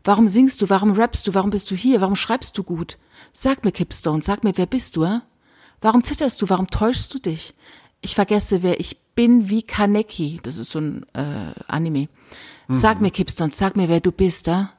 Warum 0.03 0.27
singst 0.27 0.61
du? 0.61 0.69
Warum 0.69 0.91
rappst 0.91 1.25
du? 1.27 1.33
Warum 1.33 1.51
bist 1.51 1.71
du 1.71 1.75
hier? 1.75 2.01
Warum 2.01 2.15
schreibst 2.15 2.57
du 2.57 2.63
gut? 2.63 2.97
Sag 3.31 3.63
mir 3.63 3.71
Kipstone, 3.71 4.21
sag 4.21 4.43
mir, 4.43 4.57
wer 4.57 4.65
bist 4.65 4.95
du? 4.95 5.03
Äh? 5.03 5.21
Warum 5.79 6.03
zitterst 6.03 6.41
du? 6.41 6.49
Warum 6.49 6.67
täuschst 6.67 7.13
du 7.13 7.19
dich? 7.19 7.53
Ich 8.01 8.15
vergesse, 8.15 8.63
wer 8.63 8.79
ich 8.79 8.97
bin 9.15 9.49
wie 9.49 9.63
Kaneki. 9.63 10.39
Das 10.43 10.57
ist 10.57 10.71
so 10.71 10.79
ein 10.79 11.05
äh, 11.13 11.53
Anime. 11.67 12.07
Sag 12.69 13.01
mir, 13.01 13.11
Kipstone, 13.11 13.51
sag 13.51 13.75
mir, 13.75 13.89
wer 13.89 13.99
du 13.99 14.11
bist, 14.11 14.47
da. 14.47 14.71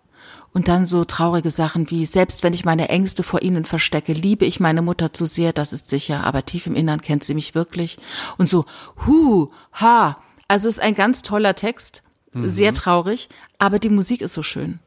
Und 0.53 0.69
dann 0.69 0.87
so 0.87 1.05
traurige 1.05 1.51
Sachen 1.51 1.91
wie, 1.91 2.07
selbst 2.07 2.43
wenn 2.43 2.53
ich 2.53 2.65
meine 2.65 2.89
Ängste 2.89 3.23
vor 3.23 3.43
ihnen 3.43 3.65
verstecke, 3.65 4.13
liebe 4.13 4.45
ich 4.47 4.61
meine 4.61 4.83
Mutter 4.83 5.13
zu 5.13 5.27
sehr, 5.27 5.53
das 5.53 5.73
ist 5.73 5.91
sicher, 5.91 6.25
aber 6.25 6.45
tief 6.45 6.67
im 6.67 6.77
Innern 6.77 7.03
kennt 7.03 7.25
sie 7.25 7.35
mich 7.35 7.55
wirklich. 7.55 7.99
Und 8.39 8.49
so, 8.49 8.65
hu, 9.07 9.51
ha. 9.73 10.19
Also 10.49 10.69
ist 10.69 10.81
ein 10.81 10.95
ganz 10.95 11.23
toller 11.23 11.55
Text, 11.55 12.03
sehr 12.33 12.75
traurig, 12.75 13.29
aber 13.59 13.79
die 13.79 13.89
Musik 13.89 14.21
ist 14.21 14.33
so 14.35 14.43
schön. 14.43 14.81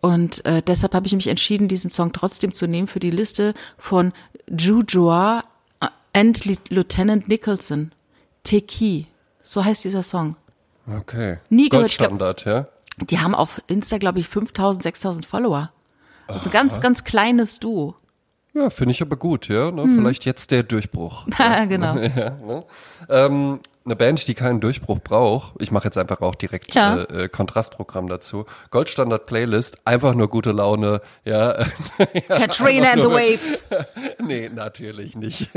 Und 0.00 0.44
äh, 0.46 0.62
deshalb 0.62 0.94
habe 0.94 1.06
ich 1.06 1.12
mich 1.12 1.26
entschieden, 1.26 1.68
diesen 1.68 1.90
Song 1.90 2.12
trotzdem 2.12 2.52
zu 2.52 2.66
nehmen 2.66 2.86
für 2.86 3.00
die 3.00 3.10
Liste 3.10 3.54
von 3.76 4.12
Jujoa 4.48 5.44
and 6.12 6.44
Lieutenant 6.70 7.28
Nicholson. 7.28 7.92
Teki. 8.44 9.06
So 9.42 9.64
heißt 9.64 9.84
dieser 9.84 10.02
Song. 10.02 10.36
Okay. 10.86 11.38
Nie 11.48 11.68
gehört, 11.68 11.82
Goldstandard, 11.84 12.44
ja? 12.44 12.64
Die 12.98 13.18
haben 13.18 13.34
auf 13.34 13.60
Insta, 13.66 13.98
glaube 13.98 14.18
ich, 14.18 14.28
5000, 14.28 14.82
6000 14.82 15.26
Follower. 15.26 15.70
Das 16.26 16.42
ist 16.42 16.46
ein 16.46 16.52
ganz, 16.52 16.80
ganz 16.80 17.04
kleines 17.04 17.58
Duo. 17.58 17.96
Ja, 18.52 18.70
finde 18.70 18.92
ich 18.92 19.02
aber 19.02 19.16
gut, 19.16 19.48
ja. 19.48 19.70
Ne? 19.70 19.88
Vielleicht 19.88 20.24
jetzt 20.24 20.50
der 20.50 20.62
Durchbruch. 20.62 21.26
Ja, 21.38 21.64
genau. 21.64 21.96
ja, 21.96 22.30
ne? 22.30 22.64
ähm, 23.08 23.60
eine 23.86 23.96
Band, 23.96 24.28
die 24.28 24.34
keinen 24.34 24.60
Durchbruch 24.60 24.98
braucht, 25.00 25.54
ich 25.58 25.70
mache 25.70 25.84
jetzt 25.86 25.96
einfach 25.96 26.20
auch 26.20 26.34
direkt 26.34 26.74
Ja. 26.74 26.98
äh, 26.98 27.24
äh, 27.24 27.28
Kontrastprogramm 27.28 28.08
dazu. 28.08 28.44
Goldstandard 28.70 29.26
Playlist, 29.26 29.78
einfach 29.86 30.14
nur 30.14 30.28
gute 30.28 30.52
Laune, 30.52 31.00
ja. 31.24 31.64
Katrina 32.28 32.92
and 32.92 33.02
the 33.02 33.08
Waves. 33.08 33.68
nee, 34.22 34.50
natürlich 34.54 35.16
nicht. 35.16 35.50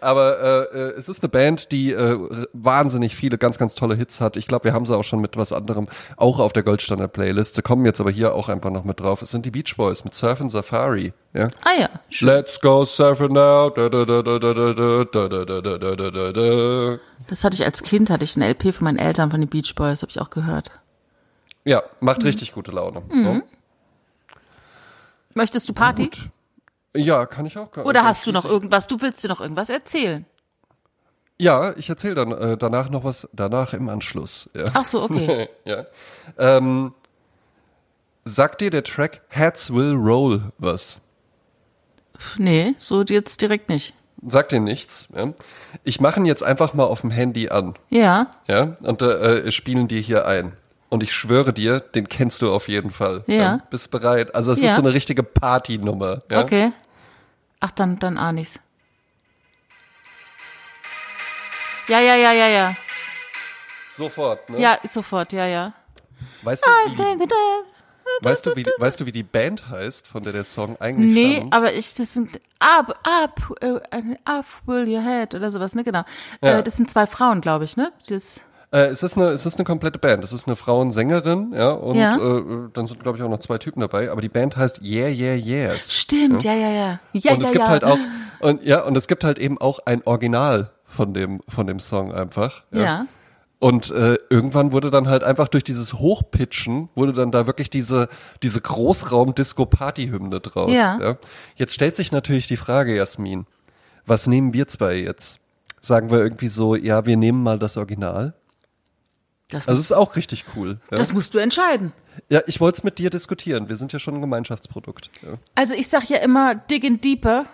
Aber 0.00 0.40
äh, 0.72 0.78
äh, 0.78 0.92
es 0.96 1.08
ist 1.08 1.22
eine 1.22 1.28
Band, 1.28 1.70
die 1.72 1.92
äh, 1.92 2.18
wahnsinnig 2.52 3.14
viele 3.16 3.38
ganz, 3.38 3.58
ganz 3.58 3.74
tolle 3.74 3.94
Hits 3.94 4.20
hat. 4.20 4.36
Ich 4.36 4.46
glaube, 4.48 4.64
wir 4.64 4.72
haben 4.72 4.86
sie 4.86 4.96
auch 4.96 5.04
schon 5.04 5.20
mit 5.20 5.36
was 5.36 5.52
anderem 5.52 5.88
auch 6.16 6.40
auf 6.40 6.52
der 6.52 6.62
Goldstandard 6.62 7.12
Playlist. 7.12 7.54
Sie 7.54 7.62
kommen 7.62 7.84
jetzt 7.86 8.00
aber 8.00 8.10
hier 8.10 8.34
auch 8.34 8.48
einfach 8.48 8.70
noch 8.70 8.84
mit 8.84 9.00
drauf. 9.00 9.22
Es 9.22 9.30
sind 9.30 9.46
die 9.46 9.50
Beach 9.50 9.76
Boys 9.76 10.04
mit 10.04 10.14
Surfin' 10.14 10.48
Safari. 10.50 11.12
Ja. 11.34 11.48
Ah 11.64 11.80
ja, 11.80 11.88
schön. 12.10 12.28
Let's 12.28 12.60
go 12.60 12.84
surfing 12.84 13.32
now. 13.32 13.70
Da, 13.70 13.88
da, 13.88 14.04
da, 14.04 14.20
da, 14.20 14.38
da, 14.38 14.52
da, 14.52 14.74
da, 14.74 15.14
da, 15.14 15.16
da, 15.16 15.78
da, 15.78 15.94
da, 15.96 16.10
da, 16.10 16.32
da. 16.72 16.98
Das 17.28 17.44
hatte 17.44 17.54
ich 17.54 17.64
als 17.64 17.82
Kind, 17.82 18.10
hatte 18.10 18.24
ich 18.24 18.36
eine 18.36 18.48
LP 18.48 18.74
von 18.74 18.84
meinen 18.84 18.98
Eltern 18.98 19.30
von 19.30 19.40
den 19.40 19.48
Beach 19.48 19.74
Boys, 19.74 20.02
habe 20.02 20.10
ich 20.10 20.20
auch 20.20 20.30
gehört. 20.30 20.70
Ja, 21.64 21.82
macht 22.00 22.24
richtig 22.24 22.52
gute 22.52 22.72
Laune. 22.72 23.02
ne? 23.08 23.42
Möchtest 25.34 25.68
du 25.68 25.72
Party? 25.72 26.04
Gut. 26.04 26.28
Ja, 26.94 27.26
kann 27.26 27.46
ich 27.46 27.56
auch. 27.56 27.74
Oder 27.76 28.04
hast 28.04 28.26
du 28.26 28.32
noch 28.32 28.44
irgendwas? 28.44 28.86
Du 28.86 29.00
willst 29.00 29.24
dir 29.24 29.28
noch 29.28 29.40
irgendwas 29.40 29.70
erzählen? 29.70 30.26
Ja, 31.38 31.74
ich 31.76 31.88
erzähle 31.88 32.14
dann 32.14 32.32
äh, 32.32 32.56
danach 32.56 32.90
noch 32.90 33.04
was, 33.04 33.28
danach 33.32 33.72
im 33.72 33.88
Anschluss. 33.88 34.50
Ja. 34.54 34.66
Ach 34.74 34.84
so, 34.84 35.02
okay. 35.02 35.48
ja. 35.64 35.86
Ähm, 36.38 36.94
sagt 38.24 38.60
dir 38.60 38.70
der 38.70 38.84
Track 38.84 39.22
Heads 39.28 39.72
Will 39.72 39.94
Roll 39.94 40.52
was? 40.58 41.00
Nee, 42.36 42.74
so 42.78 43.02
jetzt 43.02 43.40
direkt 43.40 43.68
nicht. 43.68 43.94
Sagt 44.24 44.52
dir 44.52 44.60
nichts. 44.60 45.08
Ja? 45.14 45.32
Ich 45.84 46.00
mache 46.00 46.20
ihn 46.20 46.26
jetzt 46.26 46.42
einfach 46.42 46.74
mal 46.74 46.84
auf 46.84 47.00
dem 47.00 47.10
Handy 47.10 47.48
an. 47.48 47.74
Ja, 47.90 48.28
Ja, 48.46 48.76
und 48.82 49.02
äh, 49.02 49.50
spielen 49.50 49.88
dir 49.88 50.00
hier 50.00 50.26
ein. 50.26 50.56
Und 50.90 51.02
ich 51.02 51.12
schwöre 51.12 51.52
dir, 51.52 51.80
den 51.80 52.08
kennst 52.08 52.42
du 52.42 52.52
auf 52.52 52.68
jeden 52.68 52.90
Fall. 52.90 53.24
Ja. 53.26 53.60
Bist 53.70 53.90
bereit? 53.90 54.34
Also 54.34 54.52
es 54.52 54.60
Ja. 54.60 54.68
ist 54.68 54.74
so 54.76 54.82
eine 54.82 54.92
richtige 54.92 55.22
Partynummer. 55.22 56.18
Ja? 56.30 56.42
okay. 56.42 56.72
Ach, 57.60 57.70
dann, 57.70 57.98
dann 57.98 58.18
ahn 58.18 58.38
ich's. 58.38 58.58
Ja, 61.88 62.00
ja, 62.00 62.14
ja, 62.14 62.32
ja, 62.32 62.48
ja. 62.48 62.76
Sofort. 63.90 64.48
Ne? 64.50 64.60
Ja, 64.60 64.78
sofort, 64.88 65.32
ja, 65.32 65.46
ja. 65.46 65.72
Weißt, 66.42 66.64
du, 66.64 66.70
wie 66.92 67.26
die, 67.26 67.71
weißt, 68.22 68.46
du, 68.46 68.56
wie, 68.56 68.62
die- 68.64 68.70
weißt 68.78 69.00
du, 69.00 69.06
wie 69.06 69.12
die 69.12 69.22
Band 69.22 69.68
heißt, 69.70 70.06
von 70.06 70.22
der 70.22 70.32
der 70.32 70.44
Song 70.44 70.76
eigentlich 70.80 71.14
Nee, 71.14 71.36
stammt? 71.36 71.54
aber 71.54 71.72
ich, 71.72 71.94
das 71.94 72.14
sind 72.14 72.40
up, 72.60 72.98
up, 73.04 73.56
äh, 73.60 73.80
up 74.24 74.44
will 74.66 74.86
your 74.88 75.02
head 75.02 75.34
oder 75.34 75.50
sowas, 75.50 75.74
ne, 75.74 75.84
genau. 75.84 76.02
Ja. 76.42 76.58
Äh, 76.58 76.62
das 76.62 76.76
sind 76.76 76.88
zwei 76.90 77.06
Frauen, 77.06 77.40
glaube 77.40 77.64
ich, 77.64 77.76
ne? 77.76 77.92
Das, 78.08 78.40
Äh, 78.72 78.86
es, 78.86 79.02
ist 79.02 79.18
eine, 79.18 79.26
es 79.30 79.44
ist 79.44 79.56
eine 79.58 79.64
komplette 79.66 79.98
Band. 79.98 80.24
Es 80.24 80.32
ist 80.32 80.46
eine 80.48 80.56
Frauensängerin, 80.56 81.52
ja, 81.54 81.70
und 81.72 81.96
Ja. 81.96 82.14
Äh, 82.16 82.42
dann 82.72 82.86
sind, 82.86 83.02
glaube 83.02 83.18
ich, 83.18 83.24
auch 83.24 83.28
noch 83.28 83.40
zwei 83.40 83.58
Typen 83.58 83.80
dabei. 83.80 84.10
Aber 84.10 84.22
die 84.22 84.30
Band 84.30 84.56
heißt 84.56 84.80
Yeah, 84.82 85.08
Yeah, 85.08 85.34
Yes. 85.34 85.92
stimmt, 85.92 86.42
ja, 86.42 86.54
ja, 86.54 86.70
ja. 86.70 87.00
Ja, 87.12 87.32
und 87.34 87.40
ja, 87.42 87.46
es 87.46 87.52
gibt 87.52 87.68
halt 87.68 87.84
auch, 87.84 87.98
und 88.40 88.62
ja, 88.64 88.82
und 88.82 88.96
es 88.96 89.08
gibt 89.08 89.24
halt 89.24 89.38
eben 89.38 89.58
auch 89.60 89.80
ein 89.84 90.02
Original 90.06 90.70
von 90.86 91.12
dem, 91.12 91.42
von 91.48 91.66
dem 91.66 91.80
Song 91.80 92.12
einfach. 92.14 92.62
Ja. 92.70 93.06
Und 93.62 93.92
äh, 93.92 94.18
irgendwann 94.28 94.72
wurde 94.72 94.90
dann 94.90 95.06
halt 95.06 95.22
einfach 95.22 95.46
durch 95.46 95.62
dieses 95.62 95.92
Hochpitchen, 95.92 96.88
wurde 96.96 97.12
dann 97.12 97.30
da 97.30 97.46
wirklich 97.46 97.70
diese, 97.70 98.08
diese 98.42 98.60
Großraum-Disco-Party-Hymne 98.60 100.40
draus. 100.40 100.76
Ja. 100.76 101.16
Jetzt 101.54 101.72
stellt 101.72 101.94
sich 101.94 102.10
natürlich 102.10 102.48
die 102.48 102.56
Frage, 102.56 102.96
Jasmin, 102.96 103.46
was 104.04 104.26
nehmen 104.26 104.52
wir 104.52 104.66
zwei 104.66 104.96
jetzt? 104.96 105.38
Sagen 105.80 106.10
wir 106.10 106.18
irgendwie 106.18 106.48
so, 106.48 106.74
ja, 106.74 107.06
wir 107.06 107.16
nehmen 107.16 107.44
mal 107.44 107.60
das 107.60 107.76
Original. 107.76 108.34
Das, 109.48 109.68
Also 109.68 109.80
ist 109.80 109.92
auch 109.92 110.16
richtig 110.16 110.44
cool. 110.56 110.80
Ja, 110.90 110.96
das 110.96 111.12
musst 111.12 111.32
du 111.32 111.38
entscheiden. 111.38 111.92
ja 112.30 112.40
ich 112.46 112.60
wollte 112.60 112.78
es 112.78 112.82
mit 112.82 112.98
dir 112.98 113.10
diskutieren. 113.10 113.68
Wir 113.68 113.76
sind 113.76 113.92
ja 113.92 114.00
schon 114.00 114.14
ein 114.16 114.20
Gemeinschaftsprodukt. 114.20 115.08
Ja. 115.22 115.34
Also 115.54 115.74
ich 115.74 115.86
sag 115.88 116.08
ja 116.08 116.16
immer, 116.18 116.56
digging 116.56 117.00
deeper. 117.00 117.46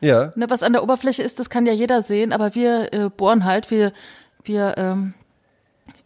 ja. 0.00 0.32
Ne, 0.34 0.50
was 0.50 0.64
an 0.64 0.72
der 0.72 0.82
Oberfläche 0.82 1.22
ist, 1.22 1.38
das 1.38 1.48
kann 1.48 1.64
ja 1.64 1.72
jeder 1.72 2.02
sehen, 2.02 2.32
aber 2.32 2.56
wir 2.56 2.92
äh, 2.92 3.08
bohren 3.08 3.44
halt, 3.44 3.70
wir, 3.70 3.92
wir, 4.42 4.74
ähm, 4.78 5.14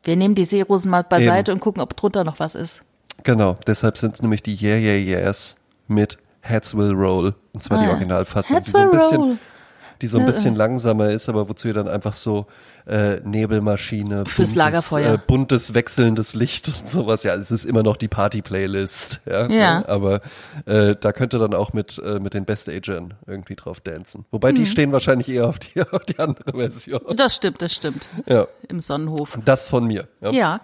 wir 0.04 0.16
nehmen 0.16 0.34
die 0.34 0.44
Seerosen 0.44 0.90
mal 0.90 1.02
beiseite 1.04 1.52
und 1.52 1.60
gucken, 1.60 1.82
ob 1.82 1.96
drunter 1.96 2.24
noch 2.24 2.38
was 2.40 2.54
ist. 2.54 2.82
Genau, 3.24 3.56
deshalb 3.66 3.96
sind 3.96 4.14
es 4.14 4.22
nämlich 4.22 4.42
die 4.42 4.56
Yeah 4.60 4.76
Yeah 4.78 4.96
Yes 5.28 5.56
mit 5.86 6.18
Heads 6.40 6.76
Will 6.76 6.92
Roll. 6.92 7.34
Und 7.54 7.62
zwar 7.62 7.78
die 7.78 7.86
Ah. 7.86 7.90
Originalfassung, 7.90 8.56
Heads 8.56 8.66
die 8.66 8.72
so 8.72 8.78
ein 8.78 8.90
bisschen, 8.90 9.16
roll. 9.20 9.38
Die 10.02 10.06
so 10.08 10.18
ein 10.18 10.26
bisschen 10.26 10.54
langsamer 10.56 11.10
ist, 11.10 11.28
aber 11.28 11.48
wozu 11.48 11.68
ihr 11.68 11.74
dann 11.74 11.88
einfach 11.88 12.12
so 12.12 12.46
äh, 12.86 13.20
Nebelmaschine, 13.20 14.24
Fürs 14.26 14.54
Lagerfeuer. 14.56 15.14
Äh, 15.14 15.18
buntes, 15.26 15.72
wechselndes 15.72 16.34
Licht 16.34 16.66
und 16.68 16.88
sowas. 16.88 17.22
Ja, 17.22 17.34
es 17.34 17.50
ist 17.52 17.64
immer 17.64 17.82
noch 17.84 17.96
die 17.96 18.08
Party-Playlist. 18.08 19.20
Ja, 19.30 19.48
Ja. 19.48 19.84
aber 19.88 20.20
äh, 20.66 20.96
da 21.00 21.12
könnt 21.12 21.32
ihr 21.34 21.38
dann 21.38 21.54
auch 21.54 21.72
mit, 21.72 21.98
äh, 22.04 22.18
mit 22.18 22.34
den 22.34 22.44
Best-Agern 22.44 23.14
irgendwie 23.26 23.54
drauf 23.54 23.80
dancen. 23.80 24.24
Wobei 24.32 24.50
Mhm. 24.52 24.56
die 24.56 24.66
stehen 24.66 24.92
wahrscheinlich 24.92 25.28
eher 25.28 25.46
auf 25.48 25.58
die, 25.60 25.80
auf 25.92 26.04
die 26.04 26.18
andere 26.18 26.52
Version. 26.58 27.00
Das 27.16 27.36
stimmt, 27.36 27.62
das 27.62 27.72
stimmt. 27.72 28.06
Ja, 28.26 28.46
Im 28.68 28.80
Sonnenhof. 28.80 29.38
das 29.44 29.68
von 29.68 29.86
mir. 29.86 30.08
Ja. 30.20 30.30
Ja. 30.32 30.60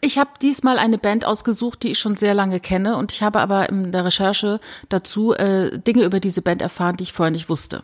Ich 0.00 0.16
habe 0.16 0.30
diesmal 0.40 0.78
eine 0.78 0.96
Band 0.96 1.24
ausgesucht, 1.26 1.82
die 1.82 1.90
ich 1.90 1.98
schon 1.98 2.16
sehr 2.16 2.32
lange 2.32 2.60
kenne 2.60 2.96
und 2.96 3.12
ich 3.12 3.22
habe 3.22 3.40
aber 3.40 3.68
in 3.68 3.92
der 3.92 4.04
Recherche 4.04 4.60
dazu 4.88 5.34
äh, 5.34 5.76
Dinge 5.80 6.04
über 6.04 6.20
diese 6.20 6.40
Band 6.40 6.62
erfahren, 6.62 6.96
die 6.96 7.02
ich 7.02 7.12
vorher 7.12 7.32
nicht 7.32 7.48
wusste. 7.48 7.82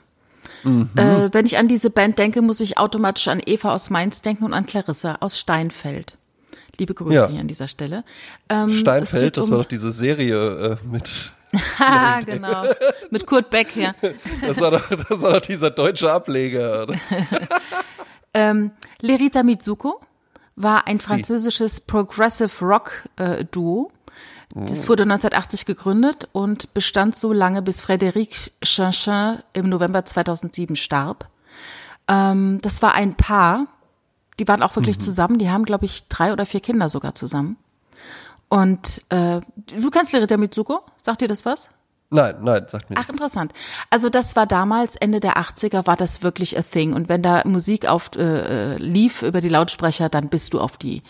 Äh, 0.65 1.29
wenn 1.33 1.47
ich 1.47 1.59
an 1.59 1.69
diese 1.69 1.91
Band 1.91 2.19
denke, 2.19 2.43
muss 2.43 2.61
ich 2.61 2.79
automatisch 2.79 3.29
an 3.29 3.41
Eva 3.45 3.73
aus 3.75 3.91
Mainz 3.91 4.23
denken 4.23 4.45
und 4.45 4.55
an 4.55 4.67
Clarissa 4.67 5.17
aus 5.21 5.39
Steinfeld. 5.39 6.17
Liebe 6.79 6.95
Grüße 6.95 7.15
Ja. 7.15 7.29
hier 7.29 7.41
an 7.41 7.47
dieser 7.49 7.69
Stelle. 7.69 8.05
Ähm, 8.49 8.69
Steinfeld, 8.69 9.37
das 9.37 9.47
um, 9.47 9.53
war 9.53 9.59
doch 9.59 9.65
diese 9.69 9.93
Serie 9.93 10.79
äh, 10.83 10.87
mit 10.91 11.33
Ah, 11.79 12.19
genau. 12.21 12.65
Mit 13.11 13.27
Kurt 13.27 13.51
Beck, 13.51 13.77
ja. 13.77 13.95
Das 14.41 14.61
war 14.61 14.73
doch, 14.73 14.89
das 14.89 15.23
war 15.23 15.35
doch 15.35 15.41
dieser 15.41 15.71
deutsche 15.71 16.13
Ableger. 16.13 16.83
oder? 16.83 16.97
Lerita 19.01 19.43
Mitsuko 19.45 20.01
war 20.57 20.87
ein 20.87 20.99
französisches 21.01 21.81
Progressive 21.81 22.65
Rock 22.65 23.09
äh, 23.17 23.45
Duo. 23.45 23.91
Das 24.55 24.89
wurde 24.89 25.03
1980 25.03 25.67
gegründet 25.67 26.29
und 26.33 26.75
bestand 26.75 27.17
so 27.17 27.33
lange, 27.33 27.61
bis 27.61 27.83
Frédéric 27.83 28.53
Chanchin 28.63 29.39
im 29.53 29.69
November 29.69 30.05
2007 30.05 30.77
starb. 30.77 31.29
Ähm, 32.07 32.61
das 32.63 32.81
war 32.81 32.95
ein 32.95 33.15
Paar, 33.15 33.67
die 34.39 34.47
waren 34.47 34.63
auch 34.63 34.77
wirklich 34.77 35.01
zusammen, 35.01 35.39
die 35.39 35.51
haben, 35.51 35.65
glaube 35.65 35.87
ich, 35.87 36.07
drei 36.09 36.33
oder 36.33 36.47
vier 36.47 36.61
Kinder 36.61 36.89
sogar 36.89 37.17
zusammen. 37.17 37.57
Und 38.49 39.03
äh, 39.09 39.41
du 39.57 39.91
kennst 39.91 40.13
Lerita 40.13 40.37
Mitsuko? 40.37 40.83
Sagt 41.03 41.21
dir 41.21 41.29
das 41.29 41.45
was? 41.45 41.71
Nein, 42.11 42.37
nein, 42.43 42.65
sagt 42.69 42.91
mir 42.91 42.97
Ach, 42.97 43.01
nichts. 43.01 43.15
interessant. 43.15 43.53
Also 43.91 44.09
das 44.09 44.37
war 44.37 44.47
damals, 44.47 44.95
Ende 44.95 45.19
der 45.21 45.37
80er, 45.37 45.87
war 45.87 45.97
das 45.97 46.23
wirklich 46.23 46.57
a 46.57 46.63
thing. 46.63 46.93
Und 46.93 47.09
wenn 47.09 47.23
da 47.23 47.43
Musik 47.45 47.87
auf, 47.87 48.11
äh, 48.17 48.75
äh, 48.75 48.77
lief 48.77 49.23
über 49.23 49.41
die 49.41 49.49
Lautsprecher, 49.49 50.09
dann 50.09 50.29
bist 50.29 50.55
du 50.55 50.61
auf 50.61 50.77
die, 50.77 51.03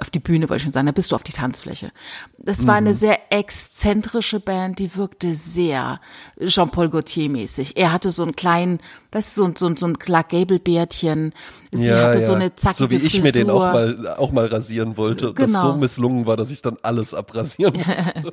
auf 0.00 0.10
die 0.10 0.18
Bühne, 0.18 0.48
wollte 0.50 0.58
ich 0.58 0.62
schon 0.64 0.72
sagen, 0.72 0.86
dann 0.86 0.94
bist 0.94 1.10
du 1.10 1.14
auf 1.16 1.22
die 1.22 1.32
Tanzfläche. 1.32 1.92
Das 2.38 2.66
war 2.66 2.74
eine 2.74 2.92
sehr 2.92 3.32
exzentrische 3.32 4.40
Band, 4.40 4.78
die 4.78 4.94
wirkte 4.96 5.34
sehr 5.34 6.00
Jean-Paul 6.44 6.90
Gaultier-mäßig. 6.90 7.76
Er 7.76 7.92
hatte 7.92 8.10
so 8.10 8.22
einen 8.22 8.36
kleinen, 8.36 8.80
weißt 9.12 9.36
du, 9.36 9.42
so, 9.42 9.46
ein- 9.48 9.56
so, 9.56 9.66
ein- 9.66 9.76
so 9.76 9.86
ein 9.86 9.98
Clark 9.98 10.30
Gable-Bärtchen. 10.30 11.32
Sie 11.72 11.92
hatte 11.92 12.20
so 12.24 12.32
eine 12.32 12.54
zackige 12.56 12.84
So 12.84 12.90
wie 12.90 12.96
ich 12.96 13.02
Frisur. 13.12 13.22
mir 13.22 13.32
den 13.32 13.50
auch 13.50 13.60
mal, 13.60 14.16
auch 14.18 14.32
mal 14.32 14.46
rasieren 14.46 14.96
wollte. 14.96 15.30
und 15.30 15.38
Das 15.38 15.46
Genau. 15.46 15.72
so 15.72 15.76
misslungen 15.78 16.26
war, 16.26 16.36
dass 16.36 16.50
ich 16.50 16.62
dann 16.62 16.76
alles 16.82 17.14
abrasieren 17.14 17.74
musste. 17.76 18.32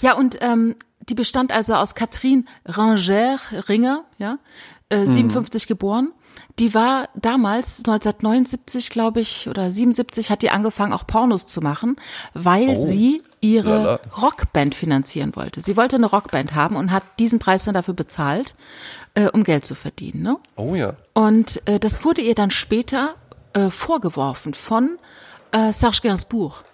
Ja, 0.00 0.14
und 0.14 0.38
ähm, 0.40 0.76
die 1.08 1.14
bestand 1.14 1.52
also 1.52 1.74
aus 1.74 1.94
Katrin 1.94 2.46
Ranger 2.66 3.38
Ringer, 3.68 4.04
ja, 4.18 4.38
äh, 4.90 5.06
57 5.06 5.66
geboren. 5.66 6.12
Die 6.58 6.72
war 6.74 7.08
damals, 7.14 7.78
1979, 7.78 8.90
glaube 8.90 9.20
ich, 9.20 9.48
oder 9.48 9.70
77, 9.70 10.30
hat 10.30 10.42
die 10.42 10.50
angefangen, 10.50 10.92
auch 10.92 11.06
Pornos 11.06 11.46
zu 11.46 11.60
machen, 11.60 11.96
weil 12.34 12.76
sie 12.76 13.22
ihre 13.40 13.68
Lala. 13.68 14.00
Rockband 14.20 14.74
finanzieren 14.74 15.34
wollte. 15.36 15.60
Sie 15.60 15.76
wollte 15.76 15.96
eine 15.96 16.06
Rockband 16.06 16.54
haben 16.54 16.76
und 16.76 16.90
hat 16.90 17.04
diesen 17.18 17.38
Preis 17.38 17.64
dann 17.64 17.74
dafür 17.74 17.94
bezahlt, 17.94 18.54
äh, 19.18 19.28
um 19.32 19.42
Geld 19.42 19.64
zu 19.66 19.74
verdienen. 19.74 20.22
Ne? 20.22 20.36
Oh 20.56 20.74
ja. 20.74 20.94
Und 21.14 21.60
äh, 21.66 21.80
das 21.80 22.04
wurde 22.04 22.20
ihr 22.20 22.34
dann 22.34 22.50
später 22.50 23.16
äh, 23.52 23.70
vorgeworfen 23.70 24.54
von 24.54 24.98
äh, 25.52 25.72
Serge 25.72 25.98
Gainsbourg. 26.02 26.64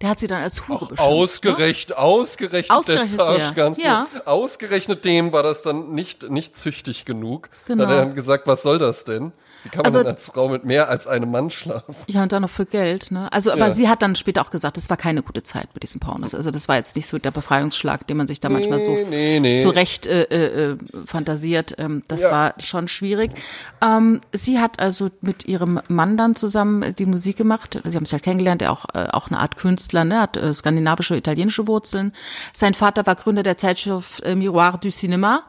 Der 0.00 0.10
hat 0.10 0.20
sie 0.20 0.26
dann 0.28 0.42
als 0.42 0.68
Hure 0.68 0.80
beschimpft. 0.86 1.00
ne? 1.00 1.04
Ausgerechnet, 1.04 1.96
ausgerechnet, 1.98 2.70
Ausgerechnet 2.70 3.18
der 3.20 3.26
Serge 3.26 3.54
Gainsbourg. 3.54 3.84
ja. 3.86 4.06
Ausgerechnet 4.26 5.04
dem 5.04 5.32
war 5.32 5.42
das 5.42 5.62
dann 5.62 5.92
nicht, 5.92 6.30
nicht 6.30 6.56
züchtig 6.56 7.04
genug. 7.04 7.48
Genau. 7.66 7.84
Da 7.84 7.88
hat 7.88 7.96
er 7.96 8.04
dann 8.06 8.14
gesagt, 8.14 8.46
was 8.46 8.62
soll 8.62 8.78
das 8.78 9.04
denn? 9.04 9.32
Wie 9.68 9.70
kann 9.70 9.82
man 9.82 9.86
Also- 9.86 10.08
als 10.08 10.26
Frau 10.26 10.48
mit 10.48 10.64
mehr 10.64 10.88
als 10.88 11.06
einem 11.06 11.30
Mann 11.30 11.50
schlafen? 11.50 11.94
Ja, 12.08 12.22
und 12.22 12.32
dann 12.32 12.42
noch 12.42 12.50
für 12.50 12.64
Geld, 12.66 13.10
ne? 13.10 13.30
Also, 13.32 13.50
aber 13.52 13.66
Ja. 13.66 13.70
sie 13.70 13.88
hat 13.88 14.00
dann 14.02 14.16
später 14.16 14.40
auch 14.42 14.50
gesagt, 14.50 14.76
das 14.78 14.88
war 14.88 14.96
keine 14.96 15.22
gute 15.22 15.42
Zeit 15.42 15.68
mit 15.74 15.82
diesen 15.82 16.00
Pornos. 16.00 16.34
Also, 16.34 16.50
das 16.50 16.68
war 16.68 16.76
jetzt 16.76 16.96
nicht 16.96 17.06
so 17.06 17.18
der 17.18 17.30
Befreiungsschlag, 17.30 18.06
den 18.06 18.16
man 18.16 18.26
sich 18.26 18.40
da 18.40 18.48
manchmal 18.48 18.80
so 18.80 18.96
nee, 19.10 19.40
nee. 19.40 19.60
zurecht 19.60 20.06
äh, 20.06 20.22
äh, 20.24 20.72
äh, 20.72 20.76
fantasiert. 21.06 21.74
Ähm, 21.78 22.02
das 22.08 22.22
Ja. 22.22 22.30
war 22.30 22.54
schon 22.58 22.88
schwierig. 22.88 23.32
Ähm, 23.84 24.20
sie 24.32 24.58
hat 24.58 24.80
also 24.80 25.08
mit 25.20 25.46
ihrem 25.46 25.80
Mann 25.88 26.16
dann 26.16 26.34
zusammen 26.36 26.94
die 26.94 27.06
Musik 27.06 27.36
gemacht. 27.36 27.80
Sie 27.84 27.96
haben 27.96 28.06
sich 28.06 28.12
halt 28.12 28.22
kennengelernt, 28.22 28.62
er 28.62 28.72
auch, 28.72 28.86
äh, 28.94 29.08
auch 29.10 29.28
eine 29.28 29.40
Art 29.40 29.56
Künstler, 29.56 30.04
ne? 30.04 30.20
hat 30.20 30.36
äh, 30.36 30.54
skandinavische, 30.54 31.16
italienische 31.16 31.66
Wurzeln. 31.66 32.12
Sein 32.52 32.74
Vater 32.74 33.06
war 33.06 33.14
Gründer 33.16 33.42
der 33.42 33.56
Zeitschrift 33.58 34.22
äh, 34.22 34.34
Miroir 34.34 34.78
du 34.80 34.88
Cinéma. 34.88 35.40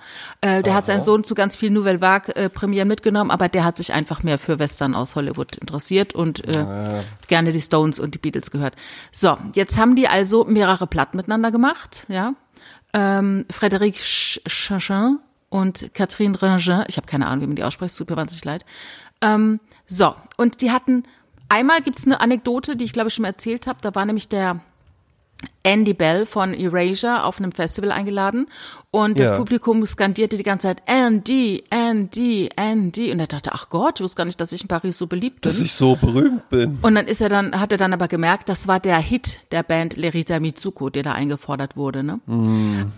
Äh, 0.41 0.63
der 0.63 0.73
hat 0.73 0.85
seinen 0.85 1.03
Sohn 1.03 1.23
zu 1.23 1.35
ganz 1.35 1.55
vielen 1.55 1.73
Nouvelle 1.73 2.01
Vague 2.01 2.35
äh, 2.35 2.85
mitgenommen, 2.85 3.31
aber 3.31 3.49
der 3.49 3.63
hat 3.63 3.77
sich 3.77 3.93
einfach 3.93 4.08
mehr 4.23 4.39
für 4.39 4.59
Western 4.59 4.95
aus 4.95 5.15
Hollywood 5.15 5.55
interessiert 5.57 6.13
und 6.13 6.45
äh, 6.47 7.03
gerne 7.27 7.51
die 7.51 7.61
Stones 7.61 7.99
und 7.99 8.15
die 8.15 8.17
Beatles 8.19 8.51
gehört. 8.51 8.75
So, 9.11 9.37
jetzt 9.53 9.77
haben 9.77 9.95
die 9.95 10.07
also 10.07 10.43
mehrere 10.45 10.87
Platten 10.87 11.17
miteinander 11.17 11.51
gemacht, 11.51 12.05
ja. 12.09 12.33
Ähm, 12.93 13.45
Frédéric 13.51 13.95
Ch- 13.97 14.41
Chachin 14.47 15.19
und 15.49 15.93
Catherine 15.93 16.41
Ringin, 16.41 16.83
ich 16.87 16.97
habe 16.97 17.07
keine 17.07 17.27
Ahnung, 17.27 17.41
wie 17.41 17.47
man 17.47 17.55
die 17.55 17.63
ausspricht, 17.63 17.95
tut 17.95 18.09
mir 18.09 18.17
wahnsinnig 18.17 18.45
leid. 18.45 18.65
Ähm, 19.21 19.59
so, 19.85 20.15
und 20.37 20.61
die 20.61 20.71
hatten, 20.71 21.03
einmal 21.49 21.81
gibt's 21.81 22.05
eine 22.05 22.19
Anekdote, 22.19 22.75
die 22.75 22.85
ich 22.85 22.93
glaube 22.93 23.09
ich 23.09 23.13
schon 23.13 23.23
mal 23.23 23.29
erzählt 23.29 23.67
habe, 23.67 23.79
da 23.81 23.93
war 23.93 24.05
nämlich 24.05 24.27
der 24.27 24.61
Andy 25.63 25.93
Bell 25.93 26.25
von 26.25 26.53
Erasure 26.53 27.23
auf 27.23 27.39
einem 27.39 27.51
Festival 27.51 27.91
eingeladen 27.91 28.47
und 28.91 29.19
das 29.19 29.29
Ja. 29.29 29.37
Publikum 29.37 29.85
skandierte 29.85 30.35
die 30.35 30.43
ganze 30.43 30.67
Zeit 30.67 30.81
Andy, 30.85 31.63
Andy, 31.69 32.49
Andy 32.55 33.11
und 33.11 33.19
er 33.19 33.27
dachte, 33.27 33.51
ach 33.53 33.69
Gott, 33.69 33.99
ich 33.99 34.03
wusste 34.03 34.17
gar 34.17 34.25
nicht, 34.25 34.41
dass 34.41 34.51
ich 34.51 34.61
in 34.61 34.67
Paris 34.67 34.97
so 34.97 35.07
beliebt 35.07 35.41
bin. 35.41 35.51
Dass 35.51 35.59
ich 35.61 35.71
so 35.73 35.95
berühmt 35.95 36.49
bin. 36.49 36.79
Und 36.81 36.95
dann 36.95 37.07
ist 37.07 37.21
er 37.21 37.29
dann, 37.29 37.57
hat 37.59 37.71
er 37.71 37.77
dann 37.77 37.93
aber 37.93 38.07
gemerkt, 38.07 38.49
das 38.49 38.67
war 38.67 38.79
der 38.79 38.97
Hit 38.97 39.41
der 39.51 39.63
Band 39.63 39.95
Lerita 39.95 40.39
Mitsuko, 40.39 40.89
der 40.89 41.03
da 41.03 41.13
eingefordert 41.13 41.77
wurde. 41.77 42.03
Ne? 42.03 42.19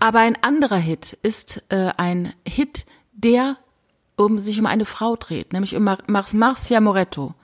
Aber 0.00 0.18
ein 0.20 0.36
anderer 0.42 0.78
Hit 0.78 1.18
ist 1.22 1.62
äh, 1.68 1.90
ein 1.96 2.32
Hit, 2.46 2.86
der 3.12 3.56
um 4.16 4.38
sich 4.38 4.58
um 4.58 4.66
eine 4.66 4.84
Frau 4.84 5.16
dreht, 5.16 5.52
nämlich 5.52 5.76
um 5.76 5.84
Mar 5.84 5.98
Mar 6.06 6.24
Marcia 6.32 6.80
Moretto. 6.80 7.34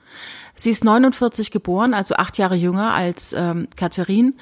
Sie 0.55 0.71
ist 0.71 0.83
49 0.83 1.51
geboren, 1.51 1.93
also 1.93 2.15
acht 2.15 2.37
Jahre 2.37 2.55
jünger 2.55 2.93
als 2.93 3.31
ähm, 3.33 3.67
Catherine. 3.77 4.33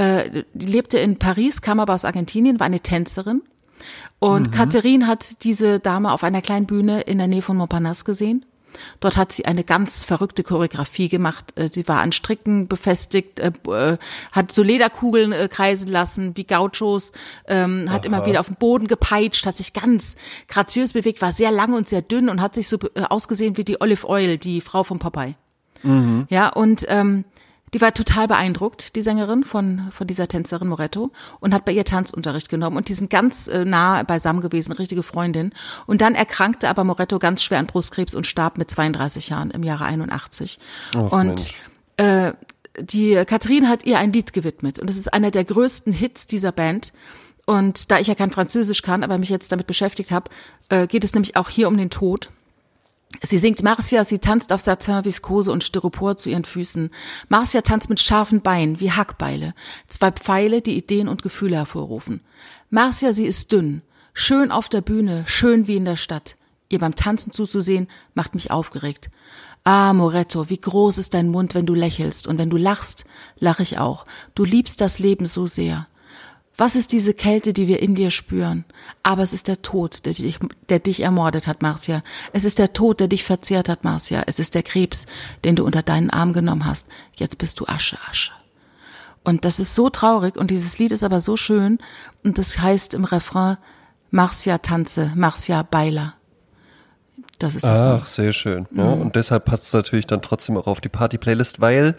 Äh, 0.00 0.44
die 0.54 0.66
lebte 0.66 0.98
in 0.98 1.18
Paris, 1.18 1.60
kam 1.60 1.78
aber 1.78 1.92
aus 1.92 2.06
Argentinien, 2.06 2.58
war 2.58 2.66
eine 2.66 2.80
Tänzerin. 2.80 3.42
Und 4.18 4.50
Catherine 4.52 5.06
hat 5.06 5.44
diese 5.44 5.78
Dame 5.78 6.12
auf 6.12 6.24
einer 6.24 6.42
kleinen 6.42 6.66
Bühne 6.66 7.02
in 7.02 7.18
der 7.18 7.26
Nähe 7.26 7.42
von 7.42 7.56
Montparnasse 7.56 8.04
gesehen. 8.04 8.46
Dort 9.00 9.16
hat 9.16 9.32
sie 9.32 9.44
eine 9.44 9.64
ganz 9.64 10.04
verrückte 10.04 10.42
Choreografie 10.42 11.08
gemacht. 11.08 11.52
Äh, 11.56 11.68
Sie 11.70 11.86
war 11.88 12.00
an 12.00 12.12
Stricken 12.12 12.68
befestigt, 12.68 13.40
äh, 13.40 13.52
äh, 13.68 13.98
hat 14.32 14.52
so 14.52 14.62
Lederkugeln 14.62 15.32
äh, 15.32 15.48
kreisen 15.48 15.90
lassen 15.90 16.36
wie 16.36 16.44
Gauchos, 16.44 17.12
ähm, 17.46 17.90
hat 17.90 18.06
immer 18.06 18.24
wieder 18.26 18.40
auf 18.40 18.46
den 18.46 18.56
Boden 18.56 18.86
gepeitscht, 18.86 19.44
hat 19.44 19.56
sich 19.56 19.74
ganz 19.74 20.16
graziös 20.48 20.92
bewegt, 20.92 21.20
war 21.20 21.32
sehr 21.32 21.50
lang 21.50 21.74
und 21.74 21.88
sehr 21.88 22.02
dünn 22.02 22.28
und 22.28 22.40
hat 22.40 22.54
sich 22.54 22.68
so 22.68 22.78
äh, 22.94 23.02
ausgesehen 23.02 23.56
wie 23.56 23.64
die 23.64 23.80
Olive 23.80 24.08
Oil, 24.08 24.38
die 24.38 24.60
Frau 24.60 24.82
von 24.82 24.98
Popeye. 24.98 25.34
Ja, 26.28 26.50
und 26.50 26.84
ähm, 26.88 27.24
die 27.72 27.80
war 27.80 27.94
total 27.94 28.26
beeindruckt, 28.28 28.96
die 28.96 29.02
Sängerin 29.02 29.44
von, 29.44 29.90
von 29.92 30.06
dieser 30.06 30.28
Tänzerin 30.28 30.68
Moretto, 30.68 31.10
und 31.40 31.54
hat 31.54 31.64
bei 31.64 31.72
ihr 31.72 31.84
Tanzunterricht 31.84 32.48
genommen. 32.48 32.76
Und 32.76 32.88
die 32.88 32.94
sind 32.94 33.10
ganz 33.10 33.48
äh, 33.48 33.64
nah 33.64 34.02
beisammen 34.02 34.40
gewesen, 34.40 34.72
richtige 34.72 35.02
Freundin. 35.02 35.52
Und 35.86 36.00
dann 36.00 36.14
erkrankte 36.14 36.68
aber 36.68 36.84
Moretto 36.84 37.18
ganz 37.18 37.42
schwer 37.42 37.58
an 37.58 37.66
Brustkrebs 37.66 38.14
und 38.14 38.26
starb 38.26 38.58
mit 38.58 38.70
32 38.70 39.28
Jahren 39.28 39.50
im 39.50 39.62
Jahre 39.62 39.84
81. 39.84 40.58
Ach, 40.94 41.12
und 41.12 41.26
Mensch. 41.26 41.54
äh, 41.96 42.32
die 42.78 43.22
Katrin 43.26 43.68
hat 43.68 43.84
ihr 43.84 43.98
ein 43.98 44.12
Lied 44.12 44.32
gewidmet. 44.32 44.78
Und 44.78 44.88
es 44.90 44.96
ist 44.96 45.12
einer 45.12 45.30
der 45.30 45.44
größten 45.44 45.92
Hits 45.92 46.26
dieser 46.26 46.52
Band. 46.52 46.92
Und 47.46 47.90
da 47.90 47.98
ich 47.98 48.06
ja 48.06 48.14
kein 48.14 48.30
Französisch 48.30 48.82
kann, 48.82 49.02
aber 49.02 49.18
mich 49.18 49.28
jetzt 49.28 49.50
damit 49.52 49.66
beschäftigt 49.66 50.10
habe, 50.10 50.30
äh, 50.68 50.86
geht 50.86 51.04
es 51.04 51.14
nämlich 51.14 51.36
auch 51.36 51.48
hier 51.48 51.68
um 51.68 51.76
den 51.76 51.90
Tod. 51.90 52.30
Sie 53.22 53.38
singt 53.38 53.62
Marcia, 53.62 54.04
sie 54.04 54.20
tanzt 54.20 54.52
auf 54.52 54.60
Satin, 54.60 55.04
Viskose 55.04 55.50
und 55.50 55.64
Styropor 55.64 56.16
zu 56.16 56.30
ihren 56.30 56.44
Füßen. 56.44 56.90
Marcia 57.28 57.60
tanzt 57.60 57.90
mit 57.90 58.00
scharfen 58.00 58.40
Beinen 58.40 58.80
wie 58.80 58.92
Hackbeile, 58.92 59.54
zwei 59.88 60.12
Pfeile, 60.12 60.62
die 60.62 60.76
Ideen 60.76 61.08
und 61.08 61.22
Gefühle 61.22 61.56
hervorrufen. 61.56 62.20
Marcia, 62.70 63.12
sie 63.12 63.26
ist 63.26 63.50
dünn, 63.50 63.82
schön 64.14 64.52
auf 64.52 64.68
der 64.68 64.80
Bühne, 64.80 65.24
schön 65.26 65.66
wie 65.66 65.76
in 65.76 65.84
der 65.84 65.96
Stadt. 65.96 66.36
Ihr 66.68 66.78
beim 66.78 66.94
Tanzen 66.94 67.32
zuzusehen, 67.32 67.88
macht 68.14 68.34
mich 68.34 68.52
aufgeregt. 68.52 69.10
Ah, 69.64 69.92
Moretto, 69.92 70.48
wie 70.48 70.60
groß 70.60 70.98
ist 70.98 71.12
dein 71.12 71.28
Mund, 71.28 71.54
wenn 71.54 71.66
du 71.66 71.74
lächelst, 71.74 72.26
und 72.26 72.38
wenn 72.38 72.48
du 72.48 72.56
lachst, 72.56 73.04
lach 73.38 73.60
ich 73.60 73.78
auch. 73.78 74.06
Du 74.34 74.44
liebst 74.44 74.80
das 74.80 74.98
Leben 75.00 75.26
so 75.26 75.46
sehr. 75.46 75.88
Was 76.60 76.76
ist 76.76 76.92
diese 76.92 77.14
Kälte, 77.14 77.54
die 77.54 77.68
wir 77.68 77.80
in 77.80 77.94
dir 77.94 78.10
spüren? 78.10 78.66
Aber 79.02 79.22
es 79.22 79.32
ist 79.32 79.48
der 79.48 79.62
Tod, 79.62 80.04
der 80.04 80.12
dich, 80.12 80.38
der 80.68 80.78
dich 80.78 81.00
ermordet 81.00 81.46
hat, 81.46 81.62
Marcia. 81.62 82.02
Es 82.34 82.44
ist 82.44 82.58
der 82.58 82.74
Tod, 82.74 83.00
der 83.00 83.08
dich 83.08 83.24
verzehrt 83.24 83.70
hat, 83.70 83.82
Marcia. 83.82 84.24
Es 84.26 84.38
ist 84.38 84.54
der 84.54 84.62
Krebs, 84.62 85.06
den 85.42 85.56
du 85.56 85.64
unter 85.64 85.82
deinen 85.82 86.10
Arm 86.10 86.34
genommen 86.34 86.66
hast. 86.66 86.86
Jetzt 87.14 87.38
bist 87.38 87.60
du 87.60 87.66
Asche, 87.66 87.96
Asche. 88.10 88.32
Und 89.24 89.46
das 89.46 89.58
ist 89.58 89.74
so 89.74 89.88
traurig 89.88 90.36
und 90.36 90.50
dieses 90.50 90.78
Lied 90.78 90.92
ist 90.92 91.02
aber 91.02 91.22
so 91.22 91.34
schön 91.38 91.78
und 92.24 92.36
das 92.36 92.58
heißt 92.58 92.92
im 92.92 93.04
Refrain 93.04 93.56
Marcia 94.10 94.58
tanze, 94.58 95.12
Marcia 95.14 95.62
baila. 95.62 96.12
Das 97.38 97.54
ist 97.54 97.64
das. 97.64 97.80
Ach, 97.80 98.06
sehr 98.06 98.34
schön. 98.34 98.66
Ja, 98.72 98.84
Mhm. 98.96 99.00
und 99.00 99.16
deshalb 99.16 99.46
passt 99.46 99.64
es 99.64 99.72
natürlich 99.72 100.06
dann 100.06 100.20
trotzdem 100.20 100.58
auch 100.58 100.66
auf 100.66 100.82
die 100.82 100.90
Party-Playlist, 100.90 101.62
weil, 101.62 101.96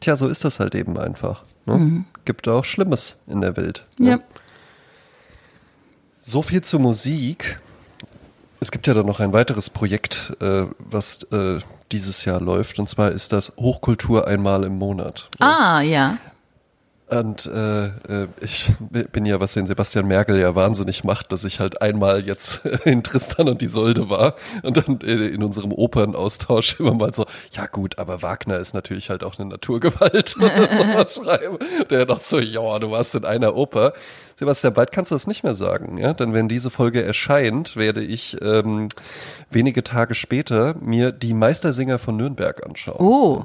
tja, 0.00 0.16
so 0.16 0.28
ist 0.28 0.44
das 0.44 0.60
halt 0.60 0.76
eben 0.76 0.96
einfach. 0.96 1.42
Ne? 1.66 2.04
Gibt 2.24 2.48
auch 2.48 2.64
Schlimmes 2.64 3.18
in 3.26 3.40
der 3.40 3.56
Welt. 3.56 3.84
ne? 3.98 4.10
Ja. 4.10 4.18
So 6.20 6.42
viel 6.42 6.62
zur 6.62 6.80
Musik. 6.80 7.58
Es 8.60 8.70
gibt 8.70 8.86
ja 8.86 8.92
dann 8.94 9.06
noch 9.06 9.20
ein 9.20 9.32
weiteres 9.32 9.70
Projekt, 9.70 10.36
äh, 10.40 10.66
was 10.78 11.22
äh, 11.32 11.60
dieses 11.92 12.26
Jahr 12.26 12.40
läuft, 12.40 12.78
und 12.78 12.88
zwar 12.88 13.10
ist 13.10 13.32
das 13.32 13.52
Hochkultur 13.56 14.28
einmal 14.28 14.64
im 14.64 14.76
Monat. 14.78 15.30
Ah, 15.38 15.80
ja. 15.80 16.18
Und 17.10 17.46
äh, 17.46 17.86
äh, 17.86 18.28
ich 18.40 18.72
bin 18.88 19.26
ja, 19.26 19.40
was 19.40 19.54
den 19.54 19.66
Sebastian 19.66 20.06
Merkel 20.06 20.38
ja 20.38 20.54
wahnsinnig 20.54 21.02
macht, 21.02 21.32
dass 21.32 21.44
ich 21.44 21.58
halt 21.58 21.82
einmal 21.82 22.24
jetzt 22.24 22.64
in 22.84 23.02
Tristan 23.02 23.48
und 23.48 23.62
Isolde 23.62 24.08
war 24.08 24.36
und 24.62 24.76
dann 24.76 25.00
äh, 25.00 25.26
in 25.26 25.42
unserem 25.42 25.72
Opernaustausch 25.72 26.76
immer 26.78 26.94
mal 26.94 27.12
so, 27.12 27.26
ja 27.50 27.66
gut, 27.66 27.98
aber 27.98 28.22
Wagner 28.22 28.58
ist 28.58 28.74
natürlich 28.74 29.10
halt 29.10 29.24
auch 29.24 29.38
eine 29.38 29.48
Naturgewalt 29.48 30.36
oder 30.40 30.68
sowas 30.68 31.14
schreiben. 31.16 31.58
Der 31.90 32.06
doch 32.06 32.20
so, 32.20 32.38
ja, 32.38 32.78
du 32.78 32.92
warst 32.92 33.16
in 33.16 33.24
einer 33.24 33.56
Oper. 33.56 33.92
Sebastian, 34.36 34.72
bald 34.72 34.92
kannst 34.92 35.10
du 35.10 35.16
das 35.16 35.26
nicht 35.26 35.42
mehr 35.42 35.54
sagen, 35.54 35.98
ja? 35.98 36.14
Denn 36.14 36.32
wenn 36.32 36.48
diese 36.48 36.70
Folge 36.70 37.02
erscheint, 37.02 37.76
werde 37.76 38.02
ich 38.02 38.36
ähm, 38.40 38.88
wenige 39.50 39.82
Tage 39.82 40.14
später 40.14 40.76
mir 40.80 41.12
die 41.12 41.34
Meistersinger 41.34 41.98
von 41.98 42.16
Nürnberg 42.16 42.64
anschauen. 42.64 42.96
Oh. 43.00 43.44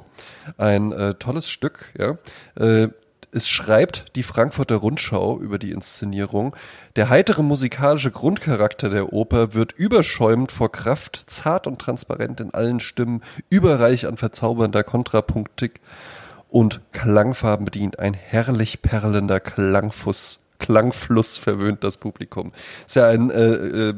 Ein 0.58 0.92
äh, 0.94 1.16
tolles 1.16 1.50
Stück, 1.50 1.92
ja. 1.98 2.18
Äh, 2.64 2.90
es 3.36 3.50
schreibt 3.50 4.16
die 4.16 4.24
Frankfurter 4.24 4.78
Rundschau 4.78 5.42
über 5.42 5.60
die 5.60 5.72
Inszenierung. 5.72 6.56
Der 6.96 7.10
heitere 7.10 7.44
musikalische 7.44 8.10
Grundcharakter 8.10 8.88
der 8.88 9.12
Oper 9.12 9.54
wird 9.54 9.74
überschäumend 9.74 10.54
vor 10.54 10.72
Kraft, 10.72 11.26
zart 11.28 11.68
und 11.68 11.80
transparent 11.80 12.40
in 12.40 12.54
allen 12.54 12.80
Stimmen, 12.80 13.22
überreich 13.50 14.08
an 14.08 14.16
verzaubernder 14.16 14.86
Kontrapunktik 14.86 15.82
und 16.48 16.80
Klangfarben 16.94 17.66
bedient. 17.66 18.00
Ein 18.00 18.14
herrlich 18.14 18.82
perlender 18.82 19.42
Klangfuß 19.42 20.40
Klangfluss 20.58 21.38
verwöhnt 21.38 21.84
das 21.84 21.98
Publikum. 21.98 22.54
Ist 22.88 22.96
ja 22.96 23.10
ein, 23.10 23.30
äh, 23.30 23.44
äh, 23.44 23.94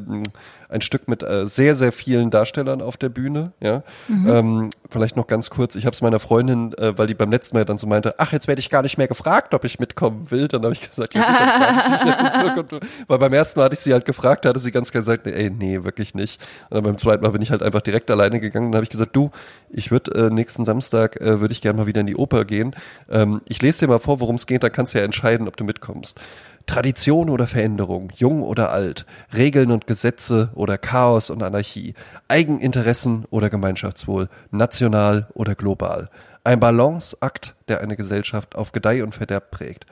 ein 0.69 0.81
Stück 0.81 1.07
mit 1.07 1.23
äh, 1.23 1.47
sehr, 1.47 1.75
sehr 1.75 1.91
vielen 1.91 2.29
Darstellern 2.29 2.81
auf 2.81 2.97
der 2.97 3.09
Bühne. 3.09 3.53
Ja? 3.59 3.83
Mhm. 4.07 4.27
Ähm, 4.27 4.69
vielleicht 4.89 5.15
noch 5.15 5.27
ganz 5.27 5.49
kurz, 5.49 5.75
ich 5.75 5.85
habe 5.85 5.93
es 5.93 6.01
meiner 6.01 6.19
Freundin, 6.19 6.73
äh, 6.77 6.97
weil 6.97 7.07
die 7.07 7.13
beim 7.13 7.31
letzten 7.31 7.57
Mal 7.57 7.65
dann 7.65 7.77
so 7.77 7.87
meinte, 7.87 8.15
ach, 8.17 8.31
jetzt 8.31 8.47
werde 8.47 8.59
ich 8.59 8.69
gar 8.69 8.81
nicht 8.81 8.97
mehr 8.97 9.07
gefragt, 9.07 9.53
ob 9.53 9.63
ich 9.63 9.79
mitkommen 9.79 10.29
will. 10.29 10.47
Dann 10.47 10.63
habe 10.63 10.73
ich 10.73 10.87
gesagt, 10.89 11.13
ja, 11.13 11.21
gut, 11.21 11.35
dann 11.37 11.61
frage 11.61 11.79
ich 11.79 12.01
dich 12.01 12.09
jetzt 12.09 12.21
in 12.21 12.47
Zukunft. 12.47 12.85
Weil 13.07 13.17
beim 13.17 13.33
ersten 13.33 13.59
Mal 13.59 13.65
hatte 13.65 13.75
ich 13.75 13.81
sie 13.81 13.93
halt 13.93 14.05
gefragt, 14.05 14.45
da 14.45 14.49
hatte 14.49 14.59
sie 14.59 14.71
ganz 14.71 14.91
klar 14.91 15.01
gesagt, 15.01 15.25
nee, 15.25 15.31
ey, 15.31 15.49
nee, 15.49 15.83
wirklich 15.83 16.13
nicht. 16.15 16.41
Und 16.69 16.75
dann 16.75 16.83
beim 16.83 16.97
zweiten 16.97 17.23
Mal 17.23 17.31
bin 17.31 17.41
ich 17.41 17.51
halt 17.51 17.63
einfach 17.63 17.81
direkt 17.81 18.11
alleine 18.11 18.39
gegangen. 18.39 18.71
Dann 18.71 18.77
habe 18.77 18.83
ich 18.83 18.89
gesagt, 18.89 19.15
du, 19.15 19.31
ich 19.69 19.91
würde 19.91 20.27
äh, 20.27 20.29
nächsten 20.29 20.65
Samstag, 20.65 21.19
äh, 21.21 21.39
würde 21.39 21.53
ich 21.53 21.61
gerne 21.61 21.79
mal 21.79 21.87
wieder 21.87 22.01
in 22.01 22.07
die 22.07 22.15
Oper 22.15 22.45
gehen. 22.45 22.75
Ähm, 23.09 23.41
ich 23.45 23.61
lese 23.61 23.79
dir 23.79 23.87
mal 23.87 23.99
vor, 23.99 24.19
worum 24.19 24.35
es 24.35 24.47
geht, 24.47 24.63
dann 24.63 24.71
kannst 24.71 24.93
du 24.93 24.99
ja 24.99 25.05
entscheiden, 25.05 25.47
ob 25.47 25.57
du 25.57 25.63
mitkommst. 25.63 26.19
Tradition 26.67 27.29
oder 27.29 27.47
Veränderung, 27.47 28.11
jung 28.15 28.43
oder 28.43 28.71
alt, 28.71 29.05
Regeln 29.35 29.71
und 29.71 29.87
Gesetze 29.87 30.51
oder 30.53 30.77
Chaos 30.77 31.29
und 31.29 31.41
Anarchie, 31.41 31.95
Eigeninteressen 32.27 33.25
oder 33.29 33.49
Gemeinschaftswohl, 33.49 34.29
national 34.51 35.27
oder 35.33 35.55
global. 35.55 36.09
Ein 36.43 36.59
Balanceakt, 36.59 37.55
der 37.67 37.81
eine 37.81 37.97
Gesellschaft 37.97 38.55
auf 38.55 38.71
Gedeih 38.73 39.03
und 39.03 39.15
Verderb 39.15 39.49
prägt. 39.49 39.85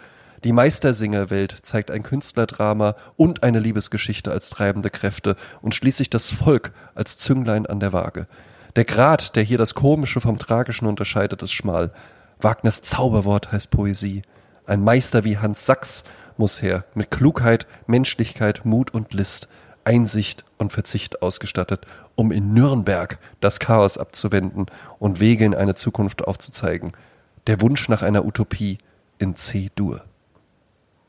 Die 0.43 0.51
Meistersingerwelt 0.51 1.55
zeigt 1.63 1.89
ein 1.89 2.03
Künstlerdrama 2.03 2.95
und 3.15 3.41
eine 3.41 3.59
Liebesgeschichte 3.59 4.31
als 4.31 4.51
treibende 4.51 4.91
Kräfte 4.91 5.37
und 5.61 5.73
schließlich 5.73 6.11
das 6.11 6.29
Volk 6.29 6.71
als 6.93 7.17
Zünglein 7.17 7.65
an 7.65 7.79
der 7.79 7.93
Waage. 7.93 8.27
Der 8.75 8.85
Grad, 8.85 9.35
der 9.35 9.43
hier 9.43 9.57
das 9.57 9.73
Komische 9.73 10.21
vom 10.21 10.37
Tragischen 10.37 10.85
unterscheidet, 10.87 11.41
ist 11.41 11.53
schmal. 11.53 11.91
Wagners 12.39 12.81
Zauberwort 12.81 13.51
heißt 13.51 13.71
Poesie. 13.71 14.21
Ein 14.67 14.83
Meister 14.83 15.23
wie 15.23 15.37
Hans 15.37 15.65
Sachs 15.65 16.03
muss 16.37 16.61
her, 16.61 16.85
mit 16.93 17.11
Klugheit, 17.11 17.67
Menschlichkeit, 17.87 18.65
Mut 18.65 18.93
und 18.93 19.13
List, 19.13 19.47
Einsicht 19.83 20.43
und 20.57 20.73
Verzicht 20.73 21.21
ausgestattet, 21.21 21.85
um 22.15 22.31
in 22.31 22.53
Nürnberg 22.53 23.19
das 23.39 23.59
Chaos 23.59 23.97
abzuwenden 23.97 24.65
und 24.99 25.19
Wege 25.19 25.45
in 25.45 25.53
eine 25.53 25.75
Zukunft 25.75 26.23
aufzuzeigen. 26.27 26.93
Der 27.47 27.61
Wunsch 27.61 27.87
nach 27.89 28.01
einer 28.01 28.25
Utopie 28.25 28.79
in 29.19 29.35
C-Dur. 29.35 30.03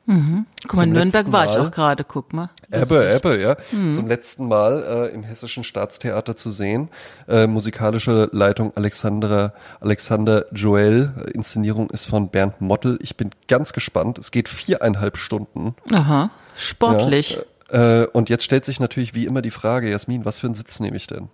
Mhm. 0.07 0.47
Guck 0.67 0.77
mal, 0.77 0.85
in 0.85 0.93
Nürnberg 0.93 1.33
war 1.33 1.45
ich 1.47 1.59
auch 1.59 1.71
gerade, 1.71 2.05
guck 2.05 2.33
mal. 2.33 2.51
Ebbe, 2.71 3.13
Ebbe, 3.13 3.41
ja. 3.41 3.57
Mhm. 3.73 3.93
Zum 3.93 4.07
letzten 4.07 4.47
Mal 4.47 5.09
äh, 5.11 5.15
im 5.15 5.25
Hessischen 5.25 5.65
Staatstheater 5.65 6.37
zu 6.37 6.51
sehen. 6.51 6.89
Äh, 7.29 7.49
musikalische 7.49 8.29
Leitung 8.33 8.73
Alexandra, 8.77 9.53
Alexander 9.81 10.47
Joel. 10.53 11.13
Inszenierung 11.35 11.91
ist 11.91 12.07
von 12.07 12.29
Bernd 12.29 12.61
Mottel. 12.61 12.99
Ich 13.03 13.17
bin 13.17 13.31
ganz 13.49 13.73
gespannt. 13.73 14.19
Es 14.19 14.31
geht 14.31 14.49
viereinhalb 14.49 15.17
Stunden. 15.17 15.75
Aha, 15.93 16.31
sportlich. 16.55 17.41
Ja, 17.73 18.03
äh, 18.03 18.07
und 18.07 18.31
jetzt 18.31 18.45
stellt 18.45 18.65
sich 18.65 18.79
natürlich 18.79 19.13
wie 19.15 19.27
immer 19.27 19.43
die 19.43 19.51
Frage, 19.51 19.91
Jasmin, 19.91 20.25
was 20.25 20.39
für 20.39 20.47
einen 20.47 20.55
Sitz 20.55 20.79
nehme 20.79 20.97
ich 20.97 21.09
denn? 21.09 21.29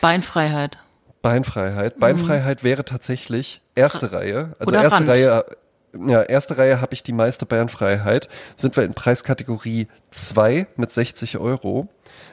Beinfreiheit. 0.00 0.78
Beinfreiheit. 1.22 2.00
Beinfreiheit 2.00 2.62
mhm. 2.62 2.66
wäre 2.66 2.84
tatsächlich 2.84 3.60
erste 3.76 4.12
Reihe. 4.12 4.56
Also 4.58 4.72
Oder 4.72 4.82
erste 4.82 4.98
Rand. 4.98 5.08
Reihe 5.08 5.44
ja, 5.92 6.22
erste 6.22 6.58
Reihe 6.58 6.80
habe 6.80 6.94
ich 6.94 7.02
die 7.02 7.12
meiste 7.12 7.46
Bayernfreiheit. 7.46 8.28
Sind 8.56 8.76
wir 8.76 8.84
in 8.84 8.94
Preiskategorie 8.94 9.88
2 10.10 10.66
mit 10.76 10.90
60 10.90 11.38
Euro. 11.38 11.88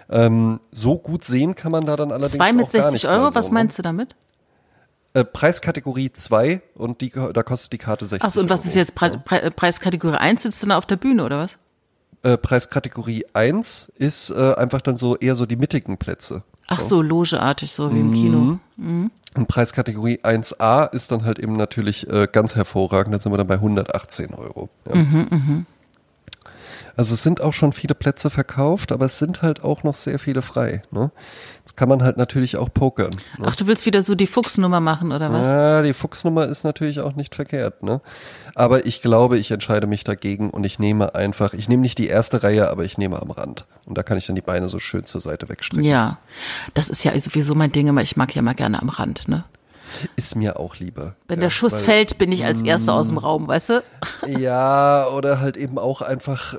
Ähm, 0.10 0.60
so 0.72 0.98
gut 0.98 1.26
sehen 1.26 1.56
kann 1.56 1.72
man 1.72 1.86
da 1.86 1.96
dann 1.96 2.12
allerdings 2.12 2.34
Zwei 2.34 2.54
mit 2.54 2.66
auch 2.66 2.70
60 2.70 3.08
Euro, 3.10 3.36
was 3.36 3.48
ne? 3.48 3.54
meinst 3.56 3.78
du 3.78 3.82
damit? 3.82 4.16
Äh, 5.14 5.26
Preiskategorie 5.26 6.12
2 6.12 6.62
und 6.76 7.02
die, 7.02 7.10
da 7.10 7.44
kostet 7.44 7.74
die 7.74 7.78
Karte 7.78 8.06
60 8.06 8.24
Achso, 8.24 8.40
und 8.42 8.50
was 8.50 8.62
Euro. 8.62 8.70
ist 8.70 8.76
jetzt 8.76 8.96
Pre 8.96 9.22
Pre 9.24 9.52
Preiskategorie 9.52 10.18
1? 10.18 10.44
Sitzt 10.44 10.64
du 10.64 10.68
da 10.68 10.78
auf 10.78 10.86
der 10.86 10.98
Bühne 10.98 11.24
oder 11.24 11.40
was? 11.40 11.58
Äh, 12.24 12.38
Preiskategorie 12.38 13.26
1 13.34 13.92
ist 13.96 14.30
äh, 14.30 14.54
einfach 14.56 14.82
dann 14.82 14.98
so 14.98 15.18
eher 15.18 15.36
so 15.36 15.46
die 15.46 15.56
mittigen 15.56 15.98
Plätze. 15.98 16.44
Ach 16.68 16.82
so, 16.82 17.02
logeartig, 17.02 17.72
so 17.72 17.94
wie 17.94 18.00
im 18.00 18.14
Kino. 18.14 18.38
Mhm. 18.38 18.60
Mhm. 18.78 19.12
Und 19.36 19.48
Preiskategorie 19.48 20.20
1a 20.24 20.94
ist 20.94 21.12
dann 21.12 21.24
halt 21.24 21.40
eben 21.40 21.56
natürlich 21.56 22.10
äh, 22.10 22.28
ganz 22.32 22.56
hervorragend. 22.56 23.16
Da 23.16 23.20
sind 23.20 23.32
wir 23.32 23.38
dann 23.38 23.48
bei 23.48 23.56
118 23.56 24.34
Euro. 24.34 24.70
Ja. 24.88 24.96
Mhm, 24.96 25.28
mh. 25.30 25.66
Also 26.96 27.14
es 27.14 27.24
sind 27.24 27.42
auch 27.42 27.54
schon 27.54 27.74
viele 27.74 27.96
Plätze 27.96 28.30
verkauft, 28.30 28.92
aber 28.92 29.06
es 29.06 29.20
sind 29.20 29.42
halt 29.42 29.64
auch 29.64 29.84
noch 29.84 29.96
sehr 29.96 30.20
viele 30.20 30.42
frei. 30.42 30.82
Ne? 30.92 31.12
Jetzt 31.60 31.78
kann 31.78 31.90
man 31.90 32.04
halt 32.04 32.18
natürlich 32.18 32.58
auch 32.58 32.70
pokern. 32.74 33.12
Ne? 33.38 33.46
Ach, 33.48 33.56
du 33.56 33.68
willst 33.68 33.86
wieder 33.86 34.02
so 34.02 34.16
die 34.16 34.28
Fuchsnummer 34.28 34.80
machen 34.80 35.12
oder 35.12 35.32
was? 35.32 35.48
Ja, 35.48 35.82
die 35.82 35.94
Fuchsnummer 35.94 36.46
ist 36.46 36.64
natürlich 36.64 37.00
auch 37.00 37.16
nicht 37.16 37.36
verkehrt. 37.36 37.84
Ne? 37.84 38.02
Aber 38.56 38.86
ich 38.86 39.02
glaube, 39.02 39.38
ich 39.38 39.52
entscheide 39.52 39.86
mich 39.86 40.04
dagegen 40.04 40.50
und 40.50 40.66
ich 40.66 40.80
nehme 40.80 41.14
einfach, 41.14 41.54
ich 41.54 41.70
nehme 41.70 41.82
nicht 41.82 41.98
die 41.98 42.08
erste 42.08 42.44
Reihe, 42.44 42.70
aber 42.70 42.84
ich 42.84 42.98
nehme 42.98 43.22
am 43.22 43.32
Rand. 43.32 43.66
Und 43.86 43.98
da 43.98 44.04
kann 44.04 44.18
ich 44.18 44.26
dann 44.26 44.36
die 44.36 44.42
Beine 44.42 44.70
so 44.70 44.80
schön 44.80 45.06
zur 45.06 45.22
Seite 45.22 45.50
wegstrecken. 45.50 45.86
Ja, 45.86 46.18
das 46.74 46.90
ist 46.90 47.04
ja 47.04 47.18
sowieso 47.20 47.54
mein 47.54 47.72
Ding, 47.72 47.90
aber 47.90 48.02
ich 48.02 48.18
mag 48.18 48.34
ja 48.36 48.42
mal 48.42 48.56
gerne 48.56 48.82
am 48.82 48.90
Rand. 48.90 49.28
Ne? 49.28 49.44
Ist 50.16 50.36
mir 50.36 50.60
auch 50.60 50.78
lieber. 50.78 51.16
Wenn 51.28 51.40
ja, 51.40 51.46
der 51.46 51.50
Schuss 51.50 51.74
weil, 51.74 51.84
fällt, 51.84 52.18
bin 52.18 52.32
ich 52.32 52.46
als 52.46 52.62
Erster 52.62 52.94
aus 52.94 53.08
dem 53.08 53.16
mm. 53.16 53.20
Raum, 53.20 53.50
weißt 53.50 53.70
du? 53.70 53.84
Ja, 54.28 55.08
oder 55.08 55.40
halt 55.40 55.58
eben 55.58 55.78
auch 55.78 56.02
einfach, 56.02 56.56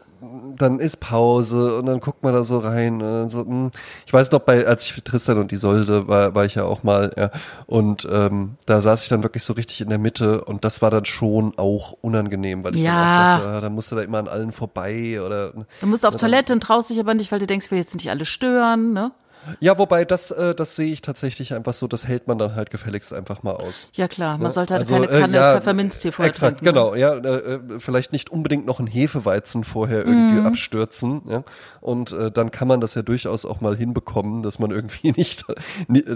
dann 0.57 0.79
ist 0.79 0.99
Pause 0.99 1.76
und 1.76 1.87
dann 1.87 2.01
guckt 2.01 2.22
man 2.22 2.33
da 2.33 2.43
so 2.43 2.59
rein. 2.59 3.29
So, 3.29 3.41
hm. 3.41 3.70
ich 4.07 4.12
weiß 4.12 4.31
noch, 4.33 4.41
bei, 4.41 4.66
als 4.66 4.85
ich 4.85 4.93
für 4.93 5.05
Tristan 5.05 5.39
und 5.39 5.53
Isolde 5.53 6.09
war, 6.09 6.35
war 6.35 6.45
ich 6.45 6.55
ja 6.55 6.64
auch 6.64 6.83
mal, 6.83 7.12
ja, 7.16 7.31
und 7.66 8.07
ähm, 8.11 8.57
da 8.66 8.81
saß 8.81 9.03
ich 9.03 9.09
dann 9.09 9.22
wirklich 9.22 9.43
so 9.43 9.53
richtig 9.53 9.81
in 9.81 9.89
der 9.89 9.99
Mitte 9.99 10.45
und 10.45 10.64
das 10.64 10.83
war 10.83 10.91
dann 10.91 11.05
schon 11.05 11.57
auch 11.57 11.95
unangenehm, 12.01 12.64
weil 12.64 12.76
ich 12.76 12.83
ja. 12.83 12.93
dann 12.93 13.01
auch 13.01 13.43
dachte, 13.43 13.57
ah, 13.57 13.61
da 13.61 13.70
musst 13.70 13.93
du 13.93 13.97
da 13.97 14.03
immer 14.03 14.18
an 14.18 14.29
allen 14.29 14.53
vorbei 14.53 15.20
oder. 15.24 15.53
Du 15.81 15.87
musst 15.87 16.07
auf 16.07 16.16
Toilette 16.16 16.53
und 16.53 16.61
traust 16.61 16.91
dich 16.91 17.01
aber 17.01 17.14
nicht, 17.14 17.31
weil 17.31 17.39
du 17.39 17.47
denkst, 17.47 17.70
wir 17.70 17.79
jetzt 17.79 17.95
nicht 17.95 18.11
alle 18.11 18.24
stören, 18.24 18.93
ne? 18.93 19.12
Ja, 19.61 19.78
wobei 19.78 20.05
das, 20.05 20.30
äh, 20.30 20.55
das 20.55 20.76
sehe 20.76 20.93
ich 20.93 21.03
tatsächlich 21.03 21.55
einfach 21.55 21.72
so, 21.72 21.86
das 21.86 22.07
hält 22.07 22.28
man 22.28 22.39
dann 22.39 22.55
halt 22.55 22.70
gefälligst 22.70 23.12
einfach 23.12 23.43
mal 23.43 23.55
aus. 23.55 23.89
Ja 23.95 24.09
klar, 24.09 24.39
man 24.39 24.49
ne? 24.49 24.51
sollte 24.51 24.74
halt 24.74 24.82
also, 24.82 24.95
keine 24.95 25.20
Kanne 25.20 25.36
äh, 25.36 25.41
ja, 25.41 25.55
Pfefferminztee 25.55 26.12
vorher 26.12 26.30
Exakt, 26.30 26.59
trinken, 26.59 26.64
ne? 26.64 26.72
genau. 26.72 26.95
Ja, 26.95 27.14
äh, 27.14 27.55
äh, 27.55 27.61
vielleicht 27.78 28.12
nicht 28.12 28.30
unbedingt 28.30 28.66
noch 28.66 28.78
einen 28.78 28.89
Hefeweizen 28.89 29.64
vorher 29.64 30.07
irgendwie 30.07 30.41
mhm. 30.41 30.47
abstürzen. 30.47 31.22
Ja? 31.28 31.45
Und 31.80 32.12
äh, 32.12 32.30
dann 32.30 32.51
kann 32.51 32.68
man 32.68 32.80
das 32.80 32.95
ja 32.95 33.03
durchaus 33.03 33.45
auch 33.45 33.61
mal 33.61 33.76
hinbekommen, 33.76 34.43
dass 34.43 34.59
man 34.59 34.70
irgendwie 34.70 35.12
nicht, 35.16 35.45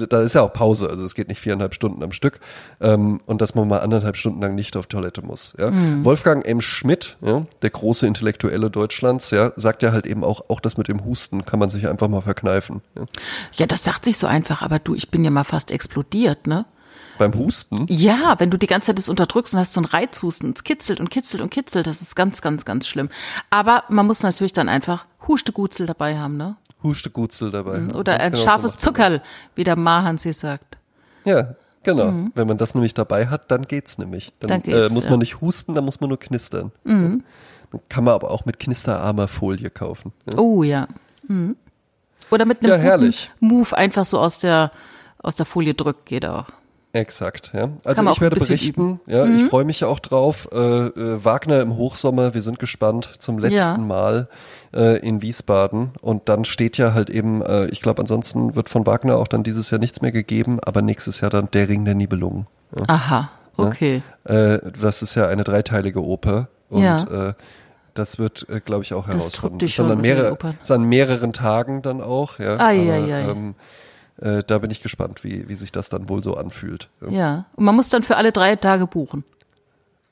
da 0.09 0.23
ist 0.23 0.35
ja 0.35 0.43
auch 0.43 0.53
Pause, 0.53 0.89
also 0.89 1.05
es 1.05 1.15
geht 1.15 1.29
nicht 1.29 1.41
viereinhalb 1.41 1.75
Stunden 1.75 2.03
am 2.03 2.13
Stück 2.13 2.41
ähm, 2.81 3.21
und 3.27 3.41
dass 3.41 3.55
man 3.55 3.69
mal 3.69 3.81
anderthalb 3.81 4.17
Stunden 4.17 4.41
lang 4.41 4.55
nicht 4.55 4.77
auf 4.77 4.87
Toilette 4.87 5.23
muss. 5.23 5.55
Ja? 5.59 5.71
Mhm. 5.71 6.05
Wolfgang 6.05 6.47
M. 6.47 6.61
Schmidt, 6.61 7.17
ja, 7.21 7.47
der 7.63 7.71
große 7.71 8.07
Intellektuelle 8.07 8.71
Deutschlands, 8.71 9.31
ja, 9.31 9.53
sagt 9.57 9.83
ja 9.83 9.93
halt 9.93 10.07
eben 10.07 10.25
auch, 10.25 10.45
auch 10.49 10.61
das 10.61 10.77
mit 10.77 10.89
dem 10.89 11.05
Husten 11.05 11.45
kann 11.45 11.59
man 11.59 11.71
sich 11.71 11.89
einfach 11.89 12.09
mal 12.09 12.23
verkneifen. 12.23 12.83
Ja? 12.97 13.05
Ja, 13.55 13.67
das 13.67 13.85
sagt 13.85 14.05
sich 14.05 14.19
so 14.19 14.27
einfach, 14.27 14.63
aber 14.63 14.79
du, 14.79 14.95
ich 14.95 15.11
bin 15.11 15.25
ja 15.25 15.31
mal 15.31 15.45
fast 15.45 15.71
explodiert, 15.71 16.47
ne? 16.47 16.67
Beim 17.19 17.35
Husten? 17.35 17.87
Ja, 17.89 18.37
wenn 18.39 18.51
du 18.51 18.59
die 18.59 18.67
ganze 18.67 18.87
Zeit 18.87 18.99
das 18.99 19.09
unterdrückst 19.09 19.55
und 19.55 19.61
hast 19.61 19.75
so 19.75 19.81
einen 19.81 19.87
Reizhusten, 19.87 20.53
es 20.55 20.65
kitzelt 20.65 20.99
und 20.99 21.11
kitzelt 21.11 21.43
und 21.43 21.51
kitzelt, 21.51 21.87
das 21.87 22.01
ist 22.01 22.17
ganz, 22.17 22.41
ganz, 22.41 22.65
ganz 22.65 22.87
schlimm. 22.87 23.11
Aber 23.51 23.85
man 23.89 24.07
muss 24.07 24.23
natürlich 24.23 24.53
dann 24.53 24.69
einfach 24.69 25.07
Hustegutzel 25.29 25.87
dabei 25.87 26.19
haben, 26.19 26.37
ne? 26.37 26.57
Hustegutzel 26.83 27.51
dabei 27.51 27.79
mhm. 27.79 27.95
Oder 27.95 28.19
ein 28.19 28.33
genau 28.33 28.43
scharfes 28.43 28.73
so 28.73 28.79
Zuckerl, 28.79 29.23
wie 29.55 29.65
der 29.65 29.77
Mahans 29.77 30.25
hier 30.25 30.33
sagt. 30.33 30.79
Ja, 31.25 31.55
genau. 31.85 32.11
Mhm. 32.11 32.33
Wenn 32.35 32.49
man 32.49 32.59
das 32.59 32.75
nämlich 32.75 32.95
dabei 32.95 33.29
hat, 33.29 33.51
dann 33.51 33.63
geht's 33.63 33.99
nämlich. 33.99 34.33
Dann, 34.41 34.49
dann 34.49 34.63
geht's, 34.63 34.91
äh, 34.91 34.93
muss 34.93 35.09
man 35.09 35.21
nicht 35.21 35.41
husten, 35.41 35.75
dann 35.75 35.85
muss 35.85 36.01
man 36.01 36.09
nur 36.09 36.19
knistern. 36.19 36.73
Mhm. 36.85 37.23
Dann 37.71 37.81
kann 37.89 38.05
man 38.05 38.15
aber 38.15 38.31
auch 38.31 38.45
mit 38.47 38.59
knisterarmer 38.59 39.29
Folie 39.29 39.71
kaufen. 39.71 40.13
Ja? 40.33 40.39
Oh 40.39 40.63
ja. 40.63 40.89
Mhm. 41.29 41.57
Oder 42.33 42.47
mit 42.47 42.63
einem 42.63 42.73
ja, 42.73 42.79
herrlich. 42.79 43.31
Move 43.41 43.77
einfach 43.77 44.05
so 44.07 44.19
aus 44.19 44.39
der, 44.39 44.73
aus 45.19 45.35
der 45.35 45.45
Folie 45.45 45.75
drückt, 45.75 46.07
geht 46.07 46.25
auch. 46.25 46.47
Exakt, 46.95 47.53
ja. 47.55 47.71
Also 47.85 48.07
ich 48.11 48.21
werde 48.21 48.37
berichten, 48.37 49.01
ja, 49.07 49.25
mhm. 49.25 49.37
ich 49.37 49.45
freue 49.45 49.65
mich 49.65 49.85
auch 49.85 49.99
drauf. 49.99 50.49
Äh, 50.53 50.57
äh, 50.57 51.25
Wagner 51.25 51.61
im 51.61 51.77
Hochsommer, 51.77 52.35
wir 52.35 52.43
sind 52.43 52.59
gespannt 52.59 53.11
zum 53.19 53.39
letzten 53.39 53.57
ja. 53.57 53.77
Mal 53.79 54.29
äh, 54.75 54.99
in 54.99 55.23
Wiesbaden. 55.23 55.93
Und 56.03 56.29
dann 56.29 56.45
steht 56.45 56.77
ja 56.77 56.93
halt 56.93 57.09
eben, 57.09 57.41
äh, 57.43 57.67
ich 57.67 57.81
glaube, 57.81 58.01
ansonsten 58.01 58.55
wird 58.55 58.69
von 58.69 58.87
Wagner 58.87 59.17
auch 59.17 59.29
dann 59.29 59.43
dieses 59.43 59.71
Jahr 59.71 59.79
nichts 59.79 60.03
mehr 60.03 60.13
gegeben, 60.13 60.59
aber 60.61 60.83
nächstes 60.83 61.21
Jahr 61.21 61.31
dann 61.31 61.49
Der 61.53 61.69
Ring 61.69 61.87
der 61.87 61.95
Nibelungen. 61.95 62.47
Ja. 62.79 62.85
Aha, 62.89 63.31
okay. 63.57 64.03
Ja? 64.29 64.55
Äh, 64.55 64.73
das 64.81 65.01
ist 65.01 65.15
ja 65.15 65.29
eine 65.29 65.45
dreiteilige 65.45 66.05
Oper. 66.05 66.49
Und 66.69 66.83
ja. 66.83 67.35
Das 67.95 68.19
wird, 68.19 68.49
äh, 68.49 68.61
glaube 68.61 68.85
ich, 68.85 68.95
auch 68.95 69.07
herausfordernd. 69.07 69.63
Das 69.63 69.71
ist 69.71 69.81
an, 69.81 70.01
mehrere, 70.01 70.39
ist 70.61 70.71
an 70.71 70.85
mehreren 70.85 71.33
Tagen 71.33 71.83
dann 71.83 72.01
auch. 72.01 72.39
Ja, 72.39 72.57
ah, 72.57 72.71
ja, 72.71 72.97
ja, 72.97 73.19
ja. 73.19 73.31
Ähm, 73.31 73.55
äh, 74.21 74.43
da 74.47 74.59
bin 74.59 74.71
ich 74.71 74.83
gespannt, 74.83 75.25
wie, 75.25 75.49
wie 75.49 75.55
sich 75.55 75.73
das 75.73 75.89
dann 75.89 76.09
wohl 76.09 76.23
so 76.23 76.37
anfühlt. 76.37 76.89
Ja. 77.09 77.47
und 77.57 77.65
man 77.65 77.75
muss 77.75 77.89
dann 77.89 78.03
für 78.03 78.17
alle 78.17 78.33
drei 78.33 78.57
Tage 78.57 78.87
buchen. 78.87 79.25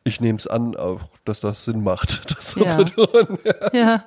Ich 0.04 0.20
nehme 0.20 0.38
es 0.38 0.46
an, 0.46 0.76
auch, 0.76 1.00
dass 1.24 1.40
das 1.40 1.64
Sinn 1.64 1.84
macht, 1.84 2.30
das 2.36 2.52
so 2.52 2.64
ja. 2.64 2.70
zu 2.70 2.84
tun. 2.84 3.38
Ja. 3.44 3.78
ja. 3.78 4.04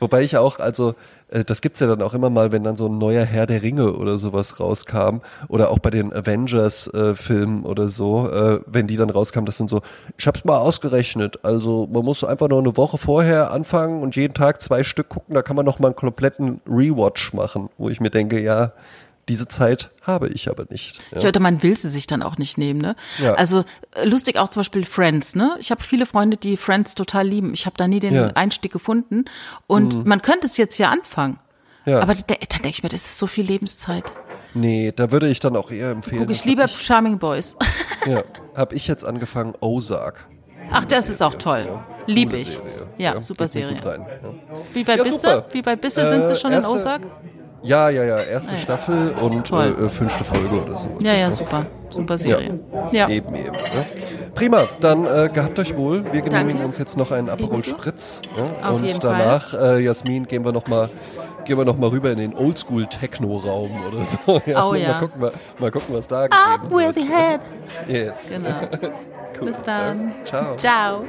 Wobei 0.00 0.22
ich 0.22 0.36
auch, 0.36 0.58
also 0.58 0.94
das 1.30 1.60
gibt's 1.60 1.80
ja 1.80 1.86
dann 1.86 2.02
auch 2.02 2.14
immer 2.14 2.30
mal, 2.30 2.52
wenn 2.52 2.64
dann 2.64 2.76
so 2.76 2.86
ein 2.86 2.98
neuer 2.98 3.24
Herr 3.24 3.46
der 3.46 3.62
Ringe 3.62 3.92
oder 3.92 4.18
sowas 4.18 4.60
rauskam. 4.60 5.18
Oder 5.48 5.70
auch 5.70 5.78
bei 5.78 5.90
den 5.90 6.12
Avengers-Filmen 6.12 7.64
äh, 7.64 7.66
oder 7.66 7.88
so, 7.88 8.30
äh, 8.30 8.60
wenn 8.66 8.86
die 8.86 8.96
dann 8.96 9.10
rauskamen, 9.10 9.46
das 9.46 9.58
sind 9.58 9.68
so, 9.68 9.82
ich 10.16 10.26
hab's 10.26 10.44
mal 10.44 10.58
ausgerechnet, 10.58 11.40
also 11.42 11.88
man 11.90 12.04
muss 12.04 12.24
einfach 12.24 12.48
nur 12.48 12.58
eine 12.58 12.76
Woche 12.76 12.98
vorher 12.98 13.52
anfangen 13.52 14.02
und 14.02 14.16
jeden 14.16 14.34
Tag 14.34 14.62
zwei 14.62 14.84
Stück 14.84 15.08
gucken, 15.08 15.34
da 15.34 15.42
kann 15.42 15.56
man 15.56 15.66
noch 15.66 15.78
mal 15.78 15.88
einen 15.88 15.96
kompletten 15.96 16.60
Rewatch 16.66 17.34
machen, 17.34 17.68
wo 17.76 17.88
ich 17.88 18.00
mir 18.00 18.10
denke, 18.10 18.40
ja, 18.40 18.72
diese 19.28 19.46
Zeit 19.48 19.90
habe 20.02 20.28
ich 20.28 20.48
aber 20.48 20.64
nicht. 20.70 20.98
Ja. 21.10 21.18
Ich 21.18 21.24
hörte, 21.24 21.40
man 21.40 21.62
will 21.62 21.76
sie 21.76 21.88
sich 21.90 22.06
dann 22.06 22.22
auch 22.22 22.38
nicht 22.38 22.58
nehmen. 22.58 22.80
Ne? 22.80 22.96
Ja. 23.18 23.34
Also 23.34 23.64
äh, 23.94 24.04
lustig 24.06 24.38
auch 24.38 24.48
zum 24.48 24.60
Beispiel 24.60 24.84
Friends. 24.84 25.34
Ne? 25.34 25.56
Ich 25.60 25.70
habe 25.70 25.82
viele 25.82 26.06
Freunde, 26.06 26.36
die 26.36 26.56
Friends 26.56 26.94
total 26.94 27.26
lieben. 27.28 27.52
Ich 27.54 27.66
habe 27.66 27.76
da 27.76 27.86
nie 27.88 28.00
den 28.00 28.14
Ja. 28.14 28.28
Einstieg 28.34 28.72
gefunden. 28.72 29.24
Und 29.66 30.06
man 30.06 30.22
könnte 30.22 30.46
es 30.46 30.56
jetzt 30.56 30.78
ja 30.78 30.90
anfangen. 30.90 31.38
Ja. 31.84 32.00
Aber 32.00 32.14
da- 32.14 32.22
dann 32.34 32.62
denke 32.62 32.68
ich 32.68 32.82
mir, 32.82 32.88
das 32.88 33.02
ist 33.06 33.18
so 33.18 33.26
viel 33.26 33.44
Lebenszeit. 33.46 34.04
Nee, 34.54 34.92
da 34.94 35.10
würde 35.10 35.28
ich 35.28 35.40
dann 35.40 35.56
auch 35.56 35.70
eher 35.70 35.90
empfehlen. 35.90 36.20
Gucke 36.20 36.32
ich 36.32 36.44
lieber 36.44 36.62
hab 36.64 36.70
Charming 36.70 37.18
Boys. 37.18 37.54
Ich, 38.02 38.06
ja, 38.12 38.22
habe 38.56 38.74
ich 38.74 38.86
jetzt 38.88 39.04
angefangen, 39.04 39.54
Ozark. 39.60 40.26
Ach, 40.70 40.84
das 40.84 41.08
ist 41.08 41.22
auch 41.22 41.34
toll. 41.34 41.66
Lieb 42.06 42.30
Coole 42.30 42.42
ich. 42.42 42.48
Serie. 42.48 42.86
Ja, 42.98 43.20
super 43.22 43.46
geht 43.46 43.54
mir 43.54 43.68
Serie. 43.70 43.86
rein, 43.86 44.06
ja. 44.22 44.30
Wie 44.74 44.86
weit 44.86 44.98
Ja, 44.98 45.04
super. 45.04 45.40
du? 45.48 45.54
Wie 45.54 45.64
weit 45.66 45.80
bist 45.80 45.96
du? 45.96 46.08
Sind 46.08 46.26
sie 46.26 46.32
Äh, 46.32 46.34
schon 46.36 46.50
in 46.50 46.56
erste- 46.58 46.70
Ozark? 46.72 47.02
Ja, 47.62 47.90
ja, 47.90 48.04
ja, 48.04 48.18
erste 48.18 48.56
Staffel 48.56 49.10
und 49.20 49.50
äh, 49.52 49.68
äh, 49.68 49.88
fünfte 49.88 50.24
Folge 50.24 50.62
oder 50.62 50.76
so. 50.76 50.88
Ja, 51.00 51.14
ja, 51.14 51.32
super. 51.32 51.66
Super 51.88 52.18
Serie. 52.18 52.60
Ja. 52.92 53.08
Eben, 53.08 53.34
eben. 53.34 53.52
Ne? 53.52 53.86
Prima, 54.34 54.60
dann 54.80 55.04
äh, 55.04 55.28
gehabt 55.32 55.58
euch 55.58 55.76
wohl. 55.76 56.04
Wir 56.12 56.20
genehmigen 56.20 56.48
Danke. 56.58 56.64
uns 56.66 56.78
jetzt 56.78 56.96
noch 56.96 57.10
einen 57.10 57.28
Aperol. 57.28 57.60
Spritz. 57.60 58.20
Ja? 58.36 58.68
Auf 58.68 58.76
und 58.76 58.84
jeden 58.84 59.00
danach, 59.00 59.54
Äh, 59.54 59.80
Jasmin, 59.80 60.26
gehen 60.26 60.44
wir 60.44 60.52
noch 60.52 60.68
mal, 60.68 60.88
gehen 61.44 61.58
wir 61.58 61.64
noch 61.64 61.76
mal 61.76 61.88
rüber 61.88 62.12
in 62.12 62.18
den 62.18 62.34
Oldschool-Techno-Raum 62.36 63.70
oder 63.88 64.04
so. 64.04 64.40
Ja, 64.46 64.64
Oh 64.64 64.72
mal 64.72 64.80
ja. 64.80 64.98
Gucken, 65.00 65.20
mal, 65.20 65.32
mal 65.58 65.70
gucken, 65.70 65.94
was 65.96 66.06
da 66.06 66.24
Up 66.24 66.70
with 66.70 66.94
the 66.94 67.08
head. 67.08 67.40
Yes. 67.88 68.34
Genau. 68.36 68.92
Cool. 69.40 69.50
Bis 69.52 69.62
dann. 69.62 70.14
Ja, 70.32 70.56
ciao. 70.56 71.04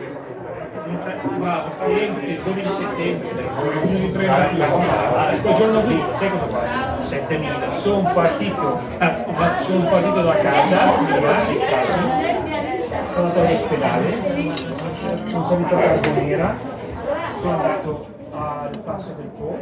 Il 0.60 2.42
12 2.44 2.74
settembre, 2.74 3.30
quel 5.42 5.54
giorno 5.56 5.82
qui, 5.82 6.04
sai 6.12 6.30
cosa 6.32 6.48
fa? 6.50 7.00
7000. 7.00 7.72
Sono 7.72 8.12
partito, 8.14 8.80
sono 9.60 9.90
partito 9.90 10.22
da 10.22 10.38
casa, 10.38 10.78
sono 13.14 13.26
andato 13.26 13.40
all'ospedale, 13.40 14.08
sono 15.26 15.44
salito 15.44 15.76
a 15.76 15.80
Carbonera, 15.80 16.56
sono 17.40 17.52
andato 17.52 18.08
al 18.32 18.78
passo 18.80 19.14
del 19.18 19.28
Po, 19.28 19.58